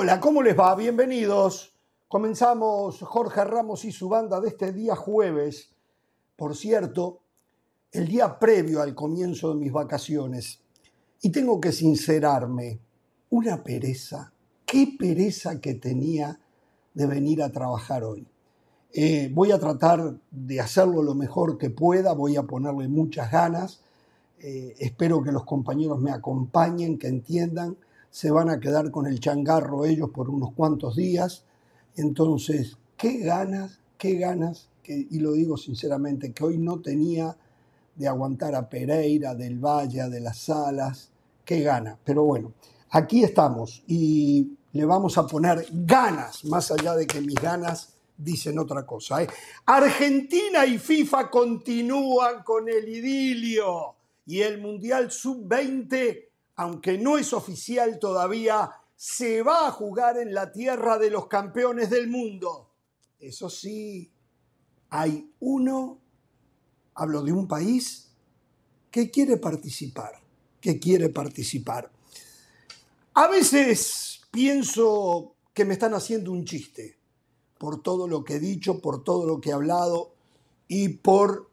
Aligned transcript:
Hola, 0.00 0.20
¿cómo 0.20 0.44
les 0.44 0.56
va? 0.56 0.76
Bienvenidos. 0.76 1.74
Comenzamos 2.06 3.00
Jorge 3.00 3.44
Ramos 3.44 3.84
y 3.84 3.90
su 3.90 4.08
banda 4.08 4.40
de 4.40 4.46
este 4.46 4.72
día 4.72 4.94
jueves. 4.94 5.70
Por 6.36 6.54
cierto, 6.54 7.18
el 7.90 8.06
día 8.06 8.38
previo 8.38 8.80
al 8.80 8.94
comienzo 8.94 9.48
de 9.48 9.56
mis 9.56 9.72
vacaciones. 9.72 10.60
Y 11.20 11.30
tengo 11.30 11.60
que 11.60 11.72
sincerarme, 11.72 12.78
una 13.30 13.64
pereza, 13.64 14.32
qué 14.64 14.94
pereza 14.96 15.60
que 15.60 15.74
tenía 15.74 16.38
de 16.94 17.06
venir 17.08 17.42
a 17.42 17.50
trabajar 17.50 18.04
hoy. 18.04 18.24
Eh, 18.92 19.32
voy 19.34 19.50
a 19.50 19.58
tratar 19.58 20.14
de 20.30 20.60
hacerlo 20.60 21.02
lo 21.02 21.16
mejor 21.16 21.58
que 21.58 21.70
pueda, 21.70 22.12
voy 22.12 22.36
a 22.36 22.44
ponerle 22.44 22.86
muchas 22.86 23.32
ganas. 23.32 23.80
Eh, 24.38 24.76
espero 24.78 25.24
que 25.24 25.32
los 25.32 25.44
compañeros 25.44 25.98
me 25.98 26.12
acompañen, 26.12 26.98
que 26.98 27.08
entiendan. 27.08 27.76
Se 28.10 28.30
van 28.30 28.50
a 28.50 28.60
quedar 28.60 28.90
con 28.90 29.06
el 29.06 29.20
changarro 29.20 29.84
ellos 29.84 30.10
por 30.10 30.30
unos 30.30 30.52
cuantos 30.52 30.96
días. 30.96 31.44
Entonces, 31.96 32.76
qué 32.96 33.18
ganas, 33.18 33.80
qué 33.96 34.14
ganas, 34.14 34.68
y 34.84 35.18
lo 35.18 35.32
digo 35.32 35.56
sinceramente, 35.56 36.32
que 36.32 36.44
hoy 36.44 36.58
no 36.58 36.80
tenía 36.80 37.36
de 37.94 38.08
aguantar 38.08 38.54
a 38.54 38.68
Pereira, 38.68 39.34
del 39.34 39.58
Valle, 39.58 40.08
de 40.08 40.20
las 40.20 40.38
Salas, 40.38 41.10
qué 41.44 41.60
gana. 41.60 41.98
Pero 42.04 42.24
bueno, 42.24 42.52
aquí 42.90 43.24
estamos 43.24 43.82
y 43.86 44.56
le 44.72 44.84
vamos 44.84 45.18
a 45.18 45.26
poner 45.26 45.66
ganas, 45.70 46.44
más 46.44 46.70
allá 46.70 46.94
de 46.94 47.06
que 47.06 47.20
mis 47.20 47.34
ganas 47.34 47.94
dicen 48.16 48.58
otra 48.58 48.86
cosa. 48.86 49.22
¿eh? 49.22 49.28
Argentina 49.66 50.64
y 50.66 50.78
FIFA 50.78 51.30
continúan 51.30 52.42
con 52.42 52.68
el 52.68 52.88
idilio 52.88 53.94
y 54.26 54.40
el 54.40 54.60
Mundial 54.60 55.10
Sub-20, 55.10 56.27
aunque 56.58 56.98
no 56.98 57.18
es 57.18 57.32
oficial 57.32 58.00
todavía, 58.00 58.68
se 58.96 59.42
va 59.42 59.68
a 59.68 59.70
jugar 59.70 60.18
en 60.18 60.34
la 60.34 60.50
tierra 60.50 60.98
de 60.98 61.08
los 61.08 61.28
campeones 61.28 61.88
del 61.88 62.08
mundo. 62.08 62.72
Eso 63.20 63.48
sí, 63.48 64.10
hay 64.90 65.32
uno, 65.38 66.00
hablo 66.94 67.22
de 67.22 67.30
un 67.30 67.46
país, 67.46 68.10
que 68.90 69.08
quiere 69.08 69.36
participar, 69.36 70.20
que 70.60 70.80
quiere 70.80 71.10
participar. 71.10 71.92
A 73.14 73.28
veces 73.28 74.22
pienso 74.32 75.36
que 75.54 75.64
me 75.64 75.74
están 75.74 75.94
haciendo 75.94 76.32
un 76.32 76.44
chiste 76.44 76.98
por 77.56 77.84
todo 77.84 78.08
lo 78.08 78.24
que 78.24 78.34
he 78.34 78.40
dicho, 78.40 78.80
por 78.80 79.04
todo 79.04 79.26
lo 79.26 79.40
que 79.40 79.50
he 79.50 79.52
hablado 79.52 80.12
y 80.66 80.88
por 80.88 81.48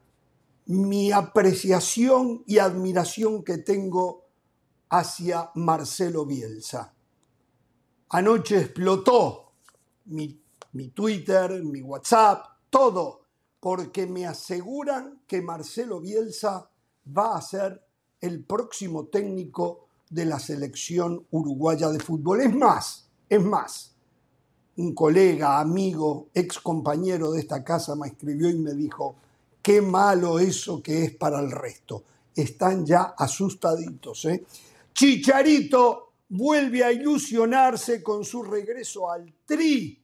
mi 0.65 1.11
apreciación 1.11 2.43
y 2.47 2.57
admiración 2.57 3.43
que 3.43 3.59
tengo 3.59 4.24
hacia 4.97 5.51
Marcelo 5.55 6.25
Bielsa. 6.25 6.93
Anoche 8.09 8.61
explotó 8.61 9.51
mi, 10.05 10.39
Twitter, 10.93 11.61
mi 11.63 11.81
WhatsApp, 11.81 12.45
todo, 12.69 13.21
porque 13.59 14.07
me 14.07 14.25
aseguran 14.25 15.21
que 15.27 15.41
Marcelo 15.41 15.99
Bielsa 15.99 16.69
va 17.05 17.35
a 17.35 17.41
ser 17.41 17.85
el 18.21 18.43
próximo 18.45 19.07
técnico 19.07 19.87
de 20.09 20.25
la 20.25 20.39
selección 20.39 21.25
uruguaya 21.31 21.89
de 21.89 21.99
fútbol. 21.99 22.41
Es 22.41 22.55
más, 22.55 23.09
es 23.27 23.43
más, 23.43 23.95
un 24.77 24.93
colega, 24.93 25.59
amigo, 25.59 26.29
ex 26.33 26.59
compañero 26.59 27.31
de 27.31 27.41
esta 27.41 27.63
casa 27.63 27.95
me 27.95 28.07
escribió 28.07 28.49
y 28.49 28.59
me 28.59 28.73
dijo, 28.73 29.15
qué 29.61 29.81
malo 29.81 30.39
eso 30.39 30.81
que 30.81 31.03
es 31.03 31.15
para 31.15 31.39
el 31.39 31.51
resto. 31.51 32.03
Están 32.33 32.85
ya 32.85 33.15
asustaditos. 33.17 34.25
¿eh? 34.25 34.45
Chicharito 34.95 36.13
vuelve 36.29 36.81
a 36.81 36.89
ilusionarse 36.89 38.01
con 38.01 38.23
su 38.23 38.41
regreso 38.43 39.11
al 39.11 39.29
Tri 39.43 40.01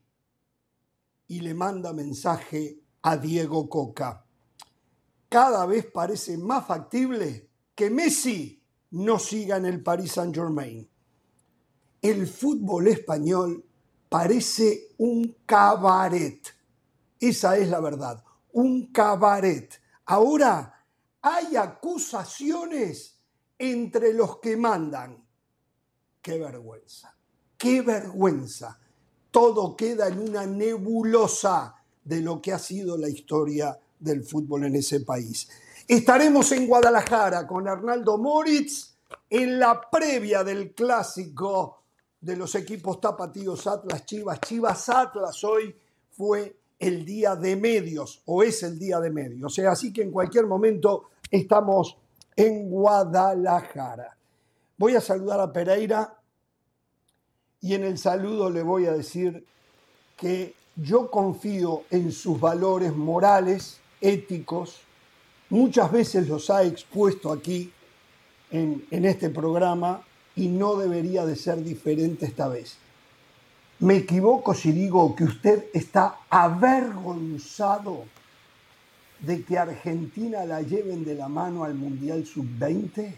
y 1.28 1.40
le 1.40 1.54
manda 1.54 1.94
mensaje 1.94 2.78
a 3.04 3.16
Diego 3.16 3.70
Coca. 3.70 4.26
Cada 5.30 5.66
vez 5.66 5.86
parece 5.86 6.38
más 6.38 6.68
factible 6.68 7.48
que 7.74 7.90
Messi 7.90 8.62
no 8.90 9.18
siga 9.18 9.56
en 9.56 9.66
el 9.66 9.82
Paris 9.82 10.12
Saint-Germain. 10.12 10.86
El 12.02 12.28
fútbol 12.28 12.90
español 12.90 13.64
parece 14.10 14.90
un 14.98 15.38
cabaret. 15.46 16.54
Esa 17.18 17.56
es 17.56 17.70
la 17.70 17.80
verdad, 17.80 18.22
un 18.52 18.92
cabaret. 18.92 19.82
Ahora 20.04 20.86
hay 21.22 21.56
acusaciones 21.56 23.21
entre 23.62 24.12
los 24.12 24.40
que 24.40 24.58
mandan. 24.58 25.24
Qué 26.20 26.40
vergüenza, 26.40 27.16
qué 27.58 27.82
vergüenza. 27.82 28.80
Todo 29.30 29.76
queda 29.76 30.08
en 30.08 30.20
una 30.20 30.46
nebulosa 30.48 31.76
de 32.04 32.22
lo 32.22 32.42
que 32.42 32.54
ha 32.54 32.60
sido 32.60 32.98
la 32.98 33.08
historia 33.08 33.78
del 34.00 34.24
fútbol 34.24 34.66
en 34.66 34.76
ese 34.76 35.02
país. 35.02 35.48
Estaremos 35.88 36.52
en 36.54 36.68
Guadalajara 36.68 37.46
con 37.46 37.68
Arnaldo 37.68 38.18
Moritz 38.18 38.96
en 39.30 39.60
la 39.60 39.80
previa 39.90 40.44
del 40.44 40.74
clásico 40.74 41.84
de 42.20 42.36
los 42.36 42.56
equipos 42.56 43.00
tapatíos 43.00 43.68
Atlas 43.68 44.06
Chivas. 44.06 44.42
Chivas 44.42 44.90
Atlas 44.90 45.44
hoy 45.44 45.76
fue 46.10 46.58
el 46.80 47.06
día 47.06 47.36
de 47.36 47.56
medios 47.56 48.24
o 48.26 48.42
es 48.42 48.64
el 48.64 48.80
día 48.80 49.00
de 49.00 49.12
medios. 49.12 49.54
Sea, 49.54 49.72
así 49.72 49.94
que 49.94 50.02
en 50.02 50.12
cualquier 50.12 50.48
momento 50.48 51.10
estamos 51.30 51.98
en 52.36 52.70
Guadalajara. 52.70 54.18
Voy 54.78 54.96
a 54.96 55.02
saludar 55.02 55.40
a 55.40 55.52
Pereira 55.52 56.18
y 57.60 57.76
en 57.76 57.84
el 57.84 57.98
saludo 57.98 58.50
le 58.50 58.64
voy 58.64 58.86
a 58.86 58.94
decir 58.94 59.46
que 60.18 60.56
yo 60.76 61.12
confío 61.12 61.84
en 61.90 62.12
sus 62.12 62.40
valores 62.40 62.96
morales, 62.96 63.80
éticos. 64.00 64.82
Muchas 65.50 65.92
veces 65.92 66.28
los 66.28 66.50
ha 66.50 66.64
expuesto 66.64 67.32
aquí 67.32 67.72
en, 68.50 68.86
en 68.90 69.06
este 69.06 69.30
programa 69.30 70.02
y 70.36 70.48
no 70.48 70.76
debería 70.76 71.26
de 71.26 71.36
ser 71.36 71.64
diferente 71.64 72.26
esta 72.26 72.48
vez. 72.48 72.78
Me 73.80 73.98
equivoco 73.98 74.54
si 74.54 74.72
digo 74.72 75.16
que 75.16 75.26
usted 75.26 75.66
está 75.74 76.20
avergonzado 76.30 78.06
de 79.22 79.44
que 79.44 79.58
Argentina 79.58 80.46
la 80.46 80.62
lleven 80.62 81.06
de 81.06 81.16
la 81.16 81.30
mano 81.30 81.64
al 81.64 81.76
Mundial 81.76 82.26
Sub-20, 82.26 83.14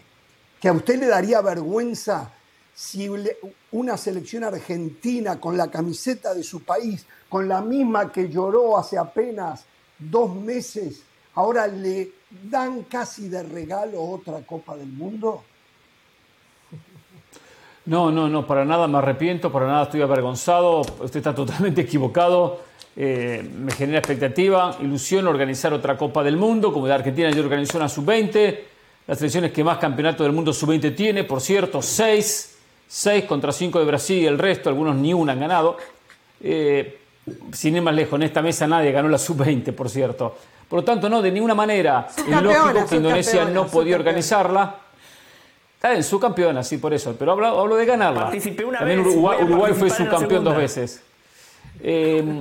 que 0.60 0.68
a 0.68 0.72
usted 0.72 1.00
le 1.00 1.06
daría 1.06 1.40
vergüenza 1.40 2.30
si 2.74 3.08
una 3.70 3.96
selección 3.96 4.44
argentina 4.44 5.40
con 5.40 5.56
la 5.56 5.70
camiseta 5.70 6.34
de 6.34 6.42
su 6.42 6.62
país, 6.62 7.06
con 7.28 7.48
la 7.48 7.60
misma 7.60 8.10
que 8.10 8.28
lloró 8.28 8.76
hace 8.76 8.98
apenas 8.98 9.64
dos 9.98 10.34
meses, 10.34 11.02
ahora 11.34 11.66
le 11.66 12.12
dan 12.50 12.82
casi 12.84 13.28
de 13.28 13.42
regalo 13.42 14.02
otra 14.02 14.40
Copa 14.44 14.76
del 14.76 14.88
Mundo. 14.88 15.44
No, 17.86 18.10
no, 18.10 18.28
no, 18.28 18.46
para 18.46 18.64
nada 18.64 18.88
me 18.88 18.98
arrepiento, 18.98 19.52
para 19.52 19.66
nada 19.66 19.84
estoy 19.84 20.00
avergonzado, 20.00 20.80
usted 20.80 21.16
está 21.16 21.34
totalmente 21.34 21.82
equivocado. 21.82 22.60
Eh, 22.96 23.48
me 23.58 23.72
genera 23.72 23.98
expectativa, 23.98 24.76
ilusión 24.80 25.26
organizar 25.26 25.72
otra 25.72 25.96
Copa 25.96 26.22
del 26.22 26.36
Mundo, 26.36 26.72
como 26.72 26.86
de 26.86 26.94
Argentina 26.94 27.30
yo 27.30 27.42
organizó 27.42 27.78
una 27.78 27.88
sub-20, 27.88 28.58
las 29.06 29.18
selecciones 29.18 29.52
que 29.52 29.64
más 29.64 29.78
campeonato 29.78 30.22
del 30.22 30.32
mundo 30.32 30.52
sub-20 30.52 30.94
tiene, 30.94 31.24
por 31.24 31.40
cierto, 31.40 31.82
6, 31.82 32.56
6 32.86 33.24
contra 33.24 33.52
5 33.52 33.80
de 33.80 33.84
Brasil 33.84 34.18
y 34.22 34.26
el 34.26 34.38
resto, 34.38 34.68
algunos 34.68 34.96
ni 34.96 35.12
una 35.12 35.32
han 35.32 35.40
ganado. 35.40 35.76
Eh, 36.40 37.00
sin 37.52 37.74
ir 37.74 37.82
más 37.82 37.94
lejos, 37.94 38.14
en 38.14 38.24
esta 38.24 38.42
mesa 38.42 38.66
nadie 38.66 38.92
ganó 38.92 39.08
la 39.08 39.18
sub-20, 39.18 39.72
por 39.72 39.88
cierto. 39.88 40.36
Por 40.68 40.80
lo 40.80 40.84
tanto, 40.84 41.08
no, 41.08 41.20
de 41.20 41.32
ninguna 41.32 41.54
manera. 41.54 42.06
Es 42.16 42.42
lógico 42.42 42.86
que 42.86 42.96
Indonesia 42.96 43.44
no 43.46 43.66
podía 43.66 43.96
organizarla. 43.96 44.76
Está 45.76 45.90
bien, 45.90 46.02
su 46.02 46.18
campeona, 46.18 46.62
sí, 46.62 46.78
por 46.78 46.94
eso. 46.94 47.14
Pero 47.18 47.32
hablo, 47.32 47.76
de 47.76 47.84
ganarla. 47.84 48.22
Participé 48.22 48.64
una 48.64 48.78
También 48.78 49.00
Uruguay, 49.00 49.72
fue 49.74 49.90
su 49.90 50.08
campeón 50.08 50.44
dos 50.44 50.56
veces. 50.56 51.02
Em, 51.86 52.40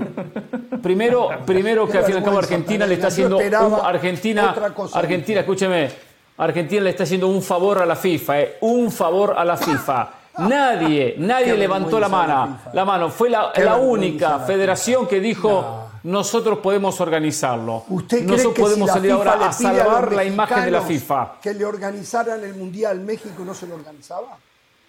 primero, 0.81 1.29
primero 1.45 1.85
que 1.85 1.97
al 1.97 2.05
fin 2.05 2.15
y 2.15 2.17
al 2.17 2.23
cabo 2.23 2.37
Argentina 2.37 2.87
le 2.87 2.93
está 2.93 3.07
haciendo 3.07 3.37
Argentina, 3.83 4.55
Argentina, 4.93 5.41
escúcheme, 5.41 5.91
Argentina 6.37 6.81
le 6.81 6.91
está 6.91 7.03
haciendo 7.03 7.27
un 7.27 7.41
favor 7.41 7.79
a 7.79 7.85
la 7.85 7.97
FIFA, 7.97 8.39
eh, 8.39 8.57
un 8.61 8.89
favor 8.89 9.35
a 9.37 9.43
la 9.43 9.57
FIFA. 9.57 10.11
Nadie, 10.37 11.15
nadie 11.19 11.55
levantó 11.55 11.99
la 11.99 12.07
mano. 12.07 12.57
La 12.71 12.85
mano 12.85 13.09
fue 13.11 13.29
la, 13.29 13.51
única 13.77 14.39
federación 14.39 15.07
que 15.07 15.19
dijo 15.19 15.89
nosotros 16.03 16.59
podemos 16.59 16.99
organizarlo. 17.01 17.83
¿Usted 17.89 18.25
cree 18.25 18.37
nosotros 18.37 18.69
podemos 18.69 18.89
salir 18.89 19.11
ahora 19.11 19.33
a 19.33 19.51
salvar 19.51 20.11
la 20.13 20.23
imagen 20.23 20.63
de 20.65 20.71
la 20.71 20.81
FIFA. 20.81 21.33
Que 21.41 21.53
le 21.53 21.65
organizaran 21.65 22.43
el 22.43 22.55
Mundial 22.55 23.01
México 23.01 23.43
no 23.45 23.53
se 23.53 23.67
lo 23.67 23.75
organizaba. 23.75 24.37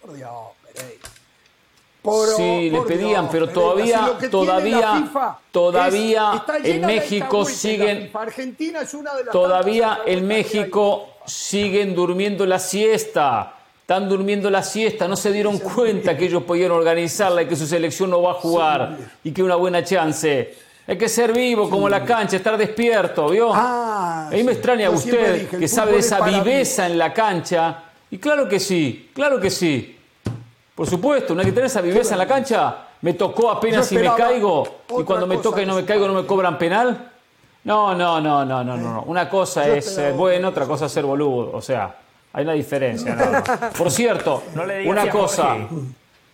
Por 0.01 0.15
Dios, 0.15 0.31
sí, 2.37 2.71
le 2.71 2.83
pedían, 2.83 3.29
pero 3.31 3.49
todavía, 3.49 4.19
todavía, 4.31 5.05
todavía 5.51 6.45
en 6.63 6.87
México 6.87 7.45
siguen, 7.45 8.11
Argentina 8.13 8.81
es 8.83 8.93
una 8.95 9.15
de 9.15 9.25
las 9.25 9.33
todavía 9.33 10.01
en 10.07 10.27
México 10.27 11.09
siguen 11.25 11.95
durmiendo 11.95 12.45
la 12.45 12.59
siesta. 12.59 13.55
están 13.81 14.09
durmiendo 14.09 14.51
la 14.51 14.63
siesta, 14.63 15.09
no 15.09 15.17
se 15.17 15.33
dieron 15.33 15.59
cuenta 15.59 16.17
que 16.17 16.27
ellos 16.27 16.43
podían 16.43 16.73
organizarla 16.73 17.43
y 17.43 17.47
que 17.47 17.57
su 17.57 17.67
selección 17.67 18.11
no 18.11 18.21
va 18.21 18.33
a 18.33 18.35
jugar 18.35 18.97
y 19.23 19.33
que 19.33 19.43
una 19.43 19.57
buena 19.57 19.83
chance. 19.83 20.55
Hay 20.87 20.99
que 20.99 21.09
ser 21.09 21.33
vivo 21.33 21.71
como 21.71 21.89
la 21.89 22.05
cancha, 22.05 22.37
estar 22.37 22.59
despierto, 22.59 23.31
¿vio? 23.31 23.51
Ah, 23.55 24.29
a 24.29 24.31
mí 24.31 24.43
me 24.43 24.53
extraña 24.53 24.91
siempre 24.91 25.23
usted 25.23 25.41
dije, 25.41 25.59
que 25.59 25.69
sabe 25.69 25.93
de 25.93 25.99
es 26.01 26.07
esa 26.07 26.21
viveza 26.21 26.87
en 26.87 26.99
la 26.99 27.15
cancha. 27.15 27.85
Y 28.11 28.19
claro 28.19 28.47
que 28.47 28.61
sí, 28.61 29.11
claro 29.15 29.41
que 29.41 29.51
sí. 29.51 29.94
Por 30.75 30.89
supuesto, 30.89 31.35
no 31.35 31.41
hay 31.41 31.47
que 31.47 31.53
tener 31.53 31.67
esa 31.67 31.81
viveza 31.81 32.15
en 32.15 32.19
la 32.19 32.27
cancha. 32.27 32.77
Me 33.01 33.15
tocó 33.15 33.51
apenas 33.51 33.87
si 33.87 33.97
me 33.97 34.13
caigo 34.15 34.65
y 34.99 35.05
cuando 35.05 35.27
me 35.27 35.37
toca 35.39 35.63
y 35.63 35.67
no 35.67 35.75
me 35.77 35.85
caigo 35.85 36.09
no 36.09 36.15
me 36.15 36.27
cobran 36.27 36.59
penal. 36.59 37.13
No, 37.65 37.95
no, 37.95 38.21
no, 38.21 38.45
no, 38.45 38.65
no, 38.65 38.77
no. 38.77 38.93
no. 38.95 39.03
Una 39.07 39.29
cosa 39.29 39.69
es 39.69 39.93
otra 39.93 40.13
bueno, 40.13 40.49
otra 40.49 40.67
cosa 40.67 40.87
es 40.87 40.93
ser 40.93 41.05
boludo. 41.05 41.51
O 41.53 41.63
sea, 41.63 41.95
hay 42.33 42.45
una 42.45 42.55
diferencia. 42.55 43.15
más. 43.15 43.71
Por 43.79 43.91
cierto, 43.91 44.43
No 44.55 44.67
le 44.67 44.89
una 44.89 45.09
cosa. 45.09 45.57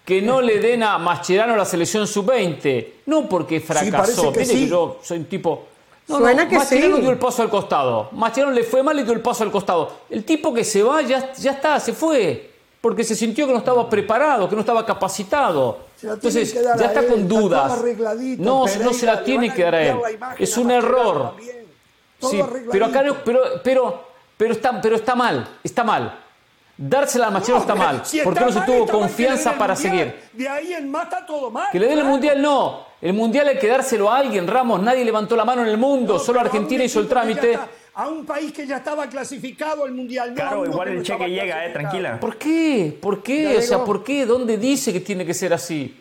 Que 0.05 0.23
no 0.23 0.41
le 0.41 0.59
den 0.59 0.83
a 0.83 0.99
Mascherano 0.99 1.55
la 1.55 1.65
selección 1.65 2.07
sub-20. 2.07 2.87
No 3.07 3.29
porque 3.29 3.61
parece 3.61 3.91
fracasó. 3.91 4.33
que 4.33 4.45
sí. 4.45 4.65
que 4.65 4.69
yo 4.69 4.99
soy 5.03 5.19
un 5.19 5.27
tipo. 5.27 5.67
No, 6.09 6.19
Suena 6.19 6.45
no, 6.45 6.51
que 6.51 6.57
Mascherano 6.57 6.97
sí. 6.97 7.03
dio 7.03 7.11
el 7.11 7.19
paso 7.19 7.43
al 7.43 7.51
costado. 7.51 8.09
Mascherano 8.13 8.53
le 8.53 8.65
fue 8.65 8.83
mal 8.83 8.99
y 8.99 9.03
dio 9.05 9.13
el 9.13 9.21
paso 9.21 9.45
al 9.45 9.53
costado. 9.53 9.93
El 10.09 10.25
tipo 10.25 10.53
que 10.53 10.65
se 10.65 10.83
va 10.83 11.03
ya, 11.03 11.33
ya 11.35 11.53
está, 11.53 11.79
se 11.79 11.93
fue. 11.93 12.50
Porque 12.81 13.05
se 13.05 13.15
sintió 13.15 13.47
que 13.47 13.53
no 13.53 13.59
estaba 13.59 13.89
preparado, 13.91 14.49
que 14.49 14.55
no 14.55 14.63
estaba 14.63 14.87
capacitado. 14.87 15.81
Entonces, 16.03 16.55
ya 16.55 16.87
está 16.87 17.01
él, 17.01 17.09
con 17.09 17.29
dudas. 17.29 17.73
No, 18.39 18.65
Pereira, 18.65 18.85
no 18.85 18.93
se 18.95 19.07
la 19.07 19.23
tiene 19.23 19.53
que 19.53 19.63
dar 19.63 19.75
a 19.75 19.83
él. 19.83 19.97
Es 20.39 20.57
un 20.57 20.71
error. 20.71 21.35
Sí, 22.23 22.43
pero 22.71 22.87
acá 22.87 23.03
no, 23.03 23.17
pero, 23.25 23.41
pero, 23.63 24.05
pero 24.37 24.53
está, 24.53 24.81
pero 24.81 24.97
está 24.97 25.15
mal, 25.15 25.47
está 25.63 25.85
mal. 25.85 26.19
Dársela 26.77 27.27
a 27.27 27.31
Mascherano 27.31 27.61
está 27.61 27.75
mal, 27.75 28.01
si 28.07 28.21
porque 28.21 28.39
está 28.41 28.47
no 28.47 28.53
se 28.53 28.59
mal, 28.61 28.67
tuvo 28.67 28.87
confianza 28.87 29.53
para 29.59 29.75
mundial. 29.75 29.93
seguir. 29.93 30.31
De 30.33 30.49
ahí 30.49 30.73
en 30.73 30.95
está 30.95 31.27
todo 31.27 31.51
mal. 31.51 31.67
Que 31.71 31.79
le 31.79 31.87
den 31.87 31.99
el 31.99 32.05
mundial 32.07 32.41
no. 32.41 32.87
El 33.03 33.13
mundial 33.13 33.49
hay 33.49 33.59
que 33.59 33.69
dárselo 33.69 34.11
a 34.11 34.17
alguien, 34.17 34.47
Ramos. 34.47 34.81
Nadie 34.81 35.05
levantó 35.05 35.37
la 35.37 35.45
mano 35.45 35.61
en 35.61 35.69
el 35.69 35.77
mundo, 35.77 36.15
No, 36.15 36.19
solo 36.19 36.41
Argentina 36.41 36.83
hizo 36.83 37.01
el 37.01 37.09
trámite. 37.09 37.59
A 38.01 38.09
un 38.09 38.25
país 38.25 38.51
que 38.53 38.67
ya 38.67 38.79
estaba 38.79 39.07
clasificado 39.09 39.85
al 39.85 39.93
mundial. 39.93 40.33
Claro, 40.35 40.65
igual 40.65 40.89
el 40.89 40.97
no 40.99 41.03
cheque 41.03 41.29
llega, 41.29 41.67
eh, 41.67 41.71
tranquila. 41.71 42.19
¿Por 42.19 42.37
qué? 42.39 42.97
¿Por 42.99 43.23
qué? 43.23 43.43
Ya 43.53 43.59
O 43.59 43.63
sea. 43.63 43.85
¿por 43.85 44.03
qué? 44.03 44.25
¿Dónde 44.25 44.57
dice 44.57 44.91
que 44.93 45.01
tiene 45.01 45.27
que 45.27 45.35
ser 45.35 45.53
así? 45.53 45.95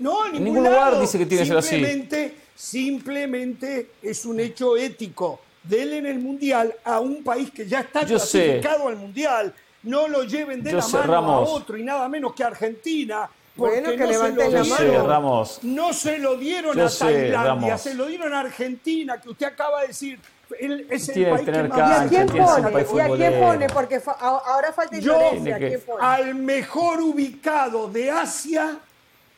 No, 0.00 0.26
en 0.26 0.32
ningún, 0.32 0.44
ningún 0.46 0.64
lugar 0.64 0.90
lado. 0.92 1.00
dice 1.00 1.16
que 1.16 1.26
tiene 1.26 1.44
que 1.44 1.48
ser 1.48 1.56
así. 1.58 1.70
Simplemente, 1.76 2.34
simplemente 2.56 3.90
es 4.02 4.24
un 4.24 4.40
hecho 4.40 4.76
ético. 4.76 5.40
Dele 5.62 5.98
en 5.98 6.06
el 6.06 6.18
mundial 6.18 6.74
a 6.84 6.98
un 7.00 7.22
país 7.22 7.50
que 7.50 7.66
ya 7.66 7.80
está 7.80 8.04
Yo 8.04 8.18
sé. 8.18 8.38
clasificado 8.60 8.88
al 8.88 8.96
mundial. 8.96 9.54
No 9.84 10.08
lo 10.08 10.24
lleven 10.24 10.62
de 10.62 10.72
Yo 10.72 10.76
la 10.78 10.82
sé, 10.82 10.96
mano 10.98 11.12
Ramos. 11.12 11.48
a 11.48 11.52
otro 11.52 11.76
y 11.76 11.82
nada 11.84 12.08
menos 12.08 12.34
que 12.34 12.42
a 12.42 12.48
Argentina. 12.48 13.28
Porque 13.56 13.80
Bueno, 13.80 13.90
que 13.92 13.96
no 13.98 14.06
se 14.06 14.12
levanten 14.12 14.52
lo 14.52 14.58
la 14.58 14.64
mano. 14.64 14.76
dieron. 14.84 15.02
sé, 15.02 15.08
Ramos. 15.08 15.58
No 15.62 15.92
se 15.92 16.18
lo 16.18 16.36
dieron 16.36 16.76
Yo 16.76 16.86
a 16.86 16.90
Tailandia, 16.90 17.78
se 17.78 17.94
lo 17.94 18.06
dieron 18.06 18.34
a 18.34 18.40
Argentina, 18.40 19.20
que 19.20 19.28
usted 19.30 19.46
acaba 19.46 19.82
de 19.82 19.88
decir. 19.88 20.18
El- 20.60 20.86
es 20.90 21.08
el 21.08 21.14
Tiene 21.14 21.30
que 21.30 21.34
país 21.36 21.46
tener 21.46 21.70
que 21.70 21.80
más 21.80 22.00
¿Y 22.00 22.04
a 22.04 22.08
quién 22.08 22.26
pone? 22.26 22.70
¿Y 22.94 23.00
a 23.00 23.08
quién 23.16 23.40
pone? 23.40 23.66
Porque 23.68 24.00
fa- 24.00 24.12
ahora 24.20 24.72
falta 24.72 24.98
Yo- 24.98 25.12
Indonesia. 25.14 25.42
Tiene 25.42 25.58
que- 25.58 25.68
¿Quién 25.68 25.80
pone? 25.80 26.06
al 26.06 26.34
mejor 26.34 27.00
ubicado 27.00 27.88
de 27.88 28.10
Asia 28.10 28.78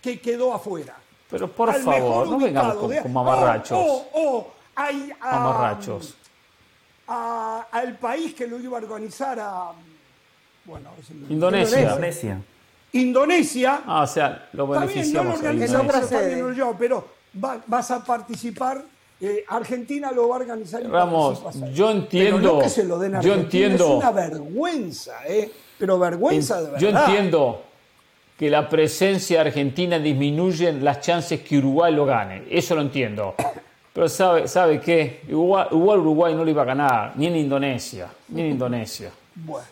que 0.02 0.20
quedó 0.20 0.52
afuera. 0.52 0.94
Pero 1.30 1.50
por 1.50 1.70
Al 1.70 1.82
favor, 1.82 2.28
no 2.28 2.38
vengamos 2.38 2.74
con, 2.76 2.90
de- 2.90 3.02
con 3.02 3.12
mamarrachos. 3.12 3.78
Oh, 3.80 4.06
oh, 4.12 4.20
oh, 4.38 4.52
hay, 4.76 5.10
ah, 5.20 5.38
Mamarrachos. 5.40 6.14
a- 7.08 7.66
al 7.70 7.94
país 7.98 8.34
que 8.34 8.46
lo 8.46 8.58
iba 8.58 8.78
a 8.78 8.82
organizar 8.82 9.38
a. 9.40 9.72
Bueno, 10.64 10.90
me- 11.12 11.32
Indonesia. 11.34 11.80
Indonesia. 11.82 12.38
Indonesia. 12.92 13.80
Ah, 13.86 14.02
o 14.02 14.06
sea, 14.06 14.48
lo 14.52 14.64
Está 14.74 14.86
bien, 14.86 15.12
no 15.12 15.22
lo 15.24 15.36
beneficiamos 15.42 16.56
yo, 16.56 16.74
pero 16.78 17.06
va- 17.42 17.60
vas 17.66 17.90
a 17.90 18.02
participar. 18.04 18.82
Eh, 19.20 19.44
Argentina 19.48 20.12
lo 20.12 20.28
va 20.28 20.36
a 20.36 20.38
organizar. 20.40 20.82
y 20.82 20.86
Ramos, 20.86 21.42
yo 21.72 21.90
entiendo- 21.90 22.36
Pero 22.40 22.52
no 22.56 22.62
que 22.62 22.68
se 22.68 22.84
lo 22.84 22.98
den 22.98 23.16
a 23.16 23.20
yo 23.20 23.34
entiendo- 23.34 23.84
Es 23.84 23.90
una 24.04 24.10
vergüenza, 24.10 25.12
¿eh? 25.26 25.50
Pero 25.78 25.98
vergüenza 25.98 26.58
de 26.60 26.70
verdad. 26.70 26.78
Yo 26.80 26.88
entiendo 26.88 27.62
que 28.38 28.50
la 28.50 28.68
presencia 28.68 29.40
argentina 29.40 29.98
disminuye 29.98 30.72
las 30.72 31.00
chances 31.00 31.40
que 31.40 31.58
Uruguay 31.58 31.94
lo 31.94 32.04
gane. 32.04 32.42
Eso 32.50 32.74
lo 32.74 32.82
entiendo. 32.82 33.34
Pero 33.92 34.08
¿sabe, 34.10 34.46
sabe 34.46 34.78
qué? 34.80 35.20
Igual, 35.28 35.68
igual 35.72 36.00
Uruguay 36.00 36.34
no 36.34 36.44
lo 36.44 36.50
iba 36.50 36.60
a 36.62 36.66
ganar, 36.66 37.12
ni 37.16 37.26
en 37.28 37.36
Indonesia. 37.36 38.08
Ni 38.28 38.42
en 38.42 38.46
Indonesia. 38.52 39.10
Bueno, 39.34 39.66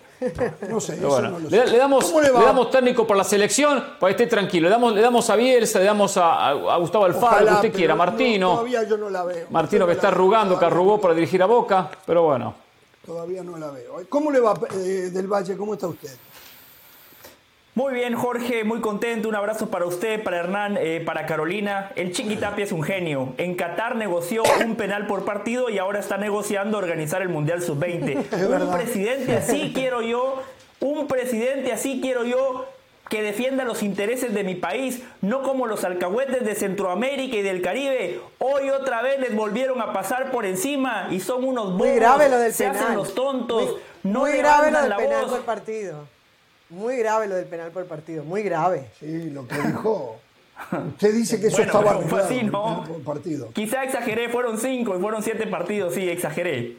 no 0.69 0.81
sé, 0.81 0.95
eso 0.95 1.09
bueno, 1.09 1.31
no 1.31 1.39
lo 1.39 1.49
le, 1.49 1.67
sé. 1.67 1.73
le 1.73 1.79
damos, 1.79 2.05
¿Cómo 2.05 2.21
le, 2.21 2.31
damos 2.31 2.71
técnico 2.71 3.07
para 3.07 3.19
la 3.19 3.25
selección 3.25 3.83
para 3.99 4.15
que 4.15 4.23
esté 4.23 4.35
tranquilo. 4.35 4.69
Le 4.69 4.71
damos, 4.71 4.95
le 4.95 5.01
damos 5.01 5.29
a 5.31 5.37
Bielsa, 5.37 5.79
le 5.79 5.85
damos 5.85 6.17
a, 6.17 6.53
Gustavo 6.79 7.05
Alfaro, 7.05 7.27
Ojalá, 7.27 7.61
que 7.61 7.67
usted 7.69 7.73
quiera, 7.79 7.95
no, 7.95 7.99
Martino. 7.99 8.51
todavía 8.51 8.83
yo 8.85 8.97
no 8.97 9.11
la 9.11 9.25
veo. 9.25 9.47
Martino 9.51 9.81
No 9.81 9.87
que 9.87 9.93
está 9.93 10.09
arrugando, 10.09 10.59
que 10.59 10.65
arrugó 10.65 11.01
para 11.01 11.15
dirigir 11.15 11.43
a 11.43 11.47
Boca, 11.47 11.91
pero 12.07 12.23
bueno. 12.23 12.55
Todavía 13.05 13.43
no 13.43 13.59
la 13.59 13.71
veo. 13.71 14.01
¿Cómo 14.09 14.31
le 14.31 14.41
va 14.41 14.55
eh, 14.73 15.11
del 15.13 15.27
Valle? 15.27 15.57
¿Cómo 15.57 15.75
está 15.75 15.89
usted? 15.89 16.11
Muy 17.75 17.93
bien, 17.93 18.15
Jorge, 18.15 18.63
muy 18.63 18.81
contento. 18.81 19.29
Un 19.29 19.35
abrazo 19.35 19.69
para 19.69 19.85
usted, 19.85 20.23
para 20.23 20.37
Hernán, 20.39 20.77
eh, 20.79 21.03
para 21.05 21.27
Carolina. 21.27 21.91
El 21.97 22.13
Chiqui 22.13 22.37
Tapia 22.37 22.65
es 22.65 22.71
un 22.71 22.85
genio. 22.85 23.35
En 23.37 23.57
Qatar 23.57 23.97
negoció 23.97 24.45
un 24.65 24.77
penal 24.77 25.09
por 25.09 25.25
partido 25.25 25.69
y 25.71 25.79
ahora 25.79 25.99
está 25.99 26.17
negociando 26.17 26.79
organizar 26.79 27.21
el 27.21 27.31
Mundial 27.31 27.63
Sub-20. 27.63 28.17
un 28.45 28.51
verdad. 28.51 28.73
presidente 28.77 29.37
así 29.37 29.73
quiero 29.75 30.03
yo, 30.03 30.41
un 30.79 31.09
presidente 31.09 31.73
así 31.73 31.99
quiero 32.01 32.25
yo 32.25 32.67
que 33.11 33.23
defienda 33.23 33.65
los 33.65 33.83
intereses 33.83 34.33
de 34.33 34.45
mi 34.45 34.55
país, 34.55 35.03
no 35.21 35.43
como 35.43 35.67
los 35.67 35.83
alcahuetes 35.85 36.45
de 36.45 36.55
Centroamérica 36.55 37.37
y 37.37 37.43
del 37.43 37.61
Caribe. 37.61 38.21
Hoy 38.39 38.71
otra 38.71 39.03
vez 39.03 39.19
les 39.19 39.35
volvieron 39.35 39.81
a 39.83 39.93
pasar 39.93 40.31
por 40.31 40.47
encima 40.47 41.09
y 41.11 41.19
son 41.19 41.43
unos 41.45 41.65
bobos. 41.73 41.79
Muy 41.79 41.91
grave 41.97 42.29
lo 42.29 42.39
del 42.39 42.53
se 42.55 42.69
penal. 42.69 42.83
hacen 42.83 42.97
los 42.97 43.15
tontos. 43.17 43.65
Muy, 43.65 44.13
no 44.13 44.21
muy 44.21 44.33
grave 44.33 44.71
lo 44.71 44.81
del 44.81 44.91
la 44.91 44.97
penal 44.97 45.23
voz. 45.25 45.33
por 45.33 45.43
partido. 45.43 46.14
Muy 46.71 46.97
grave 46.97 47.27
lo 47.29 47.35
del 47.37 47.47
penal 47.47 47.71
por 47.71 47.85
partido. 47.87 48.25
Muy 48.25 48.43
grave. 48.43 48.87
Sí, 48.99 49.31
lo 49.31 49.47
que 49.47 49.57
dijo. 49.57 50.17
Usted 50.89 51.15
dice 51.15 51.41
que 51.41 51.49
eso 51.49 51.57
Bueno, 51.59 51.73
estaba 51.73 52.01
pero 52.01 52.17
así, 52.25 52.43
¿no? 52.45 52.85
por 52.87 53.03
partido. 53.03 53.51
Quizá 53.53 53.85
exageré, 53.85 54.29
fueron 54.29 54.59
cinco 54.59 54.97
y 54.97 55.01
fueron 55.01 55.23
siete 55.23 55.47
partidos, 55.47 55.95
sí, 55.95 56.09
exageré. 56.09 56.77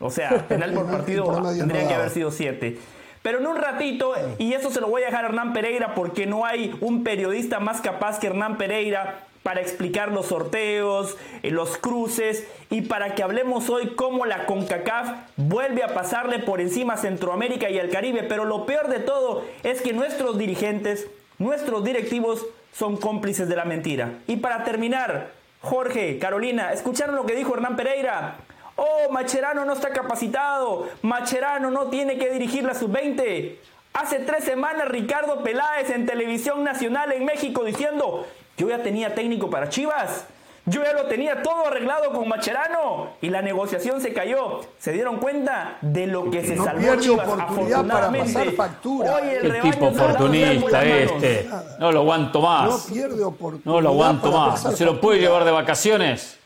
O 0.00 0.10
sea, 0.10 0.46
penal 0.48 0.72
por 0.72 0.90
partido 0.90 1.42
tendría 1.56 1.86
que 1.88 1.94
haber 1.94 2.10
sido 2.10 2.30
siete. 2.30 2.78
Pero 3.22 3.38
en 3.38 3.46
un 3.46 3.56
ratito, 3.56 4.14
y 4.38 4.52
eso 4.52 4.70
se 4.70 4.80
lo 4.80 4.88
voy 4.88 5.02
a 5.02 5.06
dejar 5.06 5.24
a 5.24 5.28
Hernán 5.28 5.52
Pereira 5.52 5.94
porque 5.94 6.24
no 6.26 6.46
hay 6.46 6.76
un 6.80 7.02
periodista 7.02 7.58
más 7.58 7.80
capaz 7.80 8.20
que 8.20 8.28
Hernán 8.28 8.56
Pereira 8.56 9.26
para 9.42 9.60
explicar 9.60 10.12
los 10.12 10.26
sorteos, 10.26 11.16
eh, 11.42 11.50
los 11.50 11.78
cruces 11.78 12.46
y 12.70 12.82
para 12.82 13.14
que 13.14 13.22
hablemos 13.22 13.70
hoy 13.70 13.94
cómo 13.94 14.26
la 14.26 14.46
CONCACAF 14.46 15.10
vuelve 15.36 15.82
a 15.82 15.94
pasarle 15.94 16.38
por 16.38 16.60
encima 16.60 16.94
a 16.94 16.98
Centroamérica 16.98 17.70
y 17.70 17.78
al 17.78 17.90
Caribe. 17.90 18.24
Pero 18.24 18.44
lo 18.44 18.66
peor 18.66 18.88
de 18.88 19.00
todo 19.00 19.44
es 19.62 19.80
que 19.80 19.92
nuestros 19.92 20.38
dirigentes, 20.38 21.08
nuestros 21.38 21.84
directivos 21.84 22.46
son 22.72 22.96
cómplices 22.96 23.48
de 23.48 23.56
la 23.56 23.64
mentira. 23.64 24.18
Y 24.26 24.36
para 24.36 24.64
terminar, 24.64 25.30
Jorge, 25.60 26.18
Carolina, 26.18 26.72
¿escucharon 26.72 27.16
lo 27.16 27.26
que 27.26 27.34
dijo 27.34 27.54
Hernán 27.54 27.76
Pereira? 27.76 28.36
Oh, 28.76 29.10
Macherano 29.10 29.64
no 29.64 29.72
está 29.72 29.90
capacitado. 29.90 30.88
Macherano 31.02 31.70
no 31.70 31.88
tiene 31.88 32.16
que 32.16 32.30
dirigir 32.30 32.64
la 32.64 32.74
sub-20. 32.74 33.56
Hace 33.94 34.20
tres 34.20 34.44
semanas 34.44 34.88
Ricardo 34.88 35.42
Peláez 35.42 35.90
en 35.90 36.06
televisión 36.06 36.62
nacional 36.62 37.10
en 37.10 37.24
México 37.24 37.64
diciendo, 37.64 38.26
yo 38.58 38.68
ya 38.68 38.82
tenía 38.82 39.14
técnico 39.14 39.48
para 39.48 39.68
Chivas. 39.70 40.24
Yo 40.66 40.82
ya 40.84 40.92
lo 40.92 41.06
tenía 41.06 41.42
todo 41.42 41.66
arreglado 41.68 42.12
con 42.12 42.28
Macherano 42.28 43.12
y 43.22 43.30
la 43.30 43.40
negociación 43.40 44.02
se 44.02 44.12
cayó. 44.12 44.60
¿Se 44.78 44.92
dieron 44.92 45.16
cuenta 45.16 45.78
de 45.80 46.06
lo 46.06 46.30
que 46.30 46.44
se 46.44 46.56
No 46.56 46.64
salvó 46.64 46.80
pierde 46.82 47.02
Chivas? 47.04 47.26
oportunidad 47.26 47.46
para 47.86 48.08
Afortunadamente, 48.08 48.32
pasar 48.34 48.52
factura. 48.52 49.14
hoy 49.14 49.28
el 49.30 49.52
Qué 49.52 49.60
tipo 49.70 49.86
oportunista 49.86 50.84
este. 50.84 51.48
No 51.78 51.90
lo 51.90 52.00
aguanto 52.00 52.40
No 52.40 52.44
más. 52.46 52.86
pierde 52.92 53.24
oportunidad. 53.24 53.64
No 53.72 53.80
lo 53.80 53.88
aguanto 53.88 54.30
más. 54.30 54.62
¿No 54.62 54.72
se 54.72 54.84
lo 54.84 55.00
puede 55.00 55.20
llevar 55.20 55.46
de 55.46 55.52
vacaciones? 55.52 56.36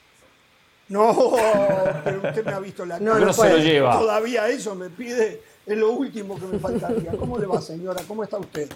No, 0.89 1.33
pero 2.05 2.19
usted 2.29 2.45
me 2.45 2.53
ha 2.53 2.59
visto 2.61 2.85
la 2.85 3.01
No, 3.01 3.13
¿Por 3.13 3.21
qué 3.21 3.25
cara. 3.25 3.27
no 3.27 3.33
se 3.33 3.43
lo 3.43 3.49
puede. 3.55 3.65
lleva? 3.65 3.99
Todavía 3.99 4.49
eso 4.49 4.75
me 4.77 4.89
pide, 4.91 5.41
es 5.67 5.77
lo 5.77 5.91
último 5.93 6.39
que 6.39 6.47
me 6.47 6.59
faltaría. 6.61 7.11
¿Cómo 7.19 7.39
le 7.39 7.47
va, 7.47 7.61
señora? 7.61 8.01
¿Cómo 8.07 8.23
está 8.23 8.39
usted? 8.39 8.71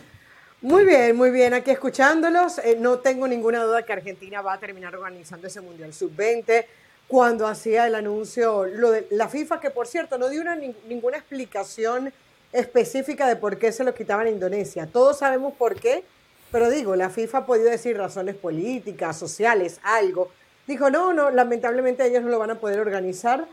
Muy 0.66 0.84
bien, 0.84 1.14
muy 1.14 1.30
bien. 1.30 1.54
Aquí 1.54 1.70
escuchándolos, 1.70 2.58
eh, 2.58 2.76
no 2.76 2.98
tengo 2.98 3.28
ninguna 3.28 3.62
duda 3.62 3.84
que 3.84 3.92
Argentina 3.92 4.42
va 4.42 4.54
a 4.54 4.58
terminar 4.58 4.96
organizando 4.96 5.46
ese 5.46 5.60
Mundial 5.60 5.94
Sub-20. 5.94 6.66
Cuando 7.06 7.46
hacía 7.46 7.86
el 7.86 7.94
anuncio, 7.94 8.64
lo 8.66 8.90
de 8.90 9.06
la 9.10 9.28
FIFA, 9.28 9.60
que 9.60 9.70
por 9.70 9.86
cierto 9.86 10.18
no 10.18 10.28
dio 10.28 10.40
una, 10.40 10.56
nin- 10.56 10.74
ninguna 10.88 11.18
explicación 11.18 12.12
específica 12.52 13.28
de 13.28 13.36
por 13.36 13.58
qué 13.58 13.70
se 13.70 13.84
lo 13.84 13.94
quitaban 13.94 14.26
a 14.26 14.30
Indonesia. 14.30 14.88
Todos 14.92 15.20
sabemos 15.20 15.54
por 15.54 15.76
qué, 15.76 16.02
pero 16.50 16.68
digo, 16.68 16.96
la 16.96 17.10
FIFA 17.10 17.38
ha 17.38 17.46
podido 17.46 17.70
decir 17.70 17.96
razones 17.96 18.34
políticas, 18.34 19.16
sociales, 19.16 19.78
algo. 19.84 20.32
Dijo, 20.66 20.90
no, 20.90 21.12
no, 21.12 21.30
lamentablemente 21.30 22.04
ellos 22.04 22.24
no 22.24 22.28
lo 22.30 22.40
van 22.40 22.50
a 22.50 22.58
poder 22.58 22.80
organizar. 22.80 23.46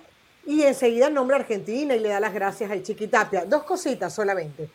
Y 0.48 0.64
enseguida 0.64 1.12
nombra 1.12 1.38
a 1.38 1.42
Argentina 1.42 1.94
y 1.96 2.00
le 2.00 2.10
da 2.10 2.20
las 2.20 2.34
gracias 2.34 2.72
al 2.72 2.82
Chiquitapia. 2.82 3.46
Dos 3.46 3.66
cositas 3.66 4.12
solamente. 4.16 4.68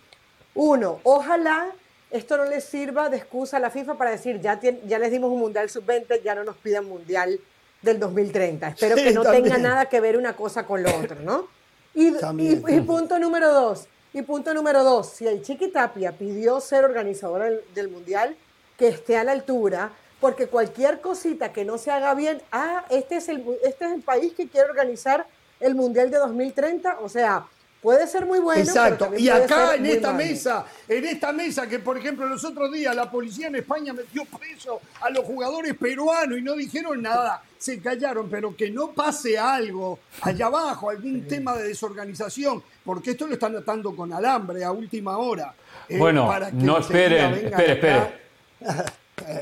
Uno, 0.54 1.00
ojalá 1.02 1.72
esto 2.10 2.36
no 2.36 2.44
les 2.44 2.64
sirva 2.64 3.08
de 3.08 3.16
excusa 3.18 3.58
a 3.58 3.60
la 3.60 3.70
FIFA 3.70 3.94
para 3.96 4.10
decir, 4.10 4.40
ya, 4.40 4.58
tien- 4.60 4.80
ya 4.86 4.98
les 4.98 5.10
dimos 5.10 5.30
un 5.30 5.38
Mundial 5.40 5.68
Sub-20, 5.68 6.22
ya 6.22 6.34
no 6.34 6.44
nos 6.44 6.56
pidan 6.56 6.84
Mundial 6.86 7.38
del 7.82 7.98
2030. 8.00 8.68
Espero 8.68 8.96
Sí, 8.96 9.04
que 9.04 9.12
no 9.12 9.22
también. 9.22 9.44
tenga 9.44 9.58
nada 9.58 9.86
que 9.86 10.00
ver 10.00 10.16
una 10.16 10.34
cosa 10.34 10.64
con 10.66 10.82
lo 10.82 10.94
otro, 10.96 11.16
¿no? 11.20 11.46
Y, 11.94 12.12
También. 12.12 12.62
y- 12.68 12.74
y 12.76 12.80
punto 12.80 13.18
número 13.18 13.52
dos, 13.52 13.86
y 14.12 14.22
punto 14.22 14.54
número 14.54 14.84
dos, 14.84 15.10
si 15.10 15.26
el 15.26 15.42
Chiqui 15.42 15.68
Tapia 15.68 16.12
pidió 16.12 16.60
ser 16.60 16.84
organizador 16.84 17.42
del, 17.42 17.60
del 17.74 17.88
Mundial, 17.88 18.36
que 18.78 18.88
esté 18.88 19.16
a 19.16 19.24
la 19.24 19.32
altura, 19.32 19.90
porque 20.20 20.46
cualquier 20.46 21.00
cosita 21.00 21.52
que 21.52 21.64
no 21.64 21.78
se 21.78 21.90
haga 21.90 22.14
bien, 22.14 22.40
ah, 22.52 22.84
este 22.90 23.16
es 23.16 23.28
el, 23.28 23.44
este 23.64 23.84
es 23.86 23.92
el 23.92 24.02
país 24.02 24.32
que 24.34 24.48
quiere 24.48 24.68
organizar 24.68 25.26
el 25.60 25.74
Mundial 25.74 26.10
de 26.10 26.18
2030, 26.18 26.98
o 27.00 27.08
sea, 27.08 27.44
puede 27.82 28.06
ser 28.06 28.26
muy 28.26 28.38
bueno. 28.40 28.60
Exacto. 28.60 29.10
Y 29.16 29.28
acá 29.28 29.74
en 29.76 29.86
esta 29.86 30.12
malo. 30.12 30.24
mesa, 30.24 30.66
en 30.88 31.04
esta 31.04 31.32
mesa 31.32 31.66
que 31.68 31.78
por 31.78 31.96
ejemplo 31.98 32.26
los 32.26 32.44
otros 32.44 32.72
días 32.72 32.94
la 32.94 33.10
policía 33.10 33.46
en 33.48 33.56
España 33.56 33.92
metió 33.92 34.24
preso 34.24 34.80
a 35.00 35.10
los 35.10 35.24
jugadores 35.24 35.74
peruanos 35.74 36.38
y 36.38 36.42
no 36.42 36.54
dijeron 36.54 37.00
nada, 37.02 37.42
se 37.58 37.80
callaron, 37.80 38.28
pero 38.30 38.54
que 38.56 38.70
no 38.70 38.92
pase 38.92 39.38
algo 39.38 39.98
allá 40.22 40.46
abajo, 40.46 40.90
algún 40.90 41.26
tema 41.26 41.56
de 41.56 41.68
desorganización, 41.68 42.62
porque 42.84 43.10
esto 43.12 43.26
lo 43.26 43.34
están 43.34 43.56
atando 43.56 43.94
con 43.94 44.12
alambre 44.12 44.64
a 44.64 44.72
última 44.72 45.16
hora. 45.18 45.54
eh, 45.88 45.98
Bueno, 45.98 46.26
para 46.26 46.50
que 46.50 46.56
no 46.56 46.78
esperen, 46.78 47.34
espere, 47.34 47.72
espere. 47.72 48.28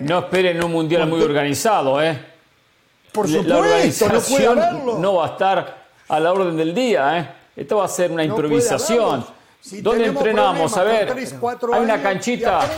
No 0.01 0.19
esperen 0.21 0.63
un 0.65 0.73
mundial 0.73 1.07
muy 1.09 1.23
organizado, 1.23 2.03
¿eh? 2.03 2.19
Por 3.13 3.29
La 3.29 3.39
supuesto, 3.39 3.55
no 3.55 3.61
puede 3.61 3.75
organización 4.49 4.59
haberlo. 4.59 4.99
no 4.99 5.15
va 5.15 5.27
a 5.27 5.31
estar 5.31 5.87
a 6.09 6.21
la 6.21 6.33
orden 6.33 6.57
del 6.57 6.75
día, 6.75 7.19
¿eh? 7.19 7.29
Esto 7.57 7.79
va 7.79 7.87
a 7.87 7.89
ser 7.89 8.11
una 8.13 8.23
No 8.25 8.35
improvisación. 8.35 9.27
Si 9.61 9.81
¿Dónde 9.81 10.01
tenemos 10.05 10.23
entrenamos? 10.23 10.77
A 10.77 10.85
ver, 10.85 11.13
hay 11.73 11.81
una 11.83 12.03
canchita. 12.03 12.71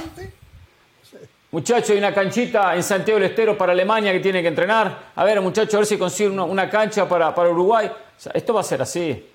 Muchachos, 1.51 1.91
hay 1.91 1.99
una 1.99 2.15
canchita 2.15 2.77
en 2.77 2.83
Santiago 2.83 3.19
del 3.21 3.31
Estero 3.31 3.57
para 3.57 3.73
Alemania 3.73 4.13
que 4.13 4.21
tiene 4.21 4.43
que 4.43 4.49
entrenar. 4.49 5.13
A 5.17 5.25
ver, 5.25 5.41
muchachos, 5.41 5.75
a 5.75 5.79
ver 5.79 5.87
si 5.87 5.97
consiguen 5.99 6.33
una, 6.35 6.45
una 6.45 6.71
cancha 6.71 7.09
para, 7.09 7.35
para 7.35 7.51
Uruguay. 7.51 7.87
O 7.89 8.21
sea, 8.21 8.33
esto 8.33 8.53
va 8.55 8.61
a 8.61 8.65
ser 8.65 8.83
así. 8.83 9.27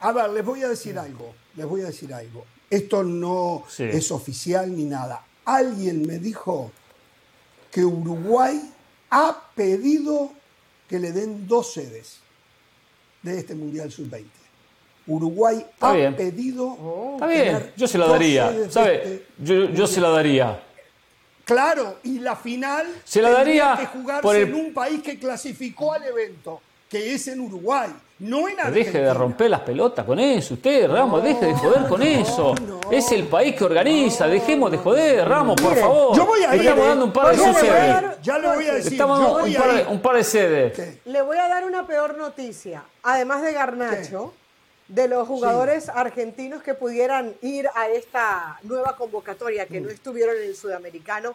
A 0.00 0.12
ver, 0.12 0.30
les 0.30 0.44
voy 0.44 0.62
a 0.62 0.68
decir 0.68 0.96
algo, 0.98 1.34
les 1.56 1.66
voy 1.66 1.82
a 1.82 1.86
decir 1.86 2.14
algo. 2.14 2.44
Esto 2.70 3.02
no 3.02 3.64
Sí. 3.68 3.82
es 3.84 4.10
oficial 4.12 4.74
ni 4.76 4.84
nada. 4.84 5.22
Alguien 5.44 6.06
me 6.06 6.18
dijo 6.18 6.70
que 7.72 7.84
Uruguay 7.84 8.72
ha 9.10 9.36
pedido 9.56 10.30
que 10.88 10.98
le 11.00 11.10
den 11.12 11.48
dos 11.48 11.72
sedes 11.72 12.20
de 13.22 13.38
este 13.38 13.54
Mundial 13.54 13.90
Sub-20. 13.90 14.24
Uruguay 15.08 15.56
Está 15.72 15.90
ha 15.90 15.92
bien. 15.94 16.14
pedido... 16.14 16.76
Está 17.14 17.26
bien, 17.26 17.72
yo 17.76 17.88
se 17.88 17.98
la 17.98 18.06
daría. 18.06 18.52
¿Sabe? 18.70 18.94
este 18.96 19.26
Yo, 19.38 19.54
yo 19.70 19.86
se 19.86 20.00
la 20.00 20.10
daría. 20.10 20.60
Claro, 21.44 21.96
y 22.04 22.18
la 22.18 22.36
final 22.36 22.86
Se 23.04 23.22
la 23.22 23.30
daría 23.30 23.74
que 23.78 23.86
jugarse 23.86 24.22
por 24.22 24.36
el- 24.36 24.48
en 24.48 24.54
un 24.54 24.74
país 24.74 25.02
que 25.02 25.18
clasificó 25.18 25.94
al 25.94 26.04
evento, 26.04 26.60
que 26.90 27.14
es 27.14 27.26
en 27.28 27.40
Uruguay, 27.40 27.88
no 28.18 28.48
en 28.48 28.60
Argentina. 28.60 28.70
Deje 28.84 28.98
de 29.00 29.14
romper 29.14 29.48
las 29.50 29.60
pelotas 29.60 30.04
con 30.04 30.18
eso, 30.18 30.54
usted, 30.54 30.90
Ramos, 30.90 31.22
deje 31.22 31.46
de 31.46 31.54
joder 31.54 31.88
con 31.88 32.02
eso. 32.02 32.54
Es 32.90 33.10
el 33.12 33.24
país 33.28 33.54
que 33.56 33.64
organiza, 33.64 34.26
dejemos 34.26 34.70
de 34.70 34.76
joder, 34.76 35.26
Ramos, 35.26 35.58
por 35.58 35.70
Mire, 35.70 35.80
favor. 35.80 36.16
Yo 36.16 36.26
voy 36.26 36.42
a 36.42 36.50
Le 36.50 36.56
ir, 36.56 36.62
Estamos 36.62 36.84
eh. 36.84 36.88
dando 36.88 37.04
un 37.06 37.12
par 37.14 37.30
de 37.34 37.38
sedes. 37.54 38.04
Ya 38.22 38.38
le 38.38 38.48
voy 38.54 38.66
a 38.66 38.74
decir, 38.74 38.92
Estamos 38.92 39.18
dando 39.20 39.44
un 39.44 39.54
par, 39.54 39.72
de, 39.74 39.80
ir. 39.80 39.86
un 39.88 40.00
par 40.02 40.16
de 40.16 40.24
sedes. 40.24 40.72
¿Qué? 40.74 40.98
Le 41.06 41.22
voy 41.22 41.38
a 41.38 41.48
dar 41.48 41.64
una 41.64 41.86
peor 41.86 42.18
noticia. 42.18 42.82
Además 43.04 43.40
de 43.42 43.52
Garnacho, 43.52 44.34
de 44.88 45.06
los 45.06 45.28
jugadores 45.28 45.88
argentinos 45.90 46.62
que 46.62 46.74
pudieran 46.74 47.34
ir 47.42 47.68
a 47.74 47.88
esta 47.88 48.58
nueva 48.62 48.96
convocatoria, 48.96 49.66
que 49.66 49.80
Mm. 49.80 49.84
no 49.84 49.90
estuvieron 49.90 50.36
en 50.36 50.44
el 50.44 50.56
sudamericano, 50.56 51.34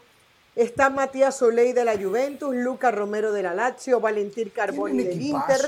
está 0.56 0.90
Matías 0.90 1.38
Soley 1.38 1.72
de 1.74 1.86
la 1.86 1.96
Juventus, 1.98 2.56
Luca 2.56 2.90
Romero 2.92 3.32
de 3.32 3.44
la 3.44 3.54
Lazio, 3.54 4.00
Valentín 4.00 4.50
Carboni 4.50 5.04
del. 5.04 5.22
Inter, 5.22 5.62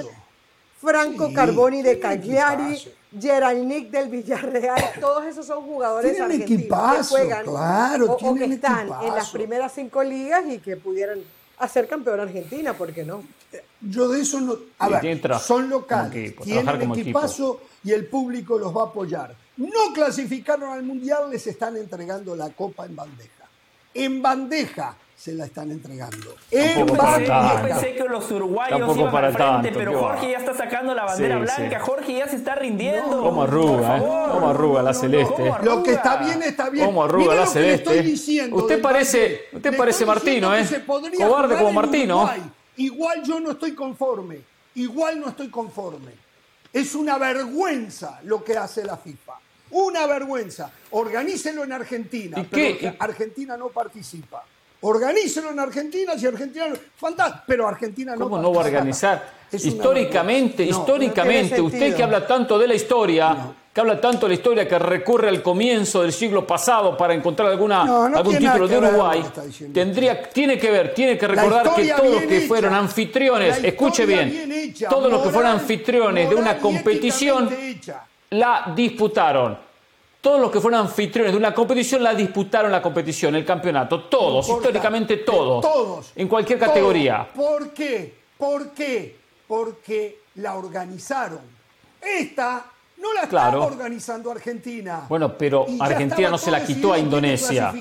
Franco 0.82 1.28
Sí, 1.28 1.34
Carboni 1.34 1.82
de 1.82 2.00
Cagliari. 2.00 2.78
Geralnick 3.18 3.90
del 3.92 4.10
Villarreal, 4.10 4.84
todos 5.00 5.24
esos 5.26 5.46
son 5.46 5.64
jugadores 5.66 6.12
Tienen 6.12 6.24
argentinos 6.32 6.60
equipazo, 6.62 7.16
que 7.16 7.22
juegan 7.22 7.46
claro, 7.46 8.06
o- 8.12 8.30
o, 8.32 8.36
que 8.36 8.44
están 8.46 8.90
en 9.04 9.16
las 9.16 9.30
primeras 9.30 9.72
cinco 9.74 10.04
ligas 10.04 10.44
y 10.50 10.58
que 10.60 10.76
pudieran 10.76 11.20
hacer 11.60 11.88
campeón 11.88 12.20
a 12.20 12.24
Argentina, 12.24 12.74
¿por 12.74 12.92
qué 12.92 13.06
no? 13.06 13.24
Yo 13.80 14.10
de 14.10 14.20
eso 14.22 14.42
no. 14.42 14.58
A 14.80 14.90
ver, 14.90 15.22
son 15.40 15.70
locales, 15.70 16.14
equipo, 16.14 16.44
tienen 16.44 16.66
como 16.80 16.94
equipazo 16.96 17.62
y 17.86 17.92
el 17.94 18.08
público 18.08 18.58
los 18.58 18.76
va 18.76 18.82
a 18.82 18.86
apoyar. 18.88 19.34
No 19.58 19.94
clasificaron 19.94 20.74
al 20.74 20.84
mundial, 20.84 21.30
les 21.32 21.48
están 21.48 21.78
entregando 21.78 22.36
la 22.36 22.50
copa 22.50 22.86
en 22.86 22.96
bandeja. 22.96 23.30
En 23.94 24.22
bandeja 24.22 24.98
se 25.16 25.32
la 25.34 25.46
están 25.46 25.72
entregando. 25.72 26.36
En 26.52 26.86
para 26.88 27.20
Yo 27.22 27.30
bandeja. 27.32 27.62
pensé 27.62 27.96
que 27.96 28.04
los 28.04 28.30
uruguayos 28.30 28.78
Tampoco 28.80 29.00
iban 29.00 29.12
para 29.14 29.28
al 29.28 29.34
frente, 29.34 29.52
tanto, 29.70 29.80
pero. 29.80 29.98
Jorge 30.00 30.32
ya 30.32 30.38
está 30.40 30.54
sacando 30.54 30.94
la 30.94 31.06
bandera 31.06 31.36
Sí, 31.36 31.42
blanca. 31.44 31.80
sí. 31.80 31.86
Jorge 31.86 32.14
ya 32.18 32.28
se 32.28 32.36
está 32.36 32.56
rindiendo. 32.56 33.22
Cómo 33.22 33.36
Por 33.36 33.48
arruga, 33.48 33.98
¿eh? 33.98 34.02
Cómo 34.34 34.50
arruga 34.50 34.82
la 34.82 34.92
No, 34.92 34.96
no, 34.98 35.02
celeste. 35.02 35.34
¿cómo 35.50 35.58
Lo 35.64 35.84
que 35.84 35.92
está 35.92 36.18
bien 36.18 36.44
está 36.44 36.70
bien. 36.70 36.86
Cómo 36.86 37.04
arruga 37.06 37.36
la 37.36 37.46
lo 37.46 37.54
que 37.54 37.60
le 37.60 37.66
celeste. 37.66 37.92
estoy 37.94 38.12
diciendo 38.12 38.56
Usted 38.58 38.82
parece- 38.82 39.42
usted 39.54 39.72
Le 39.72 39.78
parece 39.78 40.06
Martino, 40.06 40.52
que 40.52 40.60
¿eh? 40.60 40.66
se 40.66 40.80
podría 40.82 41.26
Cobarde 41.28 41.56
como 41.58 41.72
Martino. 41.72 42.18
Uruguay. 42.24 42.42
Igual 42.78 43.24
yo 43.24 43.40
no 43.40 43.52
estoy 43.52 43.74
conforme. 43.74 44.40
Igual 44.76 45.22
no 45.22 45.30
estoy 45.30 45.48
conforme. 45.50 46.12
Es 46.76 46.94
una 46.94 47.18
vergüenza 47.18 48.20
lo 48.26 48.44
que 48.44 48.58
hace 48.58 48.84
la 48.84 48.98
FIFA. 48.98 49.40
Una 49.72 50.06
vergüenza. 50.08 50.70
Organícelo 50.92 51.64
en 51.64 51.72
Argentina. 51.72 52.38
¿Y 52.38 52.44
pero 52.44 52.78
qué? 52.78 52.96
Argentina 53.00 53.56
no 53.56 53.70
participa. 53.70 54.44
Organícelo 54.82 55.52
en 55.52 55.60
Argentina, 55.60 56.18
si 56.18 56.28
Argentina 56.28 56.68
no. 56.68 56.76
Fantástico, 56.98 57.44
pero 57.48 57.66
Argentina 57.66 58.14
no 58.18 58.26
¿Cómo 58.26 58.42
no 58.42 58.54
va 58.54 58.64
a 58.64 58.66
organizar? 58.66 59.32
Es 59.50 59.64
Históricamente. 59.64 60.66
No, 60.66 60.72
históricamente, 60.72 61.60
no 61.60 61.64
usted 61.64 61.96
que 61.96 62.04
habla 62.04 62.28
tanto 62.28 62.60
de 62.60 62.68
la 62.68 62.76
historia, 62.76 63.56
que 63.76 63.82
habla 63.82 64.00
tanto 64.00 64.26
de 64.26 64.30
la 64.30 64.36
historia, 64.36 64.66
que 64.66 64.80
recurre 64.80 65.28
al 65.28 65.42
comienzo 65.42 66.02
del 66.02 66.14
siglo 66.14 66.48
pasado 66.48 66.96
para 66.96 67.14
encontrar 67.14 67.50
alguna, 67.50 67.84
No, 67.84 68.08
no 68.08 68.18
algún 68.20 68.38
título 68.38 68.70
de 68.70 68.78
Uruguay, 68.78 69.22
tendría, 69.74 70.30
tiene 70.30 70.58
que 70.58 70.72
ver, 70.72 70.94
tiene 70.94 71.18
que 71.18 71.28
recordar 71.28 71.76
que 71.76 71.90
todos 71.90 72.14
los 72.14 72.22
que 72.24 72.38
hecha. 72.38 72.48
fueron 72.48 72.74
anfitriones, 72.74 73.62
escuche 73.62 74.06
bien, 74.06 74.32
bien 74.32 74.50
hecha, 74.54 74.88
todos 74.88 75.12
los 75.12 75.22
que 75.24 75.30
fueron 75.30 75.52
anfitriones 75.52 76.30
de 76.30 76.36
una 76.36 76.58
competición 76.58 77.50
la 78.30 78.72
disputaron. 78.74 79.58
Todos 80.22 80.40
los 80.40 80.52
que 80.52 80.62
fueron 80.62 80.80
anfitriones 80.80 81.34
de 81.34 81.38
una 81.38 81.54
competición 81.54 82.02
la 82.02 82.16
disputaron 82.16 82.72
la 82.72 82.82
competición, 82.82 83.36
el 83.36 83.44
campeonato. 83.44 84.04
Todos, 84.06 84.48
históricamente 84.48 85.18
todos. 85.18 85.62
Todos. 85.62 86.14
En 86.16 86.30
cualquier 86.30 86.60
Todos. 86.60 86.70
categoría. 86.70 87.28
¿Por 87.36 87.72
qué? 87.72 88.14
¿Por 88.38 88.70
qué? 88.70 89.18
Porque 89.46 90.20
la 90.36 90.56
organizaron. 90.56 91.42
Esta 92.02 92.72
no 92.98 93.14
la 93.14 93.28
Claro. 93.28 93.60
estaba 93.60 93.66
organizando 93.66 94.32
Argentina. 94.32 95.04
Bueno, 95.10 95.38
pero 95.38 95.66
Y 95.68 95.78
Argentina 95.82 96.30
no 96.30 96.38
se 96.38 96.52
la 96.52 96.64
quitó 96.64 96.94
a 96.94 97.00
Indonesia. 97.00 97.74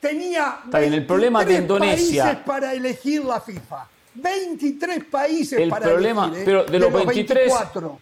Tenía 0.00 0.58
Está 0.66 0.80
bien, 0.80 0.92
el 0.92 1.06
problema 1.06 1.40
de 1.40 1.46
23 1.46 1.62
Indonesia- 1.62 2.24
países 2.24 2.42
para 2.44 2.72
elegir 2.74 3.24
la 3.24 3.40
FIFA. 3.40 3.86
23 4.14 5.04
países 5.04 5.58
El 5.58 5.70
para 5.70 5.86
problema- 5.86 6.26
elegir. 6.26 6.40
¿eh? 6.40 6.44
pero 6.44 6.64
de 6.64 6.78
los 6.78 6.92
23, 6.92 7.36
24. 7.48 7.98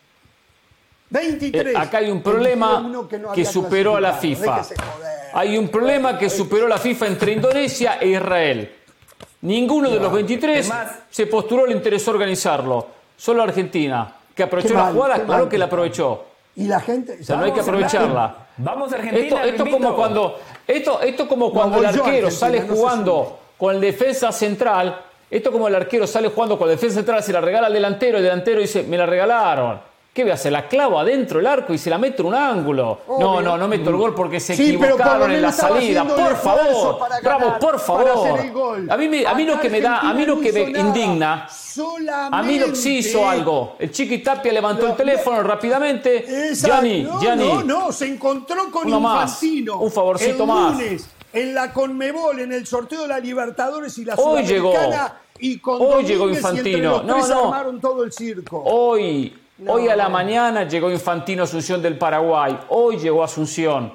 23. 1.10 1.74
Eh, 1.74 1.78
acá 1.78 1.98
hay 1.98 2.10
un 2.10 2.22
problema 2.22 2.80
no 2.80 3.08
que 3.34 3.44
superó 3.44 3.96
a 3.96 4.00
la. 4.00 4.14
FIFA. 4.14 4.62
Hay 5.34 5.56
un 5.56 5.68
problema 5.68 6.18
que 6.18 6.28
superó 6.28 6.66
la 6.66 6.78
FIFA 6.78 7.06
entre 7.06 7.32
Indonesia 7.32 7.98
e 8.00 8.08
Israel. 8.08 8.72
Ninguno 9.42 9.90
de 9.90 10.00
los 10.00 10.12
23 10.12 10.58
Es 10.60 10.68
más- 10.68 10.92
se 11.10 11.26
postuló, 11.26 11.66
le 11.66 11.72
interesó 11.74 12.10
organizarlo. 12.10 12.88
Solo 13.16 13.42
Argentina, 13.42 14.12
que 14.34 14.42
aprovechó 14.42 14.68
Qué 14.68 14.74
la 14.74 14.84
mal, 14.84 14.92
jugada, 14.94 15.14
claro 15.14 15.42
mal 15.42 15.48
que 15.48 15.58
la 15.58 15.64
aprovechó. 15.66 16.24
Y 16.54 16.66
la 16.66 16.80
gente. 16.80 17.18
O 17.20 17.24
sea, 17.24 17.36
no 17.36 17.44
hay 17.44 17.52
que 17.52 17.60
aprovecharla. 17.60 18.36
Vamos 18.58 18.92
a 18.92 18.96
Argentina. 18.96 19.44
Esto, 19.44 19.64
esto 19.64 19.70
como 19.70 19.96
cuando, 19.96 20.38
esto, 20.66 21.00
esto 21.00 21.28
como 21.28 21.52
cuando 21.52 21.78
el 21.78 21.86
arquero 21.86 22.30
sale 22.30 22.60
no 22.60 22.66
sé 22.66 22.72
jugando 22.74 23.38
con 23.56 23.74
el 23.74 23.80
defensa 23.80 24.32
central. 24.32 25.00
Esto 25.30 25.50
como 25.50 25.66
el 25.66 25.74
arquero 25.74 26.06
sale 26.06 26.28
jugando 26.28 26.58
con 26.58 26.68
el 26.68 26.76
defensa 26.76 26.96
central, 26.96 27.22
se 27.22 27.32
la 27.32 27.40
regala 27.40 27.68
al 27.68 27.72
delantero, 27.72 28.18
el 28.18 28.24
delantero 28.24 28.60
dice, 28.60 28.82
me 28.82 28.98
la 28.98 29.06
regalaron. 29.06 29.80
¿Qué 30.12 30.24
voy 30.24 30.30
a 30.30 30.34
hacer? 30.34 30.52
La 30.52 30.68
clavo 30.68 30.98
adentro 30.98 31.38
del 31.38 31.46
arco 31.46 31.72
y 31.72 31.78
se 31.78 31.88
la 31.88 31.96
meto 31.96 32.20
en 32.22 32.28
un 32.28 32.34
ángulo. 32.34 32.98
No, 33.18 33.40
no, 33.40 33.56
no 33.56 33.66
meto 33.66 33.88
el 33.88 33.96
gol 33.96 34.14
porque 34.14 34.40
se 34.40 34.54
Sí, 34.54 34.76
pero 34.78 34.96
por 34.98 35.06
lo 35.06 35.12
equivocaron 35.12 35.30
en 35.32 35.40
la 35.42 35.52
salida. 35.52 36.04
Por 36.04 36.36
favor, 36.36 36.98
Bravo, 37.22 37.54
por 37.58 37.80
favor. 37.80 38.40
A 38.90 38.96
mí, 38.98 39.08
me- 39.08 39.26
a 39.26 39.32
mí 39.34 39.44
lo 39.44 39.58
que 39.58 39.70
me 39.70 39.80
da, 39.80 40.00
a 40.00 40.12
mí 40.12 40.26
lo 40.26 40.38
que 40.38 40.52
me 40.52 40.60
indigna, 40.78 41.48
Solamente. 41.48 42.36
a 42.36 42.42
mí 42.42 42.58
lo 42.58 42.66
que 42.66 42.74
sí 42.76 42.98
hizo 42.98 43.26
algo. 43.26 43.76
El 43.78 43.90
Chiqui 43.90 44.18
Tapia 44.18 44.52
levantó 44.52 44.86
el 44.88 44.96
teléfono 44.96 45.42
rápidamente. 45.42 46.26
Gianni, 46.56 47.04
no, 47.04 47.18
Gianni. 47.18 47.48
no, 47.48 47.62
no, 47.64 47.92
se 47.92 48.06
encontró 48.06 48.70
con 48.70 48.86
Uno 48.88 49.00
más. 49.00 49.42
Infantino. 49.42 49.78
Un 49.80 49.90
favorcito 49.90 50.42
el 50.42 50.46
más. 50.48 50.72
lunes, 50.74 51.08
en 51.32 51.54
la 51.54 51.72
Conmebol, 51.72 52.38
en 52.40 52.52
el 52.52 52.66
sorteo 52.66 53.02
de 53.02 53.08
la 53.08 53.18
Libertadores 53.18 53.96
y 53.96 54.04
la 54.04 54.14
Hoy 54.16 54.42
llegó. 54.44 54.74
Y 55.38 55.58
con 55.58 55.80
Hoy 55.80 56.04
llegó 56.04 56.26
Domínguez 56.26 56.44
y 56.44 56.48
entre 56.58 56.70
Infantino. 56.70 56.90
los 56.98 57.04
No, 57.06 57.14
tres 57.14 57.28
no. 57.30 57.44
armaron 57.46 57.80
todo 57.80 58.04
el 58.04 58.12
circo. 58.12 58.62
Hoy, 58.64 59.38
hoy 59.66 59.88
a 59.88 59.96
la 59.96 60.08
mañana 60.08 60.64
llegó 60.64 60.90
Infantino 60.90 61.44
Asunción 61.44 61.80
del 61.82 61.98
Paraguay. 61.98 62.58
Hoy 62.68 62.98
llegó 62.98 63.22
Asunción. 63.22 63.92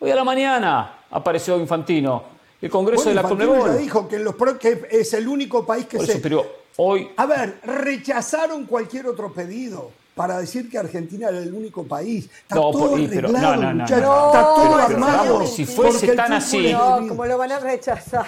Hoy 0.00 0.10
a 0.10 0.14
la 0.14 0.24
mañana 0.24 0.92
apareció 1.10 1.58
Infantino. 1.58 2.22
El 2.60 2.70
Congreso 2.70 3.04
Bueno, 3.04 3.16
de 3.20 3.22
la 3.22 3.28
Conmebol. 3.28 3.78
dijo 3.78 4.08
que, 4.08 4.16
en 4.16 4.24
los 4.24 4.34
pro- 4.34 4.58
que 4.58 4.88
es 4.90 5.12
el 5.14 5.28
único 5.28 5.64
país 5.64 5.86
que 5.86 5.96
Por 5.98 6.06
se... 6.06 6.12
eso, 6.12 6.20
pero 6.22 6.44
hoy 6.76 7.08
A 7.16 7.26
ver, 7.26 7.60
rechazaron 7.62 8.64
cualquier 8.66 9.06
otro 9.06 9.32
pedido 9.32 9.90
para 10.16 10.38
decir 10.40 10.68
que 10.68 10.76
Argentina 10.76 11.28
era 11.28 11.38
el 11.38 11.54
único 11.54 11.84
país. 11.84 12.24
Está 12.42 12.56
No, 12.56 12.72
todo 12.72 12.90
por- 12.90 12.98
y- 13.00 13.06
pero- 13.06 13.28
arreglado, 13.28 13.56
no, 13.56 13.62
no, 13.62 13.74
no. 13.74 13.84
Está 13.84 14.00
todo 14.42 14.74
armado. 14.74 15.46
Si 15.46 15.64
fuese 15.64 16.14
tan 16.16 16.32
así- 16.32 16.72
No, 16.72 16.96
divino. 16.96 17.08
¿cómo 17.10 17.26
lo 17.26 17.38
van 17.38 17.52
a 17.52 17.60
rechazar? 17.60 18.26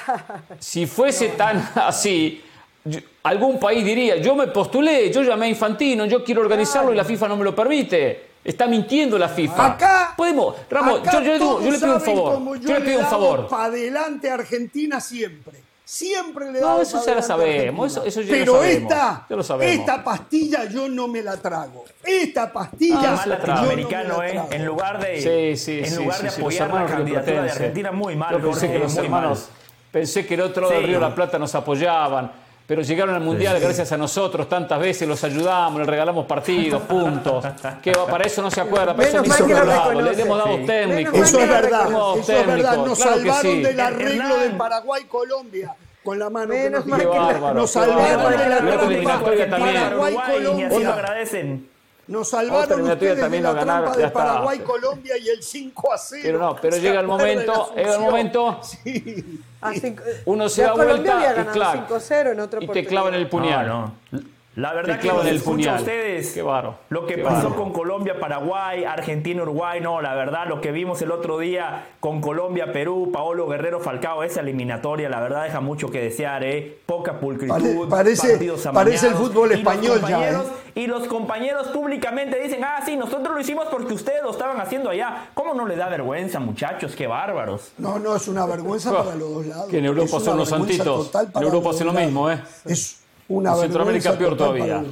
Si 0.60 0.87
fuese 0.87 1.30
tan 1.30 1.68
así, 1.75 2.40
yo- 2.84 3.00
algún 3.25 3.58
país 3.58 3.84
diría, 3.84 4.16
yo 4.16 4.34
me 4.34 4.46
postulé, 4.49 5.12
yo 5.12 5.22
llamé 5.22 5.46
a 5.46 5.49
Infantino, 5.50 6.06
yo 6.06 6.25
quiero 6.25 6.40
organizarlo 6.40 6.92
y 6.92 6.96
la 6.96 7.04
FIFA 7.04 7.28
no 7.28 7.37
me 7.37 7.44
lo 7.44 7.54
permite. 7.54 8.30
Está 8.42 8.66
mintiendo 8.66 9.18
la 9.18 9.28
FIFA. 9.28 9.66
Acá, 9.66 10.14
podemos, 10.16 10.54
Ramos, 10.70 11.00
acá 11.00 11.12
yo, 11.12 11.20
yo 11.20 11.32
le 11.32 11.38
digo- 11.38 11.60
yo 11.62 11.70
le 11.70 11.78
pido 11.78 11.94
un 11.94 12.00
favor. 12.00 12.58
Yo 12.60 12.75
le 12.75 12.80
pido 12.80 13.00
un 13.00 13.06
favor. 13.06 13.49
Para 13.49 13.64
adelante 13.64 14.30
a 14.30 14.34
Argentina 14.34 14.99
siempre. 15.00 15.60
Siempre 15.84 16.52
le 16.52 16.60
No, 16.60 16.68
damos 16.68 16.82
eso 16.88 17.04
ya 17.04 17.14
lo 17.14 17.18
a 17.18 17.22
sabemos, 17.22 17.90
eso- 17.90 18.04
eso 18.04 18.20
ya 18.20 18.26
lo 18.28 18.38
Pero 18.38 18.52
sabemos, 18.54 18.82
esta, 18.82 19.26
ya 19.28 19.37
lo 19.37 19.42
sabemos. 19.42 19.75
esta 19.80 20.04
pastilla 20.04 20.64
yo 20.66 20.88
no 20.88 21.08
me 21.08 21.20
la 21.20 21.37
trago. 21.37 21.84
Esta 22.04 22.52
pastilla 22.52 23.12
Ah, 23.12 23.16
mal 23.16 23.28
la 23.28 23.38
traga. 23.40 23.62
no 23.62 23.66
la 23.66 24.28
¿eh? 24.28 24.32
trago. 24.32 24.49
En 24.52 24.64
lugar 24.66 25.00
de, 25.04 25.20
Sí, 25.20 25.56
sí, 25.62 25.78
en 25.80 25.87
sí, 25.90 25.96
lugar 25.96 26.16
sí, 26.18 26.22
de 26.22 26.28
apoyar 26.28 26.60
la 26.60 26.66
hermanos 26.76 26.90
candidatura 26.92 27.42
de. 27.42 27.50
Argentina, 27.50 27.90
muy 27.92 28.14
mal. 28.16 28.30
Yo 28.32 28.40
pensé 28.40 28.60
Jorge, 28.60 28.72
que 28.72 28.78
los 28.78 28.96
hermanos, 28.96 29.38
mal. 29.40 29.58
pensé 29.90 30.26
que 30.26 30.34
el 30.34 30.40
otro 30.42 30.62
lado 30.62 30.75
del. 30.75 30.84
Río 30.87 30.94
de 31.00 31.08
la 31.08 31.14
Plata 31.14 31.38
nos 31.40 31.54
apoyaban, 31.56 32.30
pero 32.70 32.82
llegaron 32.82 33.16
al 33.16 33.20
Mundial 33.20 33.58
gracias 33.58 33.90
a 33.90 33.96
nosotros, 33.96 34.48
tantas 34.48 34.78
veces 34.78 35.08
los 35.08 35.24
ayudamos, 35.24 35.80
les 35.80 35.88
regalamos 35.88 36.24
partidos, 36.24 36.80
puntos. 36.82 37.44
Que 37.82 37.90
para 38.08 38.22
eso 38.22 38.42
no 38.42 38.48
se 38.48 38.60
acuerda, 38.60 38.94
para 38.94 39.08
Menos 39.08 39.24
eso 39.24 39.24
mal 39.24 39.40
ni 39.40 39.46
que 39.48 39.58
se 39.58 39.64
lo 39.66 39.72
acordaba, 39.72 39.88
reconoce. 39.88 40.14
le 40.16 40.22
hemos 40.22 40.38
dado 40.38 40.56
Sí. 40.56 40.66
técnicos. 40.66 41.14
Eso 41.20 41.40
es 41.40 41.48
verdad, 41.48 41.88
eso 42.20 42.32
es 42.32 42.46
verdad. 42.46 42.76
Nos 42.76 42.96
claro 43.02 43.16
salvaron 43.16 43.42
sí. 43.52 43.62
del 43.62 43.80
arreglo 43.80 44.36
de 44.38 44.50
Paraguay-Colombia 44.50 45.74
con 46.04 46.18
la 46.20 46.30
mano 46.30 46.52
que 46.54 46.62
Menos 46.62 46.86
nos 46.86 46.98
que 47.00 47.04
la- 47.06 47.52
Nos 47.54 47.70
salvaron 47.72 48.04
bárbaro. 48.04 48.30
de 48.30 48.36
la 48.38 48.48
La 48.48 48.56
otra 48.56 48.68
trampa 48.68 48.84
eliminatoria 48.86 49.50
también. 49.50 49.76
Uruguay, 49.88 50.14
y 50.14 50.16
así 50.16 50.42
lo 50.44 50.50
Paraguay-Colombia. 50.54 50.94
agradecen. 50.94 51.68
Nos 52.10 52.28
salvaron 52.28 52.82
ustedes 52.82 53.16
de 53.16 53.22
también 53.22 53.42
la 53.44 53.50
lo 53.50 53.54
ganaron, 53.54 53.82
trampa 53.84 53.98
de 54.00 54.06
está. 54.06 54.18
Paraguay-Colombia 54.18 55.16
y 55.16 55.28
el 55.28 55.42
5 55.42 55.92
a 55.92 55.98
0. 55.98 56.22
Pero 56.24 56.38
no, 56.38 56.56
pero 56.60 56.76
¿Se 56.76 56.82
llega 56.82 57.00
el 57.00 57.06
de 57.06 57.06
momento, 57.06 57.72
la 57.76 57.82
llega 57.82 57.94
el 57.94 58.00
momento, 58.00 58.60
Sí. 58.62 59.40
A 59.62 59.74
cinco- 59.74 60.02
uno 60.24 60.48
se 60.48 60.62
da 60.62 60.72
Colombia 60.72 61.14
vuelta 61.18 61.42
y 61.42 61.52
claro, 61.52 61.86
5-0 61.88 62.32
en 62.32 62.40
otra 62.40 62.62
y 62.62 62.66
te 62.68 62.84
clavan 62.86 63.14
el 63.14 63.28
puñal. 63.28 63.66
No, 63.68 63.94
no. 64.10 64.20
La 64.60 64.72
verdad 64.72 65.00
que 65.00 65.08
los 65.08 65.26
escucho 65.26 65.70
a 65.70 65.76
ustedes. 65.76 66.32
Qué 66.32 66.42
bárbaro, 66.42 66.76
Lo 66.90 67.06
que 67.06 67.16
qué 67.16 67.22
pasó 67.22 67.54
con 67.56 67.72
Colombia, 67.72 68.20
Paraguay, 68.20 68.84
Argentina, 68.84 69.42
Uruguay, 69.42 69.80
no, 69.80 70.00
la 70.00 70.14
verdad, 70.14 70.46
lo 70.46 70.60
que 70.60 70.70
vimos 70.72 71.00
el 71.02 71.10
otro 71.12 71.38
día 71.38 71.86
con 72.00 72.20
Colombia, 72.20 72.72
Perú, 72.72 73.10
Paolo 73.12 73.46
Guerrero, 73.46 73.80
Falcao, 73.80 74.22
esa 74.22 74.40
eliminatoria, 74.40 75.08
la 75.08 75.20
verdad 75.20 75.44
deja 75.44 75.60
mucho 75.60 75.90
que 75.90 76.00
desear, 76.00 76.44
¿eh? 76.44 76.78
Poca 76.86 77.18
pulcritud, 77.20 77.54
Pare- 77.54 77.86
parece- 77.88 78.28
partidos 78.32 78.68
parece 78.72 79.06
el 79.08 79.14
fútbol 79.14 79.50
Y 79.52 79.54
español 79.54 80.00
ya, 80.06 80.30
¿eh? 80.30 80.36
Y 80.74 80.86
los 80.86 81.06
compañeros 81.08 81.66
públicamente 81.68 82.38
dicen, 82.38 82.62
ah, 82.62 82.80
sí, 82.84 82.96
nosotros 82.96 83.34
lo 83.34 83.40
hicimos 83.40 83.66
porque 83.70 83.92
ustedes 83.94 84.22
lo 84.22 84.30
estaban 84.30 84.60
haciendo 84.60 84.90
allá. 84.90 85.28
¿Cómo 85.34 85.52
no 85.52 85.66
les 85.66 85.76
da 85.78 85.88
vergüenza, 85.88 86.38
muchachos? 86.38 86.94
Qué 86.94 87.06
bárbaros. 87.08 87.72
No, 87.78 87.98
no, 87.98 88.14
es 88.14 88.28
una 88.28 88.46
vergüenza 88.46 88.92
para 88.96 89.16
los 89.16 89.34
dos 89.34 89.46
lados. 89.46 89.68
Que 89.68 89.78
en 89.78 89.86
Europa 89.86 90.20
son 90.20 90.36
los 90.38 90.48
santitos. 90.48 91.10
En 91.34 91.42
Europa 91.42 91.70
hacen 91.70 91.86
lo 91.88 91.92
mismo. 91.92 92.30
¿eh? 92.30 92.40
Es 92.66 93.00
una 93.30 93.52
En 93.54 93.60
Centroamérica 93.60 94.16
peor 94.18 94.37
todavía. 94.37 94.84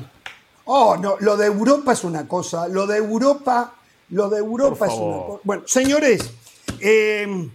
Oh, 0.65 0.97
no, 0.97 1.17
lo 1.21 1.37
de 1.37 1.47
Europa 1.47 1.93
es 1.93 2.05
una 2.05 2.27
cosa. 2.27 2.69
Lo 2.69 2.87
de 2.87 2.97
Europa, 2.99 3.75
lo 4.11 4.29
de 4.29 4.39
Europa 4.39 4.87
es 4.87 4.93
una 4.95 5.17
cosa. 5.27 5.41
Bueno, 5.45 5.63
señores, 5.67 6.31
eh, 6.81 7.49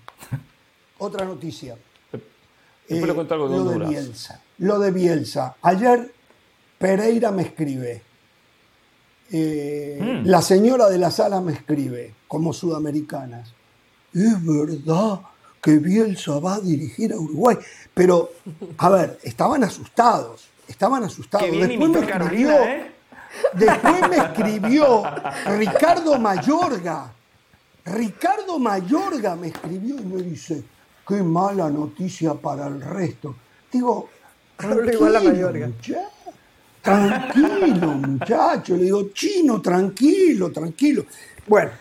otra 1.00 1.26
noticia. 1.26 1.76
Cuento 2.88 3.34
algo 3.34 3.50
de 3.50 3.58
lo 3.58 3.63
de. 3.86 3.88
Bielsa. 3.88 4.41
Lo 4.60 4.78
de 4.80 4.91
Bielsa. 4.91 5.56
Ayer 5.62 6.13
Pereira 6.78 7.32
me 7.32 7.43
escribe. 7.43 8.02
Eh, 9.32 10.00
Mm. 10.00 10.28
La 10.28 10.41
señora 10.41 10.89
de 10.89 10.98
la 10.98 11.10
sala 11.12 11.39
me 11.41 11.54
escribe, 11.54 12.13
como 12.28 12.52
sudamericanas. 12.54 13.54
Es 14.13 14.46
verdad 14.46 15.22
que 15.62 15.78
Bielsa 15.78 16.39
va 16.39 16.56
a 16.56 16.60
dirigir 16.60 17.13
a 17.13 17.17
Uruguay. 17.17 17.58
Pero, 17.93 18.32
a 18.78 18.89
ver, 18.89 19.19
estaban 19.24 19.63
asustados. 19.63 20.50
Estaban 20.67 21.04
asustados. 21.04 21.45
Qué 21.45 21.52
bien 21.52 21.69
Después 21.69 21.89
me 21.89 21.97
imitó 21.97 21.99
a 21.99 22.17
escribió. 22.17 22.47
Carolina, 22.47 22.73
¿eh? 22.73 22.91
Después 23.54 24.10
me 24.10 24.17
escribió 24.17 25.04
Ricardo 25.58 26.19
Mayorga. 26.19 27.13
Ricardo 27.86 28.60
Mayorga 28.60 29.36
me 29.36 29.47
escribió 29.47 29.95
y 29.97 30.06
me 30.06 30.21
dice, 30.21 30.63
qué 31.08 31.21
mala 31.21 31.69
noticia 31.69 32.34
para 32.34 32.67
el 32.67 32.82
resto. 32.82 33.36
Digo, 33.71 34.10
tranquilo, 34.56 35.23
Mayorga. 35.23 35.67
muchacho, 35.67 36.10
tranquilo, 36.82 37.88
muchacho. 37.88 38.76
Le 38.78 38.84
digo, 38.84 39.10
chino, 39.13 39.62
tranquilo, 39.62 40.52
tranquilo. 40.52 41.06
Bueno, 41.47 41.71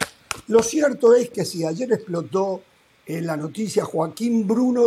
lo 0.49 0.63
cierto 0.63 1.15
es 1.15 1.31
que 1.31 1.45
si 1.45 1.65
ayer 1.65 1.93
explotó 1.93 2.63
en 3.07 3.27
la 3.27 3.37
noticia 3.37 3.85
Joaquín 3.85 4.47
Bruno, 4.47 4.85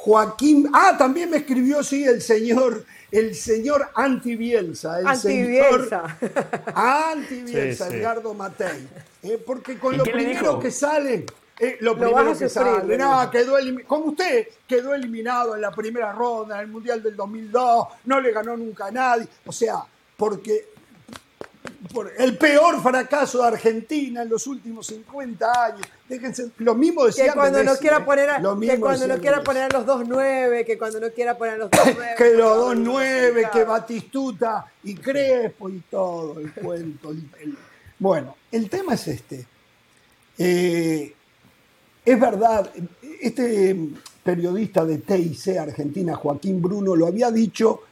Joaquín, 0.00 0.70
ah, 0.72 0.94
también 0.96 1.28
me 1.28 1.38
escribió, 1.38 1.82
sí, 1.82 2.04
el 2.04 2.22
señor, 2.22 2.84
el 3.10 3.34
señor 3.34 3.90
Anti 3.96 4.36
Bielsa, 4.36 5.00
el 5.00 5.08
Antibielsa. 5.08 6.16
señor 6.20 6.72
Anti 6.72 7.42
Bielsa, 7.42 7.84
Sí, 7.86 7.90
sí. 7.90 7.96
Edgardo 7.96 8.32
Matei. 8.32 8.88
Eh, 9.24 9.42
porque 9.44 9.76
con 9.76 9.94
¿Y 9.94 9.96
lo 9.96 10.04
primero 10.04 10.60
que 10.60 10.70
sale, 10.70 11.26
eh, 11.58 11.78
lo, 11.80 11.94
Lo 11.94 11.98
primero 11.98 12.14
vas 12.14 12.36
a 12.36 12.44
que 12.44 12.48
sufrir, 12.48 12.74
sale, 12.74 12.86
le 12.86 12.96
no, 12.96 13.28
quedó 13.28 13.56
como 13.88 14.04
usted, 14.04 14.46
quedó 14.68 14.94
eliminado 14.94 15.56
en 15.56 15.62
la 15.62 15.72
primera 15.72 16.12
ronda, 16.12 16.58
en 16.58 16.66
el 16.66 16.68
Mundial 16.68 17.02
del 17.02 17.16
2002, 17.16 17.86
no 18.04 18.20
le 18.20 18.30
ganó 18.30 18.56
nunca 18.56 18.86
a 18.86 18.90
nadie. 18.92 19.26
O 19.46 19.52
sea, 19.52 19.82
porque 20.16 20.68
por 21.92 22.10
el 22.18 22.36
peor 22.36 22.82
fracaso 22.82 23.38
de 23.42 23.48
Argentina 23.48 24.22
en 24.22 24.28
los 24.28 24.46
últimos 24.46 24.86
50 24.88 25.64
años. 25.66 25.82
Déjense, 26.08 26.50
lo 26.58 26.74
mismo 26.74 27.06
decían 27.06 27.28
Que 27.28 27.34
cuando 27.34 27.58
no 27.62 27.70
Messi, 27.70 27.80
quiera 27.82 27.98
¿eh? 27.98 28.02
poner 28.04 28.30
a, 28.30 28.38
Lo 28.40 28.58
que 28.58 28.80
cuando 28.80 29.06
no 29.06 29.18
quiera 29.18 29.42
poner 29.42 29.62
a 29.64 29.68
los 29.78 29.86
2-9, 29.86 30.64
que 30.66 30.76
cuando 30.78 31.00
no 31.00 31.10
quiera 31.10 31.38
poner 31.38 31.54
a 31.54 31.58
los 31.58 31.70
2-9. 31.70 32.14
que 32.16 32.30
los 32.34 32.56
dos 32.56 32.76
nueve, 32.76 33.48
que 33.52 33.64
Batistuta 33.64 34.66
y 34.84 34.94
Crespo 34.96 35.68
y 35.68 35.80
todo 35.90 36.40
el 36.40 36.52
cuento. 36.52 37.10
el- 37.10 37.28
el- 37.40 37.58
Bueno, 37.98 38.36
el 38.50 38.68
tema 38.68 38.94
es 38.94 39.06
este. 39.08 39.46
Eh, 40.38 41.14
es 42.04 42.20
verdad, 42.20 42.70
este 43.20 43.76
periodista 44.24 44.84
de 44.84 44.98
TIC 44.98 45.56
Argentina, 45.58 46.14
Joaquín 46.16 46.60
Bruno, 46.62 46.94
lo 46.96 47.06
había 47.06 47.30
dicho 47.30 47.82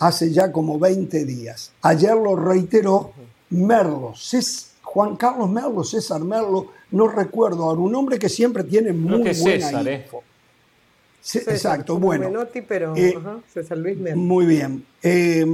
hace 0.00 0.32
ya 0.32 0.50
como 0.50 0.78
20 0.78 1.24
días. 1.24 1.72
Ayer 1.82 2.14
lo 2.14 2.34
reiteró 2.34 3.12
Merlo, 3.50 4.12
Cés- 4.14 4.66
Juan 4.82 5.16
Carlos 5.16 5.48
Merlo, 5.48 5.84
César 5.84 6.20
Merlo, 6.20 6.72
no 6.90 7.06
recuerdo 7.06 7.64
ahora, 7.64 7.80
un 7.80 7.94
hombre 7.94 8.18
que 8.18 8.28
siempre 8.28 8.64
tiene 8.64 8.92
muy 8.92 9.22
que 9.22 9.30
es 9.30 9.40
buena 9.40 9.66
César, 9.66 9.88
¿eh? 9.88 10.02
info. 10.04 10.24
Sí, 11.22 11.38
César, 11.38 11.54
exacto, 11.54 11.98
bueno. 11.98 12.24
Menotti, 12.28 12.62
pero 12.62 12.96
Eh, 12.96 13.14
ajá, 13.16 13.38
César 13.52 13.78
Luis 13.78 13.96
Melo. 13.98 14.16
Muy 14.16 14.46
bien. 14.46 14.84
Eh, 15.02 15.46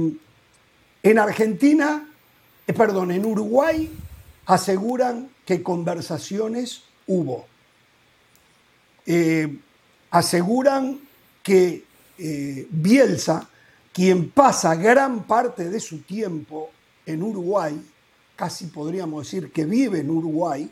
en 1.03 1.19
Argentina, 1.19 2.07
eh, 2.65 2.73
perdón, 2.73 3.11
en 3.11 3.25
Uruguay 3.25 3.91
aseguran 4.45 5.29
que 5.45 5.61
conversaciones 5.61 6.83
hubo. 7.05 7.45
Eh, 9.05 9.57
aseguran 10.11 10.99
que 11.43 11.83
eh, 12.17 12.67
Bielsa, 12.69 13.49
quien 13.97 14.29
pasa 14.29 14.75
gran 14.75 15.23
parte 15.23 15.71
de 15.71 15.79
su 15.79 16.03
tiempo 16.03 16.69
en 17.03 17.23
Uruguay, 17.23 17.83
casi 18.35 18.67
podríamos 18.67 19.23
decir 19.23 19.51
que 19.51 19.65
vive 19.65 20.01
en 20.01 20.11
Uruguay, 20.11 20.69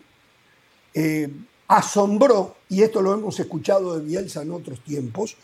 eh, 0.93 1.33
asombró, 1.67 2.57
y 2.69 2.83
esto 2.83 3.01
lo 3.01 3.15
hemos 3.15 3.39
escuchado 3.39 3.97
de 3.97 4.05
Bielsa 4.05 4.43
en 4.43 4.51
otros 4.51 4.79
tiempos, 4.81 5.37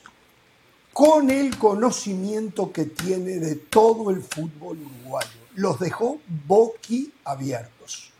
con 0.93 1.31
el 1.31 1.57
conocimiento 1.57 2.71
que 2.71 2.85
tiene 2.85 3.39
de 3.39 3.55
todo 3.55 4.11
el 4.11 4.21
fútbol 4.21 4.77
uruguayo. 4.77 5.39
Los 5.55 5.79
dejó 5.79 6.19
boquiabiertos. 6.45 8.11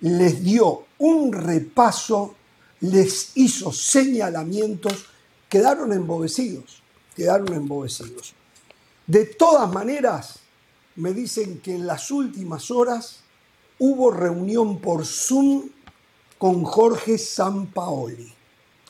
Les 0.00 0.42
dio 0.42 0.86
un 0.96 1.30
repaso, 1.30 2.36
les 2.80 3.32
hizo 3.34 3.70
señalamientos, 3.70 5.04
quedaron 5.50 5.92
embobecidos, 5.92 6.82
quedaron 7.14 7.52
embobecidos. 7.52 8.34
De 9.06 9.24
todas 9.24 9.70
maneras, 9.72 10.38
me 10.96 11.12
dicen 11.12 11.60
que 11.60 11.74
en 11.74 11.86
las 11.86 12.10
últimas 12.10 12.70
horas 12.70 13.20
hubo 13.78 14.10
reunión 14.10 14.78
por 14.78 15.04
Zoom 15.04 15.68
con 16.38 16.64
Jorge 16.64 17.18
Sampaoli. 17.18 18.32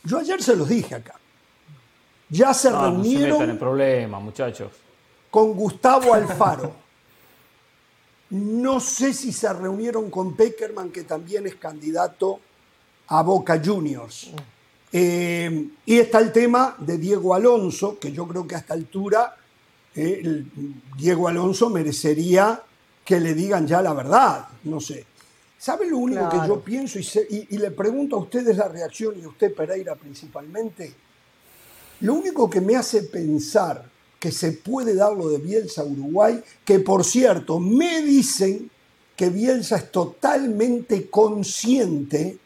Yo 0.04 0.18
ayer 0.18 0.42
se 0.42 0.56
los 0.56 0.68
dije 0.68 0.94
acá. 0.94 1.14
Ya 2.28 2.54
se 2.54 2.70
No, 2.70 2.90
no 2.90 3.04
se 3.04 3.10
metan 3.10 3.22
en 3.22 3.30
reunieron 3.30 3.58
problemas, 3.58 4.22
muchachos. 4.22 4.72
con 5.30 5.52
Gustavo 5.54 6.14
Alfaro. 6.14 6.72
No 8.30 8.80
sé 8.80 9.12
si 9.12 9.32
se 9.32 9.52
reunieron 9.52 10.10
con 10.10 10.34
Peckerman, 10.34 10.90
que 10.90 11.04
también 11.04 11.46
es 11.46 11.56
candidato 11.56 12.40
a 13.08 13.22
Boca 13.22 13.60
Juniors. 13.62 14.30
Eh, 14.90 15.68
y 15.84 15.98
está 15.98 16.18
el 16.18 16.32
tema 16.32 16.74
de 16.78 16.96
Diego 16.96 17.34
Alonso, 17.34 17.98
que 17.98 18.12
yo 18.12 18.26
creo 18.26 18.46
que 18.46 18.54
a 18.54 18.58
esta 18.58 18.74
altura 18.74 19.36
eh, 19.94 20.44
Diego 20.96 21.28
Alonso 21.28 21.70
merecería 21.70 22.62
que 23.04 23.20
le 23.20 23.34
digan 23.34 23.66
ya 23.66 23.82
la 23.82 23.92
verdad. 23.92 24.48
No 24.64 24.80
sé. 24.80 25.06
¿Sabe 25.58 25.88
lo 25.88 25.98
único 25.98 26.28
que 26.28 26.38
yo 26.46 26.60
pienso? 26.60 26.98
y, 26.98 27.56
le 27.56 27.70
pregunto 27.70 28.16
a 28.16 28.20
ustedes 28.20 28.56
la 28.56 28.66
reacción 28.66 29.14
y 29.20 29.22
a 29.22 29.28
usted, 29.28 29.54
Pereira, 29.54 29.94
principalmente. 29.94 30.92
Lo 32.00 32.14
único 32.14 32.50
que 32.50 32.60
me 32.60 32.74
hace 32.74 33.04
pensar 33.04 33.88
que 34.18 34.32
se 34.32 34.52
puede 34.52 34.94
dar 34.94 35.12
lo 35.12 35.28
de 35.28 35.38
Bielsa 35.38 35.82
a 35.82 35.84
Uruguay, 35.84 36.42
que 36.64 36.80
por 36.80 37.04
cierto, 37.04 37.60
me 37.60 38.02
dicen 38.02 38.70
que 39.16 39.30
Bielsa 39.30 39.76
es 39.76 39.92
totalmente 39.92 41.08
consciente 41.08 42.38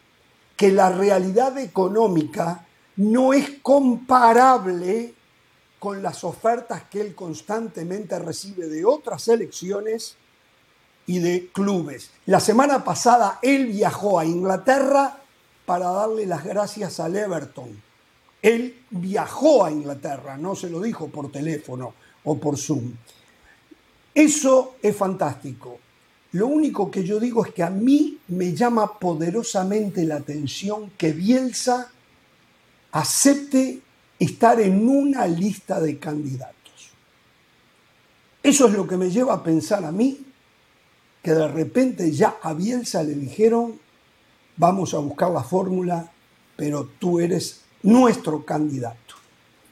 que 0.56 0.72
la 0.72 0.90
realidad 0.90 1.56
económica 1.58 2.66
no 2.96 3.32
es 3.32 3.58
comparable 3.62 5.14
con 5.78 6.02
las 6.02 6.24
ofertas 6.24 6.84
que 6.90 7.00
él 7.00 7.14
constantemente 7.14 8.18
recibe 8.18 8.68
de 8.68 8.84
otras 8.84 9.28
elecciones 9.28 10.16
y 11.06 11.18
de 11.20 11.50
clubes. 11.52 12.10
La 12.26 12.40
semana 12.40 12.82
pasada 12.84 13.38
él 13.42 13.66
viajó 13.66 14.18
a 14.18 14.24
Inglaterra 14.24 15.18
para 15.64 15.90
darle 15.90 16.26
las 16.26 16.44
gracias 16.44 17.00
al 17.00 17.16
Everton. 17.16 17.82
Él 18.42 18.82
viajó 18.90 19.64
a 19.64 19.70
Inglaterra, 19.70 20.36
no 20.36 20.54
se 20.54 20.70
lo 20.70 20.80
dijo 20.80 21.08
por 21.08 21.30
teléfono 21.30 21.94
o 22.24 22.38
por 22.38 22.56
Zoom. 22.56 22.92
Eso 24.14 24.76
es 24.82 24.96
fantástico. 24.96 25.78
Lo 26.32 26.46
único 26.46 26.90
que 26.90 27.04
yo 27.04 27.20
digo 27.20 27.44
es 27.44 27.52
que 27.52 27.62
a 27.62 27.70
mí 27.70 28.18
me 28.28 28.54
llama 28.54 28.98
poderosamente 28.98 30.04
la 30.04 30.16
atención 30.16 30.90
que 30.98 31.12
Bielsa 31.12 31.90
acepte 32.92 33.80
estar 34.18 34.60
en 34.60 34.88
una 34.88 35.26
lista 35.26 35.80
de 35.80 35.98
candidatos. 35.98 36.56
Eso 38.42 38.68
es 38.68 38.74
lo 38.74 38.86
que 38.86 38.96
me 38.96 39.10
lleva 39.10 39.34
a 39.34 39.42
pensar 39.42 39.84
a 39.84 39.92
mí 39.92 40.24
que 41.22 41.32
de 41.32 41.48
repente 41.48 42.12
ya 42.12 42.36
a 42.40 42.54
Bielsa 42.54 43.02
le 43.02 43.14
dijeron, 43.14 43.80
vamos 44.56 44.94
a 44.94 44.98
buscar 44.98 45.32
la 45.32 45.42
fórmula, 45.42 46.08
pero 46.54 46.88
tú 47.00 47.18
eres 47.18 47.62
nuestro 47.82 48.44
candidato. 48.44 49.16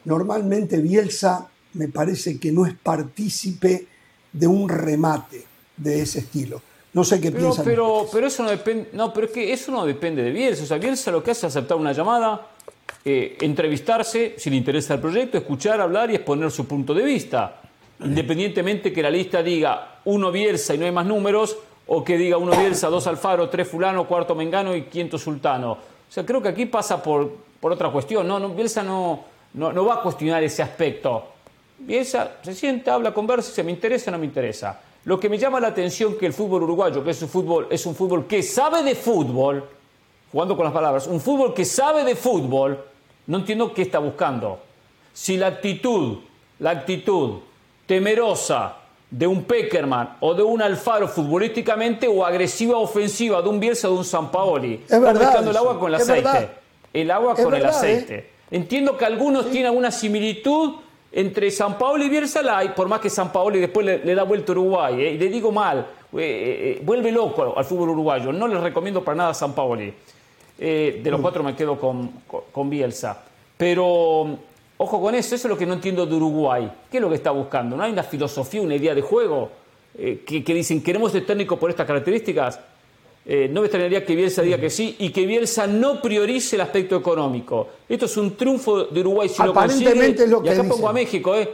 Normalmente 0.04 0.78
Bielsa 0.78 1.48
me 1.74 1.86
parece 1.88 2.40
que 2.40 2.50
no 2.50 2.66
es 2.66 2.74
partícipe 2.74 3.86
de 4.32 4.46
un 4.48 4.68
remate 4.68 5.44
de 5.76 6.02
ese 6.02 6.20
estilo. 6.20 6.60
No 6.92 7.04
sé 7.04 7.20
qué 7.20 7.30
pero, 7.30 7.54
Pero, 7.64 8.08
pero 8.12 8.26
eso 8.26 8.42
no 8.42 8.50
depende, 8.50 8.90
no, 8.92 9.12
pero 9.12 9.26
es 9.26 9.32
que 9.32 9.52
eso 9.52 9.72
no 9.72 9.86
depende 9.86 10.22
de 10.22 10.30
Bielsa. 10.30 10.64
O 10.64 10.66
sea, 10.66 10.78
Bielsa 10.78 11.10
lo 11.10 11.22
que 11.22 11.30
hace 11.32 11.46
es 11.46 11.56
aceptar 11.56 11.76
una 11.76 11.92
llamada, 11.92 12.48
eh, 13.04 13.36
entrevistarse 13.40 14.34
si 14.38 14.50
le 14.50 14.56
interesa 14.56 14.94
el 14.94 15.00
proyecto, 15.00 15.38
escuchar, 15.38 15.80
hablar 15.80 16.10
y 16.10 16.16
exponer 16.16 16.50
su 16.50 16.66
punto 16.66 16.94
de 16.94 17.02
vista 17.02 17.60
independientemente 18.00 18.92
que 18.92 19.02
la 19.02 19.10
lista 19.10 19.42
diga 19.42 19.98
uno 20.04 20.30
Bielsa 20.32 20.74
y 20.74 20.78
no 20.78 20.84
hay 20.84 20.92
más 20.92 21.06
números, 21.06 21.56
o 21.86 22.02
que 22.02 22.16
diga 22.16 22.38
uno 22.38 22.56
Bielsa, 22.56 22.88
dos 22.88 23.06
Alfaro, 23.06 23.48
tres 23.48 23.68
Fulano, 23.68 24.06
cuarto 24.06 24.34
Mengano 24.34 24.74
y 24.74 24.82
quinto 24.82 25.18
Sultano. 25.18 25.72
O 25.72 25.78
sea, 26.08 26.24
creo 26.24 26.42
que 26.42 26.48
aquí 26.48 26.66
pasa 26.66 27.02
por, 27.02 27.30
por 27.60 27.72
otra 27.72 27.90
cuestión. 27.90 28.26
No, 28.26 28.38
no 28.38 28.50
Bielsa 28.50 28.82
no, 28.82 29.24
no, 29.54 29.84
va 29.84 29.94
a 29.94 30.02
cuestionar 30.02 30.42
ese 30.42 30.62
aspecto. 30.62 31.28
Bielsa 31.78 32.38
se 32.42 32.54
sienta, 32.54 32.94
habla, 32.94 33.12
conversa, 33.12 33.52
si 33.52 33.62
me 33.62 33.70
interesa 33.70 34.10
o 34.10 34.12
no 34.12 34.18
me 34.18 34.26
interesa. 34.26 34.80
Lo 35.04 35.20
que 35.20 35.28
me 35.28 35.36
llama 35.36 35.60
la 35.60 35.68
atención 35.68 36.16
que 36.16 36.24
el 36.24 36.32
fútbol 36.32 36.62
uruguayo, 36.62 37.04
que 37.04 37.10
es 37.10 37.20
un 37.20 37.28
fútbol, 37.28 37.66
es 37.70 37.84
un 37.84 37.94
fútbol 37.94 38.26
que 38.26 38.42
sabe 38.42 38.82
de 38.82 38.94
fútbol, 38.94 39.62
jugando 40.32 40.56
con 40.56 40.64
las 40.64 40.72
palabras, 40.72 41.06
un 41.06 41.20
fútbol 41.20 41.52
que 41.52 41.66
sabe 41.66 42.04
de 42.04 42.16
fútbol, 42.16 42.82
no 43.26 43.38
entiendo 43.38 43.72
qué 43.72 43.82
está 43.82 43.98
buscando. 43.98 44.60
Si 45.12 45.36
la 45.36 45.46
actitud, 45.46 46.18
la 46.58 46.70
actitud 46.70 47.38
temerosa 47.86 48.76
de 49.10 49.26
un 49.26 49.44
Peckerman 49.44 50.16
o 50.20 50.34
de 50.34 50.42
un 50.42 50.60
Alfaro 50.60 51.06
futbolísticamente 51.06 52.08
o 52.08 52.24
agresiva 52.24 52.78
ofensiva 52.78 53.40
de 53.42 53.48
un 53.48 53.60
Bielsa 53.60 53.88
o 53.88 53.92
de 53.92 53.98
un 53.98 54.04
Sampaoli. 54.04 54.82
Es 54.88 55.00
verdad. 55.00 55.20
mezclando 55.20 55.50
el 55.50 55.56
agua 55.56 55.78
con 55.78 55.88
el 55.88 55.94
aceite. 55.94 56.48
El 56.92 57.10
agua 57.10 57.34
con 57.34 57.54
el 57.54 57.64
aceite. 57.64 58.14
¿eh? 58.14 58.30
Entiendo 58.50 58.96
que 58.96 59.04
algunos 59.04 59.50
tienen 59.50 59.66
alguna 59.66 59.90
similitud 59.90 60.74
entre 61.12 61.50
San 61.52 61.78
Paolo 61.78 62.04
y 62.04 62.08
Bielsa, 62.08 62.42
la 62.42 62.74
por 62.74 62.88
más 62.88 63.00
que 63.00 63.08
San 63.08 63.30
Paolo 63.30 63.56
después 63.56 63.86
le, 63.86 64.14
da 64.14 64.24
vuelta 64.24 64.50
a 64.50 64.54
Uruguay, 64.54 65.00
¿eh? 65.00 65.12
y 65.12 65.18
le 65.18 65.28
digo 65.28 65.52
mal, 65.52 65.86
eh, 66.18 66.80
vuelve 66.82 67.12
loco 67.12 67.56
al 67.56 67.64
fútbol 67.64 67.90
uruguayo. 67.90 68.32
No 68.32 68.48
les 68.48 68.60
recomiendo 68.60 69.04
para 69.04 69.14
nada 69.16 69.30
a 69.30 69.34
San 69.34 69.52
Paoli. 69.52 69.94
De 70.58 71.08
los 71.10 71.20
cuatro 71.20 71.42
me 71.42 71.54
quedo 71.56 71.78
con, 71.78 72.10
con 72.52 72.70
Bielsa. 72.70 73.24
Pero 73.56 74.38
Ojo 74.76 75.00
con 75.00 75.14
eso, 75.14 75.34
eso 75.34 75.46
es 75.46 75.50
lo 75.50 75.56
que 75.56 75.66
no 75.66 75.74
entiendo 75.74 76.04
de 76.04 76.14
Uruguay. 76.14 76.70
¿Qué 76.90 76.96
es 76.96 77.00
lo 77.00 77.08
que 77.08 77.14
está 77.14 77.30
buscando? 77.30 77.76
¿No 77.76 77.84
hay 77.84 77.92
una 77.92 78.02
filosofía, 78.02 78.60
una 78.60 78.74
idea 78.74 78.94
de 78.94 79.02
juego 79.02 79.50
eh, 79.96 80.22
que, 80.26 80.42
dicen 80.42 80.82
queremos 80.82 81.12
ser 81.12 81.24
técnico 81.24 81.56
por 81.58 81.70
estas 81.70 81.86
características? 81.86 82.58
Eh, 83.26 83.48
no 83.50 83.60
me 83.60 83.68
extrañaría 83.68 84.04
que 84.04 84.16
Bielsa 84.16 84.42
diga 84.42 84.58
que 84.58 84.68
sí 84.68 84.96
y 84.98 85.10
que 85.10 85.24
Bielsa 85.24 85.66
no 85.66 86.02
priorice 86.02 86.56
el 86.56 86.62
aspecto 86.62 86.96
económico. 86.96 87.68
Esto 87.88 88.06
es 88.06 88.16
un 88.16 88.36
triunfo 88.36 88.84
de 88.84 89.00
Uruguay 89.00 89.28
si 89.28 89.42
lo 89.42 89.54
consigue. 89.54 89.90
Es 89.90 90.28
lo 90.28 90.42
que 90.42 90.48
y 90.48 90.52
acá 90.52 90.64
pongo 90.64 90.88
a 90.88 90.92
México, 90.92 91.34
¿eh? 91.36 91.48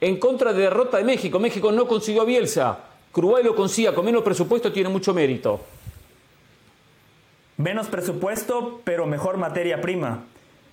En 0.00 0.16
contra 0.16 0.52
de 0.52 0.62
derrota 0.62 0.96
de 0.96 1.04
México. 1.04 1.38
México 1.38 1.70
no 1.70 1.86
consiguió 1.86 2.22
a 2.22 2.24
Bielsa. 2.24 2.78
Que 3.14 3.20
Uruguay 3.20 3.44
lo 3.44 3.54
consiga 3.54 3.94
con 3.94 4.04
menos 4.04 4.22
presupuesto 4.22 4.72
tiene 4.72 4.88
mucho 4.88 5.12
mérito. 5.12 5.60
Menos 7.56 7.88
presupuesto, 7.88 8.80
pero 8.84 9.06
mejor 9.06 9.36
materia 9.36 9.80
prima. 9.80 10.24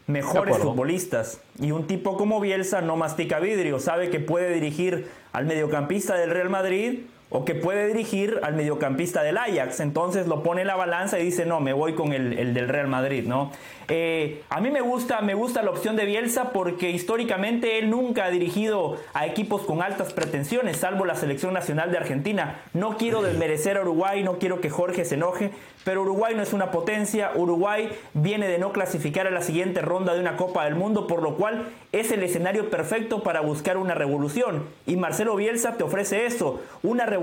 Mejores 0.08 0.58
futbolistas. 0.58 1.39
Y 1.60 1.72
un 1.72 1.86
tipo 1.86 2.18
como 2.18 2.39
Bielsa 2.39 2.82
no 2.82 2.96
mastica 2.96 3.39
vidrio, 3.39 3.80
sabe 3.80 4.10
que 4.10 4.20
puede 4.20 4.54
dirigir 4.54 5.08
al 5.34 5.46
mediocampista 5.46 6.15
del 6.15 6.32
Real 6.32 6.50
Madrid 6.50 7.02
o 7.32 7.46
que 7.46 7.54
puede 7.54 7.88
dirigir 7.88 8.39
al 8.42 8.56
mediocampista 8.56 9.22
del 9.22 9.38
Ajax. 9.38 9.80
Entonces 9.80 10.28
lo 10.28 10.42
pone 10.42 10.62
en 10.62 10.68
la 10.68 10.76
balanza 10.76 11.20
y 11.20 11.26
dice, 11.26 11.46
no, 11.46 11.60
me 11.60 11.74
voy 11.74 11.94
con 11.94 12.13
el, 12.13 12.54
del 12.54 12.68
Real 12.68 12.88
Madrid, 12.88 13.26
¿no? 13.26 13.52
Eh, 13.92 14.44
a 14.50 14.62
mí 14.62 14.70
me 14.70 14.82
gusta, 14.82 15.22
me 15.22 15.34
gusta 15.34 15.63
la 15.63 15.72
opción 15.72 15.96
de 15.96 16.06
Bielsa 16.06 16.52
porque 16.52 16.92
históricamente 16.92 17.80
él 17.80 17.89
nunca 17.89 18.26
ha 18.26 18.30
dirigido 18.30 18.98
a 19.13 19.26
equipos 19.26 19.63
con 19.63 19.82
altas 19.82 20.13
pretensiones, 20.13 20.78
salvo 20.78 21.06
la 21.06 21.15
selección 21.15 21.54
nacional 21.54 21.92
de 21.92 21.98
Argentina. 21.98 22.62
No 22.74 22.98
quiero 22.98 23.22
desmerecer 23.22 23.78
a 23.78 23.82
Uruguay, 23.82 24.24
no 24.24 24.38
quiero 24.38 24.62
que 24.62 24.70
Jorge 24.70 25.06
se 25.06 25.15
enoje, 25.15 25.52
pero 25.86 26.04
Uruguay 26.04 26.36
no 26.36 26.44
es 26.44 26.54
una 26.54 26.70
potencia. 26.70 27.32
Uruguay 27.36 27.89
viene 28.13 28.48
de 28.48 28.60
no 28.60 28.74
clasificar 28.74 29.26
a 29.26 29.32
la 29.32 29.42
siguiente 29.42 29.82
ronda 29.82 30.13
de 30.13 30.20
una 30.20 30.38
Copa 30.38 30.65
del 30.65 30.76
Mundo, 30.76 31.08
por 31.08 31.24
lo 31.24 31.36
cual 31.36 31.65
es 31.92 32.12
el 32.12 32.22
escenario 32.22 32.70
perfecto 32.70 33.24
para 33.24 33.42
buscar 33.42 33.78
una 33.78 33.96
revolución. 33.96 34.65
Y 34.86 34.98
Marcelo 34.98 35.36
Bielsa 35.36 35.78
te 35.78 35.84
ofrece 35.84 36.28
eso, 36.28 36.62
una 36.84 37.06
revolución 37.06 37.18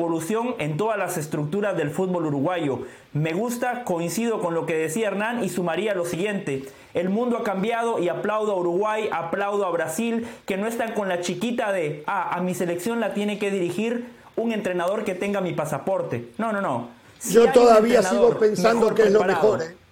en 0.59 0.77
todas 0.77 0.99
las 0.99 1.17
estructuras 1.17 1.77
del 1.77 1.91
fútbol 1.91 2.27
uruguayo. 2.27 2.81
Me 3.13 3.33
gusta, 3.33 3.85
coincido 3.85 4.41
con 4.41 4.55
lo 4.55 4.67
que 4.67 4.75
decía 4.75 5.09
Hernán 5.09 5.45
y 5.45 5.49
sumaría 5.49 5.95
lo 5.95 6.05
siguiente. 6.05 6.65
El 6.95 7.09
mundo 7.09 7.39
ha 7.39 7.45
cambiado 7.45 7.99
y 7.99 8.09
aplaudo 8.09 8.53
a 8.53 8.57
Uruguay, 8.57 9.09
aplaudo 9.13 9.67
a 9.67 9.71
Brasil, 9.71 10.27
que 10.47 10.57
no 10.57 10.67
están 10.67 10.93
con 10.93 11.09
la 11.09 11.21
chiquita 11.21 11.73
de, 11.73 12.03
ah, 12.07 12.35
a 12.35 12.41
mi 12.41 12.55
selección 12.55 13.01
la 13.01 13.15
tiene 13.15 13.39
que 13.39 13.51
dirigir 13.51 14.07
un 14.37 14.53
entrenador 14.53 15.05
que 15.05 15.15
tenga 15.15 15.41
mi 15.41 15.53
pasaporte. 15.53 16.31
No, 16.39 16.53
no, 16.53 16.61
no. 16.61 16.89
Yo 17.31 17.51
todavía 17.53 18.03
sigo 18.03 18.39
pensando 18.39 18.95
que 18.95 19.03
es 19.03 19.13
lo 19.13 19.25
mejor. 19.25 19.63
¿eh? 19.63 19.86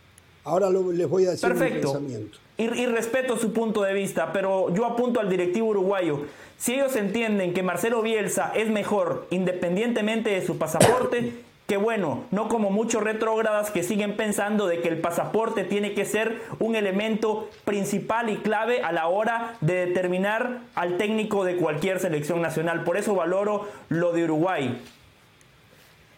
Ahora 0.44 0.68
les 0.70 1.08
voy 1.08 1.26
a 1.26 1.30
decir 1.30 1.48
Perfecto. 1.48 1.92
pensamiento. 1.92 2.38
Y, 2.56 2.64
y, 2.64 2.86
respeto 2.86 3.36
su 3.36 3.52
punto 3.52 3.82
de 3.82 3.94
vista, 3.94 4.32
pero 4.32 4.72
yo 4.72 4.84
apunto 4.84 5.18
al 5.18 5.28
directivo 5.28 5.68
uruguayo. 5.68 6.20
Si 6.58 6.74
ellos 6.74 6.94
entienden 6.96 7.52
que 7.52 7.62
Marcelo 7.62 8.02
Bielsa 8.02 8.52
es 8.54 8.68
mejor 8.68 9.26
independientemente 9.30 10.30
de 10.30 10.46
su 10.46 10.56
pasaporte, 10.56 11.32
que 11.66 11.78
bueno, 11.78 12.24
no 12.30 12.48
como 12.48 12.70
muchos 12.70 13.02
retrógradas 13.02 13.70
que 13.70 13.82
siguen 13.82 14.16
pensando 14.16 14.66
de 14.66 14.80
que 14.80 14.88
el 14.88 15.00
pasaporte 15.00 15.64
tiene 15.64 15.94
que 15.94 16.04
ser 16.04 16.42
un 16.58 16.76
elemento 16.76 17.48
principal 17.64 18.28
y 18.28 18.36
clave 18.36 18.82
a 18.82 18.92
la 18.92 19.08
hora 19.08 19.54
de 19.62 19.86
determinar 19.86 20.60
al 20.74 20.98
técnico 20.98 21.44
de 21.44 21.56
cualquier 21.56 22.00
selección 22.00 22.42
nacional. 22.42 22.84
Por 22.84 22.98
eso 22.98 23.14
valoro 23.14 23.66
lo 23.88 24.12
de 24.12 24.24
Uruguay. 24.24 24.78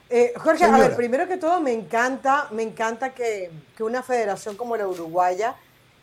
Eh, 0.09 0.33
Jorge, 0.37 0.65
a 0.65 0.79
ver, 0.79 0.95
primero 0.95 1.27
que 1.27 1.37
todo 1.37 1.61
me 1.61 1.73
encanta, 1.73 2.47
me 2.53 2.63
encanta 2.63 3.13
que, 3.13 3.51
una 3.81 4.03
federación 4.03 4.57
como 4.57 4.77
la 4.77 4.87
uruguaya 4.87 5.57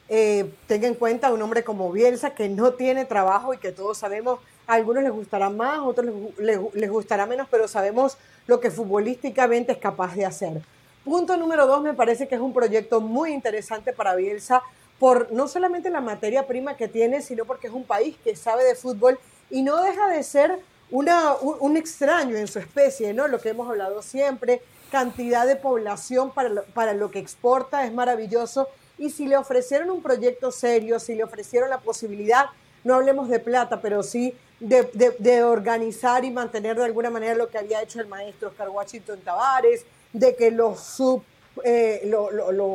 eh, 0.09 0.53
tenga 0.67 0.87
en 0.87 0.95
cuenta 0.95 1.27
a 1.27 1.33
un 1.33 1.41
hombre 1.41 1.63
como 1.63 1.89
Bielsa 1.91 2.35
que 2.35 2.49
no 2.49 2.73
tiene 2.73 3.05
trabajo 3.05 3.53
y 3.53 3.57
que 3.57 3.71
todos 3.71 3.97
sabemos, 3.97 4.39
a 4.67 4.73
algunos 4.73 5.03
les 5.03 5.11
gustará 5.11 5.49
más, 5.49 5.79
a 5.79 5.83
otros 5.83 6.13
les, 6.37 6.89
gustará 6.89 7.25
menos, 7.25 7.47
pero 7.49 7.67
sabemos 7.69 8.17
lo 8.45 8.59
que 8.59 8.71
futbolísticamente 8.71 9.71
es 9.71 9.77
capaz 9.77 10.15
de 10.15 10.25
hacer. 10.25 10.61
Punto 11.05 11.37
número 11.37 11.65
dos, 11.65 11.81
me 11.81 11.93
parece 11.93 12.27
que 12.27 12.35
es 12.35 12.41
un 12.41 12.53
proyecto 12.53 12.99
muy 12.99 13.31
interesante 13.31 13.93
para 13.93 14.15
Bielsa 14.15 14.61
por 14.99 15.31
no 15.31 15.47
solamente 15.47 15.89
la 15.89 16.01
materia 16.01 16.45
prima 16.45 16.75
que 16.75 16.89
tiene, 16.89 17.21
sino 17.21 17.45
porque 17.45 17.67
es 17.67 17.73
un 17.73 17.83
país 17.85 18.17
que 18.21 18.35
sabe 18.35 18.65
de 18.65 18.75
fútbol 18.75 19.17
y 19.49 19.61
no 19.61 19.81
deja 19.81 20.07
de 20.09 20.23
ser 20.23 20.59
una, 20.91 21.35
un, 21.35 21.77
extraño 21.77 22.35
en 22.35 22.47
su 22.47 22.59
especie, 22.59 23.13
¿no? 23.13 23.27
Lo 23.27 23.39
que 23.39 23.49
hemos 23.49 23.69
hablado 23.69 24.01
siempre, 24.01 24.61
cantidad 24.91 25.47
de 25.47 25.55
población 25.55 26.31
para 26.31 26.49
lo, 26.49 26.63
para 26.65 26.93
lo 26.93 27.09
que 27.09 27.19
exporta 27.19 27.85
es 27.85 27.93
maravilloso. 27.93 28.67
Y 28.97 29.09
si 29.09 29.25
le 29.25 29.37
ofrecieron 29.37 29.89
un 29.89 30.01
proyecto 30.01 30.51
serio, 30.51 30.99
si 30.99 31.15
le 31.15 31.23
ofrecieron 31.23 31.69
la 31.69 31.79
posibilidad, 31.79 32.45
no 32.83 32.95
hablemos 32.95 33.29
de 33.29 33.39
plata, 33.39 33.81
pero 33.81 34.03
sí 34.03 34.35
de, 34.59 35.15
de, 35.19 35.43
organizar 35.43 36.23
y 36.23 36.31
mantener 36.31 36.77
de 36.77 36.85
alguna 36.85 37.09
manera 37.09 37.35
lo 37.35 37.49
que 37.49 37.57
había 37.57 37.81
hecho 37.81 37.99
el 37.99 38.07
maestro 38.07 38.49
Oscar 38.49 38.69
Washington 38.69 39.19
Tavares, 39.21 39.85
de 40.13 40.35
que 40.35 40.51
los 40.51 40.79
sub, 40.79 41.23
eh, 41.63 42.09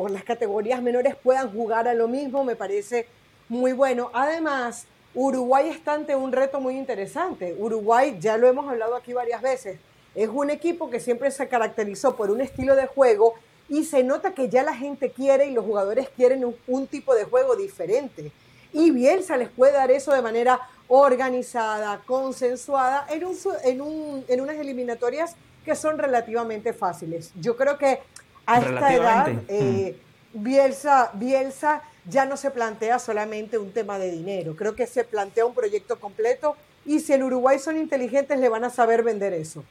las 0.09 0.23
categorías 0.23 0.81
menores 0.81 1.15
puedan 1.15 1.51
jugar 1.51 1.87
a 1.87 1.93
lo 1.93 2.07
mismo, 2.07 2.43
me 2.43 2.55
parece 2.55 3.07
muy 3.47 3.71
bueno. 3.71 4.11
Además, 4.13 4.85
Uruguay 5.21 5.67
está 5.67 5.95
ante 5.95 6.15
un 6.15 6.31
reto 6.31 6.61
muy 6.61 6.77
interesante. 6.77 7.53
Uruguay, 7.59 8.15
ya 8.21 8.37
lo 8.37 8.47
hemos 8.47 8.69
hablado 8.69 8.95
aquí 8.95 9.11
varias 9.11 9.41
veces, 9.41 9.77
es 10.15 10.29
un 10.29 10.49
equipo 10.49 10.89
que 10.89 11.01
siempre 11.01 11.29
se 11.29 11.49
caracterizó 11.49 12.15
por 12.15 12.31
un 12.31 12.39
estilo 12.39 12.73
de 12.73 12.87
juego 12.87 13.33
y 13.67 13.83
se 13.83 14.01
nota 14.01 14.33
que 14.33 14.47
ya 14.47 14.63
la 14.63 14.73
gente 14.73 15.11
quiere 15.11 15.47
y 15.47 15.51
los 15.51 15.65
jugadores 15.65 16.07
quieren 16.15 16.55
un, 16.67 16.87
tipo 16.87 17.13
de 17.15 17.25
juego 17.25 17.57
diferente. 17.57 18.31
Y 18.71 18.91
Bielsa 18.91 19.35
les 19.35 19.49
puede 19.49 19.73
dar 19.73 19.91
eso 19.91 20.13
de 20.13 20.21
manera 20.21 20.61
organizada, 20.87 22.01
consensuada, 22.05 23.05
en, 23.09 23.25
un, 23.25 23.35
en, 23.65 23.81
un, 23.81 24.25
en 24.25 24.39
unas 24.39 24.55
eliminatorias 24.55 25.35
que 25.65 25.75
son 25.75 25.97
relativamente 25.97 26.71
fáciles. 26.71 27.33
Yo 27.35 27.57
creo 27.57 27.77
que 27.77 27.99
a 28.45 28.59
esta 28.59 28.95
edad, 28.95 29.27
eh, 29.49 29.99
Bielsa, 30.31 31.11
Bielsa 31.13 31.83
ya 32.09 32.25
no 32.25 32.37
se 32.37 32.51
plantea 32.51 32.99
solamente 32.99 33.57
un 33.57 33.71
tema 33.71 33.99
de 33.99 34.11
dinero, 34.11 34.55
creo 34.55 34.75
que 34.75 34.87
se 34.87 35.03
plantea 35.03 35.45
un 35.45 35.53
proyecto 35.53 35.99
completo 35.99 36.55
y 36.85 36.99
si 36.99 37.13
en 37.13 37.23
Uruguay 37.23 37.59
son 37.59 37.77
inteligentes 37.77 38.39
le 38.39 38.49
van 38.49 38.63
a 38.63 38.69
saber 38.69 39.03
vender 39.03 39.33
eso. 39.33 39.63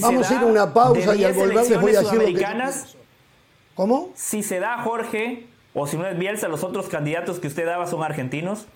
Vamos 0.00 0.30
a 0.30 0.34
ir 0.34 0.40
a 0.40 0.46
una 0.46 0.72
pausa 0.72 1.14
y 1.14 1.24
al 1.24 1.32
volver 1.32 1.68
les 1.68 1.80
voy 1.80 1.96
a 1.96 2.00
decir 2.00 2.18
lo 2.18 2.26
que... 2.26 2.72
¿Cómo? 3.74 4.12
Si 4.14 4.44
se 4.44 4.60
da 4.60 4.80
Jorge, 4.82 5.46
o 5.72 5.88
si 5.88 5.96
no 5.96 6.06
es 6.06 6.16
Bielsa, 6.16 6.46
los 6.46 6.62
otros 6.62 6.88
candidatos 6.88 7.40
que 7.40 7.48
usted 7.48 7.66
daba 7.66 7.88
son 7.88 8.04
argentinos, 8.04 8.66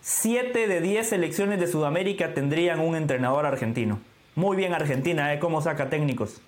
siete 0.00 0.66
de 0.66 0.80
diez 0.80 1.10
selecciones 1.10 1.60
de 1.60 1.66
Sudamérica 1.66 2.32
tendrían 2.32 2.80
un 2.80 2.96
entrenador 2.96 3.44
argentino. 3.44 3.98
Muy 4.34 4.56
bien 4.56 4.72
Argentina, 4.72 5.34
¿eh? 5.34 5.38
¿Cómo 5.40 5.60
saca 5.60 5.90
técnicos? 5.90 6.40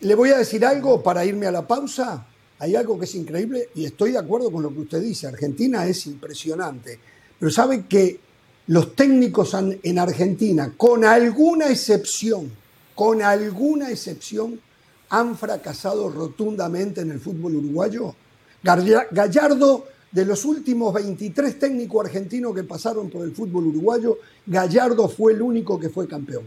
Le 0.00 0.14
voy 0.16 0.30
a 0.30 0.38
decir 0.38 0.64
algo 0.64 1.02
para 1.02 1.24
irme 1.24 1.46
a 1.46 1.52
la 1.52 1.68
pausa 1.68 2.26
hay 2.60 2.76
algo 2.76 2.98
que 2.98 3.06
es 3.06 3.14
increíble 3.14 3.70
y 3.74 3.86
estoy 3.86 4.12
de 4.12 4.18
acuerdo 4.18 4.52
con 4.52 4.62
lo 4.62 4.68
que 4.70 4.80
usted 4.80 5.00
dice. 5.00 5.26
Argentina 5.26 5.86
es 5.86 6.06
impresionante. 6.06 7.00
Pero 7.38 7.50
sabe 7.50 7.86
que 7.86 8.20
los 8.66 8.94
técnicos 8.94 9.54
en 9.54 9.98
Argentina, 9.98 10.74
con 10.76 11.02
alguna 11.06 11.68
excepción, 11.70 12.52
con 12.94 13.22
alguna 13.22 13.90
excepción, 13.90 14.60
han 15.08 15.38
fracasado 15.38 16.10
rotundamente 16.10 17.00
en 17.00 17.12
el 17.12 17.18
fútbol 17.18 17.56
uruguayo. 17.56 18.14
Gallardo, 18.62 19.86
de 20.12 20.26
los 20.26 20.44
últimos 20.44 20.92
23 20.92 21.58
técnicos 21.58 22.04
argentinos 22.04 22.54
que 22.54 22.64
pasaron 22.64 23.08
por 23.08 23.24
el 23.24 23.32
fútbol 23.32 23.68
uruguayo, 23.68 24.18
Gallardo 24.44 25.08
fue 25.08 25.32
el 25.32 25.40
único 25.40 25.80
que 25.80 25.88
fue 25.88 26.06
campeón. 26.06 26.44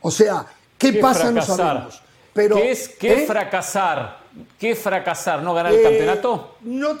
O 0.00 0.10
sea, 0.10 0.46
¿qué, 0.78 0.94
pasa? 0.94 1.30
No 1.30 1.42
sabemos. 1.42 2.00
Pero, 2.32 2.56
¿Qué 2.56 2.70
es 2.70 2.88
qué 2.88 3.24
¿eh? 3.24 3.26
fracasar? 3.26 4.21
¿Qué 4.58 4.74
fracasar? 4.74 5.42
¿No 5.42 5.52
ganar 5.52 5.72
el 5.72 5.80
eh, 5.80 5.82
campeonato? 5.82 6.56
No 6.62 6.96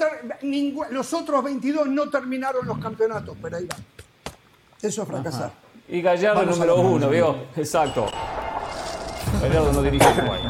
los 0.90 1.12
otros 1.14 1.44
22 1.44 1.86
no 1.88 2.10
terminaron 2.10 2.66
los 2.66 2.78
campeonatos, 2.78 3.36
pero 3.40 3.56
ahí 3.56 3.66
va. 3.66 3.76
Eso 4.80 5.02
es 5.02 5.08
fracasar. 5.08 5.52
Y 5.88 6.02
Gallardo 6.02 6.44
número 6.44 6.76
uno, 6.76 7.08
¿vio? 7.08 7.36
Exacto. 7.56 8.06
Gallardo 9.40 9.72
no 9.72 9.82
dirige 9.82 10.06
Uruguay. 10.18 10.40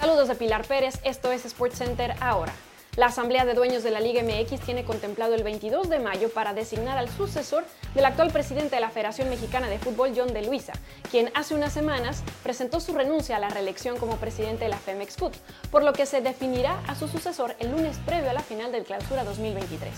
Saludos 0.00 0.28
de 0.28 0.34
Pilar 0.34 0.66
Pérez, 0.66 1.00
esto 1.04 1.30
es 1.32 1.42
SportsCenter 1.42 2.14
ahora. 2.20 2.52
La 2.94 3.06
Asamblea 3.06 3.46
de 3.46 3.54
Dueños 3.54 3.82
de 3.82 3.90
la 3.90 4.00
Liga 4.00 4.22
MX 4.22 4.60
tiene 4.60 4.84
contemplado 4.84 5.34
el 5.34 5.42
22 5.42 5.88
de 5.88 5.98
mayo 5.98 6.28
para 6.28 6.52
designar 6.52 6.98
al 6.98 7.08
sucesor 7.08 7.64
del 7.94 8.04
actual 8.04 8.30
presidente 8.30 8.74
de 8.74 8.82
la 8.82 8.90
Federación 8.90 9.30
Mexicana 9.30 9.70
de 9.70 9.78
Fútbol, 9.78 10.12
John 10.14 10.34
de 10.34 10.44
Luisa, 10.44 10.74
quien 11.10 11.30
hace 11.34 11.54
unas 11.54 11.72
semanas 11.72 12.22
presentó 12.42 12.80
su 12.80 12.92
renuncia 12.92 13.36
a 13.36 13.38
la 13.38 13.48
reelección 13.48 13.96
como 13.96 14.16
presidente 14.16 14.64
de 14.64 14.68
la 14.68 14.76
Femex 14.76 15.16
Food, 15.16 15.32
por 15.70 15.84
lo 15.84 15.94
que 15.94 16.04
se 16.04 16.20
definirá 16.20 16.82
a 16.86 16.94
su 16.94 17.08
sucesor 17.08 17.56
el 17.60 17.70
lunes 17.70 17.96
previo 18.04 18.28
a 18.28 18.34
la 18.34 18.42
final 18.42 18.72
del 18.72 18.84
Clausura 18.84 19.24
2023. 19.24 19.90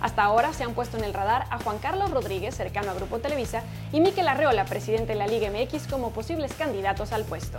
Hasta 0.00 0.22
ahora 0.22 0.52
se 0.52 0.62
han 0.62 0.74
puesto 0.74 0.96
en 0.98 1.02
el 1.02 1.14
radar 1.14 1.46
a 1.50 1.58
Juan 1.58 1.78
Carlos 1.78 2.12
Rodríguez, 2.12 2.54
cercano 2.54 2.92
a 2.92 2.94
Grupo 2.94 3.18
Televisa, 3.18 3.64
y 3.92 4.00
Miquel 4.00 4.28
Arreola, 4.28 4.66
presidente 4.66 5.14
de 5.14 5.18
la 5.18 5.26
Liga 5.26 5.50
MX, 5.50 5.88
como 5.88 6.12
posibles 6.12 6.52
candidatos 6.52 7.10
al 7.10 7.24
puesto. 7.24 7.58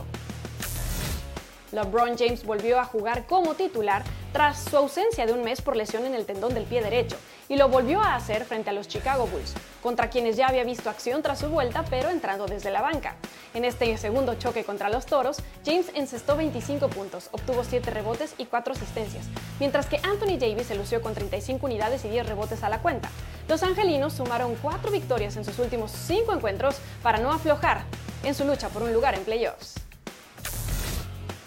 LeBron 1.71 2.17
James 2.17 2.45
volvió 2.45 2.79
a 2.79 2.85
jugar 2.85 3.25
como 3.27 3.55
titular 3.55 4.03
tras 4.31 4.63
su 4.63 4.77
ausencia 4.77 5.25
de 5.25 5.33
un 5.33 5.43
mes 5.43 5.61
por 5.61 5.75
lesión 5.75 6.05
en 6.05 6.15
el 6.15 6.25
tendón 6.25 6.53
del 6.53 6.65
pie 6.65 6.81
derecho 6.81 7.17
y 7.49 7.55
lo 7.55 7.69
volvió 7.69 8.01
a 8.01 8.15
hacer 8.15 8.45
frente 8.45 8.69
a 8.69 8.73
los 8.73 8.87
Chicago 8.87 9.27
Bulls, 9.27 9.53
contra 9.81 10.09
quienes 10.09 10.35
ya 10.35 10.47
había 10.47 10.63
visto 10.63 10.89
acción 10.89 11.21
tras 11.21 11.39
su 11.39 11.49
vuelta 11.49 11.83
pero 11.89 12.09
entrando 12.09 12.45
desde 12.45 12.71
la 12.71 12.81
banca. 12.81 13.15
En 13.53 13.65
este 13.65 13.97
segundo 13.97 14.35
choque 14.35 14.63
contra 14.63 14.89
los 14.89 15.05
Toros, 15.05 15.37
James 15.65 15.91
encestó 15.95 16.35
25 16.37 16.89
puntos, 16.89 17.29
obtuvo 17.31 17.63
7 17.63 17.89
rebotes 17.91 18.35
y 18.37 18.45
4 18.45 18.73
asistencias, 18.73 19.25
mientras 19.59 19.87
que 19.87 19.97
Anthony 20.03 20.37
Davis 20.37 20.67
se 20.67 20.75
lució 20.75 21.01
con 21.01 21.13
35 21.13 21.65
unidades 21.65 22.05
y 22.05 22.09
10 22.09 22.27
rebotes 22.27 22.63
a 22.63 22.69
la 22.69 22.81
cuenta. 22.81 23.09
Los 23.47 23.63
angelinos 23.63 24.13
sumaron 24.13 24.55
4 24.61 24.91
victorias 24.91 25.37
en 25.37 25.45
sus 25.45 25.57
últimos 25.59 25.91
5 25.91 26.33
encuentros 26.33 26.75
para 27.01 27.19
no 27.19 27.31
aflojar 27.31 27.83
en 28.23 28.35
su 28.35 28.45
lucha 28.45 28.69
por 28.69 28.83
un 28.83 28.93
lugar 28.93 29.15
en 29.15 29.23
playoffs. 29.23 29.86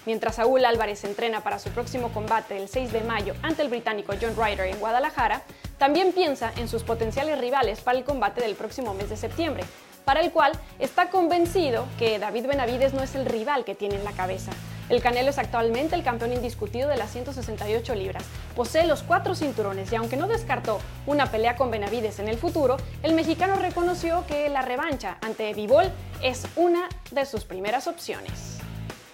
Mientras 0.06 0.36
Saúl 0.36 0.64
Álvarez 0.64 1.04
entrena 1.04 1.42
para 1.42 1.58
su 1.58 1.70
próximo 1.70 2.10
combate 2.12 2.56
el 2.56 2.68
6 2.68 2.92
de 2.92 3.02
mayo 3.02 3.34
ante 3.42 3.62
el 3.62 3.68
británico 3.68 4.14
John 4.20 4.34
Ryder 4.34 4.66
en 4.66 4.78
Guadalajara, 4.78 5.42
también 5.76 6.12
piensa 6.12 6.52
en 6.56 6.68
sus 6.68 6.84
potenciales 6.84 7.38
rivales 7.38 7.80
para 7.80 7.98
el 7.98 8.04
combate 8.04 8.40
del 8.40 8.54
próximo 8.54 8.94
mes 8.94 9.10
de 9.10 9.16
septiembre, 9.16 9.64
para 10.06 10.20
el 10.20 10.32
cual 10.32 10.52
está 10.78 11.10
convencido 11.10 11.86
que 11.98 12.18
David 12.18 12.46
Benavides 12.46 12.94
no 12.94 13.02
es 13.02 13.14
el 13.14 13.26
rival 13.26 13.64
que 13.64 13.74
tiene 13.74 13.96
en 13.96 14.04
la 14.04 14.12
cabeza. 14.12 14.52
El 14.88 15.02
Canelo 15.02 15.30
es 15.30 15.38
actualmente 15.38 15.94
el 15.94 16.02
campeón 16.02 16.32
indiscutido 16.32 16.88
de 16.88 16.96
las 16.96 17.12
168 17.12 17.94
libras, 17.94 18.24
posee 18.56 18.86
los 18.86 19.04
cuatro 19.04 19.36
cinturones 19.36 19.92
y 19.92 19.96
aunque 19.96 20.16
no 20.16 20.26
descartó 20.26 20.80
una 21.06 21.30
pelea 21.30 21.54
con 21.54 21.70
Benavides 21.70 22.18
en 22.18 22.28
el 22.28 22.38
futuro, 22.38 22.76
el 23.02 23.14
mexicano 23.14 23.54
reconoció 23.54 24.26
que 24.26 24.48
la 24.48 24.62
revancha 24.62 25.18
ante 25.20 25.54
Vivol 25.54 25.92
es 26.22 26.46
una 26.56 26.88
de 27.12 27.24
sus 27.24 27.44
primeras 27.44 27.86
opciones. 27.86 28.58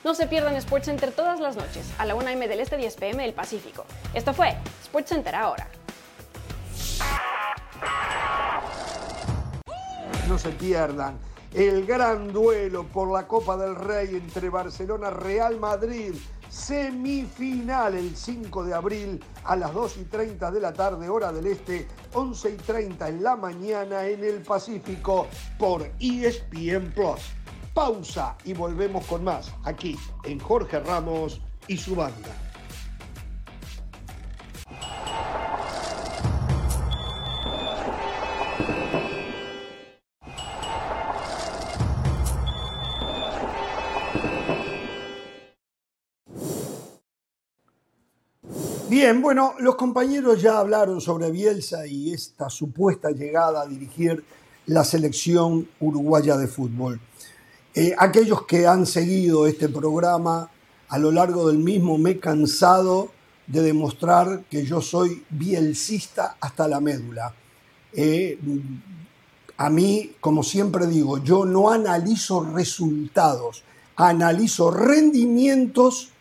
No 0.07 0.15
se 0.15 0.29
pierdan 0.29 0.63
SportsCenter 0.63 1.11
todas 1.11 1.41
las 1.41 1.57
noches, 1.57 1.85
a 1.99 2.05
la 2.05 2.15
1 2.15 2.29
m 2.29 2.47
del 2.47 2.61
Este 2.61 2.77
10 2.77 2.95
pm 2.95 3.25
del 3.25 3.35
Pacífico. 3.35 3.85
Esto 4.15 4.33
fue 4.33 4.57
SportsCenter 4.85 5.35
ahora. 5.35 5.67
No 10.29 10.39
se 10.39 10.51
pierdan 10.51 11.19
el 11.53 11.85
gran 11.87 12.33
duelo 12.33 12.85
por 12.87 13.11
la 13.11 13.27
Copa 13.27 13.57
del 13.57 13.75
Rey 13.75 14.15
entre 14.15 14.49
Barcelona 14.49 15.11
Real 15.11 15.59
Madrid. 15.59 16.15
Semifinal 16.49 17.97
el 17.97 18.17
5 18.17 18.63
de 18.63 18.75
abril 18.75 19.25
a 19.43 19.57
las 19.57 19.75
2 19.75 19.97
y 19.97 20.05
30 20.05 20.53
de 20.53 20.61
la 20.61 20.73
tarde, 20.73 21.09
hora 21.09 21.33
del 21.33 21.49
este, 21.49 21.89
11 22.15 22.51
y 22.51 22.57
30 22.59 23.09
en 23.09 23.25
la 23.25 23.35
mañana 23.35 24.07
en 24.07 24.23
el 24.23 24.43
Pacífico 24.43 25.27
por 25.59 25.91
ESPN 25.99 26.93
Plus 26.93 27.36
pausa 27.77 28.39
y 28.47 28.55
volvemos 28.55 29.05
con 29.05 29.23
más 29.23 29.53
aquí 29.63 29.99
en 30.25 30.39
Jorge 30.39 30.81
Ramos 30.81 31.43
y 31.69 31.77
su 31.77 31.95
banda. 31.95 32.35
Bien, 48.89 49.21
bueno, 49.21 49.53
los 49.59 49.75
compañeros 49.75 50.41
ya 50.41 50.61
hablaron 50.61 51.03
sobre 51.03 51.31
Bielsa 51.31 51.87
y 51.87 52.15
esta 52.15 52.49
supuesta 52.49 53.11
llegada 53.11 53.61
a 53.61 53.67
dirigir 53.67 54.25
la 54.65 54.83
selección 54.83 55.69
uruguaya 55.79 56.39
de 56.39 56.47
fútbol. 56.47 56.99
Eh, 57.79 57.95
aquellos 57.99 58.47
que 58.47 58.67
han 58.67 58.87
seguido 58.87 59.47
este 59.47 59.69
programa 59.69 60.49
a 60.89 60.99
lo 60.99 61.13
largo 61.13 61.47
del 61.49 61.59
mismo 61.59 61.99
me 61.99 62.13
he 62.13 62.19
cansado 62.19 63.11
de 63.47 63.61
demostrar 63.61 64.45
que 64.51 64.65
yo 64.65 64.81
soy 64.81 65.23
bielcista 65.29 66.39
hasta 66.41 66.69
la 66.69 66.81
médula. 66.81 67.35
Eh, 67.93 68.39
a 69.59 69.69
mí, 69.69 70.13
como 70.21 70.43
siempre 70.43 70.87
digo, 70.87 71.23
yo 71.23 71.45
no 71.45 71.71
analizo 71.71 72.41
resultados, 72.41 73.63
analizo 73.97 74.71
rendimientos 74.71 76.13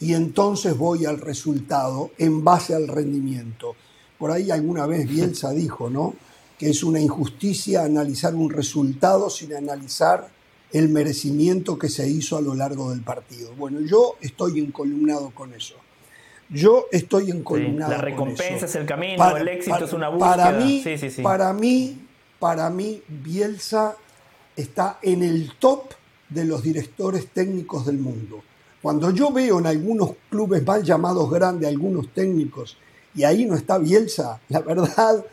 y 0.00 0.14
entonces 0.14 0.78
voy 0.78 1.04
al 1.04 1.20
resultado 1.20 2.12
en 2.16 2.42
base 2.42 2.74
al 2.74 2.88
rendimiento. 2.88 3.76
Por 4.18 4.30
ahí 4.30 4.50
alguna 4.50 4.86
vez 4.86 5.06
Bielsa 5.06 5.50
dijo, 5.52 5.90
¿no? 5.90 6.14
Que 6.58 6.70
es 6.70 6.82
una 6.82 7.00
injusticia 7.00 7.84
analizar 7.84 8.34
un 8.34 8.48
resultado 8.48 9.28
sin 9.28 9.54
analizar 9.54 10.40
el 10.72 10.88
merecimiento 10.88 11.78
que 11.78 11.88
se 11.88 12.08
hizo 12.08 12.36
a 12.36 12.40
lo 12.40 12.54
largo 12.54 12.90
del 12.90 13.02
partido. 13.02 13.52
Bueno, 13.56 13.80
yo 13.80 14.16
estoy 14.20 14.60
encolumnado 14.60 15.30
con 15.30 15.52
eso. 15.52 15.74
Yo 16.48 16.86
estoy 16.90 17.30
encolumnado. 17.30 17.92
Sí, 17.92 17.98
la 17.98 18.02
recompensa 18.02 18.66
es 18.66 18.74
el 18.74 18.86
camino, 18.86 19.36
el 19.36 19.48
éxito 19.48 19.84
es 19.84 19.92
una 19.92 20.08
búsqueda. 20.08 20.36
Para 20.36 20.52
mí, 20.52 20.84
para 21.22 21.52
mí, 21.52 22.06
para 22.38 22.70
mí, 22.70 23.02
Bielsa 23.08 23.96
está 24.56 24.98
en 25.02 25.22
el 25.22 25.52
top 25.58 25.92
de 26.28 26.44
los 26.44 26.62
directores 26.62 27.28
técnicos 27.28 27.86
del 27.86 27.98
mundo. 27.98 28.42
Cuando 28.80 29.10
yo 29.10 29.32
veo 29.32 29.60
en 29.60 29.66
algunos 29.66 30.12
clubes 30.28 30.66
mal 30.66 30.82
llamados 30.82 31.30
grandes, 31.30 31.68
algunos 31.68 32.08
técnicos, 32.12 32.76
y 33.14 33.24
ahí 33.24 33.44
no 33.44 33.54
está 33.54 33.78
Bielsa, 33.78 34.40
la 34.48 34.60
verdad, 34.60 35.24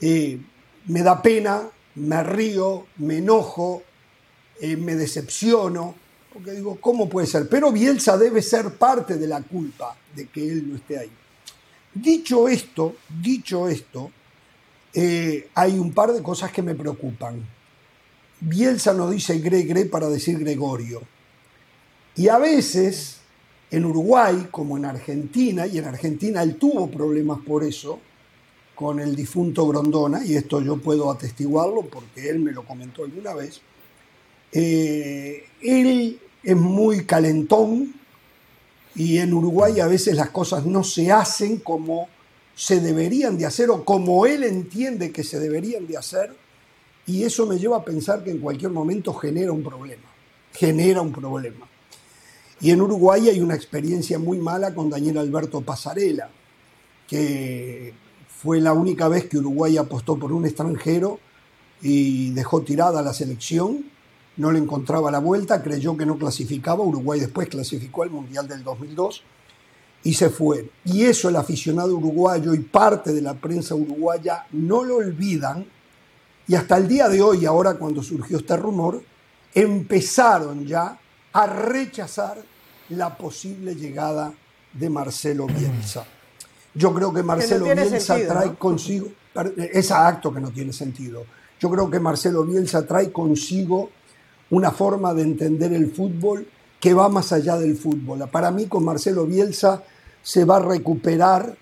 eh, 0.00 0.40
me 0.86 1.02
da 1.02 1.20
pena, 1.20 1.62
me 1.96 2.22
río, 2.22 2.86
me 2.96 3.18
enojo, 3.18 3.82
eh, 4.64 4.76
me 4.78 4.94
decepciono, 4.94 5.94
porque 6.32 6.52
digo, 6.52 6.78
¿cómo 6.80 7.06
puede 7.06 7.26
ser? 7.26 7.48
Pero 7.50 7.70
Bielsa 7.70 8.16
debe 8.16 8.40
ser 8.40 8.70
parte 8.74 9.18
de 9.18 9.28
la 9.28 9.42
culpa 9.42 9.94
de 10.16 10.26
que 10.26 10.40
él 10.42 10.70
no 10.70 10.76
esté 10.76 10.98
ahí. 10.98 11.10
Dicho 11.92 12.48
esto, 12.48 12.96
dicho 13.20 13.68
esto, 13.68 14.10
eh, 14.94 15.50
hay 15.54 15.78
un 15.78 15.92
par 15.92 16.14
de 16.14 16.22
cosas 16.22 16.50
que 16.50 16.62
me 16.62 16.74
preocupan. 16.74 17.44
Bielsa 18.40 18.94
no 18.94 19.10
dice 19.10 19.38
Gregre 19.38 19.84
para 19.84 20.08
decir 20.08 20.38
Gregorio. 20.38 21.02
Y 22.16 22.28
a 22.28 22.38
veces, 22.38 23.18
en 23.70 23.84
Uruguay, 23.84 24.48
como 24.50 24.78
en 24.78 24.86
Argentina, 24.86 25.66
y 25.66 25.76
en 25.76 25.84
Argentina 25.84 26.42
él 26.42 26.56
tuvo 26.56 26.90
problemas 26.90 27.40
por 27.40 27.64
eso, 27.64 28.00
con 28.74 28.98
el 28.98 29.14
difunto 29.14 29.68
Grondona, 29.68 30.24
y 30.24 30.36
esto 30.36 30.62
yo 30.62 30.78
puedo 30.78 31.10
atestiguarlo 31.10 31.82
porque 31.82 32.30
él 32.30 32.40
me 32.40 32.52
lo 32.52 32.64
comentó 32.64 33.04
alguna 33.04 33.34
vez, 33.34 33.60
eh, 34.54 35.44
él 35.60 36.20
es 36.44 36.56
muy 36.56 37.04
calentón 37.04 37.92
y 38.94 39.18
en 39.18 39.34
Uruguay 39.34 39.80
a 39.80 39.88
veces 39.88 40.14
las 40.14 40.30
cosas 40.30 40.64
no 40.64 40.84
se 40.84 41.10
hacen 41.10 41.58
como 41.58 42.08
se 42.54 42.80
deberían 42.80 43.36
de 43.36 43.46
hacer 43.46 43.68
o 43.70 43.84
como 43.84 44.26
él 44.26 44.44
entiende 44.44 45.10
que 45.10 45.24
se 45.24 45.40
deberían 45.40 45.88
de 45.88 45.96
hacer 45.96 46.32
y 47.04 47.24
eso 47.24 47.46
me 47.46 47.58
lleva 47.58 47.78
a 47.78 47.84
pensar 47.84 48.22
que 48.22 48.30
en 48.30 48.38
cualquier 48.38 48.70
momento 48.70 49.12
genera 49.12 49.50
un 49.50 49.64
problema, 49.64 50.08
genera 50.52 51.00
un 51.02 51.12
problema. 51.12 51.68
Y 52.60 52.70
en 52.70 52.80
Uruguay 52.80 53.28
hay 53.28 53.40
una 53.40 53.56
experiencia 53.56 54.20
muy 54.20 54.38
mala 54.38 54.72
con 54.72 54.88
Daniel 54.88 55.18
Alberto 55.18 55.60
Pasarela, 55.62 56.30
que 57.08 57.92
fue 58.28 58.60
la 58.60 58.72
única 58.72 59.08
vez 59.08 59.26
que 59.26 59.38
Uruguay 59.38 59.76
apostó 59.76 60.16
por 60.16 60.32
un 60.32 60.46
extranjero 60.46 61.18
y 61.82 62.30
dejó 62.30 62.62
tirada 62.62 63.02
la 63.02 63.12
selección, 63.12 63.84
no 64.36 64.50
le 64.52 64.58
encontraba 64.58 65.10
la 65.10 65.18
vuelta, 65.18 65.62
creyó 65.62 65.96
que 65.96 66.06
no 66.06 66.18
clasificaba, 66.18 66.82
Uruguay 66.82 67.20
después 67.20 67.48
clasificó 67.48 68.02
al 68.02 68.10
Mundial 68.10 68.48
del 68.48 68.64
2002 68.64 69.22
y 70.02 70.14
se 70.14 70.30
fue. 70.30 70.70
Y 70.84 71.04
eso 71.04 71.28
el 71.28 71.36
aficionado 71.36 71.96
uruguayo 71.96 72.54
y 72.54 72.60
parte 72.60 73.12
de 73.12 73.22
la 73.22 73.34
prensa 73.34 73.74
uruguaya 73.74 74.46
no 74.52 74.84
lo 74.84 74.96
olvidan 74.96 75.66
y 76.46 76.54
hasta 76.54 76.76
el 76.76 76.86
día 76.86 77.08
de 77.08 77.22
hoy, 77.22 77.46
ahora 77.46 77.74
cuando 77.74 78.02
surgió 78.02 78.36
este 78.36 78.56
rumor, 78.56 79.02
empezaron 79.54 80.66
ya 80.66 80.98
a 81.32 81.46
rechazar 81.46 82.38
la 82.90 83.16
posible 83.16 83.74
llegada 83.74 84.32
de 84.72 84.90
Marcelo 84.90 85.46
Bielsa. 85.46 86.04
Yo 86.74 86.92
creo 86.92 87.12
que 87.12 87.22
Marcelo 87.22 87.64
Bielsa 87.64 88.16
trae 88.26 88.54
consigo, 88.56 89.08
ese 89.56 89.94
acto 89.94 90.32
que 90.34 90.40
no 90.40 90.50
tiene 90.50 90.72
sentido, 90.72 91.24
yo 91.58 91.70
creo 91.70 91.88
que 91.88 91.98
Marcelo 91.98 92.44
Bielsa 92.44 92.86
trae 92.86 93.10
consigo 93.10 93.90
una 94.50 94.70
forma 94.70 95.14
de 95.14 95.22
entender 95.22 95.72
el 95.72 95.90
fútbol 95.90 96.46
que 96.80 96.94
va 96.94 97.08
más 97.08 97.32
allá 97.32 97.56
del 97.56 97.76
fútbol. 97.76 98.28
Para 98.30 98.50
mí 98.50 98.66
con 98.66 98.84
Marcelo 98.84 99.26
Bielsa 99.26 99.82
se 100.22 100.44
va 100.44 100.56
a 100.56 100.60
recuperar 100.60 101.56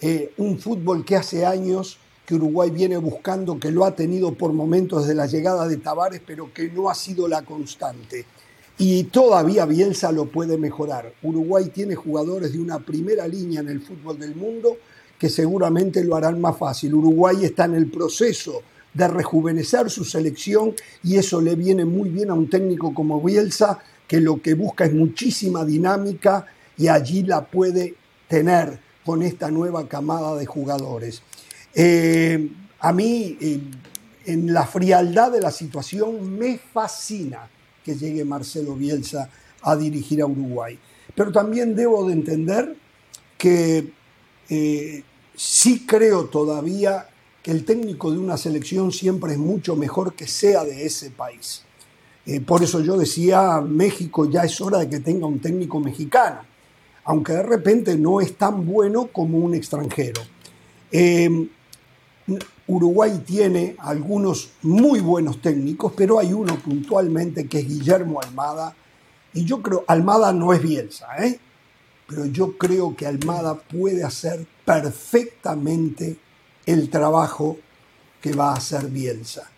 eh, 0.00 0.32
un 0.38 0.58
fútbol 0.58 1.04
que 1.04 1.16
hace 1.16 1.44
años 1.44 1.98
que 2.24 2.36
Uruguay 2.36 2.70
viene 2.70 2.96
buscando, 2.96 3.58
que 3.58 3.72
lo 3.72 3.84
ha 3.84 3.96
tenido 3.96 4.32
por 4.34 4.52
momentos 4.52 5.02
desde 5.02 5.16
la 5.16 5.26
llegada 5.26 5.66
de 5.66 5.78
Tavares, 5.78 6.22
pero 6.24 6.54
que 6.54 6.70
no 6.70 6.88
ha 6.88 6.94
sido 6.94 7.26
la 7.26 7.42
constante. 7.42 8.24
Y 8.78 9.04
todavía 9.04 9.66
Bielsa 9.66 10.12
lo 10.12 10.26
puede 10.26 10.56
mejorar. 10.56 11.12
Uruguay 11.22 11.70
tiene 11.74 11.96
jugadores 11.96 12.52
de 12.52 12.60
una 12.60 12.78
primera 12.78 13.26
línea 13.26 13.60
en 13.60 13.68
el 13.68 13.82
fútbol 13.82 14.18
del 14.18 14.36
mundo 14.36 14.76
que 15.18 15.28
seguramente 15.28 16.02
lo 16.02 16.16
harán 16.16 16.40
más 16.40 16.56
fácil. 16.56 16.94
Uruguay 16.94 17.44
está 17.44 17.66
en 17.66 17.74
el 17.74 17.90
proceso 17.90 18.62
de 18.92 19.08
rejuvenecer 19.08 19.90
su 19.90 20.04
selección 20.04 20.74
y 21.02 21.16
eso 21.16 21.40
le 21.40 21.54
viene 21.54 21.84
muy 21.84 22.08
bien 22.10 22.30
a 22.30 22.34
un 22.34 22.50
técnico 22.50 22.92
como 22.92 23.20
Bielsa, 23.20 23.78
que 24.06 24.20
lo 24.20 24.42
que 24.42 24.54
busca 24.54 24.84
es 24.84 24.92
muchísima 24.92 25.64
dinámica 25.64 26.46
y 26.76 26.88
allí 26.88 27.22
la 27.22 27.44
puede 27.44 27.94
tener 28.28 28.80
con 29.04 29.22
esta 29.22 29.50
nueva 29.50 29.88
camada 29.88 30.36
de 30.36 30.46
jugadores. 30.46 31.22
Eh, 31.74 32.50
a 32.80 32.92
mí, 32.92 33.36
eh, 33.40 33.60
en 34.26 34.52
la 34.52 34.66
frialdad 34.66 35.32
de 35.32 35.40
la 35.40 35.50
situación, 35.50 36.38
me 36.38 36.58
fascina 36.58 37.48
que 37.84 37.94
llegue 37.94 38.24
Marcelo 38.24 38.74
Bielsa 38.74 39.28
a 39.62 39.76
dirigir 39.76 40.22
a 40.22 40.26
Uruguay. 40.26 40.78
Pero 41.14 41.32
también 41.32 41.74
debo 41.74 42.06
de 42.06 42.12
entender 42.14 42.76
que 43.36 43.92
eh, 44.48 45.02
sí 45.36 45.86
creo 45.86 46.26
todavía 46.26 47.09
que 47.42 47.50
el 47.50 47.64
técnico 47.64 48.10
de 48.10 48.18
una 48.18 48.36
selección 48.36 48.92
siempre 48.92 49.32
es 49.32 49.38
mucho 49.38 49.76
mejor 49.76 50.14
que 50.14 50.26
sea 50.26 50.64
de 50.64 50.84
ese 50.84 51.10
país. 51.10 51.62
por 52.46 52.62
eso 52.62 52.80
yo 52.80 52.96
decía, 52.96 53.60
México 53.60 54.30
ya 54.30 54.42
es 54.42 54.60
hora 54.60 54.78
de 54.78 54.88
que 54.88 55.00
tenga 55.00 55.26
un 55.26 55.40
técnico 55.40 55.80
mexicano, 55.80 56.40
aunque 57.04 57.32
de 57.32 57.42
repente 57.42 57.96
no 57.96 58.20
es 58.20 58.36
tan 58.36 58.66
bueno 58.66 59.08
como 59.12 59.38
un 59.38 59.54
extranjero. 59.54 60.20
Uruguay 62.66 63.22
tiene 63.26 63.74
algunos 63.78 64.50
muy 64.62 65.00
buenos 65.00 65.42
técnicos, 65.42 65.92
pero 65.96 66.18
hay 66.20 66.32
uno 66.32 66.56
puntualmente 66.56 67.48
que 67.48 67.58
es 67.58 67.66
Guillermo 67.66 68.20
Almada. 68.20 68.74
Y 69.34 69.44
yo 69.44 69.60
creo, 69.60 69.84
Almada 69.88 70.32
no 70.32 70.52
es 70.52 70.62
Bielsa, 70.62 71.06
¿eh? 71.18 71.40
pero 72.06 72.26
yo 72.26 72.56
creo 72.56 72.94
que 72.96 73.06
Almada 73.06 73.54
puede 73.54 74.04
hacer 74.04 74.46
perfectamente 74.64 76.16
el 76.72 76.90
trabajo 76.90 77.58
que 78.20 78.32
va 78.32 78.50
a 78.50 78.56
hacer 78.56 78.86
Bielsa. 78.86 79.50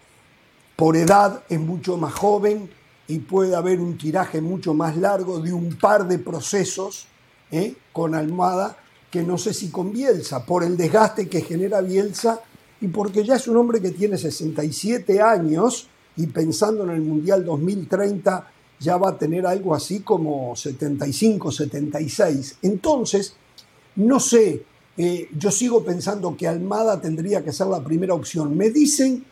Por 0.77 0.97
edad 0.97 1.43
es 1.49 1.61
mucho 1.61 1.97
más 1.97 2.15
joven 2.15 2.71
y 3.09 3.19
puede 3.19 3.55
haber 3.55 3.81
un 3.81 3.99
tiraje 3.99 4.41
mucho 4.41 4.73
más 4.75 4.97
largo 4.97 5.41
de 5.41 5.53
un 5.53 5.77
par 5.77 6.09
de 6.09 6.19
procesos 6.19 7.07
¿eh? 7.51 7.75
con 7.93 8.15
Almada 8.15 8.77
que 9.11 9.23
no 9.23 9.37
sé 9.37 9.53
si 9.53 9.69
con 9.69 9.93
Bielsa, 9.93 10.47
por 10.47 10.65
el 10.65 10.77
desgaste 10.77 11.29
que 11.29 11.43
genera 11.43 11.83
Bielsa 11.83 12.41
y 12.81 12.89
porque 12.89 13.23
ya 13.23 13.37
es 13.37 13.47
un 13.47 13.59
hombre 13.59 13.83
que 13.83 13.91
tiene 13.91 14.17
67 14.17 15.21
años 15.21 15.89
y 16.17 16.27
pensando 16.29 16.85
en 16.85 16.91
el 16.91 17.03
Mundial 17.03 17.45
2030 17.45 18.51
ya 18.81 18.97
va 18.97 19.11
a 19.11 19.19
tener 19.19 19.47
algo 19.47 19.75
así 19.75 20.01
como 20.01 20.57
75, 20.57 21.53
76. 21.53 22.57
Entonces, 22.63 23.35
no 23.97 24.19
sé, 24.19 24.65
eh, 24.97 25.29
yo 25.37 25.51
sigo 25.51 25.83
pensando 25.83 26.37
que 26.37 26.47
Almada 26.47 27.01
tendría 27.01 27.43
que 27.43 27.53
ser 27.53 27.69
la 27.69 27.83
primera 27.83 28.15
opción. 28.15 28.57
Me 28.57 28.71
dicen 28.71 29.25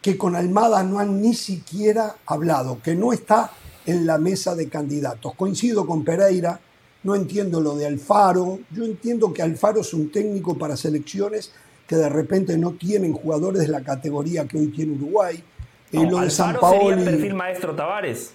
que 0.00 0.16
con 0.16 0.36
Almada 0.36 0.82
no 0.82 0.98
han 0.98 1.20
ni 1.20 1.34
siquiera 1.34 2.16
hablado, 2.26 2.80
que 2.82 2.94
no 2.94 3.12
está 3.12 3.50
en 3.86 4.06
la 4.06 4.18
mesa 4.18 4.54
de 4.54 4.68
candidatos. 4.68 5.34
Coincido 5.34 5.86
con 5.86 6.04
Pereira, 6.04 6.60
no 7.02 7.14
entiendo 7.14 7.60
lo 7.60 7.76
de 7.76 7.86
Alfaro, 7.86 8.60
yo 8.70 8.84
entiendo 8.84 9.32
que 9.32 9.42
Alfaro 9.42 9.80
es 9.80 9.92
un 9.94 10.10
técnico 10.10 10.56
para 10.56 10.76
selecciones 10.76 11.50
que 11.86 11.96
de 11.96 12.08
repente 12.08 12.56
no 12.56 12.72
tienen 12.72 13.12
jugadores 13.12 13.62
de 13.62 13.68
la 13.68 13.82
categoría 13.82 14.46
que 14.46 14.58
hoy 14.58 14.68
tiene 14.68 14.92
Uruguay. 14.92 15.42
Eh, 15.92 16.08
lo 16.08 16.20
de 16.20 16.30
San 16.30 16.56
Paolo. 16.60 16.96
el 16.96 17.04
perfil 17.04 17.34
maestro 17.34 17.74
Tavares. 17.74 18.30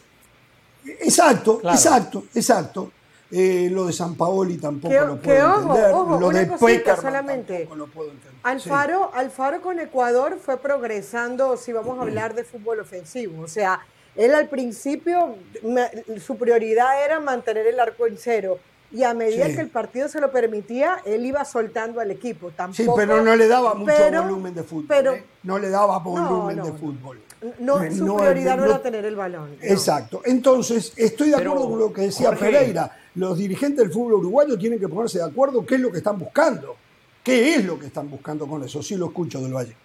Exacto, 0.86 1.62
exacto, 1.64 2.26
exacto. 2.36 2.92
Eh, 3.38 3.70
lo 3.70 3.86
de 3.88 3.92
San 3.92 4.16
Paoli 4.16 4.58
tampoco 4.58 4.94
lo 4.94 5.18
puedo 5.20 5.56
entender. 5.58 5.92
lo 5.92 6.30
de 6.30 6.96
solamente. 6.96 7.54
tampoco 7.58 7.76
lo 7.76 7.88
puedo 7.88 8.12
entender. 8.12 8.40
Alfaro, 8.44 9.12
Alfaro 9.14 9.62
con 9.62 9.78
Ecuador 9.80 10.38
fue 10.42 10.58
progresando, 10.58 11.58
si 11.58 11.74
vamos 11.74 12.00
a 12.00 12.04
hablar 12.04 12.34
de 12.34 12.46
fútbol 12.46 12.80
ofensivo. 12.80 13.44
O 13.44 13.48
sea, 13.50 13.82
él 14.16 14.34
al 14.34 14.48
principio, 14.48 15.36
su 16.26 16.38
prioridad 16.38 17.04
era 17.04 17.20
mantener 17.20 17.68
el 17.68 17.78
arco 17.78 18.08
en 18.08 18.18
cero 18.18 18.58
y 18.90 19.04
a 19.04 19.14
medida 19.14 19.48
Sí. 19.48 19.56
que 19.56 19.62
el 19.62 19.70
partido 19.70 20.08
se 20.08 20.22
lo 20.22 20.32
permitía, 20.32 21.00
él 21.04 21.26
iba 21.26 21.44
soltando 21.44 22.00
al 22.00 22.12
equipo. 22.12 22.52
Tampoco, 22.52 22.84
Sí, 22.84 22.90
pero 22.96 23.22
no 23.22 23.36
le 23.36 23.48
daba 23.50 23.74
mucho 23.74 23.92
pero- 23.98 24.24
volumen 24.24 24.54
de 24.56 24.64
fútbol. 24.64 24.86
pero- 24.88 25.14
¿eh? 25.16 25.26
No 25.44 25.60
le 25.60 25.70
daba 25.70 26.00
volumen 26.00 26.56
no, 26.56 26.66
de 26.68 26.72
fútbol. 26.72 27.20
No, 27.60 27.84
Eh, 27.84 27.92
su 27.94 28.06
no, 28.06 28.16
prioridad 28.16 28.56
no, 28.56 28.64
no- 28.66 28.72
era 28.72 28.82
tener 28.82 29.04
el 29.04 29.16
balón. 29.18 29.58
no. 29.62 29.64
Exacto. 29.68 30.22
Entonces, 30.24 30.94
estoy 30.96 31.32
de 31.32 31.38
Pero, 31.38 31.52
acuerdo 31.52 31.70
con 31.72 31.80
lo 31.80 31.92
que 31.94 32.02
decía 32.04 32.28
Jorge- 32.30 32.46
Pereira. 32.46 32.98
Los 33.16 33.38
dirigentes 33.38 33.80
del 33.80 33.92
fútbol 33.92 34.16
uruguayo 34.16 34.58
tienen 34.58 34.80
que 34.80 34.88
ponerse 34.88 35.20
de 35.20 35.26
acuerdo 35.26 35.66
qué 35.66 35.76
es 35.76 35.82
lo 35.82 35.92
que 35.92 35.98
están 36.00 36.20
buscando. 36.20 36.76
¿Qué 37.24 37.56
es 37.56 37.66
lo 37.66 37.80
que 37.80 37.88
están 37.88 38.10
buscando 38.10 38.46
con 38.46 38.64
eso? 38.64 38.84
Sí 38.84 38.96
lo 38.96 39.08
escucho 39.08 39.42
del 39.42 39.54
Valle. 39.54 39.76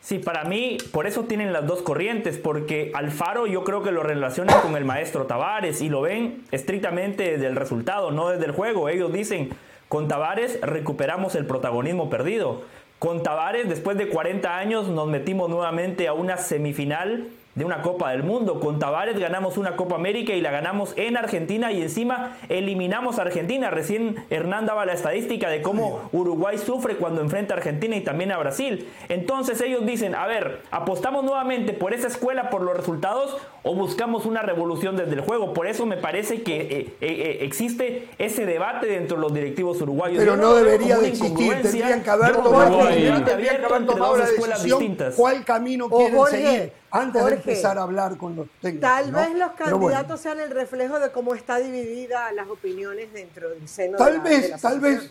Sí, 0.00 0.18
para 0.18 0.44
mí, 0.44 0.78
por 0.92 1.06
eso 1.06 1.24
tienen 1.24 1.52
las 1.52 1.66
dos 1.66 1.82
corrientes, 1.82 2.38
porque 2.38 2.90
Alfaro 2.94 3.46
yo 3.46 3.64
creo 3.64 3.82
que 3.82 3.90
lo 3.90 4.02
relacionan 4.02 4.60
con 4.62 4.76
el 4.76 4.84
maestro 4.84 5.26
Tavares 5.26 5.82
y 5.82 5.88
lo 5.88 6.02
ven 6.02 6.42
estrictamente 6.52 7.32
desde 7.32 7.46
el 7.46 7.56
resultado, 7.56 8.10
no 8.10 8.28
desde 8.28 8.46
el 8.46 8.52
juego. 8.52 8.88
Ellos 8.88 9.12
dicen, 9.12 9.50
con 9.88 10.08
Tavares 10.08 10.60
recuperamos 10.62 11.34
el 11.34 11.46
protagonismo 11.46 12.08
perdido. 12.08 12.62
Con 12.98 13.22
Tavares, 13.22 13.68
después 13.68 13.98
de 13.98 14.08
40 14.08 14.56
años, 14.56 14.88
nos 14.88 15.08
metimos 15.08 15.50
nuevamente 15.50 16.06
a 16.06 16.12
una 16.12 16.36
semifinal 16.36 17.28
de 17.60 17.66
una 17.66 17.82
Copa 17.82 18.10
del 18.10 18.22
Mundo. 18.22 18.58
Con 18.58 18.78
Tavares 18.78 19.18
ganamos 19.18 19.58
una 19.58 19.76
Copa 19.76 19.94
América 19.94 20.32
y 20.32 20.40
la 20.40 20.50
ganamos 20.50 20.94
en 20.96 21.18
Argentina 21.18 21.70
y 21.70 21.82
encima 21.82 22.38
eliminamos 22.48 23.18
a 23.18 23.22
Argentina. 23.22 23.68
Recién 23.68 24.16
Hernán 24.30 24.64
daba 24.64 24.86
la 24.86 24.94
estadística 24.94 25.50
de 25.50 25.60
cómo 25.60 26.08
Uruguay 26.12 26.56
sufre 26.56 26.96
cuando 26.96 27.20
enfrenta 27.20 27.52
a 27.52 27.58
Argentina 27.58 27.94
y 27.96 28.00
también 28.00 28.32
a 28.32 28.38
Brasil. 28.38 28.88
Entonces 29.10 29.60
ellos 29.60 29.84
dicen, 29.84 30.14
a 30.14 30.26
ver, 30.26 30.62
¿apostamos 30.70 31.22
nuevamente 31.22 31.74
por 31.74 31.92
esa 31.92 32.08
escuela, 32.08 32.48
por 32.48 32.62
los 32.62 32.74
resultados 32.74 33.36
o 33.62 33.74
buscamos 33.74 34.24
una 34.24 34.40
revolución 34.40 34.96
desde 34.96 35.12
el 35.12 35.20
juego? 35.20 35.52
Por 35.52 35.66
eso 35.66 35.84
me 35.84 35.98
parece 35.98 36.42
que 36.42 36.62
eh, 36.62 36.66
eh, 36.70 36.96
eh, 37.02 37.38
existe 37.42 38.08
ese 38.16 38.46
debate 38.46 38.86
dentro 38.86 39.18
de 39.18 39.20
los 39.20 39.34
directivos 39.34 39.82
uruguayos. 39.82 40.18
Pero 40.18 40.36
no 40.36 40.54
veo 40.54 40.64
debería 40.64 40.94
de 40.94 41.00
una 41.00 41.08
existir. 41.08 41.32
incongruencia. 41.32 41.70
Tendrían 41.70 42.02
que 42.02 42.10
haber 42.10 42.36
tomado, 42.36 42.78
tendrían 42.78 43.24
que 43.24 43.30
haber 43.32 43.60
la 43.60 44.24
escuelas 44.24 44.58
decisión 44.62 44.78
distintas. 44.78 45.14
cuál 45.14 45.44
camino 45.44 45.90
quieren 45.90 46.26
seguir 46.26 46.79
antes 46.90 47.22
Jorge, 47.22 47.36
de 47.36 47.42
empezar 47.42 47.78
a 47.78 47.82
hablar 47.82 48.16
con 48.16 48.36
los 48.36 48.48
técnicos. 48.60 48.88
Tal 48.88 49.12
¿no? 49.12 49.18
vez 49.18 49.28
los 49.30 49.50
bueno, 49.58 49.80
candidatos 49.80 50.20
sean 50.20 50.40
el 50.40 50.50
reflejo 50.50 50.98
de 50.98 51.10
cómo 51.10 51.34
está 51.34 51.58
dividida 51.58 52.32
las 52.32 52.48
opiniones 52.48 53.12
dentro 53.12 53.50
del 53.50 53.68
seno 53.68 53.96
tal 53.96 54.12
de 54.12 54.18
la, 54.18 54.24
vez, 54.24 54.42
de 54.42 54.48
la 54.48 54.58
tal 54.58 54.80
vez, 54.80 55.10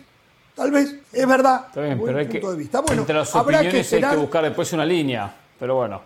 tal 0.54 0.70
vez, 0.70 0.94
es 1.12 1.26
verdad. 1.26 1.64
Está 1.68 1.80
bien, 1.82 1.98
Buen 1.98 2.08
pero 2.08 2.18
hay 2.18 2.26
punto 2.26 2.46
que, 2.46 2.52
de 2.52 2.58
vista. 2.58 2.80
Bueno, 2.80 3.02
entre 3.02 3.14
las 3.14 3.34
habrá 3.34 3.60
que 3.60 3.68
opiniones 3.68 3.92
hay 3.92 4.00
que 4.00 4.16
buscar 4.16 4.44
después 4.44 4.72
una 4.72 4.86
línea. 4.86 5.34
Pero 5.58 5.76
bueno, 5.76 6.00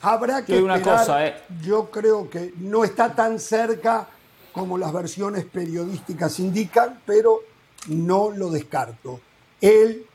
habrá 0.00 0.44
que 0.44 0.62
una 0.62 0.76
esperar. 0.76 0.98
cosa, 0.98 1.26
eh. 1.26 1.34
Yo 1.62 1.90
creo 1.90 2.28
que 2.28 2.52
no 2.58 2.84
está 2.84 3.14
tan 3.14 3.38
cerca 3.38 4.06
como 4.52 4.78
las 4.78 4.92
versiones 4.92 5.44
periodísticas 5.44 6.38
indican, 6.38 7.00
pero 7.04 7.40
no 7.88 8.30
lo 8.30 8.50
descarto. 8.50 9.20
Él 9.60 10.06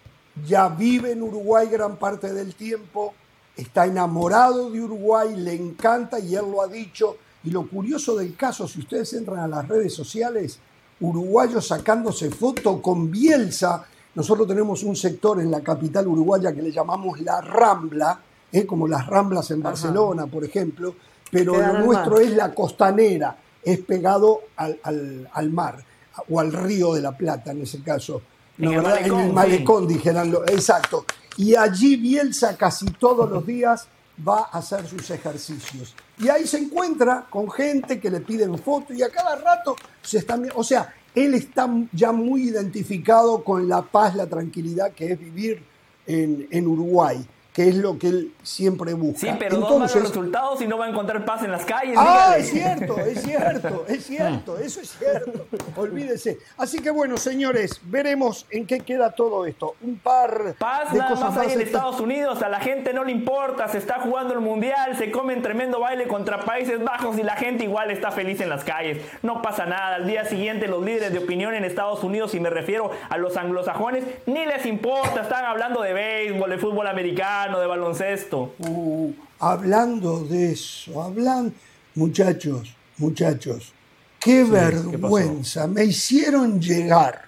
ya 0.47 0.69
vive 0.69 1.11
en 1.11 1.21
Uruguay 1.21 1.67
gran 1.67 1.97
parte 1.97 2.33
del 2.33 2.55
tiempo, 2.55 3.13
está 3.55 3.85
enamorado 3.85 4.69
de 4.69 4.81
Uruguay, 4.81 5.35
le 5.35 5.53
encanta 5.53 6.19
y 6.19 6.35
él 6.35 6.45
lo 6.51 6.61
ha 6.61 6.67
dicho. 6.67 7.17
Y 7.43 7.51
lo 7.51 7.67
curioso 7.67 8.15
del 8.17 8.35
caso, 8.35 8.67
si 8.67 8.79
ustedes 8.79 9.13
entran 9.13 9.39
a 9.39 9.47
las 9.47 9.67
redes 9.67 9.93
sociales, 9.93 10.59
uruguayos 11.01 11.67
sacándose 11.67 12.29
foto 12.29 12.81
con 12.81 13.09
Bielsa. 13.09 13.85
Nosotros 14.15 14.47
tenemos 14.47 14.83
un 14.83 14.95
sector 14.95 15.39
en 15.39 15.49
la 15.51 15.61
capital 15.61 16.07
uruguaya 16.07 16.51
que 16.53 16.61
le 16.61 16.71
llamamos 16.71 17.21
la 17.21 17.39
Rambla, 17.41 18.19
¿eh? 18.51 18.65
como 18.65 18.87
las 18.87 19.07
Ramblas 19.07 19.49
en 19.51 19.61
Barcelona, 19.61 20.25
por 20.27 20.43
ejemplo, 20.43 20.95
pero 21.31 21.53
lo 21.55 21.85
nuestro 21.85 22.13
mar. 22.15 22.21
es 22.23 22.31
la 22.31 22.53
costanera, 22.53 23.37
es 23.63 23.79
pegado 23.79 24.41
al, 24.57 24.79
al- 24.83 25.29
al 25.31 25.49
mar 25.51 25.85
o 26.29 26.39
al 26.39 26.51
río 26.51 26.93
de 26.93 27.01
la 27.01 27.15
Plata 27.15 27.51
en 27.51 27.61
ese 27.61 27.81
caso. 27.81 28.21
En 28.57 28.65
¿no, 28.65 28.71
el 28.71 28.77
verdad? 28.77 28.97
en 28.97 29.01
malecón, 29.03 29.21
el 29.27 29.33
malecón, 29.33 29.87
dijeran, 29.87 30.31
lo- 30.31 30.43
exacto. 30.47 31.05
Y 31.39 31.55
allí 31.55 31.95
Bielsa 31.95 32.57
casi 32.57 32.85
todos 32.87 33.29
los 33.29 33.47
días 33.47 33.87
va 34.27 34.49
a 34.51 34.57
hacer 34.57 34.85
sus 34.85 35.09
ejercicios. 35.09 35.95
Y 36.17 36.27
ahí 36.27 36.45
se 36.45 36.57
encuentra 36.57 37.27
con 37.29 37.49
gente 37.49 37.97
que 37.97 38.11
le 38.11 38.19
piden 38.19 38.57
fotos 38.57 38.97
y 38.97 39.01
a 39.03 39.09
cada 39.09 39.37
rato 39.37 39.77
se 40.01 40.17
están... 40.17 40.49
O 40.55 40.65
sea, 40.65 40.93
él 41.15 41.33
está 41.33 41.69
ya 41.93 42.11
muy 42.11 42.49
identificado 42.49 43.41
con 43.41 43.69
la 43.69 43.81
paz, 43.81 44.15
la 44.15 44.27
tranquilidad 44.27 44.91
que 44.91 45.13
es 45.13 45.17
vivir 45.17 45.63
en, 46.05 46.45
en 46.51 46.67
Uruguay, 46.67 47.25
que 47.53 47.67
es 47.67 47.75
lo 47.75 47.97
que 47.97 48.07
él 48.07 48.31
siempre 48.43 48.93
busca. 48.93 49.19
Sí, 49.31 49.35
pero 49.39 49.55
Entonces, 49.57 50.01
resultados 50.01 50.61
y 50.61 50.67
no 50.67 50.77
va 50.77 50.85
a 50.85 50.89
encontrar 50.89 51.25
paz 51.25 51.43
en 51.43 51.51
las 51.51 51.65
calles. 51.65 51.95
Ah, 51.97 52.35
dígale. 52.37 52.39
es 52.39 52.49
cierto, 52.51 52.99
es 52.99 53.21
cierto, 53.23 53.85
es 53.87 54.05
cierto, 54.05 54.57
eso 54.59 54.81
es 54.81 54.89
cierto. 54.97 55.45
Olvídese. 55.75 56.37
Así 56.57 56.79
que 56.79 56.91
bueno, 56.91 57.17
señores, 57.17 57.79
veremos 57.83 58.45
en 58.51 58.65
qué 58.67 58.79
queda 58.81 59.11
todo 59.11 59.45
esto. 59.45 59.75
Un 59.81 59.97
par 59.97 60.53
Paz 60.57 60.91
de 60.93 60.99
nada 60.99 61.11
cosas 61.11 61.29
más 61.35 61.37
hay 61.39 61.53
en 61.53 61.61
esta- 61.61 61.77
Estados 61.79 61.99
Unidos, 61.99 62.41
a 62.41 62.49
la 62.49 62.59
gente 62.59 62.93
no 62.93 63.03
le 63.03 63.11
importa, 63.11 63.67
se 63.67 63.77
está 63.79 63.99
jugando 63.99 64.33
el 64.33 64.39
mundial, 64.41 64.95
se 64.97 65.11
comen 65.11 65.41
tremendo 65.41 65.79
baile 65.79 66.07
contra 66.07 66.41
Países 66.45 66.83
Bajos 66.83 67.17
y 67.17 67.23
la 67.23 67.35
gente 67.35 67.63
igual 67.63 67.91
está 67.91 68.11
feliz 68.11 68.39
en 68.41 68.49
las 68.49 68.63
calles. 68.63 69.03
No 69.23 69.41
pasa 69.41 69.65
nada. 69.65 69.95
Al 69.95 70.07
día 70.07 70.23
siguiente 70.25 70.67
los 70.67 70.85
líderes 70.85 71.11
de 71.11 71.19
opinión 71.19 71.53
en 71.55 71.65
Estados 71.65 72.03
Unidos, 72.03 72.35
y 72.35 72.39
me 72.39 72.49
refiero 72.49 72.91
a 73.09 73.17
los 73.17 73.35
anglosajones, 73.37 74.03
ni 74.27 74.45
les 74.45 74.65
importa, 74.65 75.21
están 75.21 75.45
hablando 75.45 75.81
de 75.81 75.93
béisbol, 75.93 76.49
de 76.49 76.57
fútbol 76.57 76.87
americano, 76.87 77.48
de 77.57 77.65
baloncesto. 77.67 78.53
Uh, 78.59 79.11
hablando 79.39 80.23
de 80.25 80.51
eso, 80.51 81.01
hablan, 81.01 81.53
muchachos, 81.95 82.75
muchachos, 82.97 83.73
qué 84.19 84.43
vergüenza. 84.43 85.65
Me 85.67 85.85
hicieron 85.85 86.59
llegar 86.61 87.21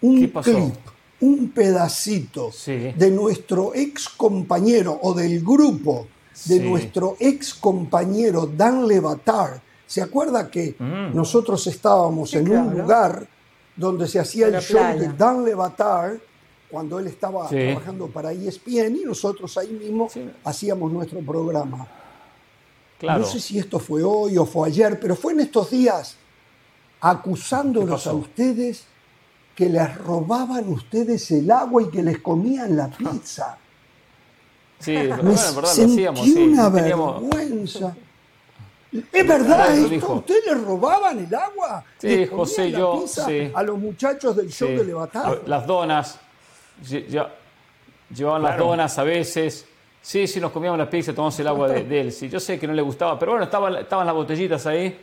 ¿Qué 0.00 0.06
un 0.06 0.28
clip, 0.30 0.74
un 1.20 1.50
pedacito 1.50 2.50
Sí. 2.52 2.92
de 2.96 3.10
nuestro 3.10 3.72
ex 3.74 4.08
compañero 4.08 4.98
o 5.02 5.12
del 5.12 5.40
grupo 5.42 6.06
de 6.46 6.58
Sí. 6.58 6.60
nuestro 6.60 7.16
ex 7.20 7.52
compañero 7.54 8.46
Dan 8.46 8.86
Levatar. 8.86 9.60
¿Se 9.86 10.00
acuerda 10.00 10.50
que 10.50 10.74
Mm. 10.78 11.14
nosotros 11.14 11.66
estábamos 11.66 12.32
en 12.34 12.50
un 12.50 12.72
lugar 12.78 13.26
donde 13.76 14.08
se 14.08 14.18
hacía 14.18 14.46
el 14.46 14.58
show 14.60 14.78
playa. 14.80 15.00
de 15.00 15.08
Dan 15.16 15.44
Levatar 15.44 16.18
cuando 16.72 16.98
él 16.98 17.06
estaba 17.06 17.48
Sí. 17.48 17.54
trabajando 17.56 18.08
para 18.08 18.32
ESPN 18.32 18.96
y 18.96 19.04
nosotros 19.04 19.56
ahí 19.58 19.68
mismo 19.72 20.08
Sí. 20.10 20.28
hacíamos 20.44 20.90
nuestro 20.90 21.20
programa? 21.20 21.86
claro. 22.98 23.20
No 23.20 23.26
sé 23.26 23.40
si 23.40 23.58
esto 23.58 23.78
fue 23.80 24.02
hoy 24.02 24.38
o 24.38 24.46
fue 24.46 24.68
ayer, 24.68 24.98
pero 24.98 25.14
fue 25.16 25.32
en 25.34 25.40
estos 25.40 25.70
días 25.70 26.16
acusándolos 27.00 28.04
¿Qué 28.04 28.08
a 28.08 28.12
ustedes 28.12 28.84
que 29.56 29.68
les 29.68 29.98
robaban 29.98 30.68
ustedes 30.68 31.30
el 31.32 31.50
agua 31.50 31.82
y 31.82 31.88
que 31.90 32.02
les 32.02 32.18
comían 32.20 32.76
la 32.76 32.88
pizza. 32.88 33.58
Sí, 34.78 34.92
Me 34.92 35.06
verdad, 35.08 35.32
es 35.32 35.54
verdad, 35.54 35.62
lo 35.76 35.84
hacíamos. 35.84 36.20
sí. 36.24 36.38
una 36.42 36.68
vergüenza. 36.68 37.96
¿Es 39.12 39.26
verdad 39.26 39.74
esto? 39.74 39.88
dijo. 39.88 40.12
¿Ustedes 40.14 40.44
les 40.46 40.64
robaban 40.64 41.18
el 41.18 41.34
agua? 41.34 41.84
Sí, 41.98 42.06
¿Les 42.08 42.28
comían 42.30 42.46
José, 42.46 42.70
la 42.70 42.78
yo, 42.78 43.04
sí. 43.06 43.50
a 43.54 43.62
los 43.62 43.78
muchachos 43.78 44.36
del 44.36 44.50
show 44.50 44.68
Sí. 44.68 44.74
de 44.76 44.84
Levatar? 44.84 45.42
Las 45.46 45.66
donas. 45.66 46.18
Lle- 46.84 47.06
lle- 47.08 47.28
Llevaban 48.14 48.42
las 48.42 48.58
donas 48.58 48.98
a 48.98 49.04
veces. 49.04 49.66
Sí, 50.02 50.26
sí, 50.26 50.40
nos 50.40 50.50
comíamos 50.52 50.78
las 50.78 50.88
pizzas, 50.88 51.14
tomamos 51.14 51.38
el 51.40 51.46
agua 51.48 51.68
de, 51.68 51.84
de 51.88 52.00
él. 52.02 52.12
Sí, 52.12 52.28
yo 52.28 52.38
sé 52.40 52.58
que 52.58 52.66
no 52.66 52.72
le 52.74 52.82
gustaba, 52.82 53.18
pero 53.18 53.32
bueno, 53.32 53.44
estaban, 53.44 53.76
estaban 53.76 54.04
las 54.06 54.14
botellitas 54.14 54.66
ahí. 54.66 54.98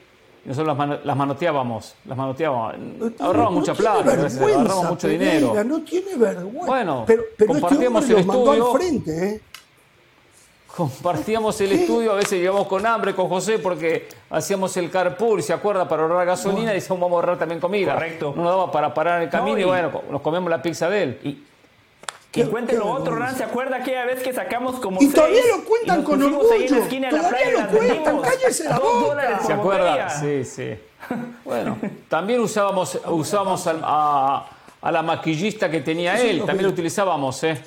Y 0.45 0.47
nosotros 0.47 0.67
las, 0.67 0.77
mano- 0.77 0.99
las 1.03 1.17
manoteábamos. 1.17 1.95
Las 2.05 2.17
manoteábamos. 2.17 2.75
Ahorramos 3.19 3.51
no 3.53 3.59
mucha 3.59 3.73
plata, 3.73 4.11
ahorramos 4.11 4.85
mucho 4.89 5.07
Pereira, 5.07 5.33
dinero. 5.33 5.63
No 5.63 5.81
tiene 5.81 6.15
vergüenza. 6.15 6.65
Bueno, 6.67 7.03
pero, 7.07 7.23
pero 7.37 7.51
este 7.51 7.61
compartíamos 7.61 8.09
el 8.09 8.15
al 8.15 8.21
estudio. 8.21 8.71
frente, 8.73 9.29
¿eh? 9.35 9.41
Compartíamos 10.75 11.59
el 11.61 11.71
estudio, 11.73 12.11
a 12.11 12.15
veces 12.15 12.39
llegamos 12.39 12.67
con 12.67 12.85
hambre 12.85 13.13
con 13.15 13.27
José 13.27 13.59
porque 13.59 14.07
hacíamos 14.29 14.77
el 14.77 14.89
carpool, 14.89 15.41
¿se 15.43 15.51
acuerda? 15.51 15.87
Para 15.89 16.03
ahorrar 16.03 16.25
gasolina 16.27 16.71
y 16.71 16.75
decíamos 16.75 17.01
vamos 17.01 17.15
a 17.15 17.19
ahorrar 17.19 17.37
también 17.39 17.59
comida. 17.59 17.95
Correcto. 17.95 18.33
No 18.35 18.43
nos 18.43 18.51
daba 18.51 18.71
para 18.71 18.93
parar 18.93 19.17
en 19.17 19.23
el 19.23 19.29
camino 19.29 19.55
No, 19.55 19.59
y, 19.59 19.61
y- 19.63 19.65
bueno, 19.65 20.01
nos 20.11 20.21
comemos 20.21 20.49
la 20.49 20.61
pizza 20.61 20.89
de 20.89 21.03
él. 21.03 21.19
Y, 21.23 21.43
Y 22.33 22.43
cuente 22.43 22.77
lo 22.77 22.87
otro. 22.91 23.15
Ran, 23.15 23.35
¿se 23.35 23.43
acuerda 23.43 23.77
aquella 23.77 24.05
vez 24.05 24.21
que 24.21 24.31
sacamos 24.33 24.79
como 24.79 24.97
Y 25.01 25.05
seis 25.05 25.15
todavía 25.15 25.41
lo 25.57 25.63
cuentan 25.65 25.95
y 25.95 25.99
nos 26.01 26.09
con 26.09 26.19
pusimos 26.19 26.51
ahí 26.51 26.57
en 26.57 26.59
la 26.59 26.65
orgullo. 26.77 26.83
esquina 26.83 27.07
de 27.07 27.13
la 27.13 27.19
Todavía 27.19 27.39
playa 27.39 27.49
y 27.49 27.73
lo 27.73 27.77
cuentan. 27.77 28.21
Cállese 28.21 28.63
la 28.65 28.79
boca. 28.79 29.39
¿Se 29.45 29.53
acuerda? 29.53 30.09
Sí, 30.09 30.45
sí. 30.45 30.73
Bueno, 31.45 31.77
también 32.07 32.39
usábamos, 32.41 32.99
usábamos 33.07 33.65
al- 33.65 33.81
a, 33.83 34.47
a 34.81 34.91
la 34.91 35.01
maquillista 35.01 35.71
que 35.71 35.79
tenía 35.81 36.19
él, 36.21 36.39
también 36.39 36.57
que- 36.57 36.63
lo 36.63 36.69
utilizábamos, 36.69 37.43
¿eh? 37.43 37.59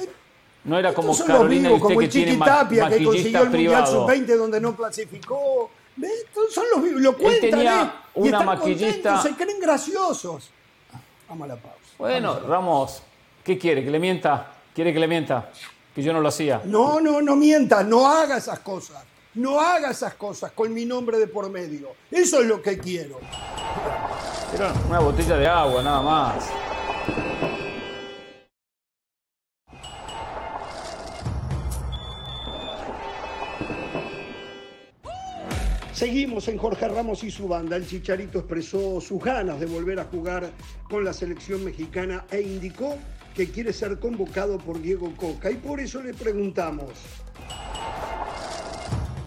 No 0.64 0.78
era 0.78 0.94
como 0.94 1.16
Carolina 1.18 1.70
y 1.70 1.72
vivos, 1.72 1.82
usted 1.82 1.86
como 1.88 1.98
que 1.98 2.04
el 2.04 2.10
tiene 2.12 2.26
Chiqui 2.28 2.38
ma- 2.38 2.46
Tapia, 2.46 2.88
que 2.88 3.02
consiguió 3.04 3.38
el 3.42 3.48
Mundial 3.50 3.50
privado. 3.84 4.06
Sub-20 4.06 4.36
donde 4.36 4.60
no 4.60 4.76
clasificó. 4.76 5.70
¿Ve? 5.96 6.06
Estos 6.24 6.54
son 6.54 6.64
los 6.72 6.82
vivos, 6.84 7.00
lo 7.02 7.16
cuentan, 7.16 7.50
tenía 7.50 7.82
¿eh? 7.82 7.90
Y 8.14 8.20
una 8.28 8.38
están 8.38 8.46
maquillista- 8.46 9.12
contentos, 9.14 9.22
se 9.22 9.44
creen 9.44 9.60
graciosos. 9.60 10.50
Vamos 11.28 11.44
a 11.44 11.48
la 11.48 11.56
pausa. 11.56 11.78
Bueno, 11.98 12.38
Ramos, 12.46 13.02
¿qué 13.44 13.58
quiere? 13.58 13.84
¿Que 13.84 13.90
le 13.90 13.98
mienta? 13.98 14.52
¿Quiere 14.74 14.92
que 14.92 14.98
le 14.98 15.08
mienta? 15.08 15.50
Que 15.94 16.02
yo 16.02 16.12
no 16.12 16.20
lo 16.20 16.28
hacía. 16.28 16.62
No, 16.64 17.00
no, 17.00 17.20
no 17.20 17.36
mienta, 17.36 17.82
no 17.82 18.06
haga 18.06 18.38
esas 18.38 18.60
cosas. 18.60 19.04
No 19.34 19.60
haga 19.60 19.90
esas 19.90 20.14
cosas 20.14 20.52
con 20.52 20.72
mi 20.74 20.84
nombre 20.84 21.18
de 21.18 21.26
por 21.26 21.48
medio. 21.50 21.88
Eso 22.10 22.40
es 22.40 22.46
lo 22.46 22.60
que 22.60 22.78
quiero. 22.78 23.18
Era 24.54 24.72
una 24.88 24.98
botella 24.98 25.36
de 25.36 25.46
agua, 25.46 25.82
nada 25.82 26.02
más. 26.02 26.50
Seguimos 35.94 36.48
en 36.48 36.58
Jorge 36.58 36.88
Ramos 36.88 37.22
y 37.22 37.30
su 37.30 37.46
banda. 37.46 37.76
El 37.76 37.86
Chicharito 37.86 38.40
expresó 38.40 39.00
sus 39.00 39.22
ganas 39.22 39.60
de 39.60 39.66
volver 39.66 40.00
a 40.00 40.04
jugar 40.04 40.50
con 40.90 41.04
la 41.04 41.12
selección 41.12 41.64
mexicana 41.64 42.24
e 42.30 42.42
indicó 42.42 42.98
que 43.34 43.50
quiere 43.50 43.72
ser 43.72 43.98
convocado 43.98 44.58
por 44.58 44.80
Diego 44.80 45.14
Coca. 45.16 45.50
Y 45.50 45.56
por 45.56 45.80
eso 45.80 46.02
le 46.02 46.14
preguntamos, 46.14 46.90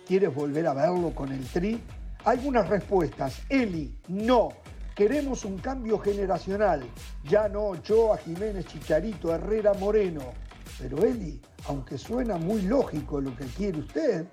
¿quieres 0.07 0.33
volver 0.33 0.67
a 0.67 0.73
verlo 0.73 1.13
con 1.13 1.31
el 1.31 1.45
Tri? 1.45 1.81
Algunas 2.23 2.67
respuestas. 2.69 3.41
Eli, 3.49 3.95
no. 4.07 4.49
Queremos 4.95 5.43
un 5.43 5.57
cambio 5.57 5.99
generacional. 5.99 6.83
Ya 7.23 7.49
no 7.49 7.65
Ochoa, 7.65 8.17
Jiménez, 8.17 8.65
Chicharito, 8.65 9.33
Herrera, 9.33 9.73
Moreno. 9.73 10.21
Pero 10.79 11.03
Eli, 11.03 11.41
aunque 11.67 11.97
suena 11.97 12.37
muy 12.37 12.61
lógico 12.61 13.19
lo 13.19 13.35
que 13.35 13.45
quiere 13.45 13.79
usted, 13.79 14.25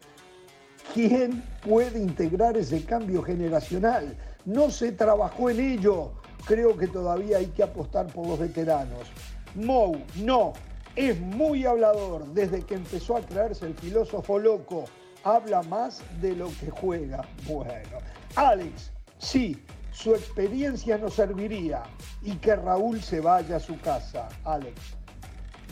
¿Quién 0.94 1.42
puede 1.66 2.00
integrar 2.00 2.56
ese 2.58 2.84
cambio 2.84 3.22
generacional? 3.22 4.14
No 4.44 4.70
se 4.70 4.92
trabajó 4.92 5.48
en 5.48 5.60
ello. 5.60 6.12
Creo 6.46 6.76
que 6.76 6.86
todavía 6.86 7.38
hay 7.38 7.46
que 7.46 7.62
apostar 7.62 8.08
por 8.08 8.26
los 8.26 8.38
veteranos. 8.38 9.08
Mou, 9.54 9.96
no, 10.16 10.52
es 10.96 11.18
muy 11.20 11.64
hablador 11.66 12.26
desde 12.32 12.62
que 12.62 12.74
empezó 12.74 13.16
a 13.16 13.20
creerse 13.20 13.66
el 13.66 13.74
filósofo 13.74 14.38
loco. 14.38 14.84
Habla 15.24 15.62
más 15.62 16.02
de 16.20 16.34
lo 16.34 16.48
que 16.58 16.70
juega. 16.70 17.22
Bueno, 17.46 17.98
Alex, 18.34 18.90
sí, 19.18 19.62
su 19.92 20.14
experiencia 20.14 20.98
nos 20.98 21.14
serviría 21.14 21.82
y 22.22 22.32
que 22.36 22.56
Raúl 22.56 23.00
se 23.02 23.20
vaya 23.20 23.56
a 23.56 23.60
su 23.60 23.78
casa. 23.80 24.28
Alex, 24.44 24.80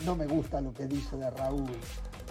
no 0.05 0.15
me 0.15 0.25
gusta 0.25 0.61
lo 0.61 0.73
que 0.73 0.85
dice 0.87 1.17
de 1.17 1.29
Raúl. 1.31 1.71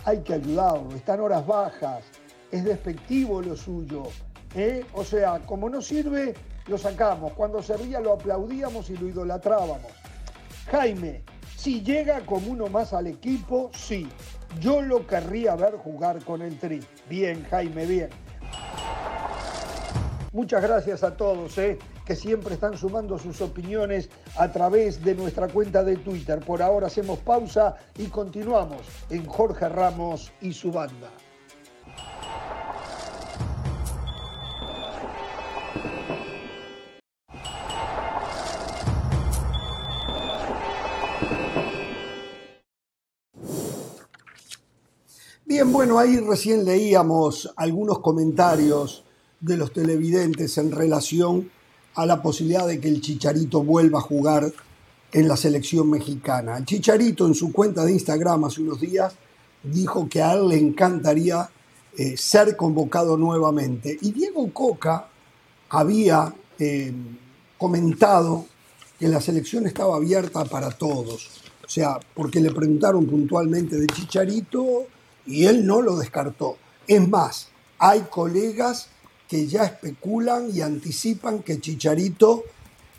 Hay 0.05 0.21
que 0.21 0.35
ayudarlo, 0.35 0.95
están 0.95 1.21
horas 1.21 1.47
bajas 1.47 2.05
es 2.51 2.65
despectivo 2.65 3.41
lo 3.43 3.57
suyo. 3.57 4.05
¿eh? 4.55 4.85
O 4.95 5.05
sea, 5.05 5.41
como 5.41 5.69
no 5.69 5.81
sirve, 5.81 6.35
lo 6.67 6.79
sacamos. 6.79 7.33
Cuando 7.33 7.63
servía 7.63 8.01
lo 8.01 8.13
aplaudíamos 8.13 8.91
y 8.91 8.97
lo 8.97 9.09
idolatrábamos. 9.09 9.93
Jaime, 10.71 11.23
si 11.61 11.83
llega 11.83 12.21
como 12.25 12.53
uno 12.53 12.69
más 12.69 12.95
al 12.95 13.07
equipo, 13.07 13.71
sí. 13.75 14.09
Yo 14.61 14.81
lo 14.81 15.07
querría 15.07 15.55
ver 15.57 15.75
jugar 15.75 16.25
con 16.25 16.41
el 16.41 16.59
Tri. 16.59 16.81
Bien, 17.07 17.45
Jaime, 17.51 17.85
bien. 17.85 18.09
Muchas 20.33 20.63
gracias 20.63 21.05
a 21.05 21.17
todos, 21.19 21.59
¿eh? 21.59 21.79
que 22.07 22.17
siempre 22.17 22.55
están 22.55 22.79
sumando 22.79 23.19
sus 23.19 23.43
opiniones 23.43 24.09
a 24.37 24.51
través 24.51 25.05
de 25.05 25.15
nuestra 25.15 25.49
cuenta 25.49 25.85
de 25.85 25.97
Twitter. 25.97 26.41
Por 26.41 26.63
ahora 26.63 26.87
hacemos 26.87 27.19
pausa 27.19 27.77
y 27.99 28.07
continuamos 28.07 28.81
en 29.11 29.27
Jorge 29.27 29.69
Ramos 29.69 30.33
y 30.41 30.55
su 30.55 30.73
banda. 30.73 31.11
Bien, 45.51 45.73
bueno, 45.73 45.99
ahí 45.99 46.17
recién 46.21 46.65
leíamos 46.65 47.53
algunos 47.57 47.99
comentarios 47.99 49.03
de 49.41 49.57
los 49.57 49.73
televidentes 49.73 50.57
en 50.59 50.71
relación 50.71 51.51
a 51.97 52.07
la 52.07 52.23
posibilidad 52.23 52.69
de 52.69 52.79
que 52.79 52.87
el 52.87 53.01
Chicharito 53.01 53.65
vuelva 53.65 53.99
a 53.99 54.03
jugar 54.03 54.53
en 55.11 55.27
la 55.27 55.37
selección 55.37 55.91
mexicana. 55.91 56.59
El 56.59 56.67
Chicharito 56.67 57.27
en 57.27 57.35
su 57.35 57.51
cuenta 57.51 57.85
de 57.85 57.91
Instagram 57.91 58.45
hace 58.45 58.63
unos 58.63 58.81
días 58.81 59.13
dijo 59.65 60.09
que 60.09 60.23
a 60.23 60.35
él 60.35 60.51
le 60.51 60.57
encantaría 60.57 61.51
eh, 61.99 62.17
ser 62.17 62.57
convocado 62.57 63.17
nuevamente. 63.17 63.99
Y 64.03 64.13
Diego 64.13 64.53
Coca 64.53 65.09
había 65.69 66.33
eh, 66.61 66.93
comentado 67.59 68.47
que 69.01 69.09
la 69.09 69.21
selección 69.21 69.67
estaba 69.67 69.97
abierta 69.97 70.45
para 70.45 70.71
todos. 70.71 71.29
O 71.67 71.69
sea, 71.69 71.99
porque 72.15 72.39
le 72.39 72.53
preguntaron 72.53 73.05
puntualmente 73.07 73.75
de 73.75 73.89
Chicharito 73.89 74.87
y 75.27 75.47
él 75.47 75.67
no 75.67 75.83
lo 75.83 75.97
descartó. 75.97 76.57
Es 76.87 77.07
más, 77.09 77.49
hay 77.79 78.01
colegas 78.11 78.89
que 79.29 79.47
ya 79.47 79.65
especulan 79.65 80.51
y 80.53 80.61
anticipan 80.61 81.41
que 81.43 81.61
Chicharito 81.61 82.45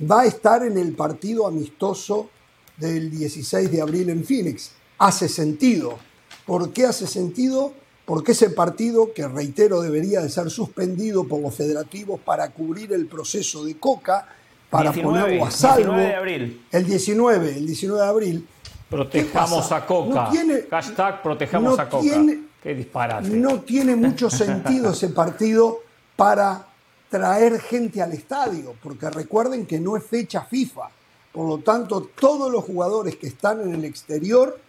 va 0.10 0.22
a 0.22 0.26
estar 0.26 0.64
en 0.64 0.78
el 0.78 0.94
partido 0.94 1.46
amistoso 1.46 2.30
del 2.78 3.12
16 3.12 3.72
de 3.72 3.82
abril 3.82 4.10
en 4.10 4.24
Phoenix. 4.24 4.72
Hace 4.98 5.28
sentido. 5.28 6.00
¿Por 6.46 6.72
qué 6.72 6.86
hace 6.86 7.06
sentido? 7.06 7.74
Porque 8.06 8.32
ese 8.32 8.50
partido, 8.50 9.14
que 9.14 9.28
reitero 9.28 9.82
debería 9.82 10.22
de 10.22 10.30
ser 10.30 10.50
suspendido 10.50 11.26
por 11.26 11.42
los 11.42 11.54
federativos 11.54 12.20
para 12.20 12.50
cubrir 12.50 12.92
el 12.94 13.08
proceso 13.08 13.64
de 13.64 13.78
Coca, 13.78 14.28
para 14.70 14.92
ponerlo 14.92 15.46
a 15.46 15.52
salvo. 15.52 15.96
El 15.96 16.86
19, 16.86 17.58
el 17.58 17.68
19 17.68 18.02
de 18.02 18.08
abril. 18.08 18.48
Protejamos 18.92 19.72
a 19.72 19.86
Coca. 19.86 20.30
Hashtag 20.70 21.24
protejamos 21.24 21.80
a 21.80 21.88
Coca. 21.88 22.26
Qué 22.62 22.76
disparate. 22.76 23.30
No 23.30 23.62
tiene 23.62 23.96
mucho 23.96 24.30
sentido 24.30 24.92
ese 24.92 25.08
partido 25.08 25.80
para 26.18 26.68
traer 27.10 27.62
gente 27.62 28.02
al 28.02 28.12
estadio, 28.12 28.76
porque 28.84 29.10
recuerden 29.10 29.66
que 29.66 29.80
no 29.80 29.96
es 29.96 30.04
fecha 30.04 30.42
FIFA. 30.42 30.90
Por 31.32 31.48
lo 31.48 31.60
tanto, 31.60 32.10
todos 32.20 32.52
los 32.52 32.66
jugadores 32.66 33.16
que 33.16 33.28
están 33.28 33.62
en 33.62 33.74
el 33.74 33.86
exterior 33.86 34.60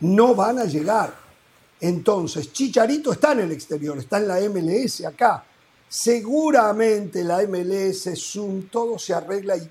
no 0.00 0.36
van 0.36 0.60
a 0.60 0.64
llegar. 0.64 1.12
Entonces, 1.80 2.52
Chicharito 2.52 3.12
está 3.12 3.32
en 3.32 3.40
el 3.40 3.52
exterior, 3.52 3.98
está 3.98 4.18
en 4.18 4.28
la 4.28 4.38
MLS 4.48 5.04
acá. 5.04 5.44
Seguramente 5.88 7.24
la 7.24 7.42
MLS, 7.42 8.10
Zoom, 8.14 8.68
todo 8.68 8.96
se 8.96 9.12
arregla 9.12 9.56
y 9.56 9.68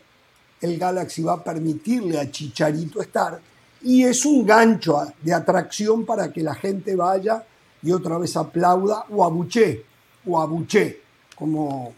el 0.59 0.77
Galaxy 0.77 1.23
va 1.23 1.33
a 1.33 1.43
permitirle 1.43 2.19
a 2.19 2.29
Chicharito 2.29 3.01
estar 3.01 3.39
y 3.85 4.03
es 4.03 4.25
un 4.25 4.43
gancho 4.47 4.99
de 5.21 5.31
atracción 5.31 6.07
para 6.07 6.33
que 6.33 6.41
la 6.41 6.55
gente 6.55 6.95
vaya 6.95 7.45
y 7.83 7.91
otra 7.91 8.17
vez 8.17 8.35
aplauda 8.35 9.05
o 9.11 9.23
abuche, 9.23 9.85
o 10.25 10.41
abuche, 10.41 11.01
como 11.35 11.93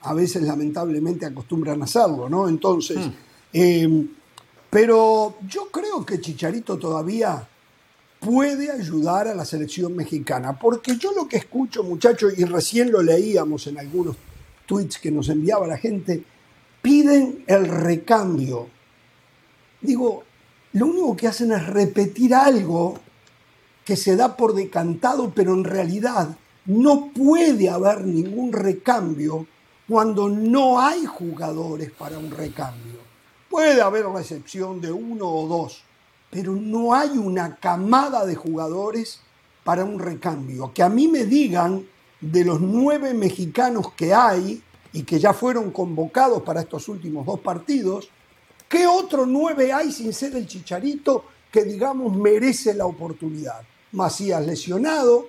a 0.00 0.14
veces 0.14 0.44
lamentablemente 0.44 1.26
acostumbran 1.26 1.82
a 1.82 1.84
hacerlo, 1.84 2.30
¿no? 2.30 2.48
Entonces, 2.48 2.96
hmm. 2.96 3.12
em, 3.52 4.08
pero 4.70 5.36
yo 5.46 5.68
creo 5.70 6.06
que 6.06 6.22
Chicharito 6.22 6.78
todavía 6.78 7.46
puede 8.18 8.70
ayudar 8.70 9.28
a 9.28 9.34
la 9.34 9.44
selección 9.44 9.94
mexicana, 9.94 10.58
porque 10.58 10.96
yo 10.96 11.12
lo 11.12 11.28
que 11.28 11.36
escucho, 11.36 11.84
muchachos, 11.84 12.32
y 12.38 12.46
recién 12.46 12.90
lo 12.90 13.02
leíamos 13.02 13.66
en 13.66 13.78
algunos 13.78 14.16
tweets 14.64 14.98
que 14.98 15.10
nos 15.10 15.28
enviaba 15.28 15.66
la 15.66 15.76
gente, 15.76 16.24
piden 16.80 17.44
el 17.46 17.68
recambio. 17.68 18.68
Digo, 19.82 20.24
lo 20.76 20.86
único 20.86 21.16
que 21.16 21.26
hacen 21.26 21.52
es 21.52 21.66
repetir 21.66 22.34
algo 22.34 22.98
que 23.82 23.96
se 23.96 24.14
da 24.14 24.36
por 24.36 24.54
decantado, 24.54 25.32
pero 25.34 25.54
en 25.54 25.64
realidad 25.64 26.36
no 26.66 27.12
puede 27.14 27.70
haber 27.70 28.04
ningún 28.04 28.52
recambio 28.52 29.46
cuando 29.88 30.28
no 30.28 30.78
hay 30.78 31.06
jugadores 31.06 31.92
para 31.92 32.18
un 32.18 32.30
recambio. 32.30 32.98
Puede 33.48 33.80
haber 33.80 34.04
la 34.04 34.20
excepción 34.20 34.82
de 34.82 34.92
uno 34.92 35.26
o 35.26 35.48
dos, 35.48 35.82
pero 36.30 36.52
no 36.52 36.92
hay 36.92 37.16
una 37.16 37.56
camada 37.56 38.26
de 38.26 38.34
jugadores 38.34 39.20
para 39.64 39.82
un 39.82 39.98
recambio. 39.98 40.74
Que 40.74 40.82
a 40.82 40.90
mí 40.90 41.08
me 41.08 41.24
digan 41.24 41.86
de 42.20 42.44
los 42.44 42.60
nueve 42.60 43.14
mexicanos 43.14 43.92
que 43.92 44.12
hay 44.12 44.62
y 44.92 45.04
que 45.04 45.18
ya 45.18 45.32
fueron 45.32 45.70
convocados 45.70 46.42
para 46.42 46.60
estos 46.60 46.86
últimos 46.90 47.24
dos 47.24 47.40
partidos, 47.40 48.10
¿Qué 48.68 48.86
otro 48.86 49.26
nueve 49.26 49.72
hay 49.72 49.92
sin 49.92 50.12
ser 50.12 50.34
el 50.36 50.46
Chicharito 50.46 51.24
que, 51.50 51.64
digamos, 51.64 52.16
merece 52.16 52.74
la 52.74 52.86
oportunidad? 52.86 53.62
Macías 53.92 54.44
lesionado, 54.44 55.26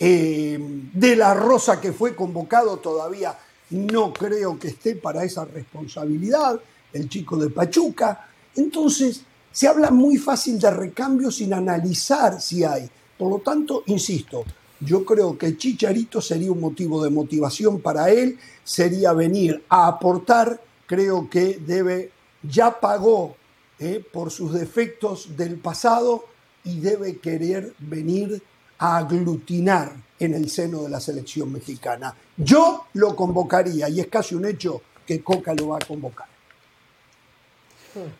eh, 0.00 0.58
De 0.92 1.16
la 1.16 1.34
Rosa 1.34 1.80
que 1.80 1.92
fue 1.92 2.14
convocado 2.14 2.76
todavía 2.76 3.36
no 3.70 4.12
creo 4.12 4.58
que 4.58 4.68
esté 4.68 4.94
para 4.94 5.24
esa 5.24 5.44
responsabilidad, 5.44 6.58
el 6.92 7.08
chico 7.08 7.36
de 7.36 7.50
Pachuca. 7.50 8.28
Entonces, 8.56 9.22
se 9.52 9.68
habla 9.68 9.90
muy 9.90 10.16
fácil 10.16 10.58
de 10.58 10.70
recambio 10.70 11.30
sin 11.30 11.52
analizar 11.52 12.40
si 12.40 12.64
hay. 12.64 12.88
Por 13.16 13.30
lo 13.30 13.38
tanto, 13.40 13.82
insisto, 13.86 14.44
yo 14.80 15.04
creo 15.04 15.36
que 15.36 15.56
Chicharito 15.56 16.20
sería 16.20 16.52
un 16.52 16.60
motivo 16.60 17.02
de 17.02 17.10
motivación 17.10 17.80
para 17.80 18.10
él, 18.10 18.38
sería 18.64 19.12
venir 19.12 19.64
a 19.68 19.88
aportar, 19.88 20.60
creo 20.86 21.28
que 21.28 21.58
debe 21.58 22.12
ya 22.42 22.80
pagó 22.80 23.36
eh, 23.78 24.04
por 24.12 24.30
sus 24.30 24.52
defectos 24.52 25.36
del 25.36 25.56
pasado 25.58 26.24
y 26.64 26.80
debe 26.80 27.18
querer 27.18 27.74
venir 27.78 28.42
a 28.78 28.98
aglutinar 28.98 29.92
en 30.18 30.34
el 30.34 30.50
seno 30.50 30.82
de 30.82 30.88
la 30.88 31.00
selección 31.00 31.52
mexicana. 31.52 32.14
Yo 32.36 32.86
lo 32.94 33.14
convocaría 33.14 33.88
y 33.88 34.00
es 34.00 34.08
casi 34.08 34.34
un 34.34 34.46
hecho 34.46 34.82
que 35.06 35.22
Coca 35.22 35.54
lo 35.54 35.68
va 35.68 35.76
a 35.76 35.86
convocar. 35.86 36.28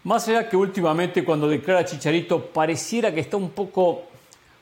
Más 0.04 0.26
allá 0.28 0.48
que 0.48 0.56
últimamente 0.56 1.24
cuando 1.24 1.48
declara 1.48 1.84
Chicharito 1.84 2.46
pareciera 2.46 3.14
que 3.14 3.20
está 3.20 3.36
un 3.36 3.50
poco, 3.50 4.04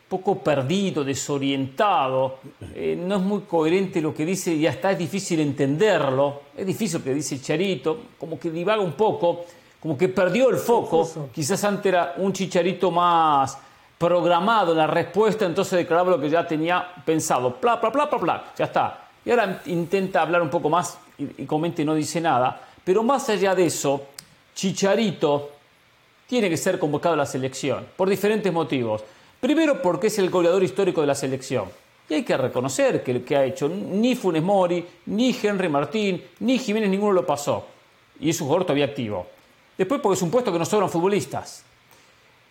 poco 0.07 0.39
perdido, 0.39 1.03
desorientado, 1.03 2.39
eh, 2.73 2.97
no 2.97 3.15
es 3.17 3.21
muy 3.21 3.41
coherente 3.41 4.01
lo 4.01 4.13
que 4.13 4.25
dice 4.25 4.53
y 4.53 4.65
hasta 4.65 4.91
es 4.91 4.97
difícil 4.97 5.39
entenderlo, 5.41 6.43
es 6.55 6.65
difícil 6.65 6.99
lo 6.99 7.03
que 7.03 7.13
dice 7.13 7.37
Chicharito, 7.37 7.97
como 8.17 8.39
que 8.39 8.49
divaga 8.49 8.81
un 8.81 8.93
poco, 8.93 9.45
como 9.81 9.97
que 9.97 10.07
perdió 10.07 10.49
el 10.49 10.57
foco, 10.57 11.29
quizás 11.33 11.61
antes 11.65 11.87
era 11.87 12.13
un 12.17 12.31
Chicharito 12.31 12.89
más 12.89 13.57
programado 13.97 14.71
en 14.71 14.77
la 14.77 14.87
respuesta, 14.87 15.45
entonces 15.45 15.79
declaraba 15.79 16.11
lo 16.11 16.21
que 16.21 16.29
ya 16.29 16.47
tenía 16.47 16.87
pensado, 17.05 17.57
bla, 17.61 17.75
bla, 17.75 17.89
bla, 17.89 18.05
bla, 18.05 18.17
bla, 18.17 18.53
ya 18.57 18.65
está. 18.65 19.09
Y 19.25 19.31
ahora 19.31 19.61
intenta 19.65 20.21
hablar 20.21 20.41
un 20.41 20.49
poco 20.49 20.69
más 20.69 20.97
y, 21.17 21.43
y 21.43 21.45
comenta 21.45 21.81
y 21.81 21.85
no 21.85 21.93
dice 21.93 22.21
nada, 22.21 22.61
pero 22.83 23.03
más 23.03 23.27
allá 23.27 23.53
de 23.53 23.65
eso, 23.65 24.05
Chicharito 24.55 25.51
tiene 26.27 26.49
que 26.49 26.55
ser 26.55 26.79
convocado 26.79 27.13
a 27.15 27.17
la 27.17 27.25
selección 27.25 27.85
por 27.97 28.07
diferentes 28.07 28.53
motivos. 28.53 29.03
Primero 29.39 29.81
porque 29.81 30.07
es 30.07 30.17
el 30.19 30.29
goleador 30.29 30.63
histórico 30.63 31.01
de 31.01 31.07
la 31.07 31.15
selección. 31.15 31.65
Y 32.09 32.15
hay 32.15 32.23
que 32.23 32.37
reconocer 32.37 33.03
que 33.03 33.13
lo 33.13 33.25
que 33.25 33.35
ha 33.35 33.45
hecho 33.45 33.67
ni 33.67 34.15
Funes 34.15 34.41
Mori, 34.41 34.85
ni 35.07 35.35
Henry 35.41 35.69
Martín, 35.69 36.23
ni 36.39 36.57
Jiménez, 36.57 36.89
ninguno 36.89 37.13
lo 37.13 37.25
pasó. 37.25 37.65
Y 38.19 38.29
es 38.29 38.41
un 38.41 38.47
jugador 38.47 38.65
todavía 38.65 38.85
activo. 38.85 39.27
Después 39.77 40.01
porque 40.01 40.15
es 40.15 40.21
un 40.21 40.31
puesto 40.31 40.51
que 40.51 40.59
no 40.59 40.65
sobran 40.65 40.89
futbolistas. 40.89 41.63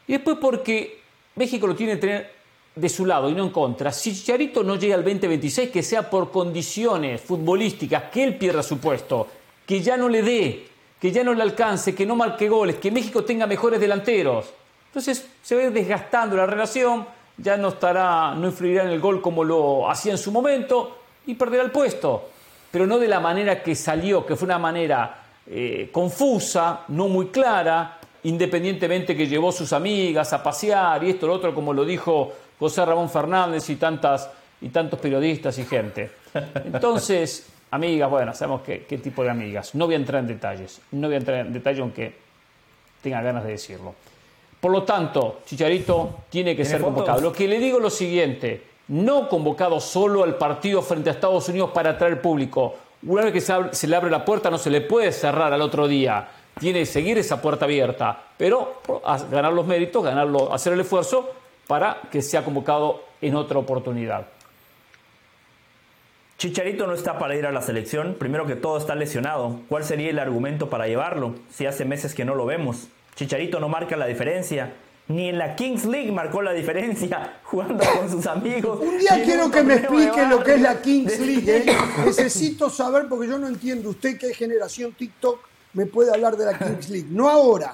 Y 0.06 0.12
después 0.12 0.36
porque 0.40 1.00
México 1.34 1.66
lo 1.66 1.74
tiene 1.74 1.94
que 1.94 1.98
tener 1.98 2.30
de 2.74 2.88
su 2.88 3.06
lado 3.06 3.30
y 3.30 3.34
no 3.34 3.44
en 3.44 3.50
contra. 3.50 3.90
Si 3.92 4.14
Chicharito 4.14 4.62
no 4.62 4.76
llega 4.76 4.94
al 4.94 5.02
2026, 5.02 5.70
que 5.70 5.82
sea 5.82 6.08
por 6.08 6.30
condiciones 6.30 7.20
futbolísticas, 7.20 8.04
que 8.10 8.22
él 8.22 8.36
pierda 8.36 8.62
su 8.62 8.78
puesto, 8.78 9.26
que 9.66 9.80
ya 9.80 9.96
no 9.96 10.08
le 10.08 10.22
dé 10.22 10.76
que 11.00 11.12
ya 11.12 11.22
no 11.22 11.34
le 11.34 11.42
alcance, 11.42 11.94
que 11.94 12.06
no 12.06 12.16
marque 12.16 12.48
goles, 12.48 12.76
que 12.76 12.90
México 12.90 13.24
tenga 13.24 13.46
mejores 13.46 13.80
delanteros. 13.80 14.46
Entonces 14.96 15.28
se 15.42 15.54
va 15.54 15.68
desgastando 15.68 16.36
la 16.36 16.46
relación, 16.46 17.06
ya 17.36 17.58
no 17.58 17.68
estará, 17.68 18.34
no 18.34 18.46
influirá 18.46 18.82
en 18.84 18.88
el 18.88 18.98
gol 18.98 19.20
como 19.20 19.44
lo 19.44 19.90
hacía 19.90 20.12
en 20.12 20.16
su 20.16 20.32
momento 20.32 21.00
y 21.26 21.34
perderá 21.34 21.64
el 21.64 21.70
puesto. 21.70 22.30
Pero 22.70 22.86
no 22.86 22.98
de 22.98 23.06
la 23.06 23.20
manera 23.20 23.62
que 23.62 23.74
salió, 23.74 24.24
que 24.24 24.36
fue 24.36 24.46
una 24.46 24.58
manera 24.58 25.18
eh, 25.46 25.90
confusa, 25.92 26.84
no 26.88 27.08
muy 27.08 27.26
clara, 27.26 27.98
independientemente 28.22 29.14
que 29.14 29.26
llevó 29.26 29.52
sus 29.52 29.74
amigas 29.74 30.32
a 30.32 30.42
pasear 30.42 31.04
y 31.04 31.10
esto, 31.10 31.26
lo 31.26 31.34
otro, 31.34 31.54
como 31.54 31.74
lo 31.74 31.84
dijo 31.84 32.32
José 32.58 32.82
Ramón 32.82 33.10
Fernández 33.10 33.68
y 33.68 33.76
tantas 33.76 34.30
y 34.62 34.70
tantos 34.70 34.98
periodistas 34.98 35.58
y 35.58 35.66
gente. 35.66 36.10
Entonces, 36.64 37.50
Amigas, 37.70 38.08
bueno, 38.08 38.32
sabemos 38.32 38.62
qué, 38.62 38.86
qué, 38.88 38.96
tipo 38.96 39.24
de 39.24 39.28
amigas. 39.28 39.74
No 39.74 39.86
voy 39.86 39.96
a 39.96 39.98
entrar 39.98 40.22
en 40.22 40.28
detalles. 40.28 40.80
No 40.92 41.08
voy 41.08 41.16
a 41.16 41.18
entrar 41.18 41.44
en 41.44 41.52
detalle 41.52 41.80
aunque 41.80 42.14
tenga 43.02 43.20
ganas 43.20 43.44
de 43.44 43.50
decirlo. 43.50 43.96
Por 44.60 44.72
lo 44.72 44.82
tanto, 44.82 45.40
Chicharito 45.44 46.20
tiene 46.30 46.56
que 46.56 46.64
ser 46.64 46.80
convocado. 46.80 47.20
Lo 47.20 47.32
que 47.32 47.46
le 47.46 47.58
digo 47.58 47.76
es 47.78 47.82
lo 47.82 47.90
siguiente, 47.90 48.62
no 48.88 49.28
convocado 49.28 49.80
solo 49.80 50.24
al 50.24 50.36
partido 50.36 50.82
frente 50.82 51.10
a 51.10 51.12
Estados 51.12 51.48
Unidos 51.48 51.70
para 51.72 51.90
atraer 51.90 52.20
público. 52.20 52.74
Una 53.02 53.22
vez 53.22 53.32
que 53.32 53.40
se, 53.40 53.52
abre, 53.52 53.74
se 53.74 53.86
le 53.86 53.96
abre 53.96 54.10
la 54.10 54.24
puerta 54.24 54.50
no 54.50 54.58
se 54.58 54.70
le 54.70 54.80
puede 54.80 55.12
cerrar 55.12 55.52
al 55.52 55.60
otro 55.62 55.86
día. 55.86 56.28
Tiene 56.58 56.80
que 56.80 56.86
seguir 56.86 57.18
esa 57.18 57.42
puerta 57.42 57.66
abierta, 57.66 58.18
pero 58.38 58.80
ganar 59.30 59.52
los 59.52 59.66
méritos, 59.66 60.02
ganarlo, 60.02 60.52
hacer 60.52 60.72
el 60.72 60.80
esfuerzo 60.80 61.30
para 61.66 62.00
que 62.10 62.22
sea 62.22 62.44
convocado 62.44 63.02
en 63.20 63.36
otra 63.36 63.58
oportunidad. 63.58 64.26
Chicharito 66.38 66.86
no 66.86 66.92
está 66.92 67.18
para 67.18 67.34
ir 67.34 67.46
a 67.46 67.52
la 67.52 67.62
selección. 67.62 68.14
Primero 68.18 68.46
que 68.46 68.56
todo 68.56 68.76
está 68.76 68.94
lesionado. 68.94 69.60
¿Cuál 69.68 69.84
sería 69.84 70.10
el 70.10 70.18
argumento 70.18 70.68
para 70.68 70.86
llevarlo? 70.86 71.34
Si 71.50 71.64
hace 71.64 71.84
meses 71.86 72.14
que 72.14 72.26
no 72.26 72.34
lo 72.34 72.44
vemos. 72.44 72.88
Chicharito 73.16 73.58
no 73.58 73.68
marca 73.68 73.96
la 73.96 74.06
diferencia. 74.06 74.72
Ni 75.08 75.28
en 75.28 75.38
la 75.38 75.54
Kings 75.54 75.84
League 75.86 76.12
marcó 76.12 76.42
la 76.42 76.52
diferencia 76.52 77.38
jugando 77.44 77.82
con 77.96 78.10
sus 78.10 78.26
amigos. 78.26 78.80
Un 78.80 78.98
día 78.98 79.22
quiero 79.24 79.50
que 79.50 79.62
me 79.62 79.74
explique 79.74 80.26
lo 80.26 80.42
que 80.42 80.54
es 80.54 80.60
la 80.60 80.80
Kings 80.82 81.18
League. 81.18 81.56
¿eh? 81.56 81.76
Necesito 82.04 82.68
saber 82.68 83.06
porque 83.08 83.28
yo 83.28 83.38
no 83.38 83.48
entiendo. 83.48 83.90
Usted 83.90 84.18
que 84.18 84.28
es 84.28 84.36
generación 84.36 84.92
TikTok 84.92 85.40
me 85.72 85.86
puede 85.86 86.12
hablar 86.12 86.36
de 86.36 86.44
la 86.44 86.58
Kings 86.58 86.88
League. 86.90 87.08
No 87.10 87.28
ahora. 87.28 87.72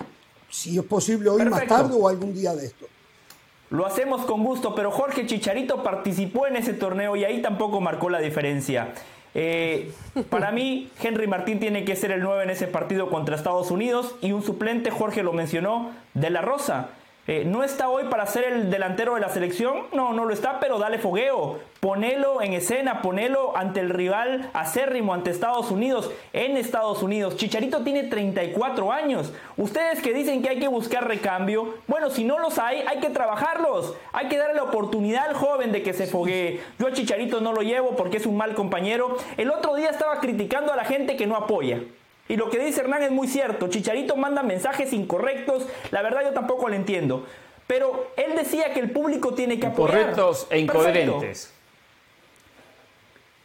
Si 0.49 0.78
es 0.78 0.84
posible 0.84 1.30
hoy 1.30 1.38
Perfecto. 1.38 1.74
más 1.74 1.82
tarde 1.82 1.97
o 1.99 2.09
algún 2.09 2.34
día 2.34 2.55
de 2.55 2.66
esto. 2.66 2.86
Lo 3.70 3.86
hacemos 3.86 4.26
con 4.26 4.45
gusto, 4.45 4.74
pero 4.74 4.90
Jorge 4.90 5.24
Chicharito 5.24 5.82
participó 5.82 6.47
en 6.47 6.57
ese 6.57 6.74
torneo 6.74 7.16
y 7.16 7.24
ahí 7.24 7.40
tampoco 7.40 7.80
marcó 7.80 8.11
la 8.11 8.20
diferencia. 8.20 8.93
Eh, 9.35 9.93
para 10.30 10.53
mí, 10.53 10.91
Henry 11.03 11.26
Martín 11.26 11.59
tiene 11.59 11.85
que 11.85 11.97
ser 11.97 12.11
el 12.12 12.22
9 12.22 12.45
en 12.45 12.51
ese 12.51 12.66
partido 12.66 13.09
contra 13.09 13.37
Estados 13.37 13.70
Unidos 13.70 14.14
y 14.20 14.33
un 14.33 14.43
suplente, 14.43 14.91
Jorge 14.91 15.22
lo 15.22 15.33
mencionó, 15.33 15.91
de 16.14 16.30
la 16.30 16.43
Rosa. 16.43 16.91
Eh, 17.29 17.45
¿No 17.47 17.62
está 17.62 17.89
hoy 17.89 18.03
para 18.11 18.27
ser 18.27 18.43
el 18.53 18.68
delantero 18.68 19.14
de 19.14 19.20
la 19.20 19.29
selección? 19.29 19.87
No, 19.93 20.12
no 20.12 20.25
lo 20.25 20.35
está, 20.35 20.59
pero 20.59 20.81
dale 20.81 20.99
fogueo. 20.99 21.61
Ponelo 21.79 22.43
en 22.43 22.53
escena, 22.53 23.01
ponelo 23.01 23.57
ante 23.57 23.79
el 23.79 23.91
rival 23.91 24.51
acérrimo, 24.55 25.14
ante 25.14 25.31
Estados 25.31 25.70
Unidos, 25.70 26.11
en 26.33 26.57
Estados 26.57 27.01
Unidos. 27.01 27.37
Chicharito 27.37 27.85
tiene 27.85 28.03
34 28.05 28.91
años. 28.91 29.33
Ustedes 29.57 30.03
que 30.03 30.12
dicen 30.12 30.43
que 30.43 30.49
hay 30.49 30.59
que 30.59 30.66
buscar 30.66 31.07
recambio, 31.07 31.77
bueno, 31.87 32.11
si 32.11 32.25
no 32.25 32.41
los 32.41 32.59
hay, 32.59 32.83
hay 32.89 32.99
que 32.99 33.11
trabajarlos. 33.11 33.95
Hay 34.12 34.27
que 34.27 34.39
darle 34.39 34.55
la 34.55 34.64
oportunidad 34.64 35.29
al 35.29 35.35
joven 35.35 35.70
de 35.70 35.85
que 35.85 35.93
se 35.93 36.09
foguee. 36.09 36.61
Yo 36.81 36.89
a 36.89 36.93
Chicharito 36.93 37.41
no 37.41 37.53
lo 37.53 37.62
llevo 37.62 37.95
porque 37.95 38.16
es 38.16 38.27
un 38.27 38.37
mal 38.37 38.55
compañero. 38.55 39.16
El 39.37 39.53
otro 39.53 39.77
día 39.77 39.91
estaba 39.91 40.18
criticando 40.18 40.73
a 40.73 40.77
la 40.77 40.85
gente 40.85 41.16
que 41.16 41.29
no 41.29 41.37
apoya. 41.37 41.83
Y 42.33 42.37
lo 42.39 42.49
que 42.49 42.59
dice 42.59 42.80
Hernán 42.80 43.03
es 43.03 43.11
muy 43.11 43.28
cierto. 43.28 43.68
Chicharito 43.68 44.16
manda 44.16 44.43
mensajes 44.43 44.95
incorrectos. 44.95 45.66
La 45.91 46.01
verdad 46.01 46.22
yo 46.22 46.30
tampoco 46.33 46.66
lo 46.66 46.74
entiendo. 46.74 47.26
Pero 47.66 48.11
él 48.16 48.35
decía 48.35 48.72
que 48.72 48.80
el 48.80 48.91
público 48.91 49.35
tiene 49.35 49.61
que 49.61 49.66
apoyar. 49.66 49.99
Incorrectos 49.99 50.47
e 50.49 50.61
incoherentes. 50.61 51.53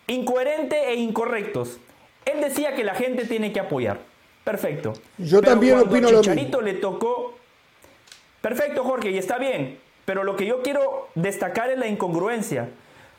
Perfecto. 0.06 0.14
Incoherente 0.14 0.90
e 0.90 0.96
incorrectos. 0.96 1.82
Él 2.24 2.40
decía 2.40 2.76
que 2.76 2.86
la 2.86 2.96
gente 2.96 3.26
tiene 3.26 3.52
que 3.52 3.60
apoyar. 3.60 4.00
Perfecto. 4.46 4.94
Yo 5.18 5.42
Pero 5.42 5.52
también 5.52 5.74
cuando 5.74 5.92
opino 5.92 6.08
a 6.08 6.12
lo 6.14 6.22
Chicharito 6.22 6.62
le 6.62 6.76
tocó. 6.76 7.38
Perfecto, 8.40 8.86
Jorge, 8.86 9.12
y 9.12 9.18
está 9.18 9.38
bien. 9.38 9.82
Pero 10.06 10.24
lo 10.24 10.38
que 10.38 10.46
yo 10.46 10.64
quiero 10.64 11.10
destacar 11.14 11.72
es 11.72 11.78
la 11.78 11.88
incongruencia. 11.88 12.70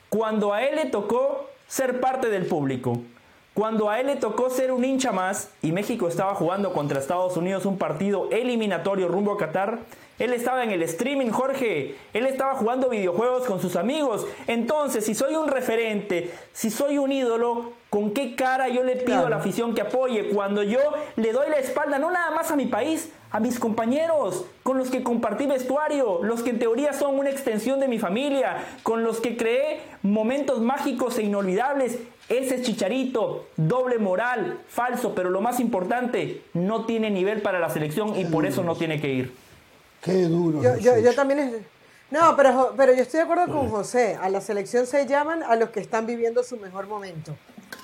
Cuando 0.08 0.54
a 0.54 0.62
él 0.62 0.76
le 0.76 0.86
tocó 0.86 1.50
ser 1.66 2.00
parte 2.00 2.30
del 2.30 2.46
público, 2.46 3.02
cuando 3.58 3.90
a 3.90 3.98
él 3.98 4.06
le 4.06 4.14
tocó 4.14 4.50
ser 4.50 4.70
un 4.70 4.84
hincha 4.84 5.10
más 5.10 5.50
y 5.62 5.72
México 5.72 6.06
estaba 6.06 6.32
jugando 6.36 6.72
contra 6.72 7.00
Estados 7.00 7.36
Unidos 7.36 7.66
un 7.66 7.76
partido 7.76 8.28
eliminatorio 8.30 9.08
rumbo 9.08 9.32
a 9.32 9.36
Qatar, 9.36 9.80
él 10.20 10.32
estaba 10.32 10.62
en 10.62 10.70
el 10.70 10.80
streaming, 10.82 11.30
Jorge. 11.30 11.96
Él 12.14 12.26
estaba 12.26 12.54
jugando 12.54 12.88
videojuegos 12.88 13.46
con 13.46 13.60
sus 13.60 13.74
amigos. 13.74 14.26
Entonces, 14.46 15.04
si 15.04 15.14
soy 15.14 15.34
un 15.34 15.48
referente, 15.48 16.32
si 16.52 16.70
soy 16.70 16.98
un 16.98 17.10
ídolo, 17.10 17.72
¿con 17.90 18.12
qué 18.12 18.36
cara 18.36 18.68
yo 18.68 18.84
le 18.84 18.94
pido 18.96 19.06
Claro. 19.06 19.26
a 19.26 19.30
la 19.30 19.36
afición 19.36 19.74
que 19.74 19.80
apoye? 19.80 20.28
Cuando 20.30 20.62
yo 20.62 20.78
le 21.16 21.32
doy 21.32 21.50
la 21.50 21.58
espalda, 21.58 21.98
no 21.98 22.10
nada 22.12 22.30
más 22.32 22.52
a 22.52 22.56
mi 22.56 22.66
país, 22.66 23.12
a 23.30 23.40
mis 23.40 23.58
compañeros, 23.58 24.44
con 24.62 24.78
los 24.78 24.90
que 24.90 25.02
compartí 25.02 25.46
vestuario, 25.46 26.20
los 26.22 26.42
que 26.42 26.50
en 26.50 26.58
teoría 26.60 26.92
son 26.92 27.18
una 27.18 27.30
extensión 27.30 27.78
de 27.80 27.88
mi 27.88 27.98
familia, 27.98 28.56
con 28.84 29.02
los 29.04 29.20
que 29.20 29.36
creé 29.36 29.80
momentos 30.02 30.60
mágicos 30.60 31.18
e 31.18 31.22
inolvidables. 31.22 31.98
Ese 32.28 32.56
es 32.56 32.62
Chicharito, 32.62 33.46
doble 33.56 33.98
moral, 33.98 34.58
falso, 34.68 35.14
pero 35.14 35.30
lo 35.30 35.40
más 35.40 35.60
importante, 35.60 36.42
no 36.52 36.84
tiene 36.84 37.10
nivel 37.10 37.40
para 37.40 37.58
la 37.58 37.70
selección 37.70 38.18
y 38.18 38.26
por 38.26 38.44
eso 38.44 38.62
no 38.62 38.76
tiene 38.76 39.00
que 39.00 39.08
ir. 39.08 39.34
Qué 40.02 40.24
duro. 40.24 40.60
Yo, 40.78 41.14
también 41.14 41.40
es... 41.40 41.54
No, 42.10 42.36
pero, 42.36 42.74
pero 42.76 42.94
yo 42.94 43.02
estoy 43.02 43.18
de 43.18 43.24
acuerdo 43.24 43.52
con 43.52 43.68
José. 43.70 44.18
A 44.20 44.28
la 44.28 44.40
selección 44.40 44.86
se 44.86 45.06
llaman 45.06 45.42
a 45.42 45.56
los 45.56 45.70
que 45.70 45.80
están 45.80 46.06
viviendo 46.06 46.42
su 46.42 46.56
mejor 46.58 46.86
momento. 46.86 47.34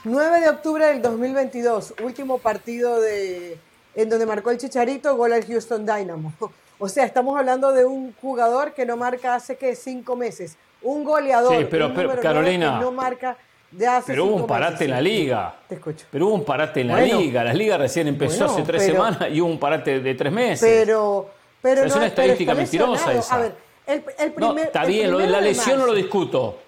9 0.05 0.41
de 0.41 0.49
octubre 0.51 0.87
del 0.87 1.01
2022, 1.01 1.95
último 2.03 2.39
partido 2.39 3.01
de, 3.01 3.59
en 3.95 4.09
donde 4.11 4.27
marcó 4.27 4.51
el 4.51 4.59
Chicharito, 4.59 5.17
gol 5.17 5.33
al 5.33 5.45
Houston 5.45 5.87
Dynamo. 5.87 6.33
O 6.77 6.89
sea, 6.89 7.05
estamos 7.05 7.39
hablando 7.39 7.71
de 7.73 7.85
un 7.85 8.13
jugador 8.21 8.73
que 8.75 8.85
no 8.85 8.97
marca 8.97 9.37
hace 9.37 9.57
que 9.57 9.77
cinco 9.77 10.17
meses. 10.17 10.57
Un 10.83 11.05
goleador. 11.05 11.57
Sí, 11.57 11.67
pero- 11.71 11.87
un 11.87 11.95
pero, 11.95 12.09
número 12.09 12.21
Carolina, 12.21 12.79
que 12.79 12.85
no 12.85 12.91
marca 12.91 13.39
de 13.77 13.87
hace 13.87 14.13
Pero 14.13 14.25
hubo 14.27 14.37
un 14.37 14.47
parate 14.47 14.73
meses, 14.73 14.85
en 14.87 14.91
la 14.93 15.01
liga. 15.01 15.55
Te 15.69 15.75
escucho. 15.77 16.07
Pero 16.11 16.27
hubo 16.27 16.35
un 16.35 16.45
parate 16.45 16.81
en 16.81 16.89
la 16.89 16.95
Bueno. 16.99 17.19
liga. 17.21 17.45
La 17.45 17.55
liga 17.55 17.79
recién 17.79 18.09
empezó 18.09 18.39
Bueno, 18.45 18.53
hace 18.53 18.63
tres 18.63 18.83
pero- 18.83 18.95
semanas 18.95 19.29
y 19.33 19.41
hubo 19.41 19.51
un 19.51 19.59
parate 19.59 20.01
de 20.01 20.15
tres 20.15 20.33
meses. 20.33 20.61
Pero, 20.85 21.31
pero 21.61 21.83
Es 21.83 21.89
no, 21.89 21.95
una 21.95 21.95
pero 21.95 22.07
estadística 22.07 22.55
mentirosa 22.55 23.13
esa. 23.13 23.35
A 23.35 23.39
ver, 23.39 23.55
el, 23.87 24.05
el 24.19 24.29
no, 24.31 24.35
primer, 24.35 24.65
está 24.67 24.83
el 24.83 24.89
bien, 24.89 25.11
lo 25.11 25.19
la 25.21 25.41
lesión 25.41 25.79
no 25.79 25.87
lo 25.87 25.95
discuto. 25.95 26.59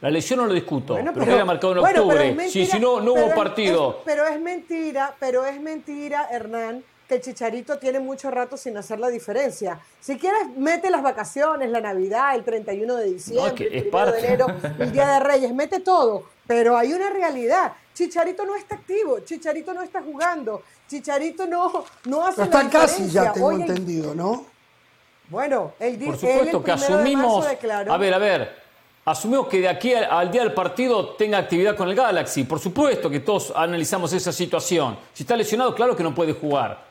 La 0.00 0.08
lesión 0.10 0.38
no 0.40 0.46
lo 0.46 0.54
discuto. 0.54 0.94
Bueno, 0.94 1.10
pero, 1.12 1.26
que 1.26 1.32
haya 1.32 1.44
marcado 1.44 1.76
en 1.76 1.82
pero 1.84 2.02
octubre. 2.04 2.30
si, 2.30 2.34
mentira, 2.34 2.66
si 2.72 2.80
no, 2.80 3.00
no 3.00 3.12
pero 3.14 3.26
hubo 3.26 3.34
partido. 3.34 3.90
es- 3.90 3.96
pero 4.06 4.26
es 4.26 4.40
mentira, 4.40 5.14
pero 5.20 5.44
es 5.44 5.60
mentira, 5.60 6.28
Hernán, 6.30 6.82
que 7.10 7.16
el 7.16 7.20
Chicharito 7.22 7.76
tiene 7.78 7.98
mucho 7.98 8.30
rato 8.30 8.56
sin 8.56 8.76
hacer 8.76 9.00
la 9.00 9.08
diferencia. 9.08 9.80
Si 10.00 10.16
quieres, 10.16 10.42
mete 10.56 10.88
las 10.90 11.02
vacaciones, 11.02 11.68
la 11.68 11.80
Navidad, 11.80 12.36
el 12.36 12.44
31 12.44 12.94
de 12.94 13.04
diciembre, 13.06 13.52
que 13.56 13.64
el 13.66 13.82
1 13.82 13.90
parte. 13.90 14.20
de 14.22 14.26
enero, 14.28 14.46
el 14.78 14.92
Día 14.92 15.08
de 15.08 15.18
Reyes, 15.20 15.52
mete 15.52 15.80
todo. 15.80 16.22
Pero 16.46 16.76
hay 16.76 16.92
una 16.92 17.10
realidad. 17.10 17.72
Chicharito 17.94 18.44
no 18.46 18.54
está 18.54 18.76
activo, 18.76 19.18
Chicharito 19.24 19.74
no 19.74 19.82
está 19.82 20.00
jugando, 20.02 20.62
Chicharito 20.88 21.46
no, 21.46 21.84
no 22.04 22.26
hace 22.26 22.42
Pero 22.42 22.52
la 22.52 22.62
está 22.62 22.70
casi, 22.80 23.02
ya 23.08 23.22
diferencia. 23.24 23.32
tengo 23.32 23.46
Hoy 23.48 23.60
entendido, 23.62 24.14
¿no? 24.14 24.46
Bueno, 25.28 25.72
él, 25.80 25.98
di- 25.98 26.06
Por 26.06 26.14
él 26.14 26.20
el 26.22 26.30
supuesto 26.30 26.60
que 26.62 26.70
de 26.70 26.72
asumimos. 26.76 27.34
marzo 27.44 27.48
declaró- 27.50 27.92
A 27.92 27.96
ver, 27.98 28.14
a 28.14 28.18
ver. 28.18 28.60
Asumimos 29.04 29.48
que 29.48 29.60
de 29.60 29.68
aquí 29.68 29.94
al, 29.94 30.04
al 30.04 30.30
día 30.30 30.42
del 30.42 30.52
partido 30.54 31.10
tenga 31.14 31.38
actividad 31.38 31.76
con 31.76 31.88
el 31.88 31.94
Galaxy. 31.96 32.44
Por 32.44 32.60
supuesto 32.60 33.08
que 33.10 33.20
todos 33.20 33.52
analizamos 33.56 34.12
esa 34.12 34.30
situación. 34.30 34.96
Si 35.12 35.22
está 35.24 35.36
lesionado, 35.36 35.74
claro 35.74 35.96
que 35.96 36.02
no 36.04 36.14
puede 36.14 36.32
jugar. 36.34 36.89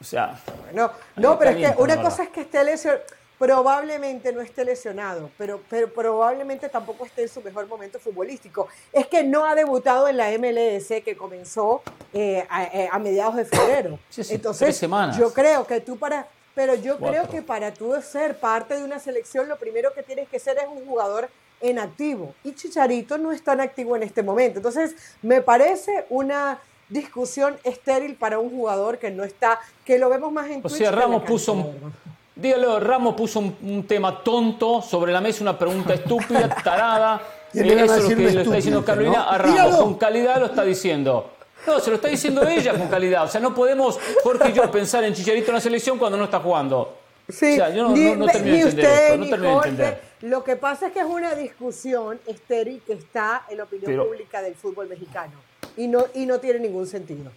O 0.00 0.04
sea, 0.04 0.38
No, 0.72 0.90
no, 1.16 1.38
pero 1.38 1.50
es 1.50 1.56
que 1.56 1.82
una 1.82 2.00
cosa 2.00 2.24
es 2.24 2.28
que 2.30 2.42
esté 2.42 2.62
lesionado, 2.62 3.02
probablemente 3.38 4.32
no 4.32 4.40
esté 4.40 4.64
lesionado, 4.64 5.30
pero, 5.38 5.60
pero 5.70 5.92
probablemente 5.92 6.68
tampoco 6.68 7.06
esté 7.06 7.22
en 7.22 7.28
su 7.28 7.40
mejor 7.40 7.66
momento 7.68 7.98
futbolístico. 7.98 8.68
Es 8.92 9.06
que 9.06 9.22
no 9.22 9.46
ha 9.46 9.54
debutado 9.54 10.08
en 10.08 10.16
la 10.16 10.28
MLS 10.38 10.88
que 11.04 11.16
comenzó 11.16 11.82
eh, 12.12 12.44
a, 12.50 12.64
eh, 12.64 12.88
a 12.90 12.98
mediados 12.98 13.36
de 13.36 13.44
febrero. 13.44 13.98
Sí, 14.08 14.24
sí, 14.24 14.34
Entonces, 14.34 14.76
semanas. 14.76 15.16
yo 15.16 15.32
creo 15.32 15.66
que 15.66 15.80
tú 15.80 15.96
para, 15.98 16.26
pero 16.54 16.74
yo 16.74 16.98
creo 16.98 17.28
que 17.28 17.42
para 17.42 17.72
tú 17.72 17.94
ser 18.02 18.38
parte 18.38 18.76
de 18.76 18.82
una 18.82 18.98
selección, 18.98 19.48
lo 19.48 19.56
primero 19.56 19.92
que 19.94 20.02
tienes 20.02 20.28
que 20.28 20.40
ser 20.40 20.58
es 20.58 20.66
un 20.66 20.84
jugador 20.86 21.28
en 21.60 21.78
activo. 21.78 22.34
Y 22.42 22.54
Chicharito 22.54 23.18
no 23.18 23.30
está 23.32 23.52
en 23.52 23.60
activo 23.60 23.94
en 23.96 24.02
este 24.02 24.22
momento. 24.22 24.58
Entonces, 24.58 24.94
me 25.22 25.42
parece 25.42 26.06
una 26.08 26.60
discusión 26.88 27.56
estéril 27.64 28.14
para 28.14 28.38
un 28.38 28.50
jugador 28.50 28.98
que 28.98 29.10
no 29.10 29.24
está, 29.24 29.58
que 29.84 29.98
lo 29.98 30.08
vemos 30.08 30.32
más 30.32 30.48
en 30.50 30.58
o 30.58 30.62
Twitch 30.62 30.74
sea, 30.78 30.90
Ramos 30.90 31.22
puso 31.24 31.52
un, 31.52 31.92
dígalo, 32.34 32.80
Ramos 32.80 33.14
puso 33.14 33.40
un, 33.40 33.56
un 33.62 33.86
tema 33.86 34.22
tonto 34.22 34.80
sobre 34.82 35.12
la 35.12 35.20
mesa, 35.20 35.42
una 35.42 35.58
pregunta 35.58 35.94
estúpida, 35.94 36.48
tarada. 36.64 37.20
Tiene 37.52 37.72
Eh, 37.72 37.84
eso 37.84 37.94
es 37.96 38.02
lo 38.02 38.08
que 38.08 38.14
le 38.16 38.42
está 38.42 38.54
diciendo 38.56 38.84
Carolina 38.84 39.18
¿no? 39.18 39.30
a 39.30 39.38
Ramos. 39.38 39.52
Dígalo. 39.54 39.78
Con 39.78 39.94
calidad 39.94 40.38
lo 40.40 40.46
está 40.46 40.64
diciendo. 40.64 41.30
No, 41.66 41.80
se 41.80 41.90
lo 41.90 41.96
está 41.96 42.08
diciendo 42.08 42.46
ella 42.46 42.72
con 42.72 42.88
calidad. 42.88 43.24
O 43.24 43.28
sea, 43.28 43.40
no 43.40 43.54
podemos, 43.54 43.98
Jorge 44.22 44.50
y 44.50 44.52
yo, 44.52 44.70
pensar 44.70 45.04
en 45.04 45.12
Chicharito 45.14 45.48
en 45.48 45.54
la 45.56 45.60
selección 45.60 45.98
cuando 45.98 46.16
no 46.16 46.24
está 46.24 46.40
jugando. 46.40 46.96
Sí, 47.28 47.52
O 47.52 47.56
sea, 47.56 47.68
yo 47.70 47.82
no, 47.82 47.90
ni, 47.90 48.04
no- 48.04 48.16
no 48.16 48.26
termino 48.26 48.54
de 48.56 48.60
entender 48.70 48.86
usted 48.86 49.02
esto, 49.04 49.16
no 49.18 49.24
ni 49.24 49.30
termino 49.30 49.50
de 49.60 49.68
entender. 49.68 50.00
Lo 50.22 50.44
que 50.44 50.56
pasa 50.56 50.86
es 50.86 50.92
que 50.92 51.00
es 51.00 51.04
una 51.04 51.34
discusión 51.34 52.18
estéril 52.26 52.80
que 52.86 52.94
está 52.94 53.44
en 53.50 53.58
la 53.58 53.64
opinión 53.64 53.90
Pero- 53.90 54.06
pública 54.06 54.40
del 54.40 54.54
fútbol 54.54 54.88
mexicano 54.88 55.32
y 55.78 55.86
no, 55.88 56.04
y 56.14 56.26
no 56.26 56.38
tiene 56.40 56.58
ningún 56.60 56.86
sentido. 56.86 57.30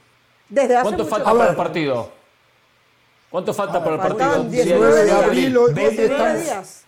Desde 0.49 0.75
hace 0.75 0.83
¿Cuánto 0.83 1.03
mucho 1.03 1.15
falta 1.15 1.31
para 1.33 1.49
el 1.51 1.55
partido? 1.55 2.09
¿Cuánto 3.29 3.53
falta 3.53 3.81
para 3.83 3.95
el 3.95 4.01
partido? 4.01 4.43
19 4.43 4.93
Diez 4.93 5.05
de 5.05 5.11
abril, 5.11 5.57
hoy- 5.57 5.67
hoy 5.69 5.73
19 5.73 6.13
estamos- 6.13 6.43
días. 6.43 6.81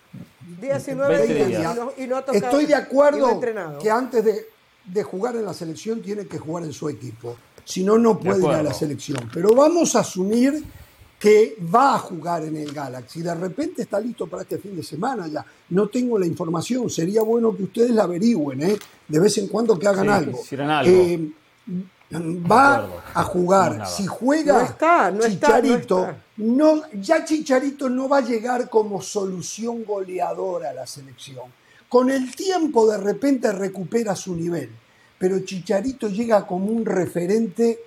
19 0.60 1.16
20 1.18 1.34
días. 1.34 1.48
días. 1.48 1.74
Y 1.74 1.78
no, 1.78 1.92
y 1.96 2.06
no 2.06 2.16
ha 2.18 2.24
tocado- 2.24 2.44
Estoy 2.44 2.66
de 2.66 2.72
no 2.74 2.80
acuerdo 2.82 3.40
que 3.80 3.90
antes 3.90 4.24
de, 4.24 4.46
de 4.84 5.02
jugar 5.02 5.36
en 5.36 5.44
la 5.46 5.54
selección 5.54 6.02
tiene 6.02 6.26
que 6.26 6.38
jugar 6.38 6.64
en 6.64 6.72
su 6.72 6.88
equipo. 6.88 7.36
Si 7.64 7.82
no, 7.82 7.98
no 7.98 8.18
puede 8.18 8.40
ir 8.44 8.50
a 8.52 8.62
la 8.62 8.74
selección. 8.74 9.30
Pero 9.32 9.54
vamos 9.54 9.96
a 9.96 10.00
asumir 10.00 10.62
que 11.18 11.56
va 11.74 11.94
a 11.94 11.98
jugar 11.98 12.44
en 12.44 12.58
el 12.58 12.70
Galaxy. 12.74 13.22
De 13.22 13.34
repente 13.34 13.80
está 13.80 13.98
listo 13.98 14.26
para 14.26 14.42
este 14.42 14.58
fin 14.58 14.76
de 14.76 14.82
semana 14.82 15.26
ya. 15.28 15.42
No 15.70 15.88
tengo 15.88 16.18
la 16.18 16.26
información. 16.26 16.90
Sería 16.90 17.22
bueno 17.22 17.56
que 17.56 17.62
ustedes 17.62 17.90
la 17.92 18.02
averigüen, 18.02 18.62
¿eh? 18.62 18.76
De 19.08 19.18
vez 19.18 19.38
en 19.38 19.48
cuando 19.48 19.78
que 19.78 19.88
hagan 19.88 20.04
Sí, 20.04 20.10
algo. 20.10 20.70
algo. 20.70 20.92
Eh, 20.92 21.30
va 21.68 22.74
acuerdo. 22.76 23.02
a 23.14 23.20
No 23.22 23.26
jugar. 23.28 23.86
si 23.86 24.06
juega 24.06 24.52
No 24.54 24.60
está, 24.60 25.10
no 25.10 25.24
está, 25.24 25.48
no 25.48 25.62
Chicharito, 25.62 26.00
está. 26.00 26.16
no, 26.38 26.82
ya 26.92 27.24
Chicharito 27.24 27.88
no 27.88 28.08
va 28.08 28.18
a 28.18 28.22
llegar 28.22 28.68
como 28.68 29.00
solución 29.02 29.84
goleadora 29.84 30.70
a 30.70 30.74
la 30.74 30.86
selección. 30.86 31.52
Con 31.88 32.10
el 32.10 32.34
tiempo 32.34 32.90
de 32.90 32.98
repente 32.98 33.50
recupera 33.52 34.14
su 34.16 34.34
nivel, 34.34 34.70
pero 35.18 35.40
Chicharito 35.40 36.08
llega 36.08 36.46
como 36.46 36.66
un 36.66 36.84
referente 36.84 37.78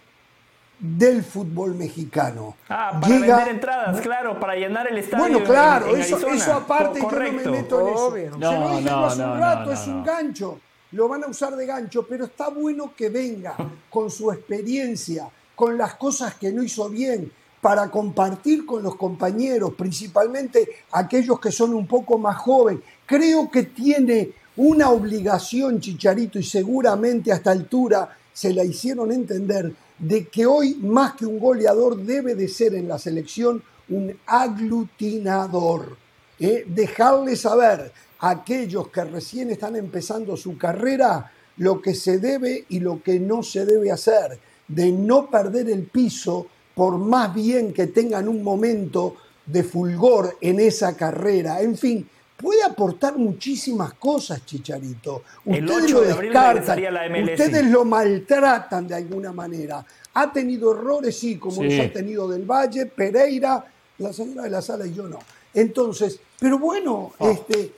del 0.80 1.23
fútbol 1.23 1.73
mexicano. 1.73 2.55
Ah, 2.69 2.99
para 3.01 3.07
Llega- 3.19 3.36
vender 3.38 3.55
entradas, 3.55 3.99
claro, 4.01 4.39
para 4.39 4.55
llenar 4.55 4.88
el 4.88 4.97
estadio. 4.99 5.23
Bueno, 5.23 5.39
en- 5.39 5.45
claro, 5.45 5.95
en 5.95 6.01
eso, 6.01 6.17
eso 6.30 6.53
aparte 6.53 6.99
Co- 6.99 7.09
yo 7.11 7.17
no 7.17 7.23
me 7.23 7.30
correcto. 7.32 7.51
meto 7.51 7.82
en 7.82 7.93
eso. 7.93 8.05
Obvio. 8.07 8.32
Se 8.34 8.38
No, 8.38 8.51
lo 8.51 8.78
dije 8.78 8.89
no, 8.91 9.05
hace 9.07 9.17
no, 9.21 9.25
un 9.25 9.34
no, 9.34 9.39
rato, 9.39 9.65
no, 9.65 9.71
es 9.71 9.88
no. 9.88 9.93
un 9.95 10.03
gancho. 10.03 10.59
Lo 10.91 11.07
van 11.07 11.23
a 11.23 11.27
usar 11.27 11.55
de 11.55 11.65
gancho, 11.65 12.05
pero 12.07 12.25
está 12.25 12.49
bueno 12.49 12.93
que 12.95 13.09
venga 13.09 13.55
con 13.89 14.09
su 14.09 14.31
experiencia, 14.31 15.29
con 15.55 15.77
las 15.77 15.95
cosas 15.95 16.35
que 16.35 16.51
no 16.51 16.63
hizo 16.63 16.88
bien, 16.89 17.31
para 17.59 17.89
compartir 17.89 18.65
con 18.65 18.83
los 18.83 18.95
compañeros, 18.95 19.73
principalmente 19.75 20.69
aquellos 20.91 21.39
que 21.39 21.51
son 21.51 21.73
un 21.73 21.88
poco 21.88 22.17
más 22.17 22.38
jóvenes. 22.38 22.83
Creo 23.05 23.51
que 23.51 23.63
tiene 23.63 24.31
una 24.55 24.89
obligación, 24.89 25.81
Chicharito, 25.81 26.39
y 26.39 26.43
seguramente 26.43 27.31
a 27.31 27.35
esta 27.35 27.51
altura 27.51 28.17
se 28.31 28.53
la 28.53 28.63
hicieron 28.63 29.11
entender, 29.11 29.73
de 29.99 30.27
que 30.27 30.45
hoy 30.45 30.75
más 30.75 31.13
que 31.15 31.25
un 31.25 31.39
goleador 31.39 31.97
debe 31.97 32.35
de 32.35 32.47
ser 32.47 32.75
en 32.75 32.88
la 32.88 32.99
selección 32.99 33.61
un 33.89 34.15
aglutinador. 34.25 35.97
¿eh? 36.39 36.63
Dejarle 36.67 37.35
saber 37.35 37.91
aquellos 38.20 38.89
que 38.89 39.03
recién 39.03 39.51
están 39.51 39.76
empezando 39.76 40.36
su 40.38 40.57
carrera 40.57 41.32
lo 41.57 41.82
que 41.82 41.95
se 41.95 42.20
debe 42.20 42.65
y 42.70 42.80
lo 42.80 43.01
que 43.01 43.20
no 43.20 43.41
se 43.41 43.65
debe 43.65 43.91
hacer, 43.91 44.38
de 44.68 44.91
no 44.91 45.30
perder 45.30 45.70
el 45.70 45.84
piso 45.84 46.47
por 46.76 46.97
más 46.97 47.34
bien 47.34 47.74
que 47.74 47.88
tengan 47.88 48.28
un 48.28 48.43
momento 48.43 49.15
de 49.45 49.63
fulgor 49.63 50.38
en 50.41 50.59
esa 50.59 50.95
carrera. 50.95 51.59
En 51.61 51.76
fin, 51.76 52.07
puede 52.38 52.61
aportar 52.63 53.18
muchísimas 53.18 53.93
cosas, 53.95 54.45
Chicharito. 54.45 55.24
El 55.45 55.65
Ustedes 55.65 55.86
8 55.86 55.93
lo 55.93 56.22
descartan, 56.22 56.80
ustedes 57.24 57.65
lo 57.65 57.86
maltratan 57.86 58.88
de 58.88 58.93
alguna 58.95 59.32
manera. 59.34 59.84
Ha 60.13 60.32
tenido 60.32 60.74
errores, 60.74 61.18
sí, 61.18 61.38
como 61.38 61.61
Sí. 61.63 61.70
los 61.76 61.86
ha 61.88 61.91
tenido 61.93 62.28
Del 62.28 62.45
Valle, 62.45 62.86
Pereira, 62.86 63.65
la 63.97 64.13
señora 64.13 64.43
de 64.43 64.49
la 64.51 64.61
sala 64.61 64.86
y 64.86 64.93
yo 64.93 65.07
no. 65.07 65.18
Entonces, 65.53 66.20
pero 66.39 66.59
bueno, 66.59 67.13
Oh. 67.18 67.30
este, 67.32 67.72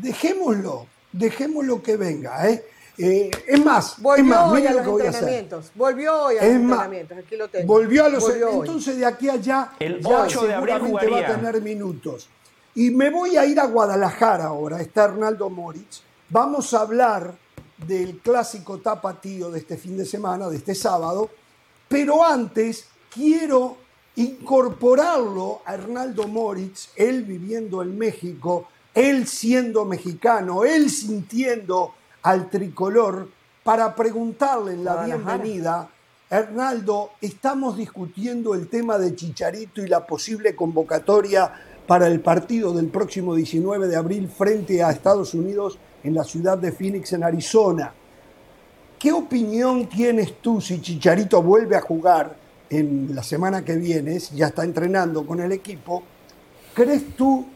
dejémoslo, 0.00 0.86
dejémoslo 1.12 1.82
que 1.82 1.96
venga. 1.96 2.48
¿eh? 2.48 2.64
Eh, 2.96 3.30
es 3.48 3.64
más, 3.64 4.00
Volvió 4.00 4.22
es 4.24 4.30
más, 4.30 4.50
hoy 4.50 4.56
miren 4.60 4.68
a 4.68 4.70
lo 4.70 4.76
los 4.78 4.84
que 4.86 4.90
voy 4.92 5.02
a 5.02 5.08
hacer. 5.08 5.22
entrenamientos. 5.22 5.72
Volvió 5.74 6.22
hoy 6.22 6.36
a 6.36 6.42
los 6.42 6.44
Es 6.50 6.56
entrenamientos. 6.56 7.18
Aquí 7.18 7.36
lo 7.36 7.48
tengo. 7.48 7.66
volvió 7.66 8.04
a 8.04 8.08
los 8.08 8.22
Volvió 8.22 8.50
hoy. 8.50 8.58
entonces 8.66 8.96
de 8.98 9.06
aquí 9.06 9.28
a 9.28 9.32
allá 9.32 9.72
El 9.80 10.00
ya 10.00 10.22
8 10.22 10.46
de 10.46 10.54
abril 10.54 10.94
va 10.94 11.18
a 11.18 11.26
tener 11.36 11.60
minutos. 11.60 12.28
Y 12.76 12.90
me 12.90 13.10
voy 13.10 13.36
a 13.36 13.46
ir 13.46 13.58
a 13.60 13.66
Guadalajara 13.66 14.46
ahora, 14.46 14.80
está 14.80 15.04
Hernaldo 15.04 15.48
Moritz. 15.50 16.02
Vamos 16.28 16.72
a 16.74 16.80
hablar 16.80 17.34
del 17.78 18.18
clásico 18.18 18.78
tapatío 18.78 19.50
de 19.50 19.58
este 19.60 19.76
fin 19.76 19.96
de 19.96 20.04
semana, 20.06 20.48
de 20.48 20.56
este 20.56 20.74
sábado, 20.74 21.30
pero 21.88 22.24
antes 22.24 22.86
quiero 23.12 23.76
incorporarlo 24.16 25.62
a 25.64 25.74
Hernaldo 25.74 26.28
Moritz, 26.28 26.90
él 26.96 27.24
viviendo 27.24 27.82
en 27.82 27.98
México, 27.98 28.68
él 28.94 29.26
siendo 29.26 29.84
mexicano, 29.84 30.64
él 30.64 30.88
sintiendo 30.88 31.94
al 32.22 32.48
tricolor, 32.48 33.28
para 33.62 33.94
preguntarle 33.94 34.74
en 34.74 34.84
la 34.84 34.92
Guadalajara. 34.92 35.36
bienvenida, 35.38 35.88
Hernaldo, 36.30 37.12
estamos 37.20 37.76
discutiendo 37.76 38.54
el 38.54 38.68
tema 38.68 38.98
de 38.98 39.14
Chicharito 39.16 39.82
y 39.82 39.88
la 39.88 40.06
posible 40.06 40.54
convocatoria 40.54 41.50
para 41.86 42.06
el 42.06 42.20
partido 42.20 42.72
del 42.72 42.88
próximo 42.88 43.34
19 43.34 43.88
de 43.88 43.96
abril 43.96 44.28
frente 44.28 44.82
a 44.82 44.90
Estados 44.90 45.34
Unidos 45.34 45.78
en 46.02 46.14
la 46.14 46.24
ciudad 46.24 46.58
de 46.58 46.72
Phoenix, 46.72 47.12
en 47.14 47.24
Arizona. 47.24 47.92
¿Qué 48.98 49.12
opinión 49.12 49.88
tienes 49.88 50.40
tú 50.40 50.60
si 50.60 50.80
Chicharito 50.80 51.42
vuelve 51.42 51.76
a 51.76 51.80
jugar 51.80 52.36
en 52.70 53.14
la 53.14 53.22
semana 53.22 53.64
que 53.64 53.76
viene, 53.76 54.18
ya 54.34 54.48
está 54.48 54.64
entrenando 54.64 55.26
con 55.26 55.40
el 55.40 55.52
equipo? 55.52 56.02
¿Crees 56.74 57.14
tú 57.16 57.46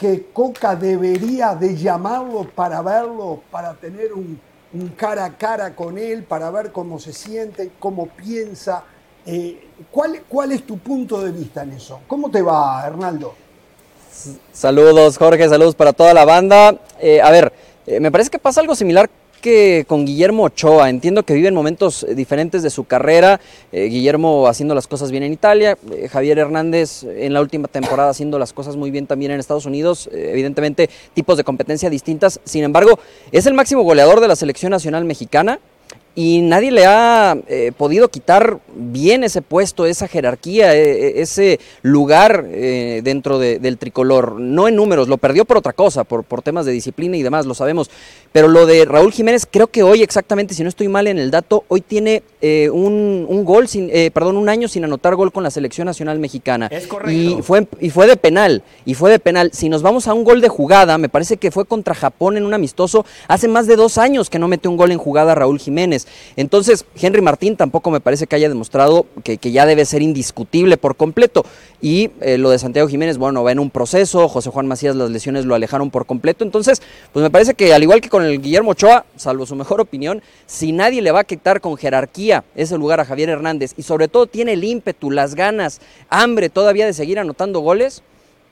que 0.00 0.28
Coca 0.32 0.74
debería 0.74 1.54
de 1.54 1.76
llamarlo 1.76 2.44
para 2.54 2.80
verlo, 2.80 3.42
para 3.50 3.74
tener 3.74 4.14
un, 4.14 4.40
un 4.72 4.88
cara 4.96 5.26
a 5.26 5.36
cara 5.36 5.76
con 5.76 5.98
él, 5.98 6.24
para 6.24 6.50
ver 6.50 6.72
cómo 6.72 6.98
se 6.98 7.12
siente, 7.12 7.70
cómo 7.78 8.06
piensa? 8.06 8.82
Eh, 9.26 9.68
¿cuál, 9.90 10.22
¿Cuál 10.26 10.52
es 10.52 10.66
tu 10.66 10.78
punto 10.78 11.20
de 11.20 11.32
vista 11.32 11.64
en 11.64 11.72
eso? 11.72 12.00
¿Cómo 12.06 12.30
te 12.30 12.40
va, 12.40 12.82
Hernaldo? 12.86 13.34
Saludos 14.54 15.18
Jorge, 15.18 15.46
saludos 15.50 15.74
para 15.74 15.92
toda 15.92 16.14
la 16.14 16.24
banda. 16.24 16.78
Eh, 16.98 17.20
a 17.20 17.30
ver, 17.30 17.52
eh, 17.86 18.00
me 18.00 18.10
parece 18.10 18.30
que 18.30 18.38
pasa 18.38 18.62
algo 18.62 18.74
similar 18.74 19.10
que 19.40 19.84
con 19.88 20.06
Guillermo 20.06 20.44
Ochoa. 20.44 20.88
Entiendo 20.88 21.24
que 21.24 21.34
vive 21.34 21.48
en 21.48 21.54
momentos 21.54 22.04
eh, 22.04 22.14
diferentes 22.14 22.62
de 22.62 22.70
su 22.70 22.84
carrera. 22.84 23.40
Eh, 23.72 23.84
Guillermo 23.86 24.46
haciendo 24.46 24.74
las 24.74 24.86
cosas 24.86 25.10
bien 25.10 25.22
en 25.22 25.32
Italia, 25.32 25.76
eh, 25.92 26.08
Javier 26.08 26.38
Hernández 26.38 27.04
en 27.04 27.32
la 27.32 27.40
última 27.40 27.68
temporada 27.68 28.10
haciendo 28.10 28.38
las 28.38 28.52
cosas 28.52 28.76
muy 28.76 28.90
bien 28.90 29.06
también 29.06 29.32
en 29.32 29.40
Estados 29.40 29.66
Unidos. 29.66 30.08
Evidentemente 30.12 30.90
tipos 31.14 31.36
de 31.36 31.44
competencia 31.44 31.90
distintas. 31.90 32.40
Sin 32.44 32.64
embargo, 32.64 32.98
es 33.32 33.46
el 33.46 33.54
máximo 33.54 33.82
goleador 33.82 34.20
de 34.20 34.28
la 34.28 34.36
selección 34.36 34.70
nacional 34.70 35.04
mexicana 35.04 35.58
y 36.14 36.40
nadie 36.42 36.72
le 36.72 36.86
ha 36.86 37.36
eh, 37.46 37.72
podido 37.76 38.08
quitar 38.08 38.58
bien 38.74 39.22
ese 39.22 39.42
puesto, 39.42 39.86
esa 39.86 40.08
jerarquía, 40.08 40.74
e, 40.74 41.18
e, 41.18 41.22
ese 41.22 41.60
lugar 41.82 42.46
eh, 42.50 43.00
dentro 43.04 43.38
del 43.38 43.78
tricolor. 43.78 44.40
No 44.40 44.66
en 44.66 44.76
números, 44.76 45.08
lo 45.08 45.18
perdió 45.18 45.44
por 45.44 45.56
otra 45.56 45.72
cosa, 45.72 46.04
por, 46.04 46.24
por 46.24 46.42
temas 46.42 46.66
de 46.66 46.72
disciplina 46.72 47.16
y 47.16 47.22
demás, 47.22 47.46
lo 47.46 47.54
sabemos. 47.54 47.90
Pero 48.32 48.48
lo 48.48 48.66
de 48.66 48.84
Raúl 48.84 49.12
Jiménez, 49.12 49.46
creo 49.48 49.68
que 49.68 49.82
hoy 49.82 50.02
exactamente, 50.02 50.54
si 50.54 50.62
no 50.62 50.68
estoy 50.68 50.88
mal 50.88 51.06
en 51.06 51.18
el 51.18 51.30
dato, 51.30 51.64
hoy 51.68 51.80
tiene 51.80 52.22
eh, 52.40 52.70
un, 52.70 53.26
un, 53.28 53.44
gol, 53.44 53.68
sin, 53.68 53.90
perdón, 54.12 54.36
un 54.36 54.48
año 54.48 54.68
sin 54.68 54.84
anotar 54.84 55.14
gol 55.14 55.32
con 55.32 55.42
la 55.42 55.50
selección 55.50 55.86
nacional 55.86 56.18
mexicana. 56.18 56.66
Es 56.70 56.86
correcto. 56.86 57.12
Y 57.12 57.42
fue, 57.42 57.66
y 57.80 57.90
fue 57.90 58.06
de 58.06 58.16
penal, 58.16 58.62
y 58.84 58.94
fue 58.94 59.10
de 59.10 59.20
penal. 59.20 59.50
Si 59.52 59.68
nos 59.68 59.82
vamos 59.82 60.08
a 60.08 60.14
un 60.14 60.24
gol 60.24 60.40
de 60.40 60.48
jugada, 60.48 60.98
me 60.98 61.08
parece 61.08 61.36
que 61.36 61.50
fue 61.50 61.64
contra 61.64 61.94
Japón 61.94 62.36
en 62.36 62.44
un 62.44 62.54
amistoso, 62.54 63.06
hace 63.28 63.46
más 63.46 63.66
de 63.66 63.76
dos 63.76 63.96
años 63.96 64.28
que 64.28 64.38
no 64.38 64.48
mete 64.48 64.68
un 64.68 64.76
gol 64.76 64.90
en 64.90 64.98
jugada 64.98 65.34
Raúl 65.34 65.58
Jiménez. 65.58 65.99
Entonces, 66.36 66.84
Henry 67.00 67.20
Martín 67.20 67.56
tampoco 67.56 67.90
me 67.90 68.00
parece 68.00 68.26
que 68.26 68.36
haya 68.36 68.48
demostrado 68.48 69.06
que, 69.24 69.38
ya 69.50 69.66
debe 69.66 69.84
ser 69.84 70.02
indiscutible 70.02 70.76
por 70.76 70.96
completo. 70.96 71.44
Y 71.80 72.10
eh, 72.20 72.38
lo 72.38 72.50
de 72.50 72.58
Santiago 72.58 72.88
Jiménez, 72.88 73.18
bueno, 73.18 73.42
va 73.42 73.52
en 73.52 73.58
un 73.58 73.70
proceso, 73.70 74.28
José 74.28 74.50
Juan 74.50 74.66
Macías 74.66 74.94
las 74.96 75.10
lesiones 75.10 75.44
lo 75.44 75.54
alejaron 75.54 75.90
por 75.90 76.06
completo. 76.06 76.44
Entonces, 76.44 76.82
pues 77.12 77.22
me 77.22 77.30
parece 77.30 77.54
que 77.54 77.72
al 77.74 77.82
igual 77.82 78.00
que 78.00 78.08
con 78.08 78.24
el 78.24 78.40
Guillermo 78.40 78.72
Ochoa, 78.72 79.06
salvo 79.16 79.46
su 79.46 79.56
mejor 79.56 79.80
opinión, 79.80 80.22
si 80.46 80.72
nadie 80.72 81.02
le 81.02 81.10
va 81.10 81.20
a 81.20 81.24
quitar 81.24 81.60
con 81.60 81.76
jerarquía 81.76 82.44
ese 82.54 82.76
lugar 82.76 83.00
a 83.00 83.04
Javier 83.04 83.30
Hernández 83.30 83.74
y 83.76 83.82
sobre 83.82 84.08
todo 84.08 84.26
tiene 84.26 84.52
el 84.52 84.64
ímpetu, 84.64 85.10
las 85.10 85.34
ganas, 85.34 85.80
hambre 86.08 86.48
todavía 86.50 86.86
de 86.86 86.92
seguir 86.92 87.18
anotando 87.18 87.60
goles, 87.60 88.02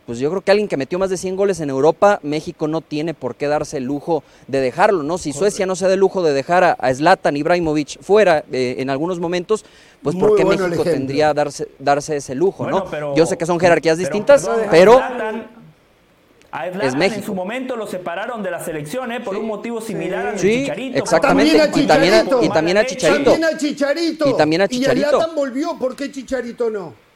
pues 0.09 0.19
yo 0.21 0.31
creo 0.31 0.41
que 0.41 0.51
alguien 0.51 0.69
que 0.69 0.79
metió 0.79 0.99
más 0.99 1.11
de 1.11 1.19
100 1.19 1.37
goles 1.37 1.61
en 1.61 1.69
Europa, 1.69 2.19
México 2.23 2.67
no 2.67 2.81
tiene 2.81 3.13
por 3.13 3.35
qué 3.35 3.47
darse 3.47 3.77
el 3.77 3.85
lujo 3.85 4.25
de 4.47 4.59
dejarlo, 4.59 5.03
¿no? 5.03 5.19
Si 5.19 5.35
Suecia 5.35 5.67
no 5.67 5.77
se 5.77 5.87
da 5.87 5.93
el 5.93 6.01
lujo 6.01 6.23
de 6.23 6.33
dejar 6.33 6.65
a, 6.65 6.95
Zlatan 6.95 7.37
Ibrahimovic 7.37 8.01
fuera 8.01 8.43
eh, 8.51 8.77
en 8.79 8.89
algunos 8.89 9.21
momentos, 9.21 9.67
pues 10.03 10.17
¿por 10.17 10.35
qué 10.35 10.47
México 10.47 10.83
tendría 10.83 11.35
darse, 11.35 11.69
darse 11.79 12.17
ese 12.17 12.35
lujo, 12.35 12.67
¿no? 12.67 12.87
yo 13.15 13.27
sé 13.27 13.37
que 13.37 13.45
son 13.45 13.61
jerarquías 13.61 13.99
distintas, 13.99 14.49
pero... 14.71 14.99
A 16.51 16.69
es 16.69 16.95
México. 16.95 17.19
en 17.19 17.27
su 17.27 17.35
momento 17.35 17.77
lo 17.77 17.87
separaron 17.87 18.43
de 18.43 18.51
la 18.51 18.65
selección 18.65 19.13
¿eh? 19.13 19.21
por 19.21 19.37
un 19.37 19.45
motivo 19.45 19.83
similar 19.83 20.29
al 20.29 20.39
sí, 20.39 20.63
Chicharito. 20.63 20.99
Exactamente. 20.99 21.71
Y 21.75 21.87
también 21.87 22.15
a, 22.15 22.25
y 22.43 22.49
también 22.49 22.79
a 22.79 22.87
Chicharito. 22.87 23.33
También 23.33 23.55
a 23.55 23.59
Chicharito. 23.59 24.31
Y 24.31 24.37
también 24.39 24.63
a 24.63 24.69
Chicharito. 24.69 25.29
Y 25.31 25.35
volvió, 25.35 25.79
¿por 25.79 25.95
qué 25.95 26.11
Chicharito 26.11 26.71
no? 26.71 27.08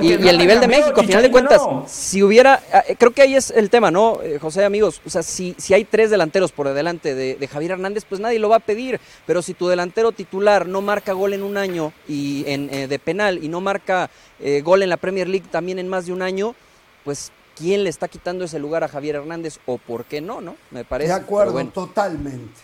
Y, 0.00 0.12
el 0.12 0.38
nivel 0.38 0.60
de 0.60 0.68
México, 0.68 1.00
a 1.00 1.04
final 1.04 1.22
de 1.22 1.30
cuentas, 1.30 1.60
si 1.86 2.22
hubiera, 2.22 2.62
eh, 2.88 2.96
creo 2.98 3.10
que 3.10 3.22
ahí 3.22 3.34
es 3.34 3.50
el 3.50 3.68
tema, 3.68 3.90
¿no, 3.90 4.22
eh, 4.22 4.38
José, 4.38 4.64
amigos? 4.64 5.02
O 5.04 5.10
sea, 5.10 5.22
si, 5.22 5.54
si 5.58 5.74
hay 5.74 5.84
tres 5.84 6.10
delanteros 6.10 6.50
por 6.52 6.72
delante 6.72 7.14
de, 7.14 7.46
Javier 7.46 7.72
Hernández, 7.72 8.04
pues 8.08 8.20
nadie 8.20 8.38
lo 8.38 8.48
va 8.48 8.56
a 8.56 8.60
pedir. 8.60 9.00
Pero 9.26 9.42
si 9.42 9.54
tu 9.54 9.68
delantero 9.68 10.12
titular 10.12 10.66
no 10.66 10.80
marca 10.80 11.12
gol 11.12 11.34
en 11.34 11.42
un 11.42 11.56
año 11.56 11.92
y 12.08 12.44
en, 12.46 12.72
eh, 12.72 12.88
de 12.88 12.98
penal 12.98 13.42
y 13.42 13.48
no 13.48 13.60
marca 13.60 14.10
gol 14.64 14.82
en 14.82 14.88
la 14.88 14.96
Premier 14.96 15.28
League 15.28 15.46
también 15.52 15.78
en 15.78 15.86
más 15.86 16.06
de 16.06 16.12
un 16.12 16.20
año, 16.20 16.56
pues 17.04 17.30
¿quién 17.56 17.84
le 17.84 17.90
está 17.90 18.08
quitando 18.08 18.44
ese 18.44 18.58
lugar 18.58 18.82
a 18.82 18.88
Javier 18.88 19.16
Hernández 19.16 19.60
o 19.66 19.78
por 19.78 20.04
qué 20.04 20.20
no, 20.20 20.40
no? 20.40 20.56
Me 20.72 20.84
parece. 20.84 21.12
De 21.12 21.18
acuerdo, 21.20 21.64
totalmente, 21.66 22.60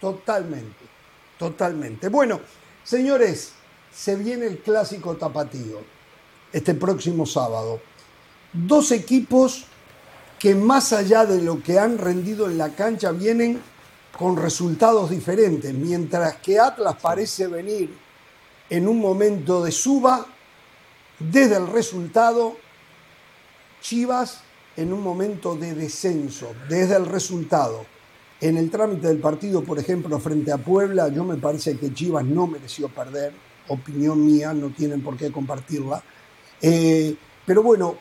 totalmente, 0.00 0.84
totalmente. 1.38 2.08
Bueno, 2.08 2.40
señores, 2.82 3.52
se 3.92 4.16
viene 4.16 4.46
el 4.46 4.58
clásico 4.58 5.14
tapatío 5.16 5.99
este 6.52 6.74
próximo 6.74 7.26
sábado. 7.26 7.80
Dos 8.52 8.90
equipos 8.92 9.66
que 10.38 10.54
más 10.54 10.92
allá 10.92 11.26
de 11.26 11.42
lo 11.42 11.62
que 11.62 11.78
han 11.78 11.98
rendido 11.98 12.48
en 12.48 12.58
la 12.58 12.70
cancha 12.70 13.12
vienen 13.12 13.60
con 14.18 14.36
resultados 14.36 15.10
diferentes, 15.10 15.72
mientras 15.72 16.36
que 16.36 16.58
Atlas 16.58 16.96
parece 17.00 17.46
venir 17.46 17.94
en 18.68 18.88
un 18.88 18.98
momento 18.98 19.62
de 19.62 19.70
suba 19.70 20.26
desde 21.18 21.56
el 21.56 21.66
resultado, 21.66 22.56
Chivas 23.80 24.40
en 24.76 24.92
un 24.92 25.02
momento 25.02 25.56
de 25.56 25.74
descenso 25.74 26.54
desde 26.68 26.96
el 26.96 27.06
resultado. 27.06 27.84
En 28.40 28.56
el 28.56 28.70
trámite 28.70 29.08
del 29.08 29.18
partido, 29.18 29.62
por 29.62 29.78
ejemplo, 29.78 30.18
frente 30.18 30.52
a 30.52 30.58
Puebla, 30.58 31.08
yo 31.08 31.24
me 31.24 31.36
parece 31.36 31.76
que 31.76 31.92
Chivas 31.92 32.24
no 32.24 32.46
mereció 32.46 32.88
perder, 32.88 33.34
opinión 33.68 34.24
mía, 34.24 34.54
no 34.54 34.70
tienen 34.70 35.02
por 35.02 35.16
qué 35.16 35.30
compartirla 35.30 36.02
eh, 36.62 37.16
pero 37.46 37.62
bueno, 37.62 37.96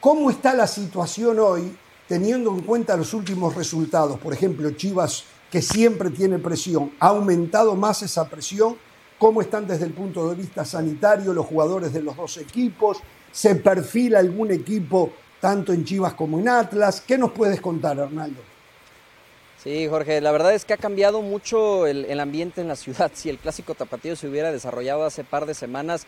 ¿cómo 0.00 0.30
está 0.30 0.54
la 0.54 0.66
situación 0.66 1.38
hoy 1.38 1.76
teniendo 2.08 2.50
en 2.50 2.62
cuenta 2.62 2.96
los 2.96 3.14
últimos 3.14 3.54
resultados? 3.54 4.18
Por 4.18 4.32
ejemplo, 4.32 4.70
Chivas, 4.72 5.24
que 5.50 5.62
siempre 5.62 6.10
tiene 6.10 6.38
presión, 6.38 6.92
¿ha 7.00 7.08
aumentado 7.08 7.74
más 7.74 8.02
esa 8.02 8.28
presión? 8.28 8.76
¿Cómo 9.18 9.42
están 9.42 9.66
desde 9.66 9.84
el 9.84 9.92
punto 9.92 10.28
de 10.28 10.34
vista 10.34 10.64
sanitario 10.64 11.32
los 11.32 11.46
jugadores 11.46 11.92
de 11.92 12.02
los 12.02 12.16
dos 12.16 12.38
equipos? 12.38 12.98
¿Se 13.30 13.54
perfila 13.54 14.18
algún 14.18 14.50
equipo 14.50 15.12
tanto 15.40 15.72
en 15.72 15.84
Chivas 15.84 16.14
como 16.14 16.38
en 16.38 16.48
Atlas? 16.48 17.02
¿Qué 17.06 17.18
nos 17.18 17.32
puedes 17.32 17.60
contar, 17.60 18.00
Arnaldo? 18.00 18.40
Sí, 19.62 19.86
Jorge, 19.88 20.22
la 20.22 20.32
verdad 20.32 20.54
es 20.54 20.64
que 20.64 20.72
ha 20.72 20.78
cambiado 20.78 21.20
mucho 21.20 21.86
el, 21.86 22.06
el, 22.06 22.18
ambiente 22.18 22.62
en 22.62 22.68
la 22.68 22.76
ciudad. 22.76 23.12
Si 23.14 23.28
el 23.28 23.36
clásico 23.36 23.74
tapatío 23.74 24.16
se 24.16 24.26
hubiera 24.26 24.52
desarrollado 24.52 25.04
hace 25.04 25.22
par 25.22 25.44
de 25.44 25.52
semanas, 25.52 26.06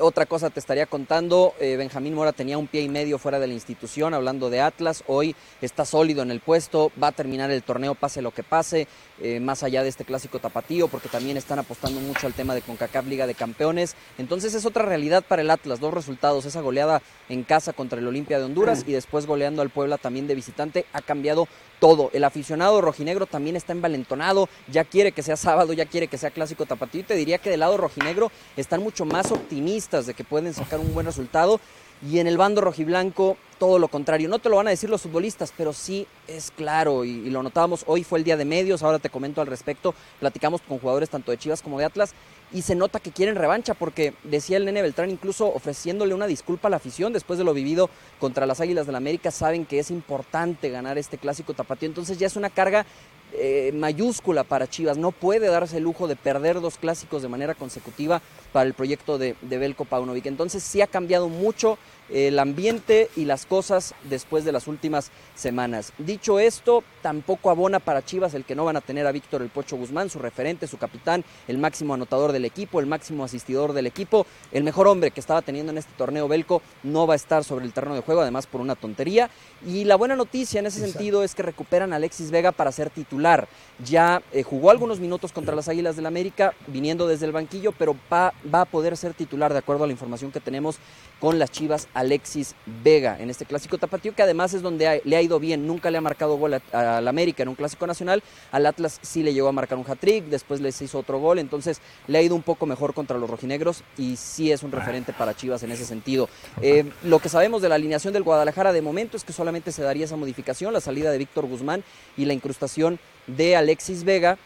otra 0.00 0.26
cosa 0.26 0.50
te 0.50 0.58
estaría 0.58 0.86
contando, 0.86 1.54
eh, 1.60 1.76
Benjamín 1.76 2.14
Mora 2.14 2.32
tenía 2.32 2.58
un 2.58 2.66
pie 2.66 2.82
y 2.82 2.88
medio 2.88 3.16
fuera 3.16 3.38
de 3.38 3.46
la 3.46 3.54
institución, 3.54 4.12
hablando 4.12 4.50
de 4.50 4.60
Atlas, 4.60 5.04
hoy 5.06 5.36
está 5.62 5.84
sólido 5.84 6.22
en 6.22 6.32
el 6.32 6.40
puesto, 6.40 6.90
va 7.00 7.08
a 7.08 7.12
terminar 7.12 7.50
el 7.50 7.62
torneo 7.62 7.94
pase 7.94 8.20
lo 8.20 8.32
que 8.32 8.42
pase, 8.42 8.88
eh, 9.20 9.38
más 9.38 9.62
allá 9.62 9.82
de 9.84 9.88
este 9.88 10.04
clásico 10.04 10.40
tapatío, 10.40 10.88
porque 10.88 11.08
también 11.08 11.36
están 11.36 11.60
apostando 11.60 12.00
mucho 12.00 12.26
al 12.26 12.34
tema 12.34 12.54
de 12.54 12.62
CONCACAF 12.62 13.06
Liga 13.06 13.26
de 13.28 13.34
Campeones, 13.34 13.94
entonces 14.18 14.52
es 14.54 14.66
otra 14.66 14.84
realidad 14.84 15.24
para 15.26 15.42
el 15.42 15.50
Atlas, 15.50 15.78
dos 15.78 15.94
resultados, 15.94 16.44
esa 16.44 16.60
goleada 16.60 17.00
en 17.28 17.44
casa 17.44 17.72
contra 17.72 18.00
el 18.00 18.06
Olimpia 18.06 18.38
de 18.38 18.44
Honduras 18.44 18.84
y 18.86 18.92
después 18.92 19.26
goleando 19.26 19.62
al 19.62 19.70
Puebla 19.70 19.96
también 19.96 20.26
de 20.26 20.34
visitante, 20.34 20.86
ha 20.92 21.02
cambiado 21.02 21.46
todo, 21.78 22.10
el 22.12 22.24
aficionado 22.24 22.80
rojinegro 22.80 23.26
también 23.26 23.54
está 23.54 23.72
envalentonado, 23.72 24.48
ya 24.66 24.84
quiere 24.84 25.12
que 25.12 25.22
sea 25.22 25.36
sábado, 25.36 25.72
ya 25.72 25.86
quiere 25.86 26.08
que 26.08 26.18
sea 26.18 26.30
clásico 26.30 26.66
tapatío, 26.66 27.02
y 27.02 27.04
te 27.04 27.14
diría 27.14 27.38
que 27.38 27.50
del 27.50 27.60
lado 27.60 27.76
rojinegro 27.76 28.32
están 28.56 28.82
mucho 28.82 29.04
más 29.04 29.30
optimistas 29.30 29.67
de 29.68 30.14
que 30.14 30.24
pueden 30.24 30.54
sacar 30.54 30.80
un 30.80 30.94
buen 30.94 31.04
resultado. 31.04 31.60
Y 32.00 32.20
en 32.20 32.26
el 32.26 32.38
bando 32.38 32.62
rojiblanco, 32.62 33.36
todo 33.58 33.78
lo 33.78 33.88
contrario. 33.88 34.28
No 34.28 34.38
te 34.38 34.48
lo 34.48 34.56
van 34.56 34.68
a 34.68 34.70
decir 34.70 34.88
los 34.88 35.02
futbolistas, 35.02 35.52
pero 35.54 35.74
sí 35.74 36.06
es 36.26 36.50
claro 36.52 37.04
y, 37.04 37.28
lo 37.28 37.42
notábamos. 37.42 37.84
Hoy 37.86 38.02
fue 38.02 38.18
el 38.18 38.24
día 38.24 38.38
de 38.38 38.46
medios, 38.46 38.82
ahora 38.82 38.98
te 38.98 39.10
comento 39.10 39.42
al 39.42 39.46
respecto. 39.46 39.94
Platicamos 40.20 40.62
con 40.62 40.78
jugadores 40.78 41.10
tanto 41.10 41.32
de 41.32 41.38
Chivas 41.38 41.60
como 41.60 41.78
de 41.78 41.84
Atlas 41.84 42.14
y 42.50 42.62
se 42.62 42.74
nota 42.74 42.98
que 42.98 43.10
quieren 43.10 43.34
revancha 43.34 43.74
porque 43.74 44.14
decía 44.24 44.56
el 44.56 44.64
nene 44.64 44.80
Beltrán 44.80 45.10
incluso 45.10 45.52
ofreciéndole 45.52 46.14
una 46.14 46.26
disculpa 46.26 46.68
a 46.68 46.70
la 46.70 46.78
afición 46.78 47.12
después 47.12 47.38
de 47.38 47.44
lo 47.44 47.52
vivido 47.52 47.90
contra 48.18 48.46
las 48.46 48.60
Águilas 48.60 48.86
del 48.86 48.92
la 48.92 48.98
América. 48.98 49.30
Saben 49.30 49.66
que 49.66 49.80
es 49.80 49.90
importante 49.90 50.70
ganar 50.70 50.96
este 50.96 51.18
clásico 51.18 51.52
tapatío. 51.52 51.88
Entonces 51.88 52.16
ya 52.16 52.26
es 52.26 52.36
una 52.36 52.48
carga 52.48 52.86
eh, 53.32 53.72
mayúscula 53.74 54.44
para 54.44 54.68
Chivas. 54.68 54.96
No 54.96 55.12
puede 55.12 55.48
darse 55.48 55.78
el 55.78 55.84
lujo 55.84 56.08
de 56.08 56.16
perder 56.16 56.60
dos 56.60 56.78
clásicos 56.78 57.22
de 57.22 57.28
manera 57.28 57.54
consecutiva 57.54 58.22
para 58.52 58.66
el 58.66 58.74
proyecto 58.74 59.18
de, 59.18 59.36
de 59.42 59.58
Belko 59.58 59.84
Paunovic. 59.84 60.26
Entonces 60.26 60.62
sí 60.62 60.80
ha 60.80 60.86
cambiado 60.86 61.28
mucho 61.28 61.78
el 62.10 62.38
ambiente 62.38 63.10
y 63.16 63.24
las 63.24 63.46
cosas 63.46 63.94
después 64.04 64.44
de 64.44 64.52
las 64.52 64.66
últimas 64.66 65.10
semanas. 65.34 65.92
Dicho 65.98 66.38
esto, 66.38 66.82
tampoco 67.02 67.50
abona 67.50 67.78
para 67.78 68.04
Chivas 68.04 68.34
el 68.34 68.44
que 68.44 68.54
no 68.54 68.64
van 68.64 68.76
a 68.76 68.80
tener 68.80 69.06
a 69.06 69.12
Víctor 69.12 69.42
El 69.42 69.50
Pocho 69.50 69.76
Guzmán, 69.76 70.10
su 70.10 70.18
referente, 70.18 70.66
su 70.66 70.78
capitán, 70.78 71.24
el 71.46 71.58
máximo 71.58 71.94
anotador 71.94 72.32
del 72.32 72.44
equipo, 72.44 72.80
el 72.80 72.86
máximo 72.86 73.24
asistidor 73.24 73.72
del 73.72 73.86
equipo, 73.86 74.26
el 74.52 74.64
mejor 74.64 74.88
hombre 74.88 75.10
que 75.10 75.20
estaba 75.20 75.42
teniendo 75.42 75.72
en 75.72 75.78
este 75.78 75.92
torneo 75.96 76.28
Belco, 76.28 76.62
no 76.82 77.06
va 77.06 77.14
a 77.14 77.16
estar 77.16 77.44
sobre 77.44 77.64
el 77.64 77.72
terreno 77.72 77.94
de 77.94 78.02
juego, 78.02 78.22
además 78.22 78.46
por 78.46 78.60
una 78.60 78.74
tontería. 78.74 79.30
Y 79.66 79.84
la 79.84 79.96
buena 79.96 80.16
noticia 80.16 80.60
en 80.60 80.66
ese 80.66 80.80
sentido 80.80 81.22
es 81.22 81.34
que 81.34 81.42
recuperan 81.42 81.92
a 81.92 81.96
Alexis 81.96 82.30
Vega 82.30 82.52
para 82.52 82.72
ser 82.72 82.90
titular. 82.90 83.48
Ya 83.84 84.22
eh, 84.32 84.42
jugó 84.42 84.70
algunos 84.70 85.00
minutos 85.00 85.32
contra 85.32 85.54
las 85.54 85.68
Águilas 85.68 85.96
del 85.96 86.06
América, 86.06 86.54
viniendo 86.66 87.06
desde 87.06 87.26
el 87.26 87.32
banquillo, 87.32 87.72
pero 87.72 87.96
va, 88.12 88.32
va 88.52 88.62
a 88.62 88.64
poder 88.64 88.96
ser 88.96 89.14
titular 89.14 89.52
de 89.52 89.58
acuerdo 89.58 89.84
a 89.84 89.86
la 89.86 89.92
información 89.92 90.30
que 90.30 90.40
tenemos 90.40 90.78
con 91.20 91.38
las 91.38 91.50
Chivas 91.50 91.88
Alexis 91.98 92.54
Vega 92.84 93.16
en 93.18 93.30
este 93.30 93.44
clásico 93.44 93.76
tapatío, 93.76 94.14
que 94.14 94.22
además 94.22 94.54
es 94.54 94.62
donde 94.62 95.02
le 95.04 95.16
ha 95.16 95.22
ido 95.22 95.40
bien, 95.40 95.66
nunca 95.66 95.90
le 95.90 95.98
ha 95.98 96.00
marcado 96.00 96.36
gol 96.36 96.60
al 96.72 97.08
América 97.08 97.42
en 97.42 97.48
un 97.48 97.54
clásico 97.54 97.86
nacional, 97.86 98.22
al 98.52 98.66
Atlas 98.66 98.98
sí 99.02 99.22
le 99.22 99.34
llegó 99.34 99.48
a 99.48 99.52
marcar 99.52 99.78
un 99.78 99.84
hat-trick, 99.88 100.26
después 100.26 100.60
les 100.60 100.80
hizo 100.80 100.98
otro 100.98 101.18
gol, 101.18 101.38
entonces 101.38 101.80
le 102.06 102.18
ha 102.18 102.22
ido 102.22 102.34
un 102.34 102.42
poco 102.42 102.66
mejor 102.66 102.94
contra 102.94 103.18
los 103.18 103.28
rojinegros 103.28 103.82
y 103.96 104.16
sí 104.16 104.52
es 104.52 104.62
un 104.62 104.70
referente 104.70 105.12
para 105.12 105.34
Chivas 105.34 105.62
en 105.62 105.72
ese 105.72 105.84
sentido. 105.84 106.28
Eh, 106.62 106.90
lo 107.02 107.18
que 107.18 107.28
sabemos 107.28 107.62
de 107.62 107.68
la 107.68 107.74
alineación 107.74 108.12
del 108.12 108.22
Guadalajara 108.22 108.72
de 108.72 108.82
momento 108.82 109.16
es 109.16 109.24
que 109.24 109.32
solamente 109.32 109.72
se 109.72 109.82
daría 109.82 110.04
esa 110.04 110.16
modificación, 110.16 110.72
la 110.72 110.80
salida 110.80 111.10
de 111.10 111.18
Víctor 111.18 111.46
Guzmán 111.46 111.82
y 112.16 112.24
la 112.26 112.32
incrustación 112.32 112.98
de 113.26 113.56
Alexis 113.56 114.04
Vega, 114.04 114.38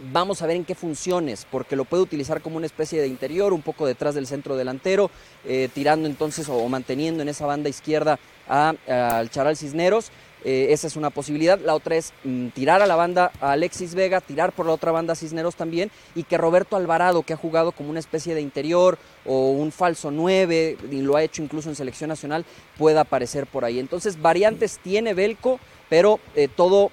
Vamos 0.00 0.42
a 0.42 0.46
ver 0.46 0.54
en 0.54 0.64
qué 0.64 0.76
funciones, 0.76 1.44
porque 1.50 1.74
lo 1.74 1.84
puede 1.84 2.04
utilizar 2.04 2.40
como 2.40 2.56
una 2.56 2.66
especie 2.66 3.00
de 3.00 3.08
interior, 3.08 3.52
un 3.52 3.62
poco 3.62 3.84
detrás 3.84 4.14
del 4.14 4.28
centro 4.28 4.56
delantero, 4.56 5.10
eh, 5.44 5.68
tirando 5.74 6.06
entonces 6.06 6.48
o, 6.48 6.68
manteniendo 6.68 7.20
en 7.20 7.28
esa 7.28 7.46
banda 7.46 7.68
izquierda 7.68 8.16
al 8.46 9.30
Charal 9.30 9.56
Cisneros. 9.56 10.12
eh, 10.44 10.68
esa 10.70 10.86
es 10.86 10.94
una 10.94 11.10
posibilidad. 11.10 11.58
La 11.58 11.74
otra 11.74 11.96
es 11.96 12.12
mm, 12.22 12.50
tirar 12.50 12.80
a 12.80 12.86
la 12.86 12.94
banda 12.94 13.32
a 13.40 13.52
Alexis 13.52 13.96
Vega, 13.96 14.20
tirar 14.20 14.52
por 14.52 14.66
la 14.66 14.72
otra 14.72 14.92
banda 14.92 15.14
a 15.14 15.16
Cisneros 15.16 15.56
también 15.56 15.90
y 16.14 16.22
que 16.22 16.38
Roberto 16.38 16.76
Alvarado, 16.76 17.24
que 17.24 17.32
ha 17.32 17.36
jugado 17.36 17.72
como 17.72 17.90
una 17.90 17.98
especie 17.98 18.36
de 18.36 18.40
interior 18.40 18.98
o 19.26 19.50
un 19.50 19.72
falso 19.72 20.12
9, 20.12 20.78
y 20.92 21.00
lo 21.00 21.16
ha 21.16 21.24
hecho 21.24 21.42
incluso 21.42 21.68
en 21.70 21.74
selección 21.74 22.06
nacional, 22.06 22.44
pueda 22.76 23.00
aparecer 23.00 23.48
por 23.48 23.64
ahí. 23.64 23.80
Entonces, 23.80 24.22
variantes 24.22 24.78
tiene 24.78 25.12
Belco, 25.12 25.58
pero 25.88 26.20
eh, 26.36 26.46
todo 26.46 26.92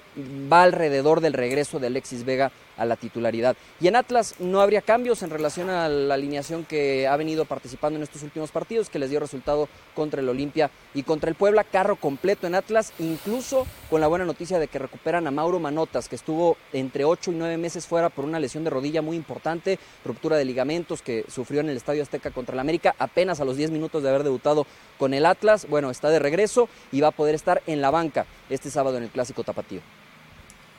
va 0.52 0.64
alrededor 0.64 1.20
del 1.20 1.34
regreso 1.34 1.78
de 1.78 1.86
Alexis 1.86 2.24
Vega 2.24 2.50
a 2.76 2.84
la 2.84 2.96
titularidad. 2.96 3.56
Y 3.80 3.88
en 3.88 3.96
Atlas 3.96 4.34
no 4.38 4.60
habría 4.60 4.82
cambios 4.82 5.22
en 5.22 5.30
relación 5.30 5.70
a 5.70 5.88
la 5.88 6.14
alineación 6.14 6.64
que 6.64 7.06
ha 7.06 7.16
venido 7.16 7.44
participando 7.44 7.96
en 7.96 8.02
estos 8.02 8.22
últimos 8.22 8.50
partidos, 8.50 8.88
que 8.88 8.98
les 8.98 9.10
dio 9.10 9.20
resultado 9.20 9.68
contra 9.94 10.20
el 10.20 10.28
Olimpia 10.28 10.70
y 10.94 11.02
contra 11.02 11.30
el 11.30 11.36
Puebla. 11.36 11.64
Carro 11.64 11.96
completo 11.96 12.46
en 12.46 12.54
Atlas, 12.54 12.92
incluso 12.98 13.66
con 13.90 14.00
la 14.00 14.06
buena 14.06 14.24
noticia 14.24 14.58
de 14.58 14.68
que 14.68 14.78
recuperan 14.78 15.26
a 15.26 15.30
Mauro 15.30 15.58
Manotas, 15.58 16.08
que 16.08 16.16
estuvo 16.16 16.56
entre 16.72 17.04
8 17.04 17.32
y 17.32 17.34
9 17.34 17.56
meses 17.56 17.86
fuera 17.86 18.08
por 18.08 18.24
una 18.24 18.40
lesión 18.40 18.64
de 18.64 18.70
rodilla 18.70 19.02
muy 19.02 19.16
importante, 19.16 19.78
ruptura 20.04 20.36
de 20.36 20.44
ligamentos 20.44 21.02
que 21.02 21.24
sufrió 21.28 21.60
en 21.60 21.70
el 21.70 21.76
Estadio 21.76 22.02
Azteca 22.02 22.30
contra 22.30 22.54
el 22.54 22.60
América, 22.60 22.94
apenas 22.98 23.40
a 23.40 23.44
los 23.44 23.56
10 23.56 23.70
minutos 23.70 24.02
de 24.02 24.08
haber 24.08 24.24
debutado 24.24 24.66
con 24.98 25.14
el 25.14 25.26
Atlas. 25.26 25.66
Bueno, 25.68 25.90
está 25.90 26.10
de 26.10 26.18
regreso 26.18 26.68
y 26.92 27.00
va 27.00 27.08
a 27.08 27.12
poder 27.12 27.34
estar 27.34 27.62
en 27.66 27.80
la 27.80 27.90
banca 27.90 28.26
este 28.50 28.70
sábado 28.70 28.96
en 28.96 29.04
el 29.04 29.10
Clásico 29.10 29.44
Tapatío. 29.44 29.80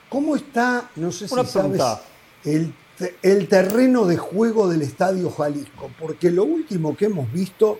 ¿Cómo 0.10 0.36
está, 0.36 0.90
no 0.96 1.12
sé 1.12 1.28
si 1.28 1.36
sabes, 1.46 1.82
el, 2.46 2.74
el, 3.22 3.48
terreno 3.48 4.06
de 4.06 4.18
juego 4.18 4.70
del 4.70 4.82
Estadio 4.82 5.30
Jalisco? 5.30 5.92
Porque 6.00 6.32
lo 6.32 6.46
último 6.46 6.96
que 6.96 7.06
hemos 7.06 7.32
visto 7.32 7.80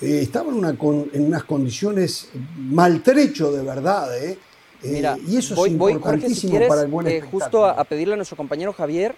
eh, 0.00 0.20
estaba 0.22 0.50
en, 0.50 0.56
una 0.56 0.70
en, 0.70 1.26
unas 1.26 1.44
condiciones 1.44 2.30
maltrecho 2.56 3.52
de 3.52 3.62
verdad, 3.62 4.24
¿eh? 4.24 4.38
eh 4.82 4.90
Mira, 4.90 5.16
y 5.24 5.36
eso 5.36 5.64
es 5.64 5.72
importantísimo 5.72 6.58
para 6.66 6.82
el 6.82 6.88
buen 6.88 7.06
eh, 7.06 7.20
Justo 7.20 7.64
a, 7.64 7.84
pedirle 7.84 8.14
a 8.14 8.16
nuestro 8.16 8.36
compañero 8.36 8.72
Javier, 8.72 9.14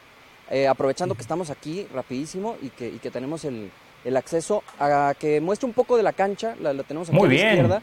aprovechando 0.69 1.15
que 1.15 1.23
estamos 1.23 1.49
aquí 1.49 1.87
rapidísimo 1.95 2.57
y 2.61 2.69
que, 2.69 2.89
y 2.89 2.99
que 2.99 3.11
tenemos 3.11 3.47
el, 3.47 3.71
el, 4.05 4.17
acceso, 4.19 4.63
a 4.79 5.15
que 5.19 5.41
muestre 5.41 5.67
un 5.67 5.73
poco 5.73 5.97
de 5.97 6.03
la 6.03 6.13
cancha, 6.13 6.55
la, 6.61 6.75
tenemos 6.83 7.09
aquí 7.09 7.17
Muy 7.17 7.27
a 7.27 7.29
la 7.31 7.35
izquierda. 7.35 7.83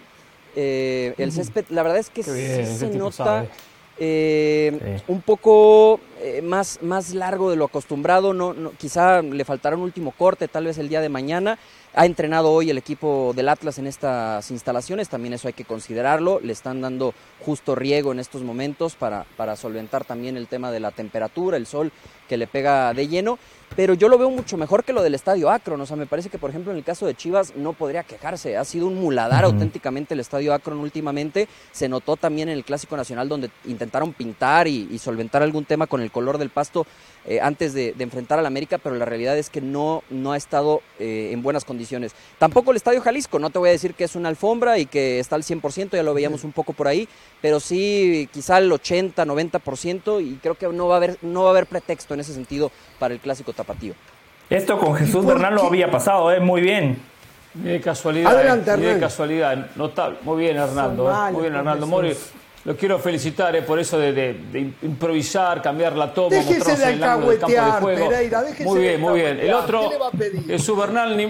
el 0.56 1.32
césped, 1.32 1.66
la 1.70 1.82
verdad 1.82 1.98
es 1.98 2.12
que 2.12 2.22
sí 2.22 2.78
se 2.78 2.88
nota 2.96 3.48
eh, 4.04 5.00
un 5.08 5.22
poco 5.22 6.00
eh, 6.20 6.42
más, 6.42 6.80
más 6.82 7.14
largo 7.14 7.52
de 7.52 7.56
lo 7.56 7.66
acostumbrado, 7.66 8.34
no, 8.34 8.72
quizá 8.72 9.22
le 9.22 9.46
faltará 9.46 9.76
un 9.76 9.84
último 9.84 10.10
corte, 10.10 10.48
tal 10.48 10.66
vez 10.66 10.80
el 10.80 10.90
día 10.90 11.02
de 11.02 11.10
mañana. 11.10 11.60
Ha 11.94 12.08
entrenado 12.08 12.52
hoy 12.52 12.72
el 12.72 12.80
equipo 12.80 13.32
del 13.36 13.48
Atlas 13.48 13.78
en 13.78 13.86
estas 13.86 14.50
instalaciones, 14.50 15.08
también 15.08 15.36
eso 15.36 15.48
hay 15.48 15.54
que 15.54 15.66
considerarlo. 15.66 16.40
Le 16.40 16.52
están 16.52 16.82
dando 16.82 17.14
justo 17.46 17.76
riego 17.76 18.12
en 18.12 18.20
estos 18.20 18.42
momentos 18.42 18.96
para, 18.96 19.26
para 19.38 19.56
solventar 19.56 20.04
también 20.04 20.36
el 20.36 20.48
tema 20.48 20.72
de 20.72 20.80
la 20.80 20.90
temperatura, 20.90 21.58
el 21.58 21.68
sol 21.68 21.92
que 22.32 22.38
le 22.38 22.48
pega 22.48 22.94
de 22.94 23.10
lleno 23.10 23.38
pero 23.76 23.94
yo 23.94 24.10
lo 24.10 24.18
veo 24.18 24.30
mucho 24.30 24.58
mejor 24.58 24.84
que 24.84 24.92
lo 24.92 25.02
del 25.02 25.16
estadio 25.16 25.50
Akron. 25.50 25.80
O 25.80 25.86
sea, 25.86 25.96
me 25.96 26.06
parece 26.06 26.30
que, 26.30 26.38
por 26.38 26.50
ejemplo, 26.50 26.72
en 26.72 26.78
el 26.78 26.84
caso 26.84 27.06
de 27.06 27.16
Chivas 27.16 27.56
no 27.56 27.72
podría 27.74 28.04
quejarse. 28.04 28.58
Ha 28.58 28.66
sido 28.66 28.88
un 28.88 28.96
muladar 28.96 29.46
auténticamente 29.46 30.14
el 30.14 30.20
estadio 30.20 30.54
Akron 30.54 30.80
últimamente. 30.80 31.48
Se 31.72 31.88
notó 31.88 32.18
también 32.18 32.50
en 32.50 32.58
el 32.58 32.66
Clásico 32.66 32.98
Nacional 32.98 33.30
donde 33.30 33.50
intentaron 33.66 34.14
pintar 34.14 34.68
y, 34.68 35.00
solventar 35.00 35.42
algún 35.42 35.66
tema 35.66 35.88
con 35.88 36.02
el 36.02 36.12
color 36.12 36.38
del 36.38 36.52
pasto 36.52 36.86
eh, 37.26 37.40
antes 37.42 37.74
de, 37.74 37.96
enfrentar 37.98 38.38
al 38.38 38.46
América, 38.46 38.78
pero 38.78 38.96
la 38.96 39.06
realidad 39.06 39.38
es 39.38 39.50
que 39.50 39.62
no, 39.62 40.04
no 40.10 40.34
ha 40.34 40.38
estado 40.38 40.82
eh, 41.00 41.30
en 41.32 41.42
buenas 41.42 41.66
condiciones. 41.66 42.14
Tampoco 42.38 42.72
el 42.72 42.78
estadio 42.78 43.02
Jalisco. 43.02 43.40
No 43.40 43.50
te 43.50 43.58
voy 43.58 43.70
a 43.70 43.72
decir 43.72 43.96
que 43.96 44.04
es 44.04 44.16
una 44.16 44.30
alfombra 44.30 44.78
y 44.80 44.86
que 44.86 45.20
está 45.20 45.38
al 45.38 45.44
100%, 45.44 45.92
ya 45.92 46.04
lo 46.04 46.14
veíamos 46.14 46.44
un 46.44 46.52
poco 46.52 46.74
por 46.74 46.88
ahí, 46.88 47.08
pero 47.42 47.60
sí 47.60 48.30
quizá 48.32 48.58
el 48.58 48.72
80, 48.72 49.26
90% 49.26 50.24
y 50.24 50.36
creo 50.36 50.56
que 50.56 50.68
no 50.68 50.88
va 50.88 50.96
a 50.96 50.98
haber, 50.98 51.18
no 51.22 51.44
va 51.44 51.48
a 51.48 51.52
haber 51.52 51.68
pretexto 51.68 52.14
en 52.14 52.20
ese 52.22 52.34
sentido 52.34 52.72
para 53.00 53.14
el 53.14 53.20
Clásico 53.20 53.54
Tapatío. 53.54 53.94
Esto 54.50 54.78
con 54.78 54.96
Jesús 54.96 55.26
Bernal 55.26 55.56
lo 55.56 55.64
había 55.64 55.90
pasado, 55.90 56.32
¿eh? 56.32 56.40
muy 56.40 56.62
bien. 56.62 57.02
Ni 57.54 57.72
de 57.72 57.82
casualidad. 57.82 58.34
Adelante, 58.34 58.78
de 58.78 59.00
casualidad. 59.00 59.68
Notable. 59.76 60.18
Muy 60.24 60.44
bien, 60.44 60.58
Hernando. 60.58 61.12
¿eh? 61.12 61.32
muy 61.32 61.42
bien, 61.44 61.56
Hernando 61.56 61.88
Mori. 61.88 62.16
Lo 62.64 62.76
quiero 62.76 63.00
felicitar 63.00 63.56
eh, 63.56 63.64
por 63.64 63.80
eso 63.80 63.98
de, 63.98 64.36
improvisar, 64.84 65.62
cambiar 65.62 65.94
la 65.94 66.14
toma, 66.14 66.36
mostrarse 66.36 66.94
el 66.94 67.04
ángulo 67.04 67.32
del 67.32 67.40
campo 67.40 67.90
de 67.90 67.98
juego. 67.98 68.12
muy 68.66 68.80
bien, 68.80 69.02
muy 69.02 69.20
bien. 69.20 69.40
El 69.40 69.54
otro, 69.54 69.90
Jesús 70.46 70.78
Bernal, 70.78 71.18
ni, 71.18 71.28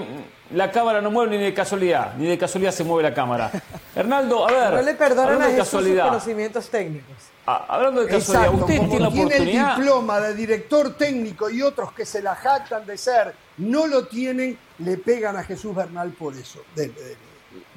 la 0.53 0.69
cámara 0.69 0.99
no 0.99 1.09
mueve 1.09 1.37
ni 1.37 1.43
de 1.43 1.53
casualidad, 1.53 2.13
ni 2.17 2.27
de 2.27 2.37
casualidad 2.37 2.71
se 2.71 2.83
mueve 2.83 3.03
la 3.09 3.13
cámara. 3.13 3.49
Hernaldo, 3.95 4.47
a 4.47 4.51
ver. 4.51 4.73
No 4.73 4.81
le 4.81 4.93
perdonan 4.95 5.41
a 5.41 5.45
Jesús 5.45 5.83
sus 5.83 5.99
conocimientos 5.99 6.69
técnicos. 6.69 7.30
Ah, 7.45 7.65
hablando 7.67 8.01
de 8.01 8.07
casualidad, 8.07 8.53
usted 8.53 8.77
tiene 8.77 8.99
la 8.99 9.07
oportunidad. 9.07 9.71
el 9.71 9.75
diploma 9.75 10.19
de 10.19 10.35
director 10.35 10.93
técnico 10.95 11.49
y 11.49 11.63
otros 11.63 11.91
que 11.91 12.05
se 12.05 12.21
la 12.21 12.35
jactan 12.35 12.85
de 12.85 12.97
ser, 12.97 13.33
no 13.57 13.87
lo 13.87 14.05
tienen, 14.05 14.57
le 14.77 14.97
pegan 14.97 15.35
a 15.35 15.43
Jesús 15.43 15.75
Bernal 15.75 16.11
por 16.11 16.35
eso. 16.35 16.61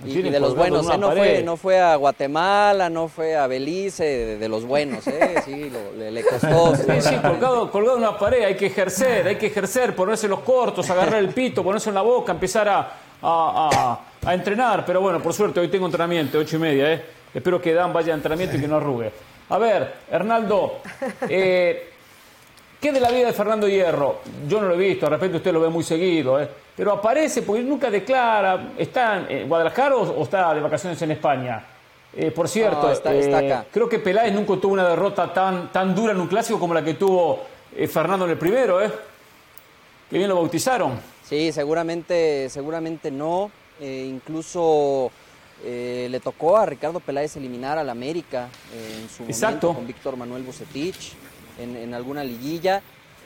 y, 0.04 0.20
de 0.20 0.38
los 0.38 0.54
buenos, 0.54 0.86
¿eh? 0.90 0.98
no, 0.98 1.12
fue, 1.12 1.42
no 1.42 1.56
fue 1.56 1.80
a 1.80 1.96
Guatemala, 1.96 2.90
no 2.90 3.08
fue 3.08 3.36
a 3.36 3.46
Belice, 3.46 4.36
de, 4.36 4.48
los 4.50 4.66
buenos, 4.66 5.06
¿eh? 5.06 5.36
sí, 5.46 5.72
le, 5.96 6.22
costó. 6.24 6.76
Sí, 6.76 7.00
sí, 7.00 7.16
colgado, 7.16 7.70
colgado 7.70 7.96
en 7.96 8.02
una 8.02 8.18
pared, 8.18 8.44
hay 8.44 8.56
que 8.56 8.66
ejercer, 8.66 9.26
hay 9.26 9.36
que 9.36 9.46
ejercer, 9.46 9.96
ponerse 9.96 10.28
los 10.28 10.40
cortos, 10.40 10.90
agarrar 10.90 11.20
el 11.20 11.30
pito, 11.30 11.64
ponerse 11.64 11.88
en 11.88 11.94
la 11.94 12.02
boca, 12.02 12.32
empezar 12.32 12.68
a, 12.68 12.92
a, 13.22 13.98
a, 14.26 14.34
entrenar. 14.34 14.84
Pero 14.84 15.00
bueno, 15.00 15.22
por 15.22 15.32
suerte 15.32 15.58
hoy 15.58 15.68
tengo 15.68 15.86
entrenamiento, 15.86 16.38
ocho 16.38 16.56
y 16.56 16.60
media, 16.60 16.92
¿eh? 16.92 17.04
Espero 17.32 17.60
que 17.60 17.72
Dan 17.72 17.92
vaya 17.92 18.12
a 18.12 18.16
entrenamiento 18.16 18.56
y 18.56 18.60
que 18.60 18.68
no 18.68 18.76
arrugue. 18.76 19.10
A 19.48 19.58
ver, 19.58 19.94
Hernaldo, 20.10 20.80
eh, 21.28 21.90
¿qué 22.80 22.92
de 22.92 23.00
la 23.00 23.10
vida 23.10 23.26
de 23.26 23.32
Fernando 23.34 23.68
Hierro? 23.68 24.20
Yo 24.48 24.60
no 24.60 24.68
lo 24.68 24.74
he 24.74 24.78
visto, 24.78 25.06
de 25.06 25.10
repente 25.10 25.36
usted 25.36 25.52
lo 25.52 25.60
ve 25.60 25.68
muy 25.68 25.84
seguido, 25.84 26.40
¿eh? 26.40 26.48
pero 26.74 26.92
aparece 26.92 27.42
porque 27.42 27.62
nunca 27.62 27.90
declara, 27.90 28.72
¿está 28.78 29.26
en 29.28 29.46
Guadalajara 29.46 29.96
o, 29.96 30.22
está 30.22 30.54
de 30.54 30.60
vacaciones 30.60 31.00
en 31.02 31.10
España? 31.10 31.62
Eh, 32.16 32.30
por 32.30 32.48
cierto, 32.48 32.90
eh, 32.90 33.64
creo 33.70 33.88
que 33.88 33.98
Peláez 33.98 34.32
nunca 34.32 34.54
tuvo 34.56 34.72
una 34.72 34.88
derrota 34.88 35.32
tan, 35.32 35.70
tan 35.70 35.94
dura 35.94 36.12
en 36.12 36.20
un 36.20 36.28
clásico 36.28 36.58
como 36.58 36.72
la 36.72 36.82
que 36.82 36.94
tuvo 36.94 37.40
Fernando 37.88 38.24
en 38.24 38.30
el 38.30 38.38
primero, 38.38 38.82
¿eh? 38.82 38.90
Que 40.08 40.16
bien 40.16 40.28
lo 40.28 40.36
bautizaron. 40.36 41.00
Sí, 41.24 41.50
seguramente, 41.52 42.48
seguramente 42.48 43.10
no. 43.10 43.50
incluso 43.80 45.10
eh, 45.62 46.08
le 46.10 46.20
tocó 46.20 46.56
a 46.56 46.66
Ricardo 46.66 47.00
Peláez 47.00 47.36
eliminar 47.36 47.78
al 47.78 47.88
América 47.88 48.48
eh, 48.72 49.00
en 49.02 49.08
su 49.08 49.22
momento 49.22 49.74
con 49.74 49.86
Víctor 49.86 50.16
Manuel 50.16 50.42
Bucetich 50.42 51.12
en, 51.58 51.94
alguna 51.94 52.24
liguilla. 52.24 52.82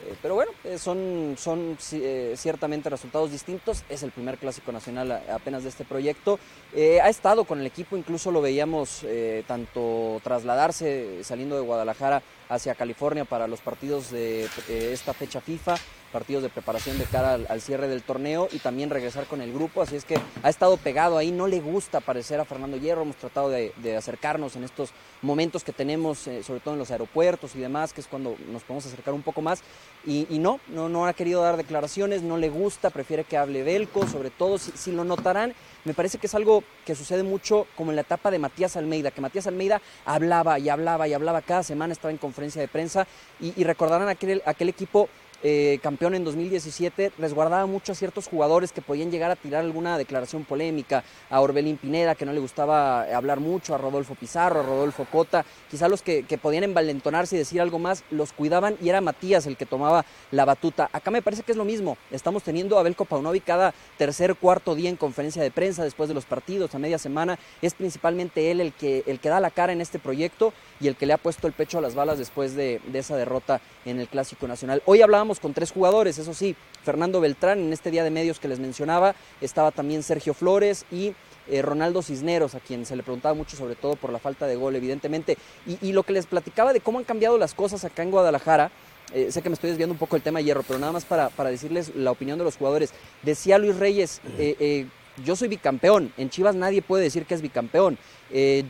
Eh, 0.07 0.15
pero 0.21 0.35
bueno, 0.35 0.51
son, 0.77 1.35
son 1.37 1.77
ciertamente 1.79 2.89
resultados 2.89 3.31
distintos. 3.31 3.83
Es 3.89 4.03
el 4.03 4.11
primer 4.11 4.37
clásico 4.37 4.71
nacional 4.71 5.11
apenas 5.29 5.63
de 5.63 5.69
este 5.69 5.83
proyecto. 5.83 6.39
ha 6.73 7.09
estado 7.09 7.43
con 7.43 7.59
el 7.59 7.65
equipo, 7.65 7.97
incluso 7.97 8.31
lo 8.31 8.41
veíamos 8.41 9.05
tanto 9.45 10.21
trasladarse 10.23 11.23
saliendo 11.23 11.55
de 11.55 11.63
Guadalajara 11.63 12.21
hacia 12.47 12.75
California 12.75 13.25
para 13.25 13.47
los 13.47 13.59
partidos 13.59 14.09
de 14.11 14.47
esta 14.69 15.13
fecha 15.13 15.41
FIFA 15.41 15.75
partidos 16.09 16.43
de 16.43 16.49
preparación 16.49 16.97
de 16.97 17.05
cara 17.05 17.33
al, 17.33 17.61
cierre 17.61 17.87
del 17.87 18.03
torneo 18.03 18.47
y 18.51 18.59
también 18.59 18.89
regresar 18.89 19.25
con 19.25 19.41
el 19.41 19.53
grupo, 19.53 19.81
así 19.81 19.95
es 19.95 20.05
que 20.05 20.19
ha 20.43 20.49
estado 20.49 20.77
pegado 20.77 21.17
ahí, 21.17 21.31
no 21.31 21.47
le 21.47 21.59
gusta 21.59 21.99
parecer 21.99 22.39
a 22.39 22.45
Fernando 22.45 22.77
Hierro, 22.77 23.03
hemos 23.03 23.15
tratado 23.15 23.49
de, 23.49 23.73
acercarnos 23.97 24.55
en 24.55 24.63
estos 24.63 24.91
momentos 25.21 25.63
que 25.63 25.73
tenemos, 25.73 26.27
eh, 26.27 26.43
sobre 26.43 26.59
todo 26.59 26.73
en 26.73 26.79
los 26.79 26.91
aeropuertos 26.91 27.55
y 27.55 27.59
demás, 27.59 27.93
que 27.93 28.01
es 28.01 28.07
cuando 28.07 28.35
nos 28.51 28.63
podemos 28.63 28.85
acercar 28.85 29.13
un 29.13 29.23
poco 29.23 29.41
más, 29.41 29.61
y, 30.05 30.25
no, 30.39 30.59
no, 30.67 30.89
no 30.89 31.05
ha 31.05 31.13
querido 31.13 31.41
dar 31.41 31.57
declaraciones, 31.57 32.21
no 32.21 32.37
le 32.37 32.49
gusta, 32.49 32.89
prefiere 32.89 33.23
que 33.23 33.37
hable 33.37 33.63
Belco, 33.63 34.07
sobre 34.07 34.29
todo, 34.29 34.57
si, 34.57 34.91
lo 34.91 35.03
notarán, 35.03 35.53
me 35.85 35.93
parece 35.93 36.17
que 36.17 36.27
es 36.27 36.35
algo 36.35 36.63
que 36.85 36.95
sucede 36.95 37.23
mucho 37.23 37.67
como 37.75 37.91
en 37.91 37.95
la 37.95 38.01
etapa 38.01 38.31
de 38.31 38.39
Matías 38.39 38.77
Almeida, 38.77 39.11
que 39.11 39.21
Matías 39.21 39.47
Almeida 39.47 39.81
hablaba 40.05 40.59
y 40.59 40.69
hablaba 40.69 41.07
y 41.07 41.13
hablaba 41.13 41.41
cada 41.41 41.63
semana, 41.63 41.93
estaba 41.93 42.11
en 42.11 42.17
conferencia 42.17 42.61
de 42.61 42.67
prensa, 42.67 43.07
y, 43.39 43.53
y 43.59 43.63
recordarán 43.63 44.09
aquel, 44.09 44.41
aquel 44.45 44.69
equipo 44.69 45.09
eh, 45.41 45.79
campeón 45.81 46.15
en 46.15 46.25
2017, 46.25 47.13
resguardaba 47.17 47.65
mucho 47.65 47.93
a 47.93 47.95
ciertos 47.95 48.27
jugadores 48.27 48.73
que 48.73 48.81
podían 48.81 49.09
llegar 49.09 49.31
a 49.31 49.37
tirar 49.37 49.63
alguna 49.63 49.97
declaración 49.97 50.43
polémica, 50.43 51.03
a 51.29 51.39
Orbelín 51.39 51.77
Pineda, 51.77 52.15
que 52.15 52.25
no 52.25 52.33
le 52.33 52.41
gustaba 52.41 53.03
hablar 53.15 53.39
mucho, 53.39 53.73
a 53.73 53.77
Rodolfo 53.77 54.15
Pizarro, 54.15 54.59
a 54.59 54.63
Rodolfo 54.63 55.05
Cota, 55.05 55.45
quizá 55.71 55.87
los 55.87 56.01
que, 56.01 56.23
podían 56.41 56.63
envalentonarse 56.63 57.35
y 57.35 57.39
decir 57.39 57.61
algo 57.61 57.79
más, 57.79 58.03
los 58.11 58.33
cuidaban 58.33 58.77
y 58.81 58.89
era 58.89 59.01
Matías 59.01 59.45
el 59.45 59.57
que 59.57 59.65
tomaba 59.65 60.05
la 60.31 60.45
batuta. 60.45 60.89
Acá 60.91 61.11
me 61.11 61.21
parece 61.21 61.43
que 61.43 61.51
es 61.51 61.57
lo 61.57 61.65
mismo, 61.65 61.97
estamos 62.11 62.43
teniendo 62.43 62.77
a 62.77 62.83
Belko 62.83 63.05
Paunovic 63.05 63.45
cada 63.45 63.73
tercer, 63.97 64.35
cuarto 64.35 64.75
día 64.75 64.89
en 64.89 64.95
conferencia 64.95 65.41
de 65.41 65.51
prensa 65.51 65.83
después 65.83 66.09
de 66.09 66.15
los 66.15 66.25
partidos, 66.25 66.75
a 66.75 66.79
media 66.79 66.97
semana, 66.97 67.39
es 67.61 67.73
principalmente 67.73 68.51
él 68.51 68.59
el 68.59 68.73
que, 68.73 69.03
el 69.07 69.19
que 69.19 69.29
da 69.29 69.39
la 69.39 69.51
cara 69.51 69.73
en 69.73 69.81
este 69.81 69.99
proyecto 69.99 70.53
y 70.79 70.87
el 70.87 70.95
que 70.95 71.05
le 71.05 71.13
ha 71.13 71.17
puesto 71.17 71.47
el 71.47 71.53
pecho 71.53 71.77
a 71.77 71.81
las 71.81 71.95
balas 71.95 72.17
después 72.17 72.55
de, 72.55 72.81
de 72.87 72.99
esa 72.99 73.15
derrota 73.15 73.61
en 73.85 73.99
el 73.99 74.07
Clásico 74.07 74.47
Nacional. 74.47 74.81
Hoy 74.85 75.01
hablábamos 75.01 75.28
con 75.37 75.53
tres 75.53 75.71
jugadores, 75.71 76.17
eso 76.17 76.33
sí, 76.33 76.55
Fernando 76.83 77.21
Beltrán, 77.21 77.59
en 77.59 77.73
este 77.73 77.91
día 77.91 78.03
de 78.03 78.09
medios 78.09 78.39
que 78.39 78.47
les 78.47 78.59
mencionaba, 78.59 79.13
estaba 79.41 79.69
también 79.71 80.01
Sergio 80.01 80.33
Flores 80.33 80.85
y 80.91 81.13
eh, 81.49 81.61
Ronaldo 81.61 82.01
Cisneros, 82.01 82.55
a 82.55 82.59
quien 82.59 82.85
se 82.85 82.95
le 82.95 83.03
preguntaba 83.03 83.35
mucho 83.35 83.57
sobre 83.57 83.75
todo 83.75 83.95
por 83.95 84.11
la 84.11 84.19
falta 84.19 84.47
de 84.47 84.55
gol, 84.55 84.75
evidentemente. 84.75 85.37
Y, 85.67 85.91
lo 85.91 86.03
que 86.03 86.13
les 86.13 86.25
platicaba 86.25 86.73
de 86.73 86.79
cómo 86.79 86.99
han 86.99 87.05
cambiado 87.05 87.37
las 87.37 87.53
cosas 87.53 87.83
acá 87.85 88.03
en 88.03 88.11
Guadalajara, 88.11 88.71
eh, 89.13 89.31
sé 89.31 89.41
que 89.41 89.49
me 89.49 89.55
estoy 89.55 89.71
desviando 89.71 89.93
un 89.93 89.99
poco 89.99 90.15
el 90.15 90.21
tema 90.21 90.39
de 90.39 90.45
hierro, 90.45 90.63
pero 90.67 90.79
nada 90.79 90.91
más 90.91 91.05
para, 91.05 91.29
para 91.29 91.49
decirles 91.49 91.93
la 91.95 92.11
opinión 92.11 92.37
de 92.37 92.45
los 92.45 92.57
jugadores. 92.57 92.93
Decía 93.23 93.57
Luis 93.57 93.75
Reyes, 93.75 94.21
eh, 94.37 94.85
yo 95.25 95.35
soy 95.35 95.47
bicampeón, 95.47 96.13
en 96.17 96.29
Chivas 96.29 96.55
nadie 96.55 96.81
puede 96.81 97.03
decir 97.03 97.25
que 97.25 97.33
es 97.33 97.41
bicampeón. 97.41 97.97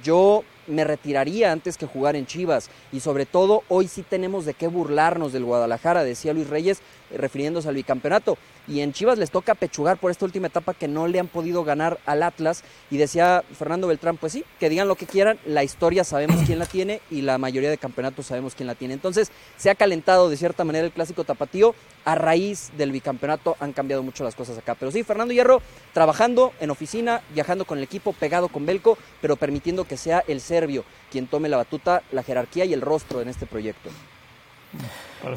yo 0.03 0.43
me 0.69 0.83
retiraría 0.83 1.51
antes 1.51 1.77
que 1.77 1.85
jugar 1.85 2.15
en 2.15 2.25
Chivas. 2.25 2.69
Y 2.91 3.01
sobre 3.01 3.25
todo, 3.25 3.63
hoy 3.67 3.87
sí 3.87 4.03
tenemos 4.03 4.45
de 4.45 4.53
qué 4.53 4.67
burlarnos 4.67 5.33
del 5.33 5.43
Guadalajara, 5.45 6.03
decía 6.03 6.33
Luis 6.33 6.49
Reyes, 6.49 6.81
refiriéndose 7.11 7.67
al 7.69 7.75
bicampeonato 7.75 8.37
y 8.69 8.81
en 8.81 8.93
Chivas 8.93 9.17
les 9.17 9.31
toca 9.31 9.55
pechugar 9.55 9.97
por 9.97 10.11
esta 10.11 10.25
última 10.25 10.47
etapa 10.47 10.75
que 10.75 10.87
no 10.87 11.07
le 11.07 11.19
han 11.19 11.27
podido 11.27 11.63
ganar 11.63 11.99
al 12.05 12.21
Atlas. 12.21 12.63
Y 12.91 12.97
decía 12.97 13.43
Fernando 13.57 13.87
Beltrán, 13.87 14.17
pues 14.17 14.33
sí, 14.33 14.45
que 14.59 14.69
digan 14.69 14.87
lo 14.87 14.95
que 14.95 15.07
quieran, 15.07 15.39
la 15.45 15.63
historia 15.63 16.03
sabemos 16.03 16.43
quién 16.45 16.59
la 16.59 16.67
tiene 16.67 17.01
y 17.09 17.21
la 17.21 17.39
mayoría 17.39 17.71
de 17.71 17.79
campeonatos 17.79 18.27
sabemos 18.27 18.53
quién 18.53 18.67
la 18.67 18.75
tiene. 18.75 18.93
Entonces 18.93 19.31
se 19.57 19.71
ha 19.71 19.75
calentado 19.75 20.29
de 20.29 20.37
cierta 20.37 20.63
manera 20.63 20.85
el 20.85 20.91
clásico 20.91 21.23
tapatío. 21.23 21.73
A 22.05 22.15
raíz 22.15 22.71
del 22.77 22.91
bicampeonato 22.91 23.57
han 23.59 23.73
cambiado 23.73 24.03
mucho 24.03 24.23
las 24.23 24.35
cosas 24.35 24.57
acá. 24.57 24.75
Pero 24.75 24.91
sí, 24.91 25.03
Fernando 25.03 25.33
Hierro 25.33 25.61
trabajando 25.93 26.53
en 26.59 26.69
oficina, 26.69 27.21
viajando 27.33 27.65
con 27.65 27.79
el 27.79 27.83
equipo, 27.83 28.13
pegado 28.13 28.47
con 28.49 28.65
Belco, 28.65 28.97
pero 29.21 29.35
permitiendo 29.35 29.85
que 29.85 29.97
sea 29.97 30.23
el 30.27 30.41
serbio 30.41 30.85
quien 31.11 31.27
tome 31.27 31.49
la 31.49 31.57
batuta, 31.57 32.03
la 32.11 32.23
jerarquía 32.23 32.65
y 32.65 32.73
el 32.73 32.81
rostro 32.81 33.21
en 33.21 33.29
este 33.29 33.47
proyecto. 33.47 33.89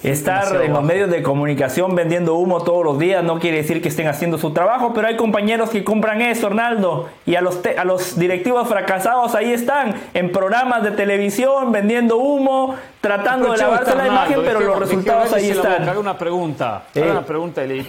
Estar 0.04 0.62
en 0.62 0.72
los 0.72 0.84
medios 0.84 1.10
de 1.10 1.22
comunicación 1.22 1.96
vendiendo 1.96 2.36
humo 2.36 2.62
todos 2.62 2.84
los 2.84 3.00
días 3.00 3.24
no 3.24 3.40
quiere 3.40 3.56
decir 3.56 3.82
que 3.82 3.88
estén 3.88 4.06
haciendo 4.06 4.38
su 4.38 4.52
trabajo, 4.52 4.92
pero 4.94 5.08
hay 5.08 5.16
compañeros 5.16 5.70
que 5.70 5.82
compran 5.82 6.20
eso, 6.22 6.46
Arnaldo, 6.46 7.08
y 7.26 7.34
a 7.34 7.40
los, 7.40 7.60
a 7.76 7.84
los 7.84 8.16
directivos 8.16 8.68
fracasados 8.68 9.34
ahí 9.34 9.52
están, 9.52 9.94
en 10.14 10.30
programas 10.30 10.84
de 10.84 10.92
televisión, 10.92 11.72
vendiendo 11.72 12.18
humo, 12.18 12.76
tratando 13.00 13.50
de 13.50 13.58
lavarse 13.58 13.96
la 13.96 14.06
imagen, 14.06 14.40
pero 14.44 14.60
los 14.60 14.78
resultados 14.78 15.32
ahí 15.32 15.50
están. 15.50 15.88
Haga 15.88 15.98
una 15.98 16.16
pregunta, 16.16 16.84
haga 16.94 17.10
una 17.10 17.26
pregunta 17.26 17.64
y 17.64 17.68
le 17.68 17.84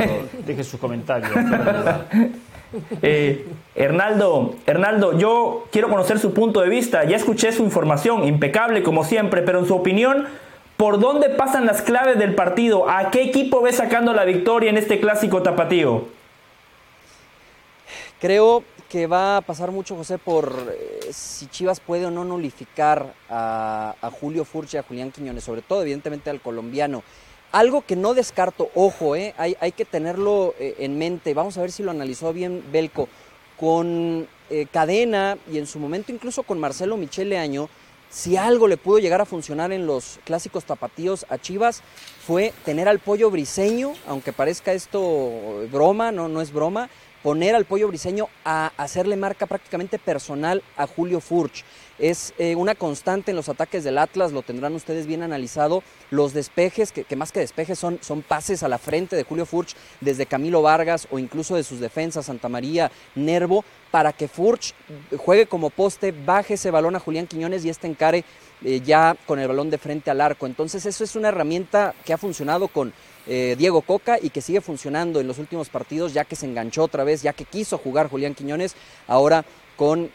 deje 0.45 0.63
sus 0.63 0.79
comentarios. 0.79 1.31
Eh, 3.03 3.47
Hernaldo, 3.75 4.55
Hernaldo, 4.65 5.17
yo 5.17 5.65
quiero 5.71 5.89
conocer 5.89 6.17
su 6.17 6.33
punto 6.33 6.61
de 6.61 6.69
vista. 6.69 7.03
Ya 7.03 7.15
escuché 7.15 7.51
su 7.51 7.63
información, 7.63 8.23
impecable 8.25 8.81
como 8.81 9.03
siempre, 9.03 9.43
pero 9.43 9.59
en 9.59 9.67
su 9.67 9.75
opinión, 9.75 10.25
¿Por 10.83 10.99
dónde 10.99 11.29
pasan 11.29 11.65
las 11.65 11.81
claves 11.81 12.19
del 12.19 12.35
partido? 12.35 12.89
¿A 12.89 13.09
qué 13.09 13.23
equipo 13.23 13.61
ve 13.61 13.71
sacando 13.71 14.11
la 14.11 14.25
victoria 14.25 14.69
en 14.69 14.75
este 14.75 14.99
clásico 14.99 15.41
tapatío? 15.41 16.09
Creo 18.19 18.65
que 18.89 19.07
va 19.07 19.37
a 19.37 19.41
pasar 19.41 19.71
mucho, 19.71 19.95
José, 19.95 20.17
por 20.17 20.75
eh, 20.77 21.13
si 21.13 21.47
Chivas 21.47 21.79
puede 21.79 22.07
o 22.07 22.11
no 22.11 22.25
nulificar 22.25 23.13
a, 23.29 23.95
Julio 24.19 24.43
Furche 24.43 24.77
a 24.77 24.83
Julián 24.83 25.11
Quiñones, 25.11 25.45
sobre 25.45 25.61
todo, 25.61 25.83
evidentemente, 25.83 26.29
al 26.29 26.41
colombiano. 26.41 27.01
Algo 27.53 27.85
que 27.85 27.95
no 27.95 28.13
descarto, 28.13 28.69
ojo, 28.75 29.15
eh, 29.15 29.33
hay, 29.37 29.55
hay, 29.61 29.71
que 29.71 29.85
tenerlo 29.85 30.53
eh, 30.59 30.75
en 30.79 30.97
mente. 30.97 31.33
Vamos 31.33 31.57
a 31.57 31.61
ver 31.61 31.71
si 31.71 31.81
lo 31.81 31.91
analizó 31.91 32.33
bien 32.33 32.61
Belco. 32.73 33.07
Con 33.57 34.27
Cadena 34.71 35.37
y 35.49 35.57
en 35.57 35.65
su 35.65 35.79
momento 35.79 36.11
incluso 36.11 36.43
con 36.43 36.59
Marcelo 36.59 36.97
Michele 36.97 37.37
Año, 37.37 37.69
si 38.13 38.37
algo 38.37 38.67
le 38.67 38.77
pudo 38.77 38.99
llegar 38.99 39.21
a 39.21 39.25
funcionar 39.25 39.71
en 39.71 39.87
los 39.87 40.19
clásicos 40.23 40.65
tapatíos 40.65 41.25
a 41.29 41.39
Chivas 41.39 41.81
fue 42.25 42.53
tener 42.63 42.87
al 42.87 42.99
pollo 42.99 43.31
briseño, 43.31 43.93
aunque 44.07 44.31
parezca 44.31 44.71
esto 44.71 45.65
broma, 45.71 46.11
no, 46.11 46.27
no 46.27 46.39
es 46.39 46.53
broma, 46.53 46.89
poner 47.23 47.55
al 47.55 47.65
pollo 47.65 47.87
briseño 47.87 48.29
a 48.45 48.71
hacerle 48.77 49.15
marca 49.15 49.47
prácticamente 49.47 49.97
personal 49.97 50.61
a 50.77 50.85
Julio 50.85 51.21
Furch. 51.21 51.63
Es 51.99 52.33
eh, 52.39 52.55
una 52.55 52.73
constante 52.73 53.31
en 53.31 53.37
los 53.37 53.49
ataques 53.49 53.83
del 53.83 53.97
Atlas, 53.99 54.31
lo 54.31 54.41
tendrán 54.41 54.73
ustedes 54.73 55.05
bien 55.05 55.21
analizado. 55.21 55.83
Los 56.09 56.33
despejes, 56.33 56.91
que, 56.91 57.15
más 57.15 57.31
que 57.31 57.39
despejes 57.39 57.77
son, 57.77 57.99
son 58.01 58.23
pases 58.23 58.63
a 58.63 58.67
la 58.67 58.79
frente 58.79 59.15
de 59.15 59.23
Julio 59.23 59.45
Furch 59.45 59.75
desde 60.01 60.25
Camilo 60.25 60.61
Vargas 60.61 61.07
o 61.11 61.19
incluso 61.19 61.55
de 61.55 61.63
sus 61.63 61.79
defensas, 61.79 62.25
Santa 62.25 62.49
María, 62.49 62.91
Nervo, 63.15 63.63
para 63.91 64.11
que 64.11 64.27
Furch 64.27 64.73
juegue 65.17 65.45
como 65.45 65.69
poste, 65.69 66.11
baje 66.11 66.55
ese 66.55 66.71
balón 66.71 66.95
a 66.95 66.99
Julián 66.99 67.27
Quiñones 67.27 67.63
y 67.63 67.69
este 67.69 67.85
encare 67.85 68.25
eh, 68.63 68.81
ya 68.83 69.15
con 69.27 69.37
el 69.37 69.47
balón 69.47 69.69
de 69.69 69.77
frente 69.77 70.09
al 70.09 70.19
arco. 70.19 70.47
Entonces 70.47 70.85
eso 70.87 71.03
es 71.03 71.15
una 71.15 71.29
herramienta 71.29 71.93
que 72.03 72.11
ha 72.11 72.17
funcionado 72.17 72.69
con 72.69 72.91
eh, 73.27 73.55
Diego 73.55 73.81
Coca 73.81 74.17
y 74.19 74.31
que 74.31 74.41
sigue 74.41 74.61
funcionando 74.61 75.19
en 75.19 75.27
los 75.27 75.37
últimos 75.37 75.69
partidos 75.69 76.11
ya 76.11 76.25
que 76.25 76.35
se 76.35 76.47
enganchó 76.47 76.83
otra 76.83 77.03
vez, 77.03 77.21
ya 77.21 77.33
que 77.33 77.45
quiso 77.45 77.77
jugar 77.77 78.09
Julián 78.09 78.33
Quiñones, 78.33 78.75
ahora 79.07 79.45
con 79.77 80.11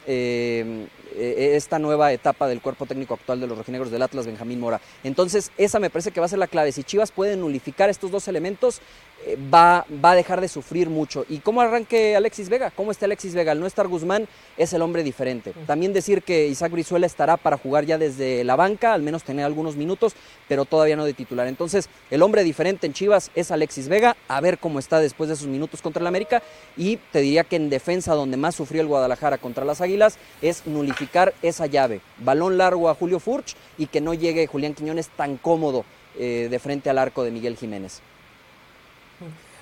esta 1.18 1.78
nueva 1.78 2.12
etapa 2.12 2.48
del 2.48 2.60
cuerpo 2.60 2.86
técnico 2.86 3.14
actual 3.14 3.40
de 3.40 3.46
los 3.46 3.58
rojinegros 3.58 3.90
del 3.90 4.02
Atlas, 4.02 4.26
Benjamín 4.26 4.60
Mora. 4.60 4.80
Entonces, 5.04 5.50
esa 5.58 5.78
me 5.78 5.90
parece 5.90 6.10
que 6.10 6.20
va 6.20 6.26
a 6.26 6.28
ser 6.28 6.38
la 6.38 6.46
clave. 6.46 6.72
Si 6.72 6.84
Chivas 6.84 7.12
puede 7.12 7.36
nulificar 7.36 7.90
estos 7.90 8.10
dos 8.10 8.28
elementos, 8.28 8.80
eh, 9.26 9.36
va, 9.52 9.84
va, 10.04 10.12
a 10.12 10.14
dejar 10.14 10.40
de 10.40 10.46
sufrir 10.46 10.88
mucho. 10.88 11.26
¿Y 11.28 11.38
cómo 11.38 11.60
arranque 11.60 12.14
Alexis 12.14 12.48
Vega? 12.48 12.70
¿Cómo 12.70 12.92
está 12.92 13.06
Alexis 13.06 13.34
Vega? 13.34 13.50
Al 13.50 13.58
no 13.58 13.66
estar 13.66 13.88
Guzmán 13.88 14.28
es 14.56 14.72
el 14.72 14.80
hombre 14.80 15.02
diferente. 15.02 15.52
También 15.66 15.92
decir 15.92 16.22
que 16.22 16.46
Isaac 16.46 16.70
Brizuela 16.70 17.04
estará 17.04 17.36
para 17.36 17.58
jugar 17.58 17.84
ya 17.84 17.98
desde 17.98 18.44
la 18.44 18.54
banca, 18.54 18.94
al 18.94 19.02
menos 19.02 19.24
tener 19.24 19.44
algunos 19.44 19.74
minutos, 19.74 20.14
pero 20.46 20.66
todavía 20.66 20.94
no 20.94 21.04
de 21.04 21.14
titular. 21.14 21.48
Entonces, 21.48 21.88
el 22.12 22.22
hombre 22.22 22.44
diferente 22.44 22.86
en 22.86 22.92
Chivas 22.92 23.32
es 23.34 23.50
Alexis 23.50 23.88
Vega, 23.88 24.16
a 24.28 24.40
ver 24.40 24.58
cómo 24.58 24.78
está 24.78 25.00
después 25.00 25.28
de 25.28 25.34
sus 25.34 25.48
minutos 25.48 25.82
contra 25.82 26.00
el 26.00 26.06
América. 26.06 26.40
Y 26.76 26.98
te 27.10 27.20
diría 27.20 27.42
que 27.42 27.56
en 27.56 27.70
defensa, 27.70 28.14
donde 28.14 28.36
más 28.36 28.54
sufrió 28.54 28.82
el 28.82 28.86
Guadalajara 28.86 29.38
contra 29.38 29.64
las 29.64 29.80
Águilas, 29.80 30.16
es 30.42 30.64
nulificar 30.64 31.07
esa 31.42 31.66
llave. 31.66 32.00
Balón 32.18 32.58
largo 32.58 32.88
a 32.88 32.94
Julio 32.94 33.20
Furch 33.20 33.56
y 33.76 33.86
que 33.86 34.00
no 34.00 34.14
llegue 34.14 34.46
Julián 34.46 34.74
Quiñones 34.74 35.08
tan 35.08 35.36
cómodo 35.36 35.84
eh, 36.18 36.48
de 36.50 36.58
frente 36.58 36.90
al 36.90 36.98
arco 36.98 37.24
de 37.24 37.30
Miguel 37.30 37.56
Jiménez. 37.56 38.00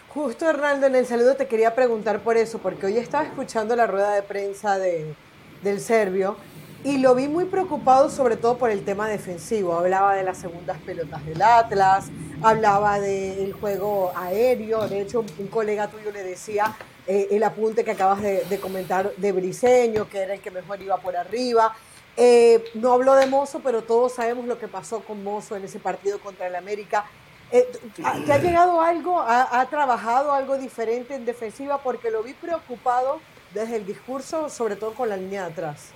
Justo 0.08 0.48
Hernando, 0.48 0.86
en 0.86 0.94
el 0.94 1.06
saludo 1.06 1.36
te 1.36 1.46
quería 1.46 1.74
preguntar 1.74 2.20
por 2.20 2.36
eso, 2.36 2.58
porque 2.58 2.86
hoy 2.86 2.96
estaba 2.96 3.24
escuchando 3.24 3.76
la 3.76 3.86
rueda 3.86 4.14
de 4.14 4.22
prensa 4.22 4.78
de, 4.78 5.14
del 5.62 5.80
serbio 5.80 6.36
y 6.84 6.98
lo 6.98 7.14
vi 7.14 7.28
muy 7.28 7.46
preocupado 7.46 8.08
sobre 8.08 8.36
todo 8.36 8.56
por 8.56 8.70
el 8.70 8.84
tema 8.84 9.08
defensivo. 9.08 9.74
Hablaba 9.74 10.14
de 10.14 10.22
las 10.22 10.38
segundas 10.38 10.78
pelotas 10.86 11.24
del 11.26 11.42
Atlas, 11.42 12.06
hablaba 12.42 13.00
del 13.00 13.52
juego 13.52 14.12
aéreo, 14.14 14.88
de 14.88 15.02
hecho 15.02 15.24
un 15.38 15.48
colega 15.48 15.88
tuyo 15.88 16.10
le 16.12 16.22
decía 16.22 16.74
eh, 17.06 17.28
el 17.30 17.42
apunte 17.42 17.84
que 17.84 17.92
acabas 17.92 18.22
de, 18.22 18.58
comentar 18.60 19.14
de 19.16 19.32
Briseño, 19.32 20.08
que 20.08 20.18
era 20.18 20.34
el 20.34 20.40
que 20.40 20.50
mejor 20.50 20.80
iba 20.80 20.96
por 20.98 21.16
arriba. 21.16 21.74
Eh, 22.16 22.64
no 22.74 22.92
habló 22.92 23.14
de 23.14 23.26
Mozo, 23.26 23.60
pero 23.62 23.82
todos 23.82 24.14
sabemos 24.14 24.46
lo 24.46 24.58
que 24.58 24.68
pasó 24.68 25.00
con 25.00 25.22
Mozo 25.22 25.56
en 25.56 25.64
ese 25.64 25.78
partido 25.78 26.18
contra 26.18 26.46
el 26.46 26.56
América 26.56 27.04
eh, 27.52 27.68
¿Te 27.94 28.32
ha 28.32 28.38
llegado 28.38 28.80
algo? 28.80 29.20
¿Ha, 29.20 29.64
trabajado 29.70 30.32
algo 30.32 30.58
diferente 30.58 31.14
en 31.14 31.24
defensiva? 31.24 31.78
Porque 31.78 32.10
lo 32.10 32.22
vi 32.22 32.34
preocupado 32.34 33.20
desde 33.54 33.76
el 33.76 33.86
discurso, 33.86 34.48
sobre 34.48 34.76
todo 34.76 34.94
con 34.94 35.08
la 35.08 35.16
línea 35.16 35.46
de 35.46 35.52
atrás. 35.52 35.90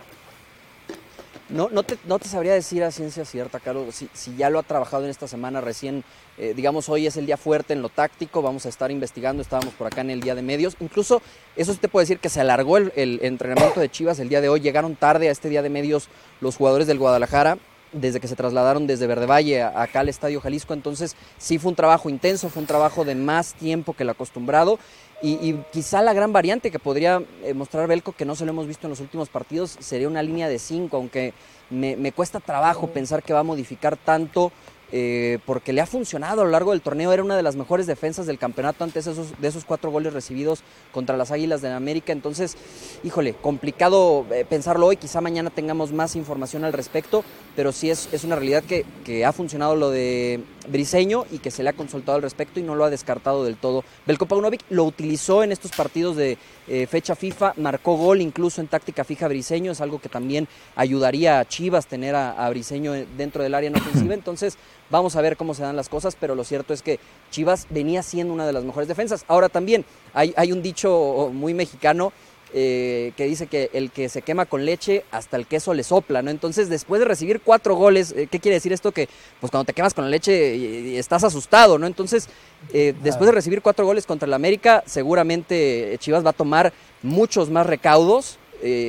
No, 1.51 1.68
no, 1.70 1.82
te, 1.82 1.98
no 2.07 2.20
te 2.20 2.28
sabría 2.28 2.55
decir 2.55 2.84
a 2.84 2.92
ciencia 2.92 3.24
cierta, 3.24 3.59
Carlos, 3.59 3.94
si, 3.94 4.09
si 4.12 4.36
ya 4.36 4.51
lo 4.51 4.61
ha 4.61 4.62
trabajado 4.62 5.05
en 5.05 5.11
esta 5.11 5.26
semana 5.26 5.61
recién. 5.61 6.05
Eh, 6.38 6.55
digamos, 6.55 6.88
hoy 6.88 7.07
es 7.07 7.16
el 7.16 7.26
día 7.26 7.36
fuerte 7.36 7.72
en 7.72 7.82
lo 7.82 7.88
táctico, 7.88 8.40
vamos 8.40 8.66
a 8.66 8.68
estar 8.68 8.90
investigando, 8.90 9.42
estábamos 9.42 9.74
por 9.74 9.88
acá 9.88 10.01
en 10.01 10.11
el 10.11 10.20
día 10.20 10.34
de 10.34 10.42
medios. 10.42 10.76
Incluso, 10.80 11.20
eso 11.57 11.72
sí 11.72 11.78
te 11.78 11.88
puedo 11.88 12.03
decir 12.03 12.18
que 12.18 12.28
se 12.28 12.40
alargó 12.40 12.76
el, 12.76 13.18
entrenamiento 13.22 13.80
de 13.80 13.90
Chivas 13.90 14.20
el 14.20 14.29
día 14.29 14.41
de 14.41 14.49
hoy. 14.49 14.61
Llegaron 14.61 14.95
tarde 14.95 15.29
a 15.29 15.33
este 15.33 15.49
día 15.49 15.61
de 15.61 15.70
medios 15.70 16.08
los 16.41 16.57
jugadores 16.57 16.87
del 16.87 16.99
Guadalajara 16.99 17.58
desde 17.92 18.20
que 18.20 18.29
se 18.29 18.37
trasladaron 18.37 18.87
desde 18.87 19.08
Verde 19.08 19.26
Valle 19.26 19.62
acá 19.62 20.00
al 20.00 20.08
Estadio 20.08 20.41
Jalisco, 20.41 20.74
entonces 20.74 21.16
sí 21.38 21.58
fue 21.58 21.70
un 21.70 21.74
trabajo 21.74 22.08
intenso, 22.08 22.49
fue 22.49 22.62
un 22.62 22.68
trabajo 22.68 23.04
de 23.04 23.16
más 23.16 23.54
tiempo 23.54 23.95
que 23.95 24.04
el 24.04 24.11
acostumbrado 24.11 24.79
y, 25.22 25.55
quizá 25.72 26.03
la 26.03 26.13
gran 26.13 26.33
variante 26.33 26.71
que 26.71 26.79
podría 26.79 27.22
eh, 27.42 27.53
mostrar 27.55 27.87
Belco, 27.87 28.13
que 28.13 28.25
no 28.25 28.34
se 28.34 28.45
lo 28.45 28.53
hemos 28.53 28.67
visto 28.67 28.87
en 28.87 28.91
los 28.91 29.01
últimos 29.01 29.29
partidos, 29.29 29.76
sería 29.79 30.09
una 30.09 30.22
línea 30.22 30.49
de 30.49 30.59
5, 30.59 30.97
aunque 30.97 31.34
me, 31.68 31.97
me, 31.97 32.13
cuesta 32.13 32.41
trabajo 32.41 32.88
pensar 32.88 33.22
que 33.22 33.33
va 33.33 33.41
a 33.41 33.45
modificar 33.45 33.97
tanto 33.97 34.51
eh, 34.92 35.38
porque 35.46 35.72
le 35.72 35.80
ha 35.80 35.87
funcionado 35.87 36.42
a 36.42 36.45
lo 36.45 36.50
largo 36.50 36.72
del 36.72 36.80
torneo. 36.80 37.12
Era 37.12 37.22
una 37.22 37.37
de 37.37 37.42
las 37.42 37.57
mejores 37.57 37.87
defensas 37.87 38.26
del 38.26 38.38
campeonato 38.38 38.84
antes 38.84 39.04
de 39.04 39.12
esos, 39.12 39.41
de 39.41 39.49
esos 39.49 39.64
cuatro 39.64 39.91
goles 39.91 40.12
recibidos 40.12 40.62
contra 40.92 41.17
las 41.17 41.30
Águilas 41.30 41.62
de 41.62 41.71
América. 41.71 42.12
Entonces, 42.12 42.57
híjole, 43.04 43.34
complicado 43.34 44.26
eh, 44.30 44.45
pensarlo 44.49 44.87
hoy. 44.87 44.96
Quizá 44.96 45.21
mañana 45.21 45.50
tengamos 45.50 45.92
más 45.92 46.17
información 46.17 46.64
al 46.64 46.72
respecto, 46.72 47.25
pero 47.57 47.72
sí 47.72 47.91
es, 47.91 48.08
es 48.12 48.25
una 48.25 48.37
realidad 48.37 48.64
que, 48.64 48.84
que, 49.04 49.25
ha 49.25 49.33
funcionado 49.33 49.76
lo 49.76 49.91
de 49.91 50.41
Briseño 50.68 51.25
y 51.30 51.38
que 51.38 51.50
se 51.50 51.62
le 51.62 51.71
ha 51.71 51.75
consultado 51.75 52.17
al 52.17 52.22
respecto 52.22 52.58
y 52.58 52.62
no 52.62 52.75
lo 52.75 52.84
ha 52.84 52.91
descartado 52.91 53.45
del 53.45 53.57
todo. 53.57 53.84
Belko 54.07 54.26
Paunovic 54.26 54.62
lo 54.71 54.84
utilizó 54.84 55.42
en 55.42 55.53
estos 55.53 55.72
partidos 55.72 56.17
de 56.17 56.38
eh, 56.68 56.87
fecha 56.87 57.14
FIFA, 57.14 57.54
marcó 57.57 57.96
gol 57.96 58.21
incluso 58.21 58.61
en 58.61 58.68
táctica 58.68 59.04
fija 59.04 59.29
Briseño, 59.29 59.72
es 59.72 59.80
algo 59.80 60.00
que 60.00 60.08
también 60.08 60.49
ayudaría 60.76 61.41
a 61.41 61.45
Chivas 61.46 61.87
tener 61.87 62.14
a, 62.14 62.33
a 62.33 62.49
Briseño 62.50 62.92
dentro 63.17 63.42
del 63.42 63.54
área 63.54 63.71
no 63.71 63.79
ofensiva. 63.79 64.14
Entonces, 64.21 64.57
Vamos 64.91 65.17
a 65.17 65.21
ver 65.22 65.37
cómo 65.37 65.54
se 65.54 65.62
dan 65.62 65.76
las 65.76 65.88
cosas, 65.88 66.17
pero 66.18 66.34
lo 66.34 66.45
cierto 66.45 66.75
es 66.75 66.83
que 66.83 66.99
Chivas 67.30 67.67
venía 67.71 68.03
siendo 68.03 68.34
una 68.34 68.46
de 68.46 68.53
las 68.53 68.64
mejores 68.64 68.88
defensas. 68.88 69.25
Ahora 69.29 69.49
también 69.49 69.84
hay, 70.12 70.34
hay 70.37 70.53
un 70.53 70.62
dicho 70.62 71.30
muy 71.33 71.54
mexicano 71.54 72.12
eh, 72.53 73.12
que 73.17 73.26
dice 73.26 73.46
que 73.46 73.71
el 73.75 73.92
que 73.92 74.08
se 74.08 74.22
quema 74.22 74.45
con 74.45 74.64
leche 74.64 75.04
hasta 75.12 75.37
el 75.37 75.46
queso 75.46 75.72
le 75.72 75.84
sopla, 75.84 76.21
¿no? 76.21 76.33
Entonces, 76.33 76.68
después 76.68 76.99
de 76.99 77.04
recibir 77.04 77.41
cuatro 77.41 77.76
goles, 77.76 78.12
eh, 78.17 78.26
¿qué 78.29 78.41
quiere 78.41 78.57
decir 78.57 78.72
esto? 78.72 78.91
Que 78.91 79.08
pues 79.38 79.53
cuando 79.53 79.67
te 79.67 79.72
quemas 79.72 79.95
con 79.95 80.03
la 80.03 80.11
leche 80.11 80.99
estás 80.99 81.22
asustado, 81.22 81.79
¿no? 81.79 81.87
Entonces, 81.87 82.29
eh, 82.72 82.92
después 83.04 83.26
de 83.26 83.33
recibir 83.33 83.62
cuatro 83.62 83.87
goles 83.87 84.04
contra 84.04 84.26
el 84.26 84.34
América, 84.34 84.83
seguramente 84.84 85.96
Chivas 86.00 86.26
va 86.26 86.30
a 86.30 86.33
tomar 86.33 86.72
muchos 87.03 87.50
más 87.50 87.67
recaudos 87.67 88.38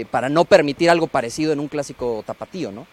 para 0.10 0.28
no 0.28 0.44
permitir 0.44 0.90
algo 0.90 1.08
parecido 1.08 1.54
en 1.54 1.62
un 1.62 1.70
clásico 1.70 2.24
tapatío, 2.26 2.74
¿no? 2.74 2.86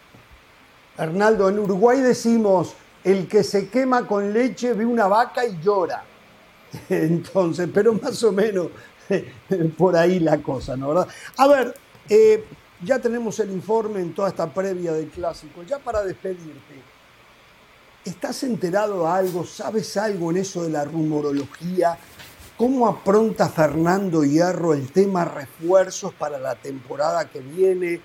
Arnaldo, 0.97 1.49
en 1.49 1.59
Uruguay 1.59 2.01
decimos, 2.01 2.75
el 3.05 3.29
que 3.29 3.43
se 3.43 3.69
quema 3.69 4.07
con 4.07 4.33
leche 4.33 4.73
ve 4.73 4.85
una 4.85 5.07
vaca 5.07 5.45
y 5.47 5.59
llora. 5.61 6.05
Entonces, 6.89 7.69
pero 7.73 7.95
más 7.95 8.23
o 8.23 8.33
menos 8.33 8.69
por 9.79 9.97
ahí 9.97 10.21
la 10.21 10.39
cosa, 10.39 10.77
¿no? 10.77 10.89
¿verdad? 10.89 11.09
A 11.37 11.47
ver, 11.49 11.75
eh, 12.09 12.45
ya 12.83 12.99
tenemos 12.99 13.39
el 13.41 13.51
informe 13.51 14.01
en 14.01 14.15
toda 14.15 14.29
esta 14.29 14.53
previa 14.53 14.93
del 14.93 15.09
clásico. 15.09 15.63
Ya 15.63 15.79
para 15.79 16.03
despedirte, 16.05 16.83
¿estás 18.05 18.43
enterado 18.43 19.03
de 19.03 19.09
algo? 19.09 19.45
¿Sabes 19.45 19.97
algo 19.97 20.31
en 20.31 20.39
eso 20.39 20.63
de 20.63 20.71
la 20.71 20.85
rumorología? 20.85 21.99
¿Cómo 22.57 22.89
apronta 22.89 23.49
Fernando 23.49 24.25
Hierro 24.25 24.75
el 24.75 24.91
tema 24.91 25.25
refuerzos 25.25 26.13
para 26.15 26.39
la 26.39 26.57
temporada 26.57 27.29
que 27.29 27.41
viene? 27.41 28.01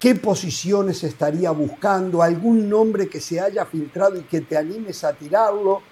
¿Qué 0.00 0.14
posiciones 0.14 1.02
estaría 1.02 1.50
buscando? 1.50 2.22
¿Algún 2.22 2.68
nombre 2.68 3.08
que 3.08 3.20
se 3.20 3.40
haya 3.40 3.64
filtrado 3.66 4.16
y 4.16 4.22
que 4.22 4.40
te 4.40 4.56
animes 4.56 5.02
a 5.04 5.12
tirarlo? 5.12 5.82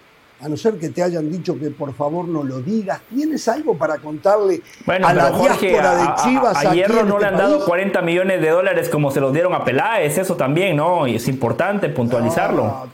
a 0.41 0.49
no 0.49 0.57
ser 0.57 0.75
que 0.75 0.91
te 0.91 1.03
hayan 1.03 1.31
dicho 1.31 1.59
que 1.59 1.71
por 1.71 1.95
favor 1.95 2.29
no 2.29 2.43
lo 2.43 2.61
digas. 2.61 3.01
¿Tienes 3.09 3.49
algo 3.49 3.77
para 3.77 3.99
contarle 3.99 4.61
a 4.87 5.15
la 5.15 5.31
diáspora 5.31 5.97
de 5.97 6.23
Chivas? 6.23 6.57
A, 6.65 6.75
Hierro 6.75 7.05
no 7.05 7.19
le 7.19 7.27
han 7.27 7.37
dado 7.37 7.65
40 7.65 8.03
millones 8.03 8.41
de 8.41 8.51
dólares 8.51 8.89
como 8.89 9.11
se 9.11 9.21
los 9.21 9.33
dieron 9.33 9.55
a 9.55 9.65
Peláez, 9.65 10.19
eso 10.19 10.37
también, 10.37 10.77
¿no? 10.77 11.07
Y 11.07 11.17
es 11.17 11.29
importante 11.29 11.89
puntualizarlo. 11.89 12.89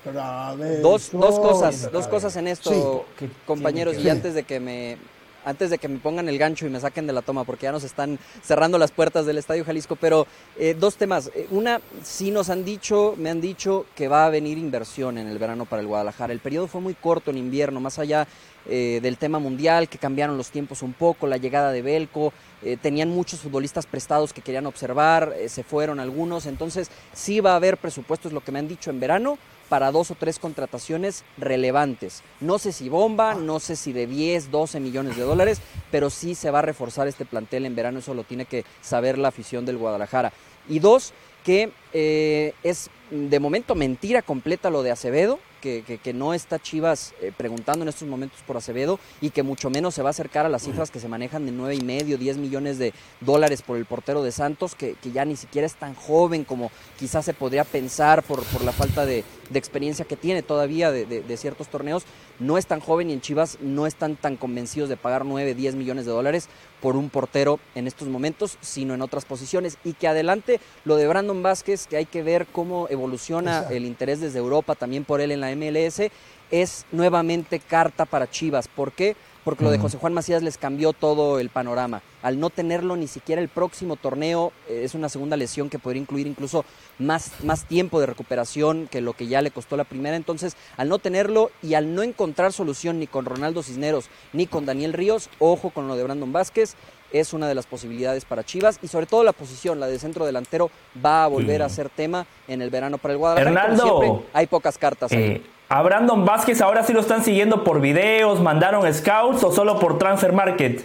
dos, 0.83 1.11
dos, 1.13 1.41
cosas, 1.41 1.91
dos 1.91 2.07
cosas 2.07 2.37
en 2.37 2.49
esto, 2.49 3.07
compañeros, 3.45 3.97
y 3.99 4.09
antes 4.09 4.35
de 4.35 4.45
que 4.45 4.61
me 4.61 4.99
antes 5.45 5.71
de 5.71 5.79
que 5.79 5.89
me 5.89 5.99
pongan 5.99 6.29
el 6.29 6.39
gancho 6.39 6.67
y 6.67 6.71
me 6.71 6.81
saquen 6.81 7.07
de 7.07 7.13
la 7.13 7.23
toma, 7.23 7.45
porque 7.45 7.65
ya 7.65 7.73
nos 7.73 7.85
están 7.85 8.19
cerrando 8.43 8.79
las 8.79 8.91
puertas 8.91 9.27
del 9.27 9.39
Estadio 9.39 9.65
Jalisco. 9.65 9.97
Pero 9.97 10.27
eh, 10.59 10.75
dos 10.79 10.97
temas. 10.97 11.31
Eh, 11.35 11.47
una, 11.51 11.81
sí 12.03 12.31
nos 12.31 12.51
han 12.51 12.65
dicho, 12.65 13.15
me 13.17 13.31
han 13.31 13.41
dicho 13.41 13.87
que 13.95 14.09
va 14.09 14.27
a 14.27 14.31
venir 14.31 14.59
inversión 14.59 15.19
en 15.19 15.27
el 15.27 15.39
verano 15.39 15.65
para 15.65 15.81
el 15.81 15.89
Guadalajara. 15.89 16.33
El 16.33 16.41
periodo 16.41 16.67
fue 16.67 16.81
muy 16.81 16.95
corto 16.95 17.31
en 17.31 17.39
invierno, 17.39 17.81
más 17.81 17.99
allá 17.99 18.27
eh, 18.67 19.01
del 19.03 19.19
tema 19.19 19.39
mundial, 19.39 19.89
que 19.89 19.99
cambiaron 19.99 20.37
los 20.37 20.51
tiempos 20.51 20.83
un 20.83 20.93
poco, 20.93 21.27
la 21.27 21.37
llegada 21.37 21.73
de 21.73 21.83
Belco. 21.83 22.33
tenían 22.81 23.09
muchos 23.09 23.41
futbolistas 23.41 23.87
prestados 23.87 24.33
que 24.33 24.41
querían 24.41 24.67
observar, 24.67 25.35
se 25.49 25.65
fueron 25.65 25.99
algunos. 25.99 26.47
Entonces, 26.47 26.91
sí 27.13 27.41
va 27.41 27.53
a 27.53 27.57
haber 27.57 27.77
presupuesto, 27.77 28.29
es 28.29 28.35
lo 28.35 28.41
que 28.41 28.53
me 28.53 28.61
han 28.61 28.69
dicho 28.69 28.91
en 28.91 29.01
verano 29.01 29.39
para 29.73 29.91
dos 29.91 30.11
o 30.11 30.15
tres 30.15 30.39
contrataciones 30.39 31.25
relevantes. 31.39 32.23
No 32.41 32.59
sé 32.59 32.73
si 32.73 32.91
bomba, 32.91 33.35
no 33.35 33.59
sé 33.59 33.75
si 33.75 33.95
de 33.95 34.07
10, 34.07 34.51
12 34.51 34.81
millones 34.81 35.17
de 35.17 35.23
dólares, 35.23 35.63
pero 35.91 36.11
sí 36.11 36.35
se 36.35 36.51
va 36.51 36.59
a 36.59 36.61
reforzar 36.61 37.09
este 37.09 37.25
plantel 37.25 37.65
en 37.65 37.75
verano, 37.75 38.01
eso 38.01 38.13
lo 38.13 38.23
tiene 38.23 38.45
que 38.45 38.67
saber 38.83 39.17
la 39.17 39.29
afición 39.29 39.65
del 39.65 39.79
Guadalajara. 39.79 40.35
Y 40.69 40.81
dos, 40.81 41.15
que 41.43 41.73
eh, 41.95 42.53
es 42.63 42.91
de 43.11 43.41
momento 43.41 43.75
mentira 43.75 44.21
completa 44.21 44.69
lo 44.69 44.83
de 44.83 44.91
Acevedo, 44.91 45.39
que, 45.63 46.13
no 46.13 46.35
está 46.35 46.59
Chivas 46.59 47.15
eh, 47.23 47.33
preguntando 47.35 47.85
en 47.85 47.89
estos 47.89 48.09
momentos 48.09 48.41
por 48.47 48.57
Acevedo 48.57 48.99
y 49.21 49.31
que 49.31 49.43
mucho 49.43 49.71
menos 49.71 49.95
se 49.95 50.03
va 50.03 50.09
a 50.09 50.11
acercar 50.11 50.45
a 50.45 50.49
las 50.49 50.65
cifras 50.65 50.91
que 50.91 51.01
se 51.01 51.09
manejan 51.09 51.47
de 51.47 51.53
nueve 51.53 51.77
y 51.77 51.81
medio, 51.81 52.19
10 52.19 52.37
millones 52.39 52.79
de 52.79 52.93
dólares 53.21 53.63
por 53.63 53.77
el 53.77 53.87
portero 53.87 54.23
de 54.23 54.33
Santos, 54.33 54.75
que, 54.75 54.97
ya 55.15 55.25
ni 55.25 55.37
siquiera 55.37 55.67
es 55.67 55.75
tan 55.75 55.95
joven 55.95 56.45
como 56.45 56.71
quizás 56.99 57.25
se 57.25 57.35
podría 57.35 57.65
pensar 57.65 58.23
por, 58.23 58.43
por 58.45 58.65
la 58.65 58.73
falta 58.73 59.07
de, 59.07 59.25
experiencia 59.55 60.07
que 60.07 60.17
tiene 60.17 60.43
todavía 60.43 60.91
de, 60.91 61.37
ciertos 61.37 61.69
torneos. 61.69 62.05
No 62.39 62.59
es 62.59 62.67
tan 62.67 62.81
joven 62.81 63.11
y 63.11 63.13
en 63.13 63.21
Chivas 63.21 63.59
no 63.61 63.87
están 63.87 64.17
tan 64.17 64.37
convencidos 64.37 64.89
de 64.89 64.97
pagar 64.97 65.25
9, 65.25 65.55
10 65.55 65.75
millones 65.75 66.07
de 66.07 66.13
dólares 66.13 66.49
por 66.81 66.97
un 66.97 67.11
portero 67.11 67.61
en 67.75 67.87
estos 67.87 68.09
momentos, 68.09 68.59
sino 68.61 68.95
en 68.95 69.03
otras 69.03 69.25
posiciones. 69.25 69.79
Y 69.85 69.93
que 69.93 70.09
adelante 70.09 70.59
lo 70.85 70.97
de 70.97 71.07
Brandon 71.07 71.43
Vázquez, 71.43 71.87
que 71.87 71.97
hay 71.97 72.07
que 72.07 72.23
ver 72.23 72.47
cómo 72.47 72.89
evoluciona 72.89 73.67
el 73.71 73.85
interés 73.85 74.21
desde 74.21 74.39
Europa 74.39 74.75
también 74.75 75.05
por 75.05 75.21
él 75.21 75.31
en 75.31 75.41
la 75.41 75.52
MLS, 75.57 76.11
es 76.51 76.85
nuevamente 76.93 77.59
carta 77.59 78.05
para 78.05 78.31
Chivas. 78.31 78.69
¿Por 78.69 78.93
qué? 78.93 79.17
Porque 79.45 79.65
lo 79.65 79.73
de 79.73 79.79
José 79.79 79.99
Juan 79.99 80.15
Macías 80.15 80.43
les 80.43 80.57
cambió 80.57 80.93
todo 80.93 81.41
el 81.41 81.49
panorama. 81.49 82.03
Al 82.23 82.39
no 82.39 82.51
tenerlo 82.51 82.95
ni 82.95 83.09
siquiera 83.09 83.43
el 83.43 83.49
próximo 83.49 83.97
torneo, 83.97 84.53
eh, 84.69 84.83
es 84.85 84.95
una 84.95 85.09
segunda 85.09 85.37
lesión 85.37 85.69
que 85.69 85.81
podría 85.81 86.03
incluir 86.03 86.29
incluso 86.29 86.65
más, 87.01 87.33
más 87.43 87.65
tiempo 87.67 87.99
de 87.99 88.07
recuperación 88.07 88.87
que 88.87 89.01
lo 89.01 89.15
que 89.15 89.27
ya 89.27 89.43
le 89.43 89.51
costó 89.51 89.77
la 89.77 89.83
primera. 89.83 90.15
Entonces, 90.15 90.57
al 90.77 90.89
no 90.89 91.01
tenerlo 91.01 91.51
y 91.61 91.75
al 91.75 91.93
no 91.93 92.05
encontrar 92.05 92.53
solución 92.53 93.01
ni 93.01 93.09
con 93.09 93.25
Ronaldo 93.25 93.65
Cisneros 93.65 94.11
ni 94.33 94.47
con 94.47 94.65
Daniel 94.65 94.93
Ríos, 94.93 95.29
ojo 95.41 95.71
con 95.71 95.89
lo 95.89 95.97
de 95.97 96.05
Brandon 96.05 96.33
Vázquez, 96.33 96.77
es 97.13 97.33
una 97.33 97.49
de 97.49 97.55
las 97.55 97.67
posibilidades 97.67 98.25
para 98.25 98.45
Chivas 98.45 98.79
y 98.83 98.89
sobre 98.89 99.07
todo 99.07 99.23
la 99.25 99.33
posición, 99.33 99.81
la 99.81 99.87
de 99.87 99.99
centro 99.99 100.27
delantero, 100.27 100.71
va 101.05 101.25
a 101.25 101.29
volver 101.29 101.63
a 101.63 101.69
ser 101.69 101.89
tema 101.89 102.27
en 102.49 102.63
el 102.63 102.71
verano 102.71 102.99
para 102.99 103.13
el 103.13 103.19
Guadalajara. 103.19 103.73
Hernando, 103.73 104.25
hay 104.33 104.47
pocas 104.47 104.79
cartas. 104.79 105.13
Eh, 105.13 105.43
a 105.69 105.83
Brandon 105.83 106.25
Vázquez 106.25 106.61
ahora 106.61 106.85
sí 106.85 106.93
lo 106.93 107.01
están 107.01 107.25
siguiendo 107.25 107.65
por 107.65 107.81
videos, 107.81 108.41
mandaron 108.41 108.93
scouts 108.93 109.43
o 109.45 109.53
solo 109.53 109.79
por 109.79 109.99
transfer 109.99 110.33
market. 110.33 110.85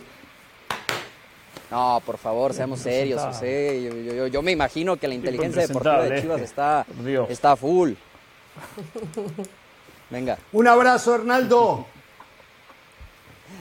No, 1.69 2.01
por 2.05 2.17
favor, 2.17 2.53
seamos 2.53 2.79
serios, 2.79 3.21
José. 3.21 4.29
Yo, 4.31 4.41
me 4.41 4.51
imagino 4.51 4.95
que 4.95 5.07
la 5.07 5.15
inteligencia 5.15 5.67
deportiva 5.67 6.03
de 6.03 6.21
Chivas 6.21 6.41
está, 6.41 6.85
está 7.29 7.55
full. 7.57 7.93
Venga. 10.09 10.37
Un 10.53 10.67
abrazo, 10.67 11.15
Hernaldo. 11.15 11.85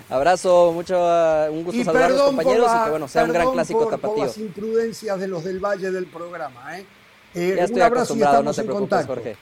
Abrazo, 0.09 0.73
mucho, 0.73 0.97
uh, 0.99 1.53
un 1.53 1.65
gusto 1.65 1.85
saludar 1.85 2.05
a 2.05 2.15
los 2.15 2.23
compañeros 2.23 2.71
y 2.73 2.85
que 2.85 2.91
bueno, 2.91 3.09
sea 3.09 3.25
un 3.25 3.33
gran 3.33 3.51
clásico 3.51 3.81
por, 3.81 3.91
tapatío. 3.91 4.17
Por 4.17 4.27
las 4.27 4.39
imprudencias 4.39 5.19
de 5.19 5.29
los 5.29 5.43
del 5.43 5.59
Valle 5.59 5.91
del 5.91 6.07
programa, 6.07 6.79
¿eh? 6.79 6.87
eh 7.35 7.55
ya 7.57 7.65
estoy 7.65 7.79
un 7.79 7.83
abrazo 7.83 8.15
acostumbrado, 8.15 8.43
no 8.43 8.55
te 8.55 8.63
preocupes, 8.63 9.07
Jorge. 9.07 9.37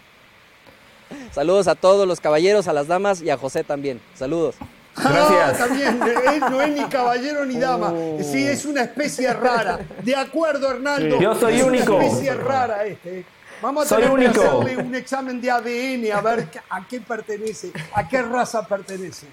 Saludos 1.32 1.68
a 1.68 1.74
todos 1.74 2.08
los 2.08 2.18
caballeros, 2.20 2.66
a 2.66 2.72
las 2.72 2.86
damas 2.86 3.20
y 3.20 3.28
a 3.28 3.36
José 3.36 3.62
también. 3.62 4.00
Saludos. 4.14 4.56
Gracias. 4.96 5.60
Ah, 5.60 5.66
también, 5.66 6.00
él 6.02 6.40
no 6.40 6.62
es 6.62 6.70
ni 6.70 6.84
caballero 6.84 7.44
ni 7.44 7.58
dama. 7.58 7.92
Oh. 7.92 8.18
Sí, 8.22 8.46
es 8.46 8.64
una 8.64 8.82
especie 8.82 9.32
rara. 9.32 9.80
De 10.02 10.16
acuerdo, 10.16 10.70
Hernando. 10.70 11.20
Yo 11.20 11.34
soy 11.34 11.56
es 11.56 11.62
único. 11.64 11.96
Una 11.96 12.06
especie 12.06 12.34
rara 12.34 12.86
este. 12.86 13.26
Vamos 13.60 13.90
a 13.90 13.96
tener 13.96 14.32
que 14.32 14.40
hacerle 14.40 14.76
un 14.76 14.94
examen 14.94 15.40
de 15.40 15.50
ADN 15.50 16.12
a 16.12 16.20
ver 16.20 16.48
a 16.68 16.86
qué 16.86 17.00
pertenece, 17.00 17.72
a 17.92 18.08
qué 18.08 18.22
raza 18.22 18.66
pertenece. 18.66 19.26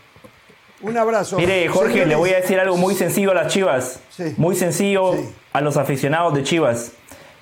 Un 0.83 0.97
abrazo. 0.97 1.37
Mire, 1.37 1.67
Jorge, 1.67 2.05
le 2.05 2.15
voy 2.15 2.31
a 2.31 2.37
decir 2.37 2.59
algo 2.59 2.77
muy 2.77 2.95
sencillo 2.95 3.31
a 3.31 3.33
las 3.35 3.53
Chivas. 3.53 3.99
Muy 4.37 4.55
sencillo 4.55 5.13
a 5.53 5.61
los 5.61 5.77
aficionados 5.77 6.33
de 6.33 6.43
Chivas. 6.43 6.93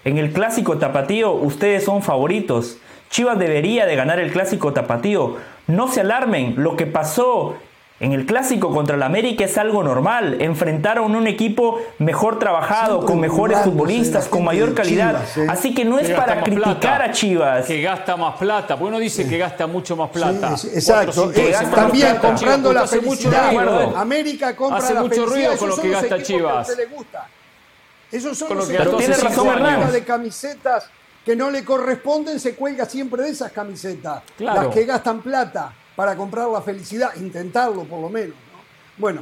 En 0.05 0.17
el 0.17 0.31
clásico 0.31 0.77
tapatío, 0.77 1.31
ustedes 1.33 1.83
son 1.83 2.01
favoritos. 2.01 2.77
Chivas 3.09 3.39
debería 3.39 3.85
de 3.85 3.95
ganar 3.95 4.19
el 4.19 4.31
clásico 4.31 4.73
tapatío. 4.73 5.37
No 5.67 5.87
se 5.87 6.01
alarmen, 6.01 6.55
lo 6.57 6.75
que 6.75 6.85
pasó 6.85 7.55
en 7.99 8.13
el 8.13 8.25
clásico 8.25 8.71
contra 8.71 8.95
el 8.95 9.03
América 9.03 9.43
es 9.43 9.57
algo 9.57 9.83
normal. 9.83 10.41
Enfrentaron 10.41 11.15
un 11.15 11.27
equipo 11.27 11.81
mejor 11.97 12.39
trabajado, 12.39 13.05
con 13.05 13.19
mejores 13.19 13.59
futbolistas, 13.59 14.27
con 14.27 14.43
mayor 14.45 14.73
calidad. 14.73 15.21
¿eh? 15.35 15.47
Así 15.49 15.73
que 15.73 15.83
no 15.83 15.99
es 15.99 16.09
para 16.11 16.41
criticar 16.41 17.01
a 17.01 17.11
Chivas. 17.11 17.65
Que 17.65 17.81
gasta 17.81 18.15
más 18.15 18.37
plata. 18.37 18.75
Porque 18.75 18.89
uno 18.89 18.99
dice 18.99 19.27
que 19.27 19.37
gasta 19.37 19.67
mucho 19.67 19.97
más 19.97 20.09
plata. 20.11 20.55
exacto. 20.73 21.31
también 21.75 22.17
comprando 22.17 22.71
la 22.71 22.87
felicidad. 22.87 23.51
Mucho 23.51 23.97
América 23.97 24.55
compra 24.55 24.77
hace 24.77 24.93
mucho 24.93 25.25
ruido 25.25 25.57
con 25.57 25.69
lo 25.69 25.77
que 25.77 25.89
gasta 25.89 26.23
Chivas. 26.23 26.71
Esos 28.11 28.37
son 28.37 28.57
los 28.57 28.67
que 28.67 28.77
tiene 28.77 29.15
razón 29.15 29.91
de 29.91 30.03
camisetas 30.03 30.89
que 31.25 31.35
no 31.35 31.51
le 31.51 31.63
corresponden, 31.63 32.39
se 32.39 32.55
cuelga 32.55 32.85
siempre 32.85 33.23
de 33.23 33.29
esas 33.29 33.51
camisetas. 33.51 34.23
Las 34.39 34.67
que 34.67 34.85
gastan 34.85 35.21
plata 35.21 35.73
para 35.99 36.15
comprar 36.15 36.47
la 36.47 36.61
felicidad, 36.61 37.13
intentarlo 37.17 37.83
por 37.83 37.99
lo 37.99 38.07
menos. 38.07 38.33
Bueno, 38.97 39.21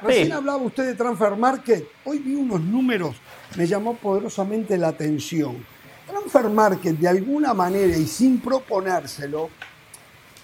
recién 0.00 0.32
hablaba 0.32 0.58
usted 0.58 0.86
de 0.86 0.94
Transfer 0.94 1.34
Market, 1.34 1.88
hoy 2.04 2.20
vi 2.20 2.36
unos 2.36 2.60
números, 2.60 3.16
me 3.56 3.66
llamó 3.66 3.96
poderosamente 3.96 4.78
la 4.78 4.86
atención. 4.86 5.66
Transfer 6.06 6.48
Market, 6.50 6.96
de 6.98 7.08
alguna 7.08 7.52
manera 7.52 7.96
y 7.96 8.06
sin 8.06 8.40
proponérselo, 8.40 9.50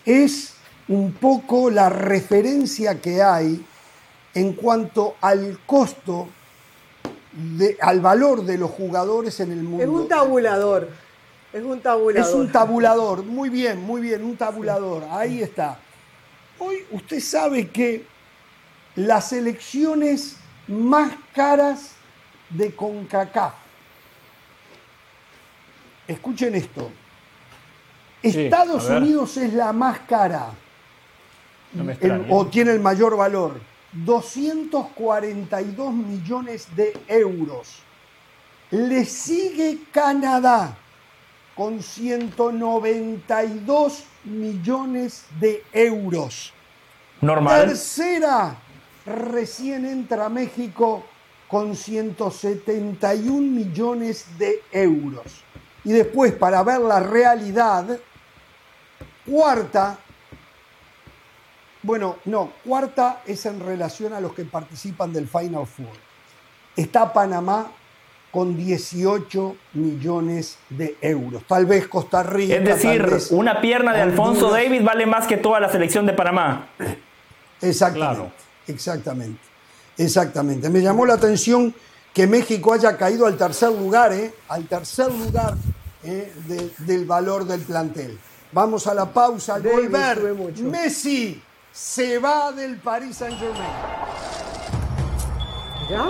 es 0.04 0.54
un 0.88 1.12
poco 1.12 1.70
la 1.70 1.88
referencia 1.88 3.00
que 3.00 3.22
hay 3.22 3.64
en 4.34 4.54
cuanto 4.54 5.14
al 5.20 5.60
costo, 5.66 6.26
de, 7.32 7.78
al 7.80 8.00
valor 8.00 8.44
de 8.44 8.58
los 8.58 8.72
jugadores 8.72 9.38
en 9.38 9.52
el 9.52 9.62
mundo. 9.62 9.84
Es 9.84 9.88
un 9.88 10.08
tabulador. 10.08 10.88
Es 11.52 11.62
un 11.64 11.80
tabulador. 11.80 12.28
Es 12.28 12.34
un 12.34 12.52
tabulador, 12.52 13.24
muy 13.24 13.48
bien, 13.48 13.80
muy 13.82 14.00
bien, 14.00 14.22
un 14.24 14.36
tabulador, 14.36 15.04
ahí 15.10 15.42
está. 15.42 15.78
Hoy 16.58 16.84
usted 16.92 17.20
sabe 17.20 17.68
que 17.68 18.04
las 18.96 19.32
elecciones 19.32 20.36
más 20.68 21.12
caras 21.34 21.92
de 22.50 22.74
CONCACAF, 22.74 23.54
escuchen 26.06 26.54
esto, 26.54 26.90
Sí, 28.22 28.42
Estados. 28.42 28.86
Unidos 28.90 29.36
es 29.38 29.54
la 29.54 29.72
más 29.72 30.00
cara. 30.00 30.48
No 31.72 31.84
me 31.84 31.96
el- 32.00 32.26
o 32.28 32.46
tiene 32.46 32.72
el 32.72 32.80
mayor 32.80 33.16
valor, 33.16 33.58
242 33.92 35.94
millones 35.94 36.68
de 36.76 36.92
euros. 37.08 37.78
Le 38.70 39.04
sigue 39.06 39.78
Canadá 39.90 40.76
con 41.60 41.82
192 41.82 44.04
millones 44.24 45.26
de 45.38 45.62
euros. 45.74 46.54
Normal. 47.20 47.66
Tercera, 47.66 48.56
recién 49.04 49.84
entra 49.84 50.30
México 50.30 51.04
con 51.48 51.76
171 51.76 53.42
millones 53.42 54.24
de 54.38 54.62
euros. 54.72 55.44
Y 55.84 55.92
después, 55.92 56.32
para 56.32 56.62
ver 56.62 56.80
la 56.80 57.00
realidad, 57.00 57.98
cuarta, 59.26 59.98
bueno, 61.82 62.16
no, 62.24 62.54
cuarta 62.64 63.20
es 63.26 63.44
en 63.44 63.60
relación 63.60 64.14
a 64.14 64.20
los 64.22 64.32
que 64.32 64.46
participan 64.46 65.12
del 65.12 65.28
Final 65.28 65.66
Four. 65.66 65.92
Está 66.74 67.12
Panamá 67.12 67.70
con 68.30 68.56
18 68.56 69.56
millones 69.74 70.56
de 70.68 70.96
euros. 71.00 71.42
Tal 71.48 71.66
vez 71.66 71.88
Costa 71.88 72.22
Rica. 72.22 72.54
Es 72.54 72.64
decir, 72.64 73.06
una 73.30 73.60
pierna 73.60 73.92
de 73.92 74.02
Alfonso 74.02 74.46
Honduras. 74.46 74.64
Davis 74.64 74.84
vale 74.84 75.06
más 75.06 75.26
que 75.26 75.36
toda 75.36 75.58
la 75.60 75.68
selección 75.70 76.06
de 76.06 76.12
Panamá. 76.12 76.68
Exactamente. 77.60 77.98
Claro. 78.14 78.32
Exactamente. 78.66 79.40
Exactamente. 79.98 80.70
Me 80.70 80.80
llamó 80.80 81.04
la 81.06 81.14
atención 81.14 81.74
que 82.14 82.26
México 82.26 82.72
haya 82.72 82.96
caído 82.96 83.26
al 83.26 83.36
tercer 83.36 83.70
lugar, 83.72 84.12
¿eh? 84.12 84.32
Al 84.48 84.64
tercer 84.66 85.12
lugar 85.12 85.54
¿eh? 86.04 86.32
de- 86.46 86.70
del 86.78 87.04
valor 87.04 87.44
del 87.44 87.60
plantel. 87.62 88.18
Vamos 88.52 88.86
a 88.86 88.94
la 88.94 89.06
pausa. 89.06 89.56
Al 89.56 89.62
volver. 89.62 90.34
Messi 90.62 91.40
se 91.72 92.18
va 92.18 92.50
del 92.52 92.76
Paris 92.78 93.16
Saint 93.16 93.38
Germain. 93.38 93.70
¿Ya? 95.90 96.08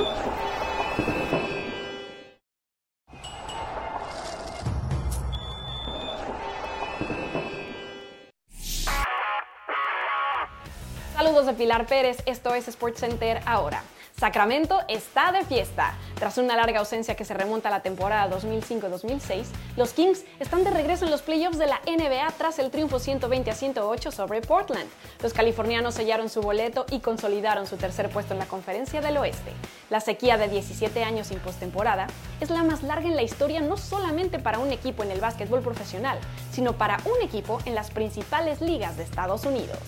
De 11.46 11.54
Pilar 11.54 11.86
Pérez, 11.86 12.18
esto 12.26 12.54
es 12.54 12.66
SportsCenter 12.66 13.40
ahora. 13.46 13.82
Sacramento 14.14 14.80
está 14.88 15.32
de 15.32 15.42
fiesta. 15.46 15.94
Tras 16.16 16.36
una 16.36 16.54
larga 16.54 16.80
ausencia 16.80 17.16
que 17.16 17.24
se 17.24 17.32
remonta 17.32 17.68
a 17.68 17.70
la 17.70 17.80
temporada 17.80 18.28
2005-2006, 18.36 19.46
los 19.78 19.94
Kings 19.94 20.24
están 20.38 20.64
de 20.64 20.70
regreso 20.70 21.06
en 21.06 21.10
los 21.10 21.22
playoffs 21.22 21.56
de 21.56 21.66
la 21.66 21.80
NBA 21.86 22.30
tras 22.36 22.58
el 22.58 22.70
triunfo 22.70 22.98
120 22.98 23.50
a 23.50 23.54
108 23.54 24.12
sobre 24.12 24.42
Portland. 24.42 24.86
Los 25.22 25.32
californianos 25.32 25.94
sellaron 25.94 26.28
su 26.28 26.42
boleto 26.42 26.84
y 26.90 27.00
consolidaron 27.00 27.66
su 27.66 27.78
tercer 27.78 28.10
puesto 28.10 28.34
en 28.34 28.40
la 28.40 28.46
conferencia 28.46 29.00
del 29.00 29.16
oeste. 29.16 29.52
La 29.88 30.00
sequía 30.00 30.36
de 30.36 30.48
17 30.48 31.02
años 31.04 31.28
sin 31.28 31.38
postemporada 31.38 32.06
es 32.42 32.50
la 32.50 32.62
más 32.64 32.82
larga 32.82 33.08
en 33.08 33.16
la 33.16 33.22
historia 33.22 33.62
no 33.62 33.78
solamente 33.78 34.38
para 34.38 34.58
un 34.58 34.72
equipo 34.72 35.04
en 35.04 35.10
el 35.10 35.22
básquetbol 35.22 35.62
profesional, 35.62 36.18
sino 36.52 36.74
para 36.74 36.98
un 37.06 37.22
equipo 37.22 37.60
en 37.64 37.74
las 37.74 37.90
principales 37.90 38.60
ligas 38.60 38.98
de 38.98 39.04
Estados 39.04 39.46
Unidos. 39.46 39.78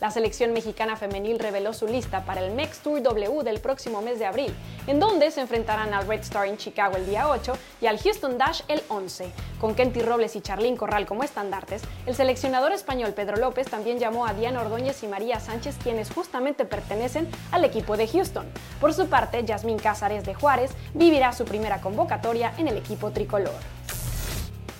La 0.00 0.12
selección 0.12 0.52
mexicana 0.52 0.94
femenil 0.94 1.40
reveló 1.40 1.72
su 1.72 1.88
lista 1.88 2.24
para 2.24 2.40
el 2.40 2.52
Mex 2.52 2.78
Tour 2.78 3.02
W 3.02 3.42
del 3.42 3.58
próximo 3.58 4.00
mes 4.00 4.20
de 4.20 4.26
abril, 4.26 4.54
en 4.86 5.00
donde 5.00 5.32
se 5.32 5.40
enfrentarán 5.40 5.92
al 5.92 6.06
Red 6.06 6.20
Star 6.20 6.46
en 6.46 6.56
Chicago 6.56 6.96
el 6.96 7.06
día 7.06 7.28
8 7.28 7.52
y 7.80 7.86
al 7.86 7.98
Houston 7.98 8.38
Dash 8.38 8.62
el 8.68 8.80
11. 8.88 9.32
Con 9.60 9.74
Kenty 9.74 10.00
Robles 10.02 10.36
y 10.36 10.40
Charlín 10.40 10.76
Corral 10.76 11.04
como 11.04 11.24
estandartes, 11.24 11.82
el 12.06 12.14
seleccionador 12.14 12.70
español 12.70 13.12
Pedro 13.12 13.38
López 13.38 13.68
también 13.68 13.98
llamó 13.98 14.24
a 14.24 14.34
Diana 14.34 14.60
Ordóñez 14.60 15.02
y 15.02 15.08
María 15.08 15.40
Sánchez, 15.40 15.76
quienes 15.82 16.12
justamente 16.12 16.64
pertenecen 16.64 17.28
al 17.50 17.64
equipo 17.64 17.96
de 17.96 18.06
Houston. 18.06 18.46
Por 18.80 18.94
su 18.94 19.08
parte, 19.08 19.44
Yasmín 19.44 19.80
Cázares 19.80 20.24
de 20.24 20.34
Juárez 20.34 20.70
vivirá 20.94 21.32
su 21.32 21.44
primera 21.44 21.80
convocatoria 21.80 22.54
en 22.56 22.68
el 22.68 22.76
equipo 22.76 23.10
tricolor. 23.10 23.77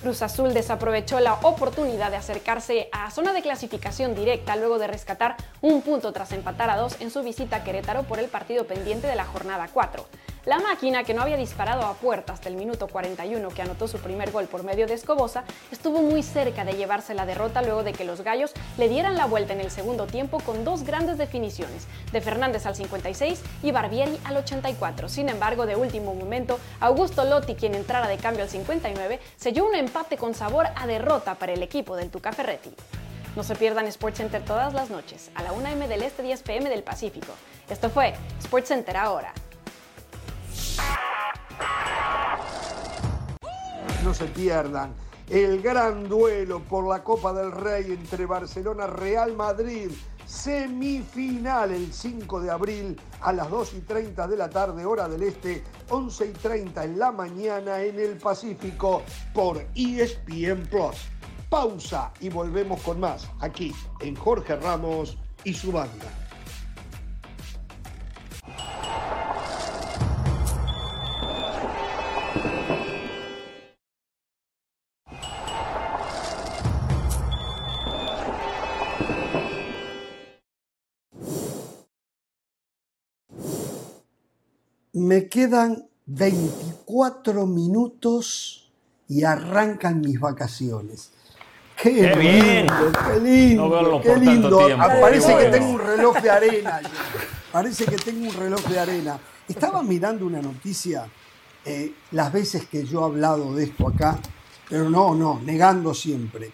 Cruz 0.02 0.22
Azul 0.22 0.54
desaprovechó 0.54 1.18
la 1.18 1.34
oportunidad 1.34 2.12
de 2.12 2.16
acercarse 2.16 2.88
a 2.92 3.10
zona 3.10 3.32
de 3.32 3.42
clasificación 3.42 4.14
directa 4.14 4.54
luego 4.54 4.78
de 4.78 4.86
rescatar 4.86 5.36
un 5.60 5.82
punto 5.82 6.12
tras 6.12 6.30
empatar 6.30 6.70
a 6.70 6.76
dos 6.76 7.00
en 7.00 7.10
su 7.10 7.22
visita 7.24 7.56
a 7.56 7.64
Querétaro 7.64 8.04
por 8.04 8.20
el 8.20 8.28
partido 8.28 8.64
pendiente 8.64 9.08
de 9.08 9.16
la 9.16 9.24
jornada 9.24 9.68
4. 9.72 10.06
La 10.48 10.60
máquina, 10.60 11.04
que 11.04 11.12
no 11.12 11.20
había 11.20 11.36
disparado 11.36 11.82
a 11.82 11.92
puerta 11.92 12.32
hasta 12.32 12.48
el 12.48 12.56
minuto 12.56 12.88
41 12.88 13.50
que 13.50 13.60
anotó 13.60 13.86
su 13.86 13.98
primer 13.98 14.30
gol 14.30 14.46
por 14.46 14.62
medio 14.62 14.86
de 14.86 14.94
Escobosa, 14.94 15.44
estuvo 15.70 16.00
muy 16.00 16.22
cerca 16.22 16.64
de 16.64 16.72
llevarse 16.72 17.12
la 17.12 17.26
derrota 17.26 17.60
luego 17.60 17.82
de 17.82 17.92
que 17.92 18.06
los 18.06 18.22
gallos 18.22 18.54
le 18.78 18.88
dieran 18.88 19.18
la 19.18 19.26
vuelta 19.26 19.52
en 19.52 19.60
el 19.60 19.70
segundo 19.70 20.06
tiempo 20.06 20.40
con 20.40 20.64
dos 20.64 20.84
grandes 20.84 21.18
definiciones, 21.18 21.86
de 22.12 22.22
Fernández 22.22 22.64
al 22.64 22.76
56 22.76 23.42
y 23.62 23.72
Barbieri 23.72 24.18
al 24.24 24.38
84. 24.38 25.10
Sin 25.10 25.28
embargo, 25.28 25.66
de 25.66 25.76
último 25.76 26.14
momento, 26.14 26.58
Augusto 26.80 27.26
Lotti, 27.26 27.54
quien 27.54 27.74
entrara 27.74 28.08
de 28.08 28.16
cambio 28.16 28.44
al 28.44 28.48
59, 28.48 29.20
selló 29.36 29.66
un 29.66 29.74
empate 29.74 30.16
con 30.16 30.32
sabor 30.32 30.68
a 30.74 30.86
derrota 30.86 31.34
para 31.34 31.52
el 31.52 31.62
equipo 31.62 31.94
del 31.94 32.08
Tuca 32.08 32.32
Ferretti. 32.32 32.70
No 33.36 33.42
se 33.42 33.54
pierdan 33.54 33.92
SportsCenter 33.92 34.42
todas 34.46 34.72
las 34.72 34.88
noches, 34.88 35.30
a 35.34 35.42
la 35.42 35.52
1 35.52 35.68
m 35.68 35.88
del 35.88 36.02
Este, 36.02 36.22
10 36.22 36.40
pm 36.40 36.70
del 36.70 36.84
Pacífico. 36.84 37.34
Esto 37.68 37.90
fue 37.90 38.14
SportsCenter 38.40 38.96
ahora. 38.96 39.34
No 44.04 44.14
se 44.14 44.24
pierdan 44.26 44.94
el 45.28 45.60
gran 45.60 46.08
duelo 46.08 46.60
por 46.60 46.88
la 46.88 47.04
Copa 47.04 47.32
del 47.32 47.52
Rey 47.52 47.92
entre 47.92 48.24
Barcelona 48.26 48.86
Real 48.86 49.36
Madrid. 49.36 49.90
Semifinal 50.24 51.72
el 51.72 51.92
5 51.92 52.40
de 52.40 52.50
abril 52.50 53.00
a 53.22 53.32
las 53.32 53.50
2 53.50 53.74
y 53.74 53.80
30 53.80 54.28
de 54.28 54.36
la 54.36 54.50
tarde, 54.50 54.84
hora 54.84 55.08
del 55.08 55.22
este, 55.22 55.62
11 55.88 56.26
y 56.26 56.32
30 56.32 56.84
en 56.84 56.98
la 56.98 57.12
mañana 57.12 57.82
en 57.82 57.98
el 57.98 58.18
Pacífico 58.18 59.02
por 59.32 59.66
ESPN 59.74 60.66
Plus. 60.70 60.96
Pausa 61.48 62.12
y 62.20 62.28
volvemos 62.28 62.80
con 62.82 63.00
más 63.00 63.26
aquí 63.40 63.74
en 64.00 64.14
Jorge 64.16 64.56
Ramos 64.56 65.16
y 65.44 65.54
su 65.54 65.72
banda. 65.72 66.27
Me 84.98 85.28
quedan 85.28 85.86
24 86.06 87.46
minutos 87.46 88.68
y 89.08 89.22
arrancan 89.22 90.00
mis 90.00 90.18
vacaciones. 90.18 91.10
¡Qué, 91.80 91.94
¡Qué 91.94 92.18
bien! 92.18 92.66
lindo! 92.66 92.92
¡Qué 93.06 93.20
lindo! 93.20 93.82
No 93.82 94.00
¡Qué 94.00 94.16
lindo! 94.16 94.66
tiempo, 94.66 94.84
Ah, 94.84 94.96
Parece 95.00 95.36
que 95.36 95.44
tengo 95.44 95.68
un 95.70 95.78
reloj 95.78 96.16
de 96.20 96.30
arena. 96.30 96.80
Parece 97.52 97.84
que 97.86 97.96
tengo 97.96 98.28
un 98.28 98.34
reloj 98.34 98.60
de 98.66 98.78
arena. 98.80 99.18
Estaba 99.48 99.82
mirando 99.84 100.26
una 100.26 100.42
noticia 100.42 101.06
eh, 101.64 101.94
las 102.10 102.32
veces 102.32 102.66
que 102.66 102.84
yo 102.84 103.02
he 103.02 103.04
hablado 103.04 103.54
de 103.54 103.64
esto 103.64 103.86
acá, 103.86 104.18
pero 104.68 104.90
no, 104.90 105.14
no, 105.14 105.40
negando 105.44 105.94
siempre. 105.94 106.50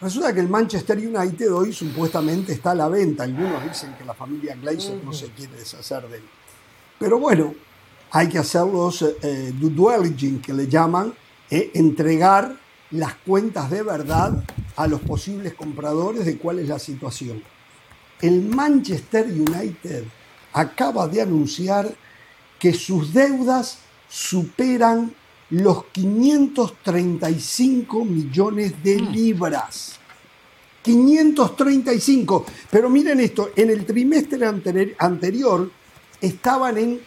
Resulta 0.00 0.32
que 0.32 0.40
el 0.40 0.48
Manchester 0.48 0.98
United 0.98 1.52
hoy 1.52 1.72
supuestamente 1.72 2.52
está 2.52 2.70
a 2.70 2.74
la 2.76 2.88
venta. 2.88 3.24
Algunos 3.24 3.64
dicen 3.64 3.94
que 3.98 4.04
la 4.04 4.14
familia 4.14 4.54
Glazer 4.54 5.02
no 5.04 5.12
se 5.12 5.26
quiere 5.30 5.56
deshacer 5.56 6.08
de 6.08 6.18
él. 6.18 6.24
Pero 6.98 7.18
bueno, 7.18 7.52
hay 8.12 8.28
que 8.28 8.38
hacer 8.38 8.64
los 8.66 9.02
eh, 9.02 9.52
due 9.58 9.98
diligence 9.98 10.42
que 10.42 10.52
le 10.52 10.68
llaman, 10.68 11.12
eh, 11.50 11.70
entregar 11.74 12.56
las 12.90 13.14
cuentas 13.14 13.70
de 13.70 13.82
verdad 13.82 14.44
a 14.76 14.86
los 14.86 15.00
posibles 15.00 15.54
compradores 15.54 16.26
de 16.26 16.36
cuál 16.38 16.58
es 16.58 16.68
la 16.68 16.78
situación. 16.78 17.42
El 18.20 18.42
Manchester 18.42 19.24
United 19.26 20.04
acaba 20.52 21.08
de 21.08 21.22
anunciar 21.22 21.94
que 22.58 22.74
sus 22.74 23.12
deudas 23.14 23.78
superan 24.08 25.14
los 25.50 25.84
535 25.86 28.04
millones 28.04 28.74
de 28.82 29.00
libras. 29.00 29.98
535. 30.82 32.44
Pero 32.70 32.90
miren 32.90 33.20
esto, 33.20 33.50
en 33.56 33.70
el 33.70 33.84
trimestre 33.86 34.46
anteri- 34.46 34.94
anterior 34.98 35.70
estaban 36.20 36.76
en 36.78 37.00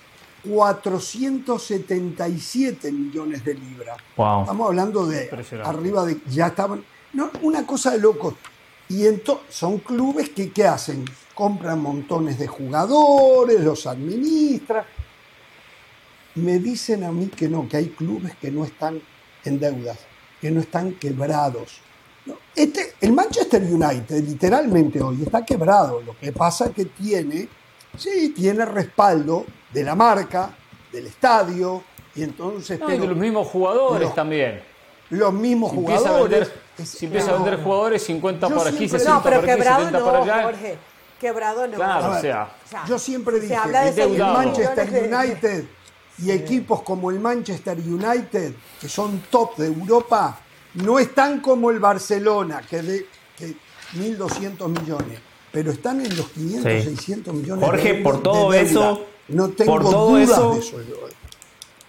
477 0.45 2.91
millones 2.91 3.43
de 3.43 3.55
libras. 3.55 3.97
Estamos 4.09 4.67
hablando 4.67 5.07
de 5.07 5.29
arriba 5.63 6.05
de. 6.05 6.19
Ya 6.29 6.45
estaban. 6.47 6.83
No, 7.13 7.31
una 7.41 7.65
cosa 7.65 7.91
de 7.91 7.99
locos. 7.99 8.35
Y 8.87 9.07
entonces 9.07 9.43
son 9.49 9.79
clubes 9.79 10.29
que 10.29 10.51
¿qué 10.51 10.65
hacen? 10.65 11.05
Compran 11.33 11.81
montones 11.81 12.37
de 12.37 12.45
jugadores, 12.47 13.59
los 13.61 13.87
administran. 13.87 14.85
Me 16.35 16.59
dicen 16.59 17.03
a 17.03 17.11
mí 17.11 17.25
que 17.27 17.49
no, 17.49 17.67
que 17.67 17.77
hay 17.77 17.89
clubes 17.89 18.35
que 18.35 18.51
no 18.51 18.63
están 18.65 19.01
en 19.43 19.59
deudas, 19.59 19.97
que 20.39 20.51
no 20.51 20.59
están 20.59 20.93
quebrados. 20.93 21.81
Este, 22.55 22.93
el 23.01 23.13
Manchester 23.13 23.61
United 23.61 24.23
literalmente 24.23 25.01
hoy 25.01 25.23
está 25.23 25.45
quebrado. 25.45 26.01
Lo 26.01 26.17
que 26.17 26.31
pasa 26.31 26.65
es 26.65 26.71
que 26.71 26.85
tiene, 26.85 27.47
sí, 27.97 28.33
tiene 28.35 28.65
respaldo 28.65 29.45
de 29.75 29.83
la 29.83 29.93
marca, 29.95 30.55
del 30.91 31.07
estadio, 31.07 31.83
y 32.15 32.23
entonces... 32.23 32.79
y 32.87 32.91
de 32.97 33.07
los 33.07 33.17
mismos 33.17 33.47
jugadores 33.47 34.15
también. 34.15 34.63
Los 35.09 35.33
mismos 35.33 35.71
jugadores. 35.71 36.51
si 36.83 37.05
empieza 37.05 37.31
a 37.31 37.33
vender 37.33 37.61
jugadores, 37.61 38.03
50 38.03 38.49
para 38.49 38.69
aquí, 38.69 38.87
60 38.89 39.13
no, 39.13 39.21
pero 39.21 39.41
para 39.41 39.53
aquí, 39.53 39.61
quebrado 39.61 39.85
70 39.85 39.99
no, 39.99 40.05
para 40.05 40.23
allá. 40.23 40.43
Jorge. 40.43 40.77
Quebrado 41.19 41.67
no. 41.67 41.75
Claro, 41.75 42.11
o 42.11 42.19
sea, 42.19 42.49
yo 42.87 42.97
siempre 42.99 43.39
dije 43.39 43.55
habla 43.55 43.85
de 43.85 43.93
que 43.93 44.03
el. 44.03 44.17
Manchester 44.17 45.13
United 45.13 45.65
y 46.19 46.31
equipos 46.31 46.81
como 46.81 47.11
el 47.11 47.19
Manchester 47.19 47.77
United, 47.77 48.53
que 48.79 48.89
son 48.89 49.23
top 49.29 49.57
de 49.57 49.67
Europa, 49.67 50.39
no 50.75 50.99
están 50.99 51.39
como 51.41 51.69
el 51.69 51.79
Barcelona, 51.79 52.61
que 52.69 52.81
de 52.81 53.05
que 53.37 53.55
1.200 53.95 54.67
millones, 54.67 55.19
pero 55.51 55.71
están 55.71 56.05
en 56.05 56.15
los 56.17 56.27
500, 56.29 56.71
Sí. 56.71 56.81
600 56.83 57.33
millones 57.33 57.65
Jorge, 57.65 57.83
de 57.83 57.97
euros 57.99 58.13
por 58.13 58.23
todo 58.23 58.51
de 58.51 58.63
deuda. 58.65 58.91
eso- 58.91 59.05
no 59.29 59.49
tengo 59.49 59.71
por 59.71 59.83
todo 59.83 60.09
dudas 60.09 60.29
eso- 60.29 60.53
de 60.53 60.59
eso. 60.59 60.77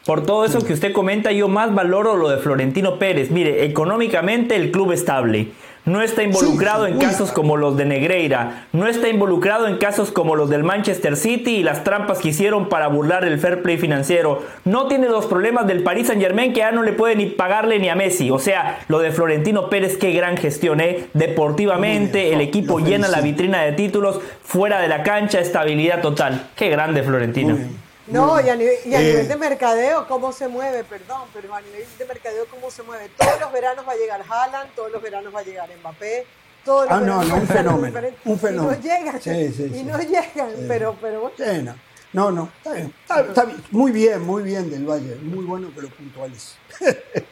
Por 0.04 0.24
todo 0.24 0.44
eso 0.44 0.64
que 0.64 0.72
usted 0.72 0.92
comenta, 0.92 1.32
yo 1.32 1.48
más 1.48 1.74
valoro 1.74 2.16
lo 2.16 2.28
de 2.28 2.38
Florentino 2.38 2.96
Pérez. 2.96 3.30
Mire, 3.32 3.64
económicamente 3.64 4.54
el 4.54 4.70
club 4.70 4.92
estable. 4.92 5.48
No 5.86 6.02
está 6.02 6.24
involucrado 6.24 6.86
Sí, 6.86 6.92
en 6.92 6.98
casos 6.98 7.30
como 7.30 7.56
los 7.56 7.76
de 7.76 7.84
Negreira. 7.84 8.66
No 8.72 8.88
está 8.88 9.08
involucrado 9.08 9.68
en 9.68 9.76
casos 9.76 10.10
como 10.10 10.34
los 10.34 10.50
del 10.50 10.64
Manchester 10.64 11.16
City 11.16 11.58
y 11.58 11.62
las 11.62 11.84
trampas 11.84 12.18
que 12.18 12.30
hicieron 12.30 12.68
para 12.68 12.88
burlar 12.88 13.24
el 13.24 13.38
fair 13.38 13.62
play 13.62 13.78
financiero. 13.78 14.42
No 14.64 14.88
tiene 14.88 15.08
los 15.08 15.26
problemas 15.26 15.68
del 15.68 15.84
Paris 15.84 16.08
Saint 16.08 16.20
Germain 16.20 16.52
que 16.52 16.58
ya 16.58 16.72
no 16.72 16.82
le 16.82 16.92
puede 16.92 17.14
ni 17.14 17.26
pagarle 17.26 17.78
ni 17.78 17.88
a 17.88 17.94
Messi. 17.94 18.32
O 18.32 18.40
sea, 18.40 18.80
lo 18.88 18.98
de 18.98 19.12
Florentino 19.12 19.70
Pérez, 19.70 19.96
qué 19.96 20.10
gran 20.10 20.36
gestión, 20.36 20.80
¿eh? 20.80 21.06
Deportivamente, 21.14 22.32
el 22.32 22.40
equipo 22.40 22.80
llena 22.80 23.06
la 23.06 23.20
vitrina 23.20 23.62
de 23.62 23.70
títulos. 23.70 24.20
Fuera 24.42 24.80
de 24.80 24.88
la 24.88 25.04
cancha, 25.04 25.38
estabilidad 25.38 26.02
total. 26.02 26.48
Qué 26.56 26.68
grande 26.68 27.04
Florentino. 27.04 27.85
No, 28.06 28.40
y 28.40 28.48
a, 28.48 28.54
nivel, 28.56 28.76
y 28.84 28.94
a 28.94 29.00
Eh, 29.00 29.04
nivel 29.04 29.28
de 29.28 29.36
mercadeo, 29.36 30.06
¿cómo 30.06 30.32
se 30.32 30.46
mueve? 30.48 30.84
Perdón, 30.84 31.22
pero 31.34 31.52
a 31.54 31.60
nivel 31.60 31.84
de 31.98 32.04
mercadeo, 32.04 32.46
¿cómo 32.46 32.70
se 32.70 32.82
mueve? 32.82 33.10
Todos 33.16 33.40
los 33.40 33.52
veranos 33.52 33.86
va 33.86 33.92
a 33.92 33.96
llegar 33.96 34.22
Haaland, 34.28 34.74
todos 34.74 34.92
los 34.92 35.02
veranos 35.02 35.34
va 35.34 35.40
a 35.40 35.42
llegar 35.42 35.68
Mbappé. 35.80 36.26
Todos 36.64 36.84
los 36.84 36.92
Ah, 36.92 37.00
no, 37.00 37.18
veranos 37.20 37.26
no, 37.28 37.32
va 37.34 37.36
a 37.36 37.40
un 37.40 37.46
llegar 37.48 37.56
fenómeno, 37.56 38.08
un 38.24 38.38
fenómeno. 38.38 38.72
Y 38.72 38.76
no 38.76 38.82
llegan, 38.82 39.20
Sí, 39.22 39.52
sí, 39.52 39.62
y 39.64 39.74
sí. 39.78 39.82
no 39.84 39.98
llegan, 39.98 40.50
pero, 40.68 40.96
pero 41.00 41.20
bueno. 41.22 41.36
Sí, 41.36 41.62
no. 41.62 41.74
No, 42.12 42.30
no, 42.30 42.50
está 42.56 42.72
bien. 42.72 42.94
Está, 43.02 43.20
está 43.20 43.44
bien. 43.44 43.62
Muy 43.72 43.90
bien, 43.92 44.22
muy 44.22 44.42
bien 44.42 44.70
del 44.70 44.86
Valle. 44.88 45.16
Muy 45.16 45.44
bueno, 45.44 45.70
pero 45.74 45.88
puntuales. 45.90 46.54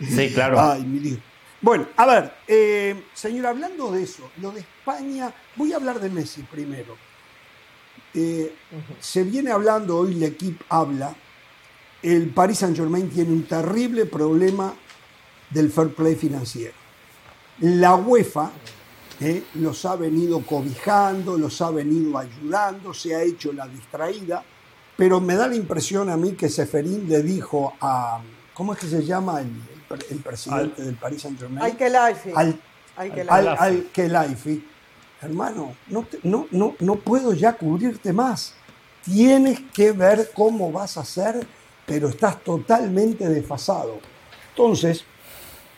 Sí, 0.01 0.33
claro. 0.35 0.61
Ay, 0.61 0.83
mi 0.83 1.01
lío. 1.01 1.19
Bueno, 1.61 1.89
a 1.97 2.05
ver, 2.05 2.35
eh, 2.47 3.05
señor, 3.15 3.47
hablando 3.47 3.91
de 3.93 4.03
eso, 4.03 4.31
lo 4.43 4.51
de 4.51 4.61
España, 4.61 5.33
voy 5.57 5.73
a 5.73 5.77
hablar 5.77 5.99
de 6.01 6.11
Messi 6.11 6.43
primero. 6.43 6.97
Eh, 8.15 8.55
Se 9.01 9.23
viene 9.25 9.51
hablando, 9.51 9.97
hoy 9.99 10.13
el 10.13 10.23
equipo 10.23 10.65
habla, 10.69 11.15
el 12.03 12.29
Paris 12.31 12.59
Saint 12.59 12.77
Germain 12.77 13.09
tiene 13.11 13.33
un 13.33 13.45
terrible 13.45 14.07
problema 14.07 14.75
del 15.51 15.71
fair 15.71 15.89
play 15.95 16.15
financiero. 16.15 16.75
La 17.61 17.95
UEFA 17.97 18.51
eh, 19.21 19.45
los 19.55 19.85
ha 19.85 19.97
venido 19.97 20.41
cobijando, 20.43 21.39
los 21.39 21.61
ha 21.63 21.71
venido 21.71 22.19
ayudando, 22.19 22.93
se 22.93 23.15
ha 23.15 23.23
hecho 23.23 23.53
la 23.53 23.67
distraída, 23.69 24.43
pero 24.97 25.21
me 25.21 25.35
da 25.35 25.47
la 25.49 25.55
impresión 25.57 26.09
a 26.11 26.17
mí 26.17 26.33
que 26.33 26.49
Seferín 26.49 27.09
le 27.09 27.23
dijo 27.23 27.75
a, 27.81 28.21
¿cómo 28.53 28.73
es 28.75 28.79
que 28.81 28.87
se 28.87 29.05
llama 29.05 29.41
el, 29.41 29.47
el- 29.49 30.07
el 30.11 30.19
presidente 30.19 30.83
del 30.83 30.95
Paris 30.97 31.23
Saint 31.23 31.39
Germain? 31.39 31.65
Al, 32.35 32.61
life. 33.53 33.57
al 33.59 33.89
Kelaifi, 33.93 34.65
hermano, 35.25 35.75
no, 35.89 36.03
te- 36.05 36.21
no, 36.23 36.47
no, 36.51 36.75
no 36.81 36.97
puedo 36.97 37.33
ya 37.33 37.55
cubrirte 37.55 38.13
más. 38.13 38.55
Tienes 39.05 39.61
que 39.73 39.93
ver 39.93 40.31
cómo 40.35 40.73
vas 40.73 40.97
a 40.97 41.01
hacer, 41.01 41.47
pero 41.87 42.09
estás 42.09 42.43
totalmente 42.43 43.29
desfasado. 43.29 43.99
Entonces, 44.51 45.05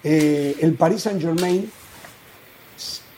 eh, 0.04 0.56
el 0.60 0.74
Paris 0.74 1.02
Saint 1.02 1.20
Germain 1.20 1.70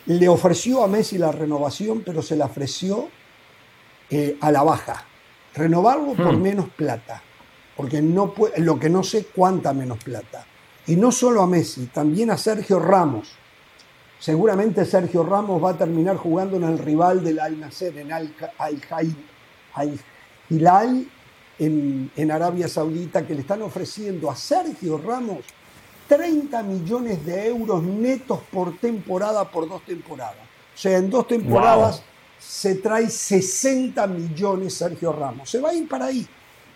le 0.07 0.29
ofreció 0.29 0.83
a 0.83 0.89
Messi 0.89 1.19
la 1.19 1.33
renovación, 1.33 2.03
pero 2.05 2.23
se 2.23 2.37
la 2.37 2.47
ofreció 2.47 3.09
eh, 4.11 4.39
a 4.41 4.51
la 4.51 4.63
baja. 4.63 5.05
Renovarlo 5.55 6.15
por 6.15 6.37
menos 6.39 6.69
plata, 6.71 7.23
porque 7.77 8.01
no 8.01 8.33
puede, 8.33 8.61
lo 8.61 8.79
que 8.79 8.89
no 8.89 9.03
sé 9.03 9.27
cuánta 9.27 9.73
menos 9.75 10.03
plata. 10.03 10.47
Y 10.87 10.97
no 10.97 11.13
solo 11.13 11.43
a 11.43 11.47
Messi, 11.47 11.87
también 11.87 12.31
a 12.31 12.39
Sergio 12.39 12.79
Ramos. 12.79 13.33
Seguramente 14.19 14.85
Sergio 14.85 15.23
Ramos 15.23 15.63
va 15.63 15.71
a 15.71 15.79
terminar 15.79 16.17
jugando 16.17 16.57
en 16.57 16.65
el 16.65 16.79
rival 16.79 17.23
del 17.23 17.39
Al 17.39 17.59
Nasser, 17.61 17.97
en 17.99 18.13
Al, 18.13 18.35
Al, 18.59 18.81
Al 19.75 19.99
Hilal, 20.51 21.07
en, 21.59 22.11
en 22.17 22.31
Arabia 22.31 22.69
Saudita, 22.69 23.27
que 23.27 23.35
le 23.35 23.41
están 23.43 23.63
ofreciendo 23.63 24.31
a 24.31 24.37
Sergio 24.37 24.99
Ramos 24.99 25.39
30 26.09 26.63
millones 26.63 27.25
de 27.25 27.47
euros 27.49 27.83
netos 27.83 28.41
por 28.51 28.77
temporada 28.79 29.45
por 29.51 29.69
dos 29.69 29.83
temporadas. 29.85 30.37
O 30.75 30.79
sea, 30.79 30.99
en 30.99 31.11
dos 31.11 31.27
temporadas 31.29 31.97
Wow. 31.97 32.05
se 32.39 32.75
trae 32.77 33.09
60 33.11 34.07
millones 34.07 34.75
Sergio 34.75 35.13
Ramos. 35.13 35.51
Se 35.51 35.61
va 35.61 35.71
a 35.71 35.75
ir 35.75 35.87
para 35.89 36.07
ahí. 36.07 36.27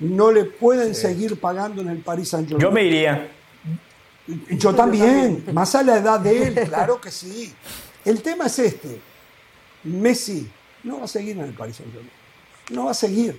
No 0.01 0.31
le 0.33 0.45
pueden 0.45 0.95
seguir 0.95 1.41
pagando 1.41 1.81
en 1.83 1.89
el 1.89 1.99
Paris 1.99 2.29
Saint-Germain. 2.31 2.61
Yo 2.69 2.73
me 2.73 2.85
iría. 2.85 3.31
Yo 4.27 4.75
también, 4.75 5.45
más 5.53 5.75
a 5.75 5.83
la 5.83 5.97
edad 5.97 6.21
de 6.21 6.45
él, 6.45 6.55
claro 6.69 7.01
que 7.01 7.11
sí. 7.11 7.53
El 8.05 8.23
tema 8.23 8.47
es 8.47 8.59
este. 8.59 9.01
Messi 9.85 10.49
no 10.85 10.99
va 10.99 11.05
a 11.05 11.09
seguir 11.09 11.37
en 11.39 11.45
el 11.45 11.55
Paris 11.55 11.77
Saint-Germain. 11.77 12.13
No 12.71 12.85
va 12.87 12.93
a 12.93 12.95
seguir. 12.95 13.39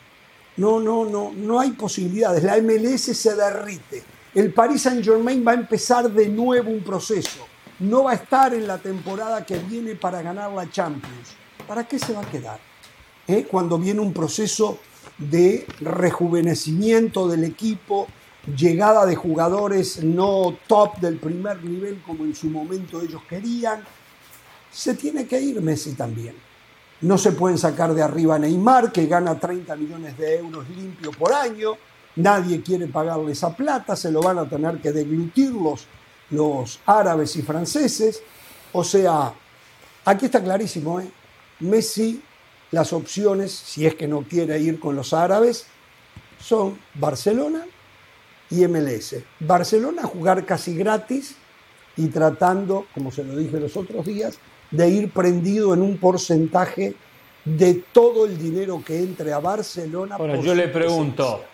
No, 0.58 0.80
no, 0.80 1.06
no, 1.06 1.32
no 1.36 1.60
hay 1.60 1.72
posibilidades. 1.72 2.44
La 2.44 2.58
MLS 2.58 3.02
se 3.02 3.36
derrite. 3.36 4.04
El 4.36 4.54
Paris 4.54 4.84
Saint-Germain 4.84 5.46
va 5.46 5.52
a 5.52 5.56
empezar 5.56 6.12
de 6.12 6.28
nuevo 6.28 6.70
un 6.70 6.84
proceso. 6.84 7.48
No 7.80 8.04
va 8.04 8.12
a 8.12 8.16
estar 8.16 8.54
en 8.54 8.68
la 8.68 8.78
temporada 8.78 9.46
que 9.46 9.58
viene 9.58 9.96
para 9.96 10.22
ganar 10.22 10.52
la 10.52 10.70
Champions. 10.70 11.36
¿Para 11.68 11.88
qué 11.88 11.98
se 11.98 12.14
va 12.14 12.22
a 12.22 12.30
quedar? 12.30 12.60
¿Eh? 13.28 13.48
Cuando 13.50 13.78
viene 13.78 14.00
un 14.02 14.14
proceso 14.14 14.80
de 15.18 15.66
rejuvenecimiento 15.80 17.28
del 17.28 17.46
equipo, 17.46 18.08
llegada 18.46 19.06
de 19.06 19.16
jugadores 19.16 20.04
no 20.04 20.58
top 20.68 20.98
del 20.98 21.18
primer 21.18 21.64
nivel 21.64 22.02
como 22.02 22.26
en 22.26 22.36
su 22.36 22.48
momento 22.48 23.02
ellos 23.02 23.22
querían, 23.30 23.84
se 24.72 24.96
tiene 24.96 25.26
que 25.26 25.40
ir 25.40 25.62
Messi 25.62 25.94
también. 25.94 26.36
No 27.02 27.18
se 27.18 27.34
pueden 27.34 27.58
sacar 27.58 27.94
de 27.94 28.02
arriba 28.02 28.36
a 28.36 28.40
Neymar, 28.40 28.92
que 28.92 29.08
gana 29.08 29.38
30 29.38 29.76
millones 29.76 30.18
de 30.18 30.38
euros 30.38 30.68
limpio 30.70 31.12
por 31.12 31.34
año. 31.34 31.74
Nadie 32.16 32.62
quiere 32.62 32.88
pagarle 32.88 33.34
esa 33.34 33.56
plata, 33.56 33.96
se 33.96 34.12
lo 34.12 34.22
van 34.22 34.38
a 34.38 34.48
tener 34.48 34.80
que 34.80 34.92
deglutir 34.92 35.52
los, 35.52 35.86
los 36.30 36.80
árabes 36.86 37.36
y 37.36 37.42
franceses. 37.42 38.22
O 38.72 38.84
sea, 38.84 39.34
aquí 40.06 40.26
está 40.26 40.42
clarísimo, 40.42 41.00
¿eh? 41.00 41.10
Messi, 41.60 42.22
las 42.72 42.94
opciones, 42.94 43.52
si 43.52 43.86
es 43.86 43.96
que 43.96 44.08
no 44.08 44.22
quiere 44.22 44.60
ir 44.60 44.80
con 44.80 44.96
los 44.96 45.14
árabes, 45.14 45.66
son 46.40 46.80
Barcelona 46.96 47.66
y 48.54 48.68
MLS. 48.68 49.16
Barcelona 49.40 50.04
jugar 50.04 50.46
casi 50.46 50.76
gratis 50.76 51.36
y 51.98 52.08
tratando, 52.08 52.86
como 52.94 53.12
se 53.12 53.24
lo 53.24 53.36
dije 53.36 53.60
los 53.60 53.76
otros 53.76 54.06
días, 54.06 54.38
de 54.70 54.90
ir 54.90 55.12
prendido 55.12 55.74
en 55.74 55.82
un 55.82 55.98
porcentaje 55.98 56.94
de 57.46 57.84
todo 57.92 58.26
el 58.26 58.38
dinero 58.38 58.82
que 58.86 59.00
entre 59.00 59.34
a 59.34 59.40
Barcelona. 59.40 60.18
Bueno, 60.18 60.36
por 60.36 60.46
yo 60.46 60.56
le 60.56 60.68
pregunto, 60.68 61.24
presencia. 61.24 61.48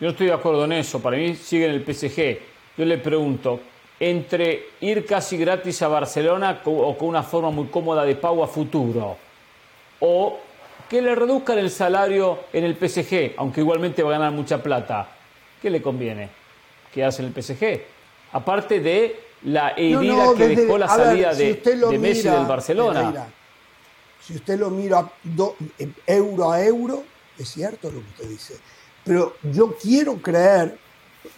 yo 0.00 0.06
no 0.06 0.10
estoy 0.10 0.26
de 0.26 0.32
acuerdo 0.32 0.64
en 0.64 0.72
eso, 0.72 1.00
para 1.00 1.16
mí 1.16 1.34
sigue 1.34 1.66
en 1.66 1.72
el 1.72 1.82
PSG. 1.82 2.38
Yo 2.76 2.84
le 2.84 2.98
pregunto, 2.98 3.60
entre 3.98 4.66
ir 4.80 5.04
casi 5.06 5.36
gratis 5.36 5.80
a 5.82 5.88
Barcelona 5.88 6.60
o 6.64 6.96
con 6.96 7.08
una 7.08 7.22
forma 7.22 7.50
muy 7.50 7.66
cómoda 7.66 8.04
de 8.04 8.14
pago 8.14 8.44
a 8.44 8.48
futuro, 8.48 9.16
o 10.00 10.38
que 10.88 11.02
le 11.02 11.14
reduzcan 11.14 11.58
el 11.58 11.70
salario 11.70 12.38
en 12.52 12.64
el 12.64 12.76
PSG, 12.76 13.34
aunque 13.36 13.60
igualmente 13.60 14.02
va 14.02 14.10
a 14.10 14.18
ganar 14.18 14.32
mucha 14.32 14.62
plata, 14.62 15.17
¿qué 15.60 15.70
le 15.70 15.82
conviene? 15.82 16.30
¿Qué 16.92 17.04
hace 17.04 17.22
en 17.22 17.28
el 17.28 17.42
PSG? 17.42 17.80
Aparte 18.32 18.80
de 18.80 19.20
la 19.44 19.70
herida 19.70 20.02
no, 20.02 20.34
que 20.34 20.48
desde- 20.48 20.62
dejó 20.62 20.78
la 20.78 20.86
ver, 20.96 21.06
salida 21.06 21.34
si 21.34 21.44
de, 21.44 21.98
Messi 21.98 22.28
del 22.28 22.46
Barcelona. 22.46 23.26
Si 24.20 24.34
usted 24.34 24.58
lo 24.58 24.68
mira 24.70 25.10
do- 25.22 25.56
euro 26.06 26.50
a 26.52 26.62
euro, 26.62 27.02
es 27.38 27.48
cierto 27.48 27.90
lo 27.90 28.00
que 28.00 28.06
usted 28.08 28.28
dice. 28.28 28.54
Pero 29.04 29.36
yo 29.42 29.74
quiero 29.80 30.16
creer, 30.20 30.76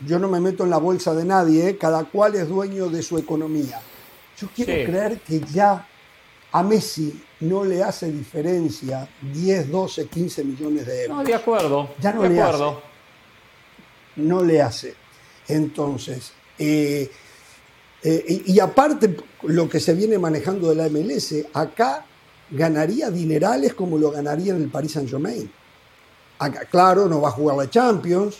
yo 0.06 0.18
no 0.18 0.28
me 0.28 0.40
meto 0.40 0.64
en 0.64 0.70
la 0.70 0.78
bolsa 0.78 1.14
de 1.14 1.24
nadie, 1.24 1.68
¿eh? 1.68 1.76
cada 1.76 2.05
cual 2.05 2.34
es 2.34 2.48
dueño 2.48 2.88
de 2.88 3.02
su 3.02 3.16
economía. 3.18 3.80
Yo 4.38 4.48
quiero 4.55 4.72
Sí. 4.72 4.84
creer 4.86 5.20
que 5.20 5.40
ya 5.40 5.86
a 6.52 6.62
Messi 6.64 7.22
no 7.40 7.64
le 7.64 7.82
hace 7.82 8.10
diferencia 8.10 9.09
10, 9.20 9.70
12, 9.70 10.06
15 10.09 10.42
millones 10.42 10.86
de 10.86 11.02
euros. 11.05 11.18
No, 11.18 11.22
de 11.24 11.34
acuerdo. 11.34 11.90
Ya 12.01 12.12
no 12.12 12.22
de 12.22 12.30
le 12.30 12.40
acuerdo. 12.40 12.82
No 14.16 14.43
le 14.43 14.61
hace. 14.62 14.95
Entonces, 15.49 16.32
eh, 16.59 17.11
eh, 18.03 18.43
y, 18.47 18.61
aparte 18.61 19.16
lo 19.43 19.69
que 19.69 19.81
se 19.81 19.95
viene 19.95 20.19
manejando 20.19 20.70
de 20.70 20.77
la 20.77 20.89
MLS, 20.89 21.47
acá 21.53 22.07
ganaría 22.51 23.11
dinerales 23.11 23.74
como 23.74 23.99
lo 23.99 24.11
ganaría 24.11 24.55
en 24.55 24.62
el 24.62 24.70
Paris 24.70 24.93
Saint 24.93 25.09
Germain. 25.09 25.51
Acá, 26.39 26.65
claro, 26.65 27.07
no 27.07 27.20
va 27.20 27.28
a 27.28 27.32
jugar 27.32 27.57
la 27.57 27.69
Champions, 27.69 28.39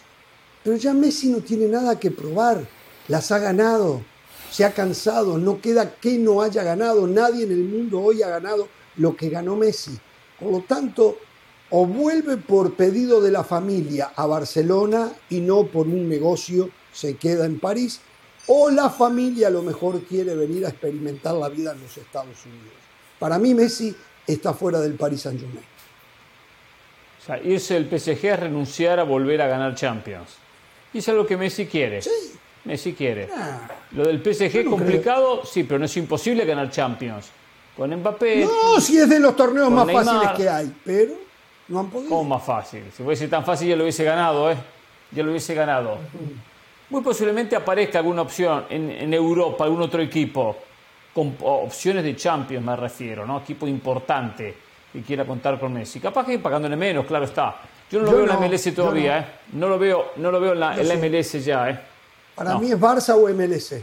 pero 0.65 0.77
ya 0.77 0.95
Messi 0.95 1.29
no 1.29 1.39
tiene 1.39 1.67
nada 1.69 1.99
que 1.99 2.11
probar. 2.11 2.67
Las 3.09 3.31
ha 3.33 3.39
ganado, 3.39 4.03
se 4.51 4.65
ha 4.65 4.73
cansado, 4.73 5.37
no 5.37 5.61
queda 5.61 5.95
que 5.97 6.19
no 6.19 6.43
haya 6.43 6.63
ganado. 6.63 7.07
Nadie 7.07 7.45
en 7.45 7.53
el 7.53 7.65
mundo 7.65 8.01
hoy 8.01 8.23
ha 8.23 8.29
ganado 8.29 8.69
lo 8.97 9.17
que 9.17 9.29
ganó 9.29 9.57
Messi. 9.57 9.99
Por 10.39 10.53
lo 10.53 10.61
tanto, 10.61 11.19
o 11.71 11.87
vuelve 11.87 12.37
por 12.37 12.75
pedido 12.75 13.21
de 13.21 13.31
la 13.31 13.45
familia 13.45 14.13
a 14.17 14.27
Barcelona 14.27 15.13
y 15.29 15.41
no 15.41 15.67
por 15.67 15.87
un 15.87 16.09
negocio 16.09 16.71
se 16.93 17.17
queda 17.17 17.47
en 17.47 17.61
París, 17.61 18.01
o 18.47 18.71
la 18.71 18.91
familia 18.91 19.47
a 19.47 19.51
lo 19.51 19.63
mejor 19.63 20.03
quiere 20.03 20.35
venir 20.35 20.67
a 20.67 20.71
experimentar 20.71 21.35
la 21.35 21.49
vida 21.49 21.73
en 21.73 21.81
los 21.81 21.97
Estados 21.97 22.45
Unidos. 22.45 22.75
Para 23.19 23.39
mí 23.39 23.55
Messi 23.55 23.95
está 24.27 24.53
fuera 24.53 24.81
del 24.81 24.95
Paris 24.95 25.23
Saint 25.23 25.39
Germain. 25.39 25.65
O 27.21 27.25
sea, 27.25 27.41
irse 27.43 27.75
del 27.75 27.87
PSG 27.87 28.25
es 28.25 28.41
renunciar 28.41 28.99
a 28.99 29.05
volver 29.05 29.43
a 29.43 29.47
ganar 29.47 29.75
Champions. 29.75 30.31
Y 30.93 30.99
es 30.99 31.09
algo 31.09 31.27
que 31.27 31.37
Messi 31.37 31.67
quiere. 31.67 32.03
Sí, 32.03 32.11
Messi 32.65 32.95
quiere. 32.95 33.29
Lo 33.93 34.05
del 34.05 34.21
PSG 34.23 34.65
no 34.65 34.71
complicado, 34.73 35.45
sí, 35.45 35.65
pero 35.65 35.79
no 35.79 35.85
es 35.85 35.97
imposible 35.97 36.45
ganar 36.45 36.71
Champions. 36.71 37.27
Con 37.77 37.95
Mbappé, 37.95 38.45
no, 38.45 38.81
si 38.81 38.99
es 38.99 39.09
de 39.09 39.21
los 39.21 39.37
torneos 39.37 39.71
más 39.71 39.87
Neymar. 39.87 40.05
fáciles 40.05 40.37
que 40.37 40.49
hay, 40.49 40.75
pero 40.85 41.30
no 41.71 41.81
han 41.81 41.89
podido. 41.89 42.11
¿cómo 42.11 42.25
más 42.25 42.43
fácil? 42.45 42.85
Si 42.95 43.03
fuese 43.03 43.27
tan 43.29 43.45
fácil 43.45 43.69
ya 43.69 43.77
lo 43.77 43.85
hubiese 43.85 44.05
ganado, 44.05 44.51
¿eh? 44.51 44.57
Ya 45.13 45.23
lo 45.23 45.31
hubiese 45.31 45.55
ganado. 45.55 45.99
Muy 46.91 47.01
posiblemente 47.03 47.57
aparezca 47.57 47.99
alguna 47.99 48.23
opción 48.23 48.67
en, 48.69 48.91
en 48.91 49.15
Europa, 49.15 49.65
algún 49.65 49.81
otro 49.81 50.03
equipo, 50.03 50.57
con 51.15 51.37
opciones 51.41 52.05
de 52.05 52.15
Champions 52.17 52.65
me 52.65 52.77
refiero, 52.77 53.25
¿no? 53.27 53.39
Equipo 53.41 53.67
importante 53.67 54.55
que 54.93 55.03
quiera 55.03 55.25
contar 55.25 55.59
con 55.59 55.73
Messi. 55.73 56.01
Capaz 56.01 56.27
que 56.27 56.39
pagándole 56.39 56.77
menos, 56.77 57.07
claro 57.07 57.25
está. 57.25 57.57
Yo 57.91 58.01
no 58.01 58.05
lo 58.07 58.11
Yo 58.11 58.17
veo 58.19 58.27
en 58.27 58.33
no, 58.35 58.41
la 58.41 58.49
MLS 58.49 58.75
todavía, 58.75 59.21
no. 59.21 59.23
¿eh? 59.23 59.27
No 59.53 59.69
lo 59.69 59.79
veo, 59.79 60.13
no 60.17 60.31
lo 60.31 60.41
veo 60.41 60.53
en 60.53 60.61
la, 60.61 60.77
en. 60.77 61.01
MLS 61.01 61.45
ya, 61.45 61.71
¿eh? 61.71 61.81
Para 62.35 62.51
No. 62.55 62.61
mí 62.61 62.71
es 62.71 62.79
Barça 62.79 63.15
o 63.15 63.29
MLS. 63.29 63.75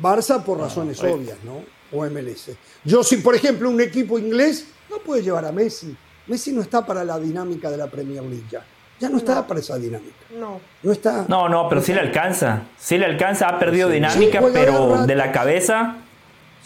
Barça 0.00 0.42
por 0.42 0.58
razones 0.58 1.02
eh. 1.02 1.12
obvias, 1.12 1.38
¿no? 1.44 1.62
O 1.92 2.04
MLS. 2.08 2.50
Yo 2.84 3.02
si, 3.02 3.16
por 3.18 3.34
ejemplo, 3.34 3.68
un 3.70 3.80
equipo 3.80 4.18
inglés 4.18 4.68
no 4.88 4.98
puede 4.98 5.22
llevar 5.22 5.44
a 5.44 5.52
Messi. 5.52 5.96
Messi 6.30 6.52
no 6.52 6.62
está 6.62 6.86
para 6.86 7.02
la 7.04 7.18
dinámica 7.18 7.68
de 7.70 7.76
la 7.76 7.88
Premier 7.88 8.22
League 8.22 8.44
ya. 8.50 8.62
Ya 9.00 9.08
no 9.08 9.16
está 9.18 9.46
para 9.46 9.58
esa 9.60 9.76
dinámica. 9.78 10.14
No. 10.38 10.60
No 10.82 10.92
está. 10.92 11.24
No, 11.26 11.48
no, 11.48 11.68
pero 11.68 11.80
sí 11.80 11.92
le 11.92 12.00
alcanza. 12.00 12.62
Sí 12.78 12.98
le 12.98 13.04
alcanza, 13.06 13.48
ha 13.48 13.58
perdido 13.58 13.88
dinámica, 13.88 14.38
Sí, 14.40 14.46
pero 14.52 15.06
de 15.06 15.14
la 15.16 15.32
cabeza, 15.32 15.96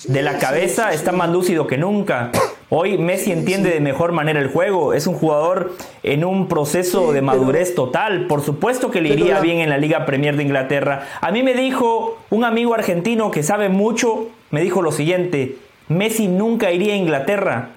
de 0.06 0.20
la 0.22 0.34
Sí, 0.34 0.38
cabeza 0.40 0.88
sí, 0.90 0.96
está 0.96 1.12
sí. 1.12 1.16
más 1.16 1.30
lúcido 1.30 1.66
que 1.66 1.78
nunca. 1.78 2.30
Hoy 2.68 2.98
Messi 2.98 3.30
entiende 3.32 3.70
de 3.70 3.80
mejor 3.80 4.12
manera 4.12 4.40
el 4.40 4.48
juego. 4.48 4.92
Es 4.94 5.06
un 5.06 5.14
jugador 5.14 5.72
en 6.02 6.24
un 6.24 6.48
proceso 6.48 7.00
Sí, 7.00 7.06
de 7.06 7.12
pero- 7.14 7.26
madurez 7.26 7.74
total. 7.74 8.26
Por 8.26 8.42
supuesto 8.42 8.90
que 8.90 9.00
le 9.00 9.10
iría 9.10 9.34
la- 9.34 9.40
bien 9.40 9.58
en 9.60 9.70
la 9.70 9.78
Liga 9.78 10.04
Premier 10.04 10.36
de 10.36 10.42
Inglaterra. 10.42 11.06
A 11.22 11.30
mí 11.30 11.42
me 11.42 11.54
dijo 11.54 12.18
un 12.30 12.44
amigo 12.44 12.74
argentino 12.74 13.30
que 13.30 13.42
sabe 13.42 13.68
mucho, 13.70 14.28
me 14.50 14.60
dijo 14.60 14.82
lo 14.82 14.92
siguiente, 14.92 15.56
Messi 15.88 16.26
nunca 16.28 16.72
iría 16.72 16.94
a 16.94 16.96
Inglaterra 16.96 17.68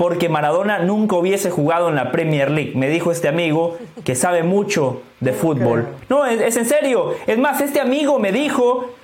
porque 0.00 0.30
Maradona 0.30 0.78
nunca 0.78 1.16
hubiese 1.16 1.50
jugado 1.50 1.90
en 1.90 1.94
la 1.94 2.10
Premier 2.10 2.50
League. 2.50 2.72
Me 2.74 2.88
dijo 2.88 3.12
este 3.12 3.28
amigo 3.28 3.76
que 4.02 4.14
sabe 4.14 4.42
mucho 4.42 5.02
de 5.20 5.34
fútbol. 5.34 5.88
No, 6.08 6.24
es, 6.24 6.40
es 6.40 6.56
en 6.56 6.64
serio. 6.64 7.16
Es 7.26 7.36
más, 7.36 7.60
este 7.60 7.80
amigo 7.80 8.18
me 8.18 8.32
dijo 8.32 8.94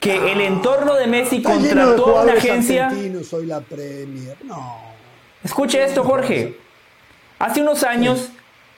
que 0.00 0.32
el 0.32 0.40
entorno 0.40 0.94
de 0.94 1.08
Messi 1.08 1.36
Está 1.36 1.56
lleno 1.56 1.90
de 1.90 1.96
contrató 1.96 2.18
a 2.18 2.22
una 2.22 2.32
agencia. 2.32 2.90
hoy 3.32 3.44
la 3.44 3.60
Premier. 3.60 4.38
No. 4.44 4.78
Escuche 5.44 5.84
esto, 5.84 6.02
Jorge. 6.04 6.56
Hace 7.38 7.60
unos 7.60 7.84
años, 7.84 8.30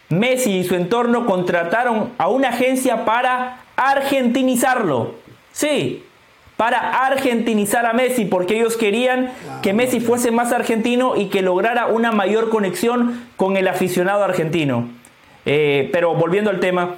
Messi 0.08 0.58
y 0.58 0.64
su 0.64 0.74
entorno 0.74 1.26
contrataron 1.26 2.10
a 2.18 2.26
una 2.26 2.48
agencia 2.48 3.04
para 3.04 3.60
argentinizarlo. 3.76 5.14
Sí, 5.52 6.04
para 6.58 7.06
argentinizar 7.06 7.86
a 7.86 7.92
Messi, 7.92 8.24
porque 8.24 8.56
ellos 8.56 8.76
querían 8.76 9.30
que 9.62 9.72
Messi 9.72 10.00
fuese 10.00 10.32
más 10.32 10.50
argentino 10.50 11.14
y 11.16 11.26
que 11.26 11.40
lograra 11.40 11.86
una 11.86 12.10
mayor 12.10 12.50
conexión 12.50 13.28
con 13.36 13.56
el 13.56 13.68
aficionado 13.68 14.24
argentino. 14.24 14.88
Eh, 15.46 15.88
pero 15.92 16.16
volviendo 16.16 16.50
al 16.50 16.58
tema, 16.58 16.96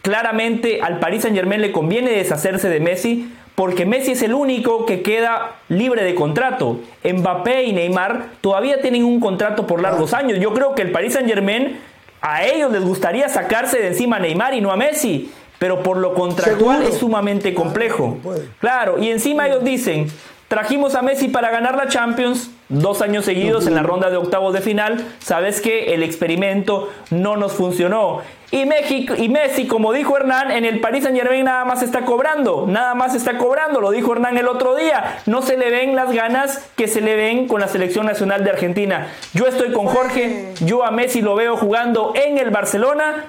claramente 0.00 0.80
al 0.80 0.98
Paris 0.98 1.20
Saint 1.20 1.36
Germain 1.36 1.60
le 1.60 1.72
conviene 1.72 2.10
deshacerse 2.10 2.70
de 2.70 2.80
Messi 2.80 3.30
porque 3.54 3.84
Messi 3.84 4.12
es 4.12 4.22
el 4.22 4.32
único 4.32 4.86
que 4.86 5.02
queda 5.02 5.56
libre 5.68 6.02
de 6.02 6.14
contrato. 6.14 6.80
Mbappé 7.04 7.64
y 7.64 7.74
Neymar 7.74 8.28
todavía 8.40 8.80
tienen 8.80 9.04
un 9.04 9.20
contrato 9.20 9.66
por 9.66 9.82
largos 9.82 10.14
años. 10.14 10.38
Yo 10.40 10.54
creo 10.54 10.74
que 10.74 10.80
el 10.80 10.90
Paris 10.90 11.12
Saint 11.12 11.28
Germain 11.28 11.78
a 12.22 12.44
ellos 12.46 12.72
les 12.72 12.82
gustaría 12.82 13.28
sacarse 13.28 13.78
de 13.78 13.88
encima 13.88 14.16
a 14.16 14.20
Neymar 14.20 14.54
y 14.54 14.62
no 14.62 14.70
a 14.72 14.76
Messi. 14.76 15.30
Pero 15.60 15.84
por 15.84 15.98
lo 15.98 16.14
contractual 16.14 16.78
Seguro. 16.78 16.92
es 16.92 16.98
sumamente 16.98 17.54
complejo. 17.54 18.18
no. 18.24 18.32
Claro, 18.58 18.98
y 18.98 19.10
encima 19.10 19.46
ellos 19.46 19.62
dicen, 19.62 20.08
trajimos 20.48 20.96
a 20.96 21.02
Messi 21.02 21.28
para 21.28 21.50
ganar 21.50 21.76
la 21.76 21.86
Champions 21.86 22.50
dos 22.70 23.02
años 23.02 23.24
seguidos 23.24 23.66
en 23.66 23.74
la 23.74 23.82
ronda 23.82 24.10
de 24.10 24.16
octavos 24.16 24.54
de 24.54 24.60
final, 24.60 25.04
sabes 25.18 25.60
que 25.60 25.92
el 25.92 26.02
experimento 26.02 26.88
no 27.10 27.36
nos 27.36 27.52
funcionó. 27.52 28.22
Y, 28.52 28.64
México, 28.64 29.14
y 29.16 29.28
Messi, 29.28 29.66
como 29.66 29.92
dijo 29.92 30.16
Hernán, 30.16 30.50
en 30.50 30.64
el 30.64 30.80
Paris 30.80 31.04
Saint 31.04 31.18
Germain 31.18 31.44
nada 31.44 31.64
más 31.64 31.82
está 31.82 32.04
cobrando, 32.04 32.66
nada 32.66 32.94
más 32.94 33.14
está 33.14 33.38
cobrando, 33.38 33.80
lo 33.80 33.90
dijo 33.90 34.12
Hernán 34.12 34.38
el 34.38 34.48
otro 34.48 34.76
día, 34.76 35.18
no 35.26 35.42
se 35.42 35.56
le 35.56 35.70
ven 35.70 35.94
las 35.94 36.12
ganas 36.12 36.70
que 36.76 36.88
se 36.88 37.00
le 37.00 37.16
ven 37.16 37.46
con 37.46 37.60
la 37.60 37.68
selección 37.68 38.06
nacional 38.06 38.44
de 38.44 38.50
Argentina. 38.50 39.08
Yo 39.34 39.46
estoy 39.46 39.72
con 39.72 39.86
Jorge, 39.86 40.54
yo 40.60 40.84
a 40.84 40.90
Messi 40.90 41.20
lo 41.20 41.34
veo 41.34 41.56
jugando 41.56 42.12
en 42.16 42.38
el 42.38 42.50
Barcelona 42.50 43.26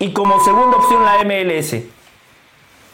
y 0.00 0.14
como 0.14 0.42
segunda 0.42 0.78
opción 0.78 1.04
la 1.04 1.22
MLS. 1.22 1.84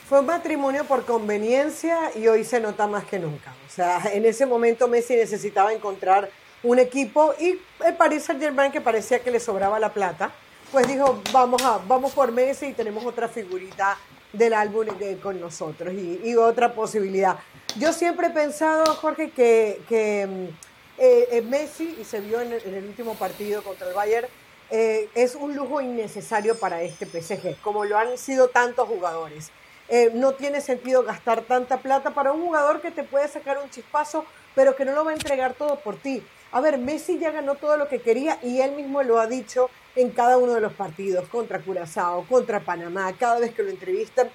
Fue 0.08 0.20
un 0.20 0.26
matrimonio 0.26 0.84
por 0.84 1.04
conveniencia 1.04 2.10
y 2.16 2.26
hoy 2.26 2.44
se 2.44 2.60
nota 2.60 2.88
más 2.88 3.04
que 3.04 3.20
nunca. 3.20 3.54
O 3.66 3.70
sea, 3.70 4.02
en 4.12 4.26
ese 4.26 4.44
momento 4.44 4.88
Messi 4.88 5.14
necesitaba 5.14 5.72
encontrar 5.72 6.28
un 6.64 6.80
equipo 6.80 7.32
y 7.38 7.60
el 7.84 7.94
Paris 7.94 8.24
Saint 8.24 8.42
Germain, 8.42 8.72
que 8.72 8.80
parecía 8.80 9.20
que 9.20 9.30
le 9.30 9.38
sobraba 9.38 9.78
la 9.78 9.92
plata, 9.92 10.32
pues 10.72 10.88
dijo, 10.88 11.22
vamos, 11.32 11.62
a, 11.62 11.78
vamos 11.86 12.12
por 12.12 12.32
Messi 12.32 12.66
y 12.66 12.72
tenemos 12.72 13.06
otra 13.06 13.28
figurita 13.28 13.96
del 14.32 14.52
álbum 14.52 14.88
con 15.22 15.40
nosotros 15.40 15.94
y, 15.94 16.20
y 16.24 16.34
otra 16.34 16.74
posibilidad. 16.74 17.38
Yo 17.78 17.92
siempre 17.92 18.28
he 18.28 18.30
pensado, 18.30 18.84
Jorge, 18.96 19.30
que, 19.30 19.80
que 19.88 20.26
mm, 20.26 20.44
eh, 20.98 21.28
eh, 21.30 21.42
Messi, 21.42 21.98
y 22.00 22.04
se 22.04 22.20
vio 22.20 22.40
en 22.40 22.52
el, 22.52 22.62
en 22.64 22.74
el 22.74 22.84
último 22.84 23.14
partido 23.14 23.62
contra 23.62 23.86
el 23.88 23.94
Bayern, 23.94 24.26
eh, 24.70 25.08
es 25.14 25.34
un 25.34 25.54
lujo 25.54 25.80
innecesario 25.80 26.58
para 26.58 26.82
este 26.82 27.06
PSG, 27.06 27.60
como 27.62 27.84
lo 27.84 27.98
han 27.98 28.18
sido 28.18 28.48
tantos 28.48 28.88
jugadores. 28.88 29.50
Eh, 29.88 30.10
no 30.14 30.32
tiene 30.32 30.60
sentido 30.60 31.04
gastar 31.04 31.42
tanta 31.42 31.78
plata 31.78 32.10
para 32.10 32.32
un 32.32 32.42
jugador 32.42 32.80
que 32.80 32.90
te 32.90 33.04
puede 33.04 33.28
sacar 33.28 33.58
un 33.62 33.70
chispazo, 33.70 34.24
pero 34.54 34.74
que 34.74 34.84
no 34.84 34.92
lo 34.92 35.04
va 35.04 35.12
a 35.12 35.14
entregar 35.14 35.54
todo 35.54 35.76
por 35.76 35.96
ti. 35.96 36.22
A 36.50 36.60
ver, 36.60 36.78
Messi 36.78 37.18
ya 37.18 37.30
ganó 37.30 37.54
todo 37.54 37.76
lo 37.76 37.88
que 37.88 38.00
quería 38.00 38.38
y 38.42 38.60
él 38.60 38.72
mismo 38.72 39.02
lo 39.02 39.20
ha 39.20 39.26
dicho 39.26 39.70
en 39.94 40.10
cada 40.10 40.38
uno 40.38 40.54
de 40.54 40.60
los 40.60 40.72
partidos, 40.72 41.28
contra 41.28 41.60
Curazao, 41.60 42.24
contra 42.28 42.60
Panamá, 42.60 43.12
cada 43.18 43.38
vez 43.38 43.54
que 43.54 43.62
lo 43.62 43.70
entrevistan. 43.70 44.28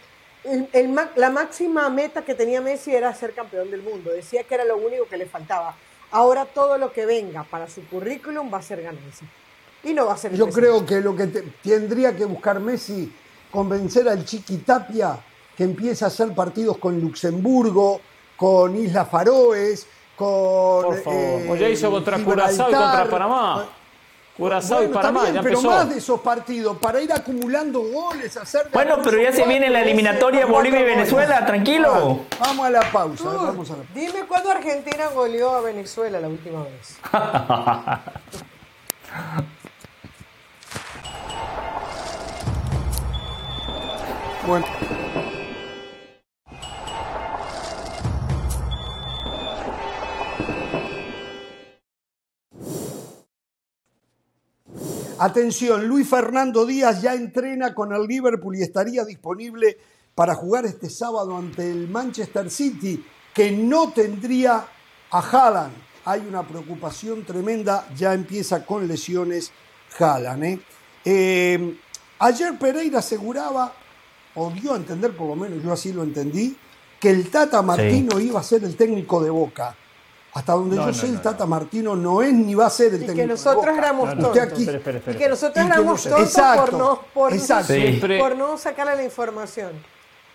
La 1.15 1.29
máxima 1.29 1.89
meta 1.89 2.23
que 2.23 2.33
tenía 2.33 2.61
Messi 2.61 2.95
era 2.95 3.13
ser 3.13 3.33
campeón 3.33 3.69
del 3.69 3.81
mundo. 3.81 4.11
Decía 4.11 4.43
que 4.43 4.55
era 4.55 4.65
lo 4.65 4.77
único 4.77 5.05
que 5.07 5.17
le 5.17 5.25
faltaba. 5.25 5.75
Ahora 6.09 6.45
todo 6.45 6.77
lo 6.77 6.91
que 6.91 7.05
venga 7.05 7.43
para 7.43 7.69
su 7.69 7.85
currículum 7.87 8.51
va 8.51 8.57
a 8.57 8.61
ser 8.61 8.81
ganancia. 8.81 9.27
Y 9.83 9.93
no 9.93 10.05
va 10.05 10.13
a 10.13 10.17
ser 10.17 10.33
Yo 10.35 10.45
el 10.47 10.53
creo 10.53 10.85
que 10.85 11.01
lo 11.01 11.15
que 11.15 11.27
te- 11.27 11.41
tendría 11.63 12.15
que 12.15 12.25
buscar 12.25 12.59
Messi, 12.59 13.11
convencer 13.51 14.07
al 14.07 14.23
Chiqui 14.25 14.57
Tapia 14.57 15.17
que 15.57 15.63
empiece 15.63 16.03
a 16.05 16.07
hacer 16.07 16.33
partidos 16.33 16.77
con 16.77 16.99
Luxemburgo, 17.01 17.99
con 18.37 18.75
Islas 18.75 19.09
Faroes, 19.09 19.85
con. 20.15 20.85
Por 20.85 21.03
favor. 21.03 21.19
eh, 21.19 21.45
Pues 21.47 21.59
ya 21.59 21.69
hizo 21.69 21.91
contra 21.91 22.17
Curazao 22.19 22.69
y 22.69 22.73
contra 22.73 23.09
Panamá. 23.09 23.67
Curazao 24.37 24.77
Bueno, 24.77 24.91
y 24.91 24.95
Panamá, 24.95 25.25
ya 25.29 25.41
pero 25.41 25.55
empezó. 25.59 25.67
más 25.69 25.89
de 25.89 25.97
esos 25.97 26.21
partidos, 26.21 26.77
para 26.77 27.01
ir 27.01 27.11
acumulando 27.11 27.81
goles, 27.81 28.37
hacer. 28.37 28.69
Bueno, 28.71 28.97
pero 29.03 29.21
ya 29.21 29.31
se 29.33 29.45
viene 29.45 29.69
la 29.69 29.81
eliminatoria 29.81 30.45
Bolivia 30.45 30.79
y 30.79 30.83
goles. 30.83 30.97
Venezuela, 30.97 31.45
tranquilo. 31.45 32.21
Vamos 32.39 32.65
a 32.65 32.69
la 32.69 32.81
pausa, 32.91 33.23
vamos 33.25 33.69
a 33.71 33.77
la. 33.77 33.83
Dime 33.93 34.25
cuándo 34.27 34.49
Argentina 34.51 35.07
goleó 35.13 35.53
a 35.55 35.61
Venezuela 35.61 36.19
la 36.19 36.27
última 36.29 36.63
vez. 36.63 36.97
Bueno. 44.45 44.65
Atención, 55.19 55.87
Luis 55.87 56.09
Fernando 56.09 56.65
Díaz 56.65 57.03
ya 57.03 57.13
entrena 57.13 57.75
con 57.75 57.93
el 57.93 58.07
Liverpool 58.07 58.55
y 58.55 58.63
estaría 58.63 59.05
disponible 59.05 59.77
para 60.15 60.33
jugar 60.33 60.65
este 60.65 60.89
sábado 60.89 61.37
ante 61.37 61.69
el 61.69 61.87
Manchester 61.87 62.49
City, 62.49 63.05
que 63.31 63.51
no 63.51 63.91
tendría 63.91 64.65
a 65.11 65.19
Haaland. 65.19 65.75
Hay 66.05 66.21
una 66.27 66.41
preocupación 66.41 67.23
tremenda, 67.23 67.87
ya 67.95 68.15
empieza 68.15 68.65
con 68.65 68.87
lesiones 68.87 69.51
Haaland. 69.99 70.43
¿eh? 70.43 70.59
Eh, 71.05 71.79
ayer 72.17 72.57
Pereira 72.57 72.97
aseguraba, 72.97 73.75
o 74.35 74.49
dio 74.51 74.73
a 74.73 74.77
entender, 74.77 75.11
por 75.15 75.27
lo 75.27 75.35
menos 75.35 75.61
yo 75.63 75.71
así 75.73 75.91
lo 75.93 76.03
entendí, 76.03 76.55
que 76.99 77.09
el 77.09 77.29
Tata 77.29 77.61
Martino 77.61 78.19
iba 78.19 78.39
a 78.39 78.43
ser 78.43 78.63
el 78.63 78.75
técnico 78.75 79.21
de 79.23 79.29
Boca. 79.29 79.75
Hasta 80.33 80.53
donde 80.53 80.77
No, 80.77 80.83
yo 80.83 80.87
no, 80.87 80.93
sé, 80.93 81.07
no, 81.09 81.13
el 81.15 81.21
Tata 81.21 81.45
Martino 81.45 81.95
no 81.95 82.21
es 82.21 82.31
ni 82.31 82.55
va 82.55 82.67
a 82.67 82.69
ser 82.69 82.93
el 82.93 83.03
Y 83.03 83.05
técnico 83.05 83.15
que 83.15 83.21
de 83.23 83.27
nosotros 83.27 83.65
Boca. 83.65 83.77
éramos 83.77 84.09
tontos. 84.11 84.37
Aquí- 84.39 84.61
Espera, 84.61 84.77
espera, 84.77 84.97
espera. 84.99 85.17
Y 85.17 85.19
que 85.19 85.29
nosotros 85.29 85.65
Y 85.65 85.67
que 85.67 85.73
éramos 85.73 86.03
tontos 86.03 86.21
Exacto, 86.21 86.61
por 86.61 86.73
no, 86.73 87.01
por, 87.13 87.33
exacto. 87.33 87.73
Sí. 87.73 87.81
Siempre, 87.81 88.19
por 88.19 88.35
no 88.37 88.57
sacarle 88.57 88.95
la 88.95 89.03
información. 89.03 89.71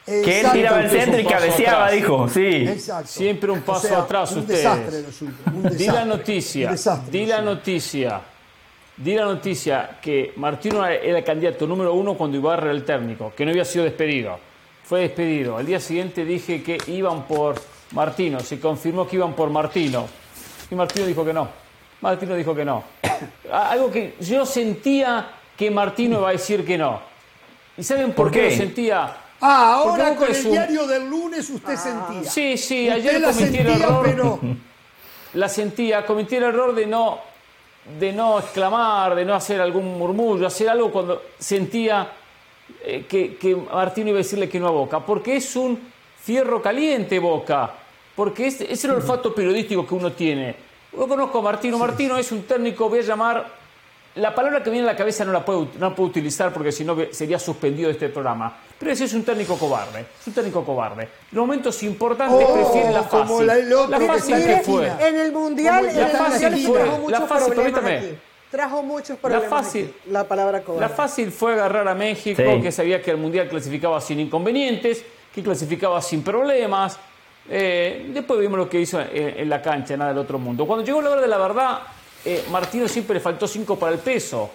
Que 0.05 0.41
él 0.41 0.47
tiraba 0.53 0.81
el 0.83 0.91
centro 0.91 1.21
y 1.21 1.25
cabeceaba, 1.25 1.87
atrás. 1.87 1.93
dijo. 2.01 2.29
Sí. 2.29 2.45
Exacto. 2.69 3.09
Siempre 3.09 3.51
un 3.51 3.59
O 3.59 3.65
paso 3.65 3.89
sea, 3.89 3.99
atrás 4.01 4.31
un 4.33 4.39
ustedes. 4.41 4.63
desastre 4.63 5.03
lo 5.03 5.13
suyo, 5.13 5.33
un 5.47 5.63
Di 5.63 5.63
la 5.63 5.71
desastre. 5.71 6.05
noticia, 6.05 6.67
Un 6.69 6.73
desastre 6.73 7.11
di 7.19 7.27
la 7.27 7.41
noticia, 7.41 8.21
di 8.97 9.15
la 9.15 9.25
noticia 9.25 9.99
que 10.01 10.33
Martino 10.37 10.85
era 10.87 11.19
el 11.19 11.25
candidato 11.25 11.67
número 11.67 11.93
uno 11.95 12.15
cuando 12.15 12.37
Ibarra 12.37 12.65
era 12.65 12.73
el 12.73 12.85
técnico, 12.85 13.33
que 13.37 13.45
no 13.45 13.51
había 13.51 13.65
sido 13.65 13.85
despedido. 13.85 14.39
Fue 14.85 15.01
despedido. 15.01 15.57
Al 15.57 15.67
día 15.67 15.81
siguiente 15.81 16.25
dije 16.25 16.63
que 16.63 16.79
iban 16.89 17.25
por 17.27 17.57
Martino, 17.93 18.41
se 18.41 18.59
confirmó 18.61 19.07
que 19.07 19.17
iban 19.17 19.35
por 19.35 19.51
Martino. 19.51 20.07
Y 20.71 20.75
Martino 20.75 21.07
dijo 21.07 21.25
que 21.25 21.33
no. 21.33 21.49
Martino 22.01 22.35
dijo 22.35 22.55
que 22.55 22.65
no. 22.65 22.85
Algo 23.53 23.91
que 23.91 24.15
yo 24.21 24.47
sentía 24.47 25.29
que 25.57 25.71
Martino 25.71 26.19
iba 26.21 26.29
a 26.29 26.33
decir 26.33 26.65
que 26.65 26.79
no. 26.79 27.01
¿Y 27.77 27.83
saben 27.83 28.13
por, 28.13 28.27
¿Por 28.27 28.31
qué? 28.33 28.41
qué? 28.49 28.51
lo 28.51 28.57
sentía? 28.57 29.17
Ah, 29.41 29.75
ahora 29.75 30.15
con 30.15 30.31
el 30.35 30.47
un- 30.47 30.53
diario 30.53 30.87
del 30.87 31.11
lunes 31.11 31.51
usted 31.51 31.77
sentía. 31.77 32.31
Sí, 32.31 32.57
sí, 32.57 32.89
Usted 32.89 33.09
ayer 33.09 33.23
cometí 33.23 33.59
el 33.59 33.67
error. 33.67 34.03
pero 34.05 34.41
la 35.35 35.49
sentía, 35.49 36.07
cometí 36.07 36.37
el 36.37 36.45
error 36.45 36.75
de 36.75 36.87
no, 36.87 37.19
de 37.99 38.13
no 38.13 38.39
exclamar, 38.39 39.15
de 39.15 39.25
no 39.25 39.35
hacer 39.35 39.61
algún 39.61 39.99
murmullo, 39.99 40.47
hacer 40.47 40.69
algo 40.69 40.91
cuando 40.91 41.23
sentía 41.39 42.11
eh, 42.85 43.07
que, 43.09 43.37
que 43.37 43.55
Martino 43.55 44.09
iba 44.09 44.19
a 44.19 44.23
decirle 44.23 44.49
que 44.49 44.59
no 44.59 44.69
a 44.69 44.73
Boca, 44.73 45.01
porque 45.01 45.37
es 45.37 45.55
un 45.57 45.79
fierro 46.21 46.61
caliente 46.61 47.19
Boca, 47.19 47.73
porque 48.15 48.49
es, 48.49 48.61
es 48.61 48.85
el 48.85 48.93
olfato 48.93 49.35
periodístico 49.35 49.87
que 49.87 49.95
uno 49.95 50.13
tiene. 50.13 50.57
Yo 50.93 51.07
conozco 51.07 51.39
a 51.39 51.43
Martino, 51.43 51.79
Martino 51.79 52.17
es 52.17 52.33
un 52.33 52.43
técnico, 52.43 52.89
voy 52.89 53.01
a 53.01 53.03
llamar, 53.03 53.47
la 54.17 54.35
palabra 54.35 54.63
que 54.63 54.71
viene 54.71 54.89
a 54.89 54.93
la 54.93 54.97
cabeza 54.97 55.25
no 55.25 55.33
la 55.33 55.45
puedo, 55.45 55.69
no 55.79 55.89
la 55.91 55.95
puedo 55.95 56.09
utilizar 56.09 56.53
porque 56.53 56.73
si 56.73 56.85
no 56.85 56.97
sería 57.13 57.39
suspendido 57.39 57.89
de 57.89 57.93
este 57.95 58.09
programa, 58.09 58.57
pero 58.79 58.91
ese 58.93 59.05
es 59.05 59.15
un 59.15 59.25
técnico 59.25 59.57
cobarde, 59.59 60.07
es 60.21 60.27
un 60.27 60.33
técnico 60.33 60.65
cobarde. 60.65 61.09
En 61.33 61.39
momentos 61.39 61.83
importantes 61.83 62.47
Oh, 62.49 62.55
prefiere 62.55 62.93
la 62.93 63.03
fácil. 63.03 63.27
como 63.29 63.43
la- 63.43 63.55
la 63.57 63.97
está 63.99 64.37
que 64.39 64.61
fue. 64.65 64.87
En 65.01 65.17
el 65.21 65.33
Mundial, 65.33 65.87
Como 65.87 65.91
en 65.91 65.97
mundial 66.33 66.55
sí 66.57 66.67
fue, 66.67 66.79
trajo 66.81 67.11
la 67.11 67.27
problemas 67.27 67.49
permítame. 67.81 68.15
Trajo 68.51 68.83
muchos 68.83 69.19
problemas 69.19 69.49
fácil- 69.51 69.85
aquí, 70.01 70.11
La 70.13 70.25
palabra 70.25 70.63
cobarde. 70.63 70.81
La 70.89 70.89
fácil 70.89 71.31
fue 71.33 71.53
agarrar 71.55 71.87
a 71.89 71.95
México, 71.95 72.43
Sí. 72.43 72.63
que 72.63 72.73
sabía 72.73 73.03
que 73.03 73.11
el 73.11 73.17
Mundial 73.19 73.49
clasificaba 73.49 74.01
sin 74.01 74.21
inconvenientes, 74.21 75.05
que 75.35 75.43
clasificaba 75.43 76.01
sin 76.01 76.23
problemas. 76.23 76.99
Eh, 77.49 78.11
después 78.13 78.41
vimos 78.41 78.59
lo 78.59 78.69
que 78.69 78.81
hizo 78.81 79.01
en, 79.01 79.09
en 79.41 79.49
la 79.49 79.61
cancha, 79.63 79.97
nada 79.97 80.11
del 80.11 80.19
otro 80.21 80.39
mundo. 80.39 80.67
Cuando 80.67 80.85
llegó 80.85 81.01
la 81.03 81.11
hora 81.11 81.21
de 81.21 81.29
la 81.29 81.39
verdad, 81.39 81.79
eh, 82.29 82.45
Martino 82.51 82.89
siempre 82.89 83.15
le 83.15 83.21
faltó 83.21 83.47
5 83.47 83.79
para 83.79 83.93
el 83.93 84.01
peso. 84.01 84.51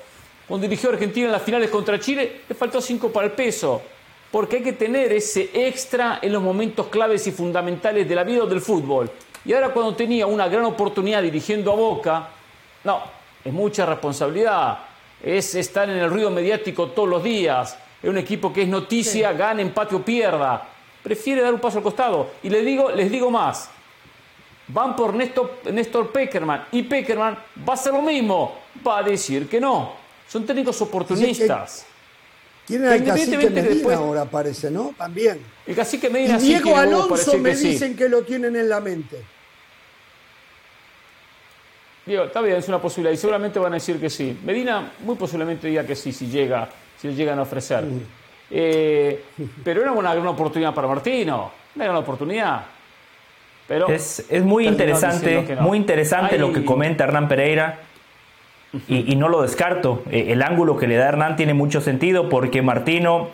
Cuando 0.46 0.68
dirigió 0.68 0.90
a 0.90 0.94
Argentina 0.94 1.28
en 1.28 1.32
las 1.32 1.42
finales 1.42 1.70
contra 1.70 1.98
Chile, 1.98 2.42
le 2.50 2.54
faltó 2.54 2.82
5 2.82 3.10
para 3.10 3.28
el 3.28 3.32
peso. 3.32 3.82
Porque 4.30 4.58
hay 4.58 4.64
que 4.64 4.74
tener 4.74 5.14
ese 5.14 5.50
extra 5.54 6.20
en 6.22 6.34
los 6.34 6.44
momentos 6.44 6.88
claves 6.88 7.26
y 7.28 7.32
fundamentales 7.32 8.10
de 8.10 8.14
la 8.14 8.26
vida 8.26 8.44
o 8.44 8.46
del 8.46 8.60
fútbol. 8.60 9.10
Y 9.46 9.54
ahora 9.54 9.70
cuando 9.70 9.96
tenía 9.96 10.28
una 10.28 10.50
gran 10.50 10.66
oportunidad 10.66 11.22
dirigiendo 11.22 11.72
a 11.72 11.76
Boca, 11.76 12.28
no, 12.84 13.04
es 13.44 13.54
mucha 13.54 13.86
responsabilidad. 13.86 14.80
Es 15.24 15.56
estar 15.56 15.90
en 15.90 15.96
el 15.96 16.10
ruido 16.10 16.30
mediático 16.30 16.88
todos 16.88 17.08
los 17.08 17.24
días. 17.24 17.78
Es 18.04 18.10
un 18.10 18.18
equipo 18.18 18.52
que 18.52 18.64
es 18.64 18.68
noticia, 18.68 19.32
gane, 19.32 19.62
empate 19.62 19.96
o 19.96 20.04
pierda. 20.04 20.68
Prefiere 21.02 21.42
dar 21.42 21.54
un 21.54 21.62
paso 21.62 21.78
al 21.78 21.84
costado. 21.86 22.32
Y 22.44 22.50
les 22.50 22.66
digo, 22.66 22.92
les 22.92 23.10
digo 23.10 23.32
más. 23.32 23.70
Van 24.74 24.96
por 24.96 25.14
Néstor, 25.14 25.60
Néstor 25.72 26.12
Peckerman. 26.12 26.66
Y 26.72 26.84
Peckerman 26.84 27.36
va 27.68 27.74
a 27.74 27.76
hacer 27.76 27.94
lo 27.94 28.02
mismo. 28.02 28.60
Va 28.86 29.00
a 29.00 29.04
decir 29.04 29.48
que 29.50 29.60
no. 29.60 29.94
Son 30.28 30.46
técnicos 30.46 30.82
oportunistas. 30.82 31.86
¿Quién 32.66 32.84
era 32.86 32.96
el 32.96 33.04
cacique 33.04 33.38
Medina 33.38 33.62
después- 33.64 33.98
ahora 33.98 34.24
parece, 34.26 34.72
no? 34.72 34.94
También. 34.98 35.42
El 35.66 35.76
cacique 35.76 36.08
Y 36.08 36.10
Medina 36.12 36.40
sí 36.40 36.48
Diego 36.48 36.72
para 36.72 36.84
Alonso 36.84 37.38
me 37.38 37.50
que 37.50 37.56
sí. 37.56 37.68
dicen 37.70 37.96
que 37.96 38.08
lo 38.08 38.22
tienen 38.24 38.56
en 38.56 38.70
la 38.70 38.80
mente. 38.80 39.22
Digo, 42.06 42.24
está 42.24 42.42
bien, 42.42 42.58
es 42.58 42.68
una 42.68 42.82
posibilidad. 42.82 43.14
Y 43.14 43.18
seguramente 43.18 43.60
van 43.60 43.74
a 43.74 43.76
decir 43.76 44.00
que 44.00 44.10
sí. 44.10 44.38
Medina 44.44 44.92
muy 45.00 45.16
posiblemente 45.16 45.68
diga 45.68 45.86
que 45.86 45.96
sí, 45.96 46.12
si 46.12 46.28
llega, 46.28 46.68
si 47.00 47.08
le 47.10 47.16
llegan 47.16 47.38
a 47.40 47.44
ofrecer. 47.44 47.84
Eh, 48.50 49.24
pero 49.64 49.82
era 49.82 49.92
una 49.92 50.14
gran 50.14 50.28
oportunidad 50.28 50.74
para 50.74 50.88
Martino. 50.88 51.52
Una 51.76 51.86
gran 51.86 51.98
oportunidad. 51.98 52.66
Pero 53.72 53.88
Es, 53.88 54.26
es 54.30 54.44
muy 54.44 54.68
interesante, 54.68 55.56
muy 55.62 55.78
interesante 55.78 56.38
lo 56.38 56.52
que 56.52 56.66
comenta 56.66 57.06
Hernán 57.06 57.30
Pereira. 57.30 57.80
Y, 58.90 59.14
y 59.14 59.16
no 59.16 59.30
lo 59.30 59.44
descarto. 59.44 60.04
Eh, 60.12 60.28
el 60.32 60.42
ángulo 60.42 60.76
que 60.76 60.88
le 60.88 60.98
da 60.98 61.08
Hernán 61.08 61.38
tiene 61.38 61.54
mucho 61.54 61.80
sentido 61.80 62.28
porque 62.28 62.62
Martino 62.62 63.30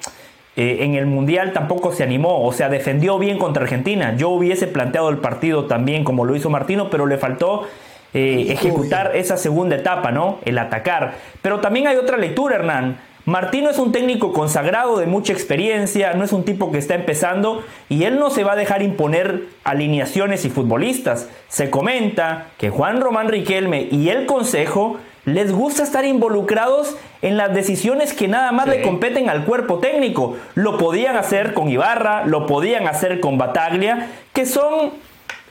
eh, 0.56 0.78
en 0.82 0.94
el 0.94 1.08
Mundial 1.08 1.54
tampoco 1.54 1.92
se 1.92 2.04
animó, 2.04 2.46
o 2.46 2.54
sea, 2.54 2.70
defendió 2.70 3.18
bien 3.18 3.40
contra 3.40 3.64
Argentina. 3.64 4.16
Yo 4.16 4.30
hubiese 4.30 4.68
planteado 4.68 5.10
el 5.10 5.18
partido 5.18 5.66
también 5.66 6.04
como 6.04 6.24
lo 6.24 6.36
hizo 6.36 6.52
Martino, 6.52 6.92
pero 6.92 7.08
le 7.08 7.18
faltó 7.18 7.68
eh, 8.14 8.46
ejecutar 8.50 9.16
esa 9.16 9.38
segunda 9.38 9.76
etapa, 9.76 10.12
¿no? 10.12 10.38
El 10.46 10.60
atacar. 10.60 11.16
Pero 11.42 11.62
también 11.62 11.88
hay 11.88 11.96
otra 11.96 12.16
lectura, 12.18 12.58
Hernán. 12.58 13.00
Martino 13.28 13.70
es 13.70 13.78
un 13.78 13.92
técnico 13.92 14.32
consagrado 14.32 14.98
de 14.98 15.06
mucha 15.06 15.34
experiencia, 15.34 16.14
no 16.14 16.24
es 16.24 16.32
un 16.32 16.46
tipo 16.46 16.72
que 16.72 16.78
está 16.78 16.96
empezando 16.96 17.62
y 17.90 18.06
él 18.06 18.20
no 18.20 18.30
se 18.30 18.46
va 18.46 18.54
a 18.54 18.56
dejar 18.56 18.82
imponer 18.84 19.48
alineaciones 19.66 20.46
y 20.46 20.50
futbolistas. 20.50 21.28
Se 21.50 21.70
comenta 21.70 22.46
que 22.58 22.70
Juan 22.70 23.02
Román 23.02 23.28
Riquelme 23.28 23.90
y 23.92 24.08
el 24.08 24.28
Consejo 24.28 24.96
les 25.26 25.52
gusta 25.52 25.84
estar 25.84 26.06
involucrados 26.06 26.96
en 27.22 27.36
las 27.36 27.54
decisiones 27.54 28.14
que 28.14 28.30
nada 28.30 28.54
más 28.54 28.64
Sí. 28.64 28.72
le 28.72 28.82
competen 28.82 29.30
al 29.30 29.44
cuerpo 29.44 29.80
técnico. 29.80 30.38
Lo 30.56 30.78
podían 30.78 31.18
hacer 31.18 31.54
con 31.54 31.68
Ibarra, 31.70 32.26
lo 32.26 32.46
podían 32.46 32.88
hacer 32.88 33.20
con 33.20 33.38
Bataglia, 33.38 34.08
que 34.32 34.46
son 34.46 34.92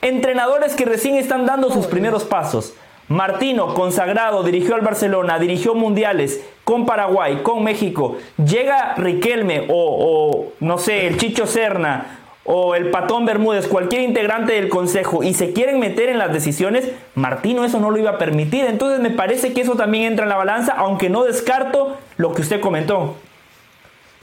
entrenadores 0.01 0.73
que 0.73 0.85
recién 0.85 1.13
están 1.13 1.45
dando 1.45 1.69
sus 1.71 1.85
primeros 1.85 2.23
pasos. 2.23 2.73
Martino, 3.09 3.73
consagrado, 3.73 4.43
dirigió 4.43 4.75
al 4.75 4.81
Barcelona, 4.81 5.39
dirigió 5.39 5.73
mundiales 5.75 6.41
con 6.65 6.85
Paraguay, 6.85 7.41
con 7.41 7.63
México. 7.63 8.17
Llega 8.37 8.95
Riquelme 8.95 9.67
o, 9.69 10.47
no 10.59 10.77
sé, 10.77 11.07
el 11.07 11.17
Chicho 11.17 11.47
Serna 11.47 12.19
o 12.43 12.75
el 12.75 12.91
Patón 12.91 13.25
Bermúdez, 13.25 13.67
cualquier 13.67 14.01
integrante 14.01 14.53
del 14.53 14.67
consejo 14.67 15.23
y 15.23 15.33
se 15.33 15.53
quieren 15.53 15.79
meter 15.79 16.09
en 16.09 16.17
las 16.17 16.33
decisiones, 16.33 16.89
Martino 17.15 17.65
eso 17.65 17.79
no 17.79 17.91
lo 17.91 17.97
iba 17.97 18.11
a 18.11 18.17
permitir. 18.17 18.65
Entonces 18.65 18.99
me 18.99 19.09
parece 19.09 19.53
que 19.53 19.61
eso 19.61 19.75
también 19.75 20.05
entra 20.05 20.23
en 20.23 20.29
la 20.29 20.37
balanza, 20.37 20.73
aunque 20.73 21.09
no 21.09 21.23
descarto 21.23 21.97
lo 22.17 22.33
que 22.33 22.41
usted 22.41 22.59
comentó. 22.59 23.15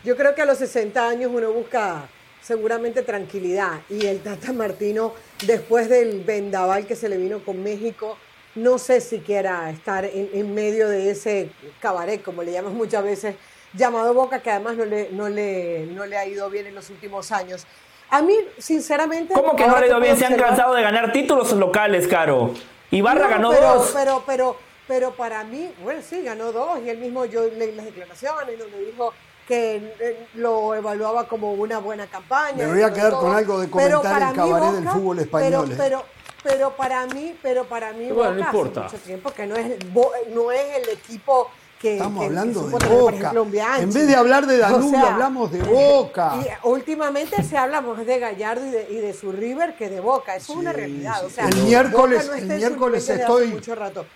Yo 0.04 0.16
creo 0.16 0.34
que 0.34 0.42
a 0.42 0.46
los 0.46 0.58
60 0.58 1.08
años 1.08 1.30
uno 1.34 1.50
busca 1.52 2.02
seguramente 2.42 3.02
tranquilidad 3.02 3.80
y 3.88 4.04
el 4.04 4.20
Tata 4.20 4.52
Martino, 4.52 5.14
después 5.46 5.88
del 5.88 6.20
vendaval 6.20 6.86
que 6.86 6.96
se 6.96 7.08
le 7.08 7.16
vino 7.16 7.38
con 7.38 7.62
México, 7.62 8.18
no 8.54 8.78
sé 8.78 9.00
si 9.00 9.18
quiera 9.20 9.68
estar 9.70 10.04
en, 10.04 10.30
en 10.32 10.54
medio 10.54 10.88
de 10.88 11.10
ese 11.10 11.50
cabaret, 11.80 12.22
como 12.22 12.42
le 12.42 12.52
llaman 12.52 12.74
muchas 12.76 13.02
veces, 13.02 13.36
llamado 13.72 14.14
Boca, 14.14 14.40
que 14.40 14.50
además 14.50 14.76
no 14.76 14.84
le, 14.84 15.08
no 15.10 15.28
le, 15.28 15.86
no 15.86 16.06
le 16.06 16.16
ha 16.16 16.26
ido 16.26 16.48
bien 16.50 16.66
en 16.66 16.74
los 16.74 16.90
últimos 16.90 17.32
años. 17.32 17.66
A 18.10 18.22
mí, 18.22 18.34
sinceramente... 18.58 19.34
¿Cómo 19.34 19.56
que 19.56 19.66
no 19.66 19.76
le 19.78 19.84
ha 19.86 19.88
ido 19.88 20.00
bien? 20.00 20.16
Se 20.16 20.26
han 20.26 20.36
cansado 20.36 20.74
de 20.74 20.82
ganar 20.82 21.12
títulos 21.12 21.52
locales, 21.52 22.06
Caro. 22.06 22.52
Ibarra 22.90 23.24
no, 23.24 23.28
ganó 23.30 23.50
pero, 23.50 23.74
dos. 23.74 23.90
Pero, 23.92 24.22
pero, 24.26 24.56
pero 24.86 25.10
para 25.14 25.42
mí, 25.42 25.72
bueno, 25.82 26.00
sí, 26.08 26.22
ganó 26.22 26.52
dos 26.52 26.78
y 26.84 26.90
él 26.90 26.98
mismo 26.98 27.24
yo 27.24 27.42
leí 27.48 27.72
las 27.72 27.86
declaraciones 27.86 28.56
donde 28.58 28.78
dijo 28.84 29.12
que 29.48 29.76
eh, 29.98 30.26
lo 30.34 30.74
evaluaba 30.74 31.26
como 31.26 31.52
una 31.54 31.78
buena 31.78 32.06
campaña. 32.06 32.66
Me 32.66 32.72
voy 32.72 32.82
a 32.82 32.92
quedar 32.92 33.10
todo. 33.10 33.20
con 33.22 33.34
algo 33.34 33.60
de 33.60 33.66
Pero 33.68 33.98
comentar 34.00 34.12
para 34.12 34.26
el 34.26 34.30
mí 34.30 34.36
cabaret 34.36 34.72
del 34.74 34.84
Boca- 34.84 34.92
fútbol 34.96 35.18
español, 35.18 35.50
Pero, 35.50 35.64
eh. 35.72 35.76
pero, 35.76 36.04
pero 36.44 36.70
para 36.76 37.06
mí, 37.06 37.34
pero 37.42 37.64
para 37.64 37.92
mí 37.92 38.10
Bueno, 38.12 38.32
no 38.32 38.36
Boca 38.36 38.48
hace 38.48 38.56
importa. 38.58 38.82
mucho 38.82 38.96
tiempo 38.98 39.30
que 39.32 39.46
no 39.46 39.56
es, 39.56 39.92
Bo- 39.92 40.12
no 40.32 40.52
es 40.52 40.76
el 40.76 40.88
equipo 40.90 41.50
que, 41.80 41.94
Estamos 41.96 42.20
que- 42.20 42.26
hablando 42.26 42.62
de 42.68 42.86
Boca. 42.88 43.14
ejemplo. 43.16 43.46
En 43.78 43.92
vez 43.92 44.06
de 44.06 44.14
hablar 44.14 44.46
de 44.46 44.56
O 44.56 44.58
Danubio, 44.60 44.90
sea, 45.00 45.12
hablamos 45.14 45.50
de 45.52 45.62
Boca. 45.62 46.34
Y 46.36 46.66
últimamente 46.68 47.42
se 47.42 47.56
habla 47.58 47.80
más 47.80 48.06
de 48.06 48.18
Gallardo 48.18 48.64
y 48.66 48.70
de, 48.70 48.86
y 48.90 48.96
de 48.96 49.12
su 49.12 49.32
River 49.32 49.74
que 49.76 49.88
de 49.90 50.00
Boca. 50.00 50.36
Eso 50.36 50.52
es 50.52 50.58
una 50.60 50.72
realidad. 50.72 51.16
sí. 51.20 51.26
O 51.26 51.30
sea, 51.30 51.48
El 51.48 51.56
miércoles- 51.56 52.26
no 52.26 52.34
el 52.34 52.44
miércoles 52.46 53.10
hace 53.10 53.20
estoy- 53.20 53.48
mucho 53.48 53.74
rato. 53.74 54.06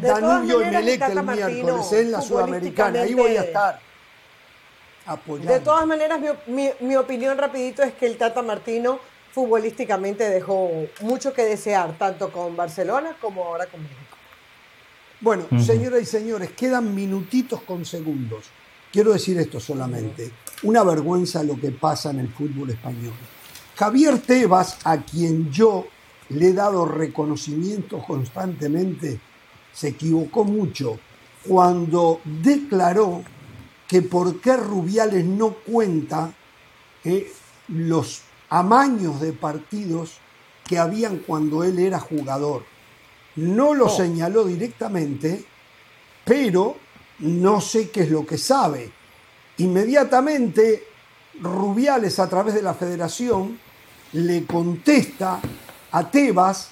De 0.00 0.08
todas 0.08 0.20
Danubio 0.20 0.58
maneras, 0.58 0.82
Emelec 0.82 1.00
Tata 1.00 1.12
el 1.12 1.22
Martino, 1.22 1.48
miércoles 1.48 1.92
en 1.92 2.12
la 2.12 2.20
Sudamericana. 2.20 3.00
Ahí 3.02 3.14
voy 3.14 3.36
a 3.36 3.42
estar 3.42 3.80
apoyando. 5.06 5.52
De 5.52 5.60
todas 5.60 5.86
maneras, 5.86 6.20
mi, 6.20 6.28
mi- 6.54 6.72
mi 6.80 6.96
opinión 6.96 7.38
rapidito 7.38 7.82
es 7.82 7.94
que 7.94 8.06
el 8.06 8.18
Tata 8.18 8.42
Martino 8.42 8.98
futbolísticamente 9.36 10.30
dejó 10.30 10.70
mucho 11.02 11.34
que 11.34 11.44
desear, 11.44 11.98
tanto 11.98 12.32
con 12.32 12.56
Barcelona 12.56 13.18
como 13.20 13.44
ahora 13.44 13.66
con 13.66 13.82
México. 13.82 14.16
Bueno, 15.20 15.44
señoras 15.62 16.00
y 16.00 16.06
señores, 16.06 16.52
quedan 16.52 16.94
minutitos 16.94 17.60
con 17.60 17.84
segundos. 17.84 18.46
Quiero 18.90 19.12
decir 19.12 19.38
esto 19.38 19.60
solamente. 19.60 20.30
Una 20.62 20.82
vergüenza 20.84 21.42
lo 21.42 21.60
que 21.60 21.70
pasa 21.70 22.12
en 22.12 22.20
el 22.20 22.28
fútbol 22.32 22.70
español. 22.70 23.12
Javier 23.76 24.20
Tebas, 24.20 24.78
a 24.84 25.02
quien 25.02 25.52
yo 25.52 25.86
le 26.30 26.48
he 26.48 26.52
dado 26.54 26.86
reconocimiento 26.86 27.98
constantemente, 27.98 29.20
se 29.70 29.88
equivocó 29.88 30.44
mucho 30.44 30.98
cuando 31.46 32.22
declaró 32.24 33.22
que 33.86 34.00
por 34.00 34.40
qué 34.40 34.56
Rubiales 34.56 35.26
no 35.26 35.50
cuenta 35.50 36.32
eh, 37.04 37.30
los 37.68 38.22
amaños 38.48 39.20
de 39.20 39.32
partidos 39.32 40.18
que 40.64 40.78
habían 40.78 41.18
cuando 41.18 41.64
él 41.64 41.78
era 41.78 42.00
jugador. 42.00 42.64
No 43.36 43.74
lo 43.74 43.88
señaló 43.88 44.44
directamente, 44.44 45.44
pero 46.24 46.76
no 47.20 47.60
sé 47.60 47.90
qué 47.90 48.02
es 48.02 48.10
lo 48.10 48.26
que 48.26 48.38
sabe. 48.38 48.90
Inmediatamente, 49.58 50.88
Rubiales, 51.40 52.18
a 52.18 52.28
través 52.28 52.54
de 52.54 52.62
la 52.62 52.74
federación, 52.74 53.58
le 54.12 54.44
contesta 54.46 55.40
a 55.92 56.10
Tebas 56.10 56.70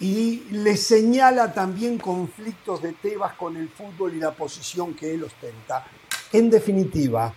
y 0.00 0.44
le 0.50 0.76
señala 0.76 1.52
también 1.52 1.98
conflictos 1.98 2.82
de 2.82 2.92
Tebas 2.92 3.34
con 3.34 3.56
el 3.56 3.68
fútbol 3.68 4.14
y 4.14 4.18
la 4.18 4.32
posición 4.32 4.94
que 4.94 5.14
él 5.14 5.24
ostenta. 5.24 5.86
En 6.32 6.50
definitiva, 6.50 7.34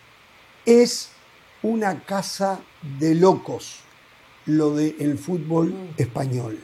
es 0.66 1.12
una 1.66 2.04
casa 2.04 2.60
de 3.00 3.16
locos 3.16 3.80
lo 4.46 4.76
del 4.76 5.18
fútbol 5.18 5.74
español. 5.98 6.64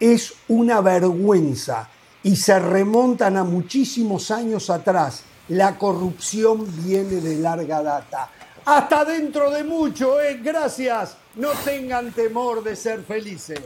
Es 0.00 0.34
una 0.48 0.80
vergüenza 0.80 1.88
y 2.24 2.34
se 2.34 2.58
remontan 2.58 3.36
a 3.36 3.44
muchísimos 3.44 4.32
años 4.32 4.70
atrás. 4.70 5.22
La 5.48 5.78
corrupción 5.78 6.66
viene 6.84 7.20
de 7.20 7.36
larga 7.36 7.80
data. 7.82 8.28
Hasta 8.64 9.04
dentro 9.04 9.50
de 9.50 9.62
mucho, 9.62 10.20
¿eh? 10.20 10.40
Gracias. 10.42 11.16
No 11.36 11.50
tengan 11.64 12.10
temor 12.10 12.64
de 12.64 12.74
ser 12.74 13.04
felices. 13.04 13.60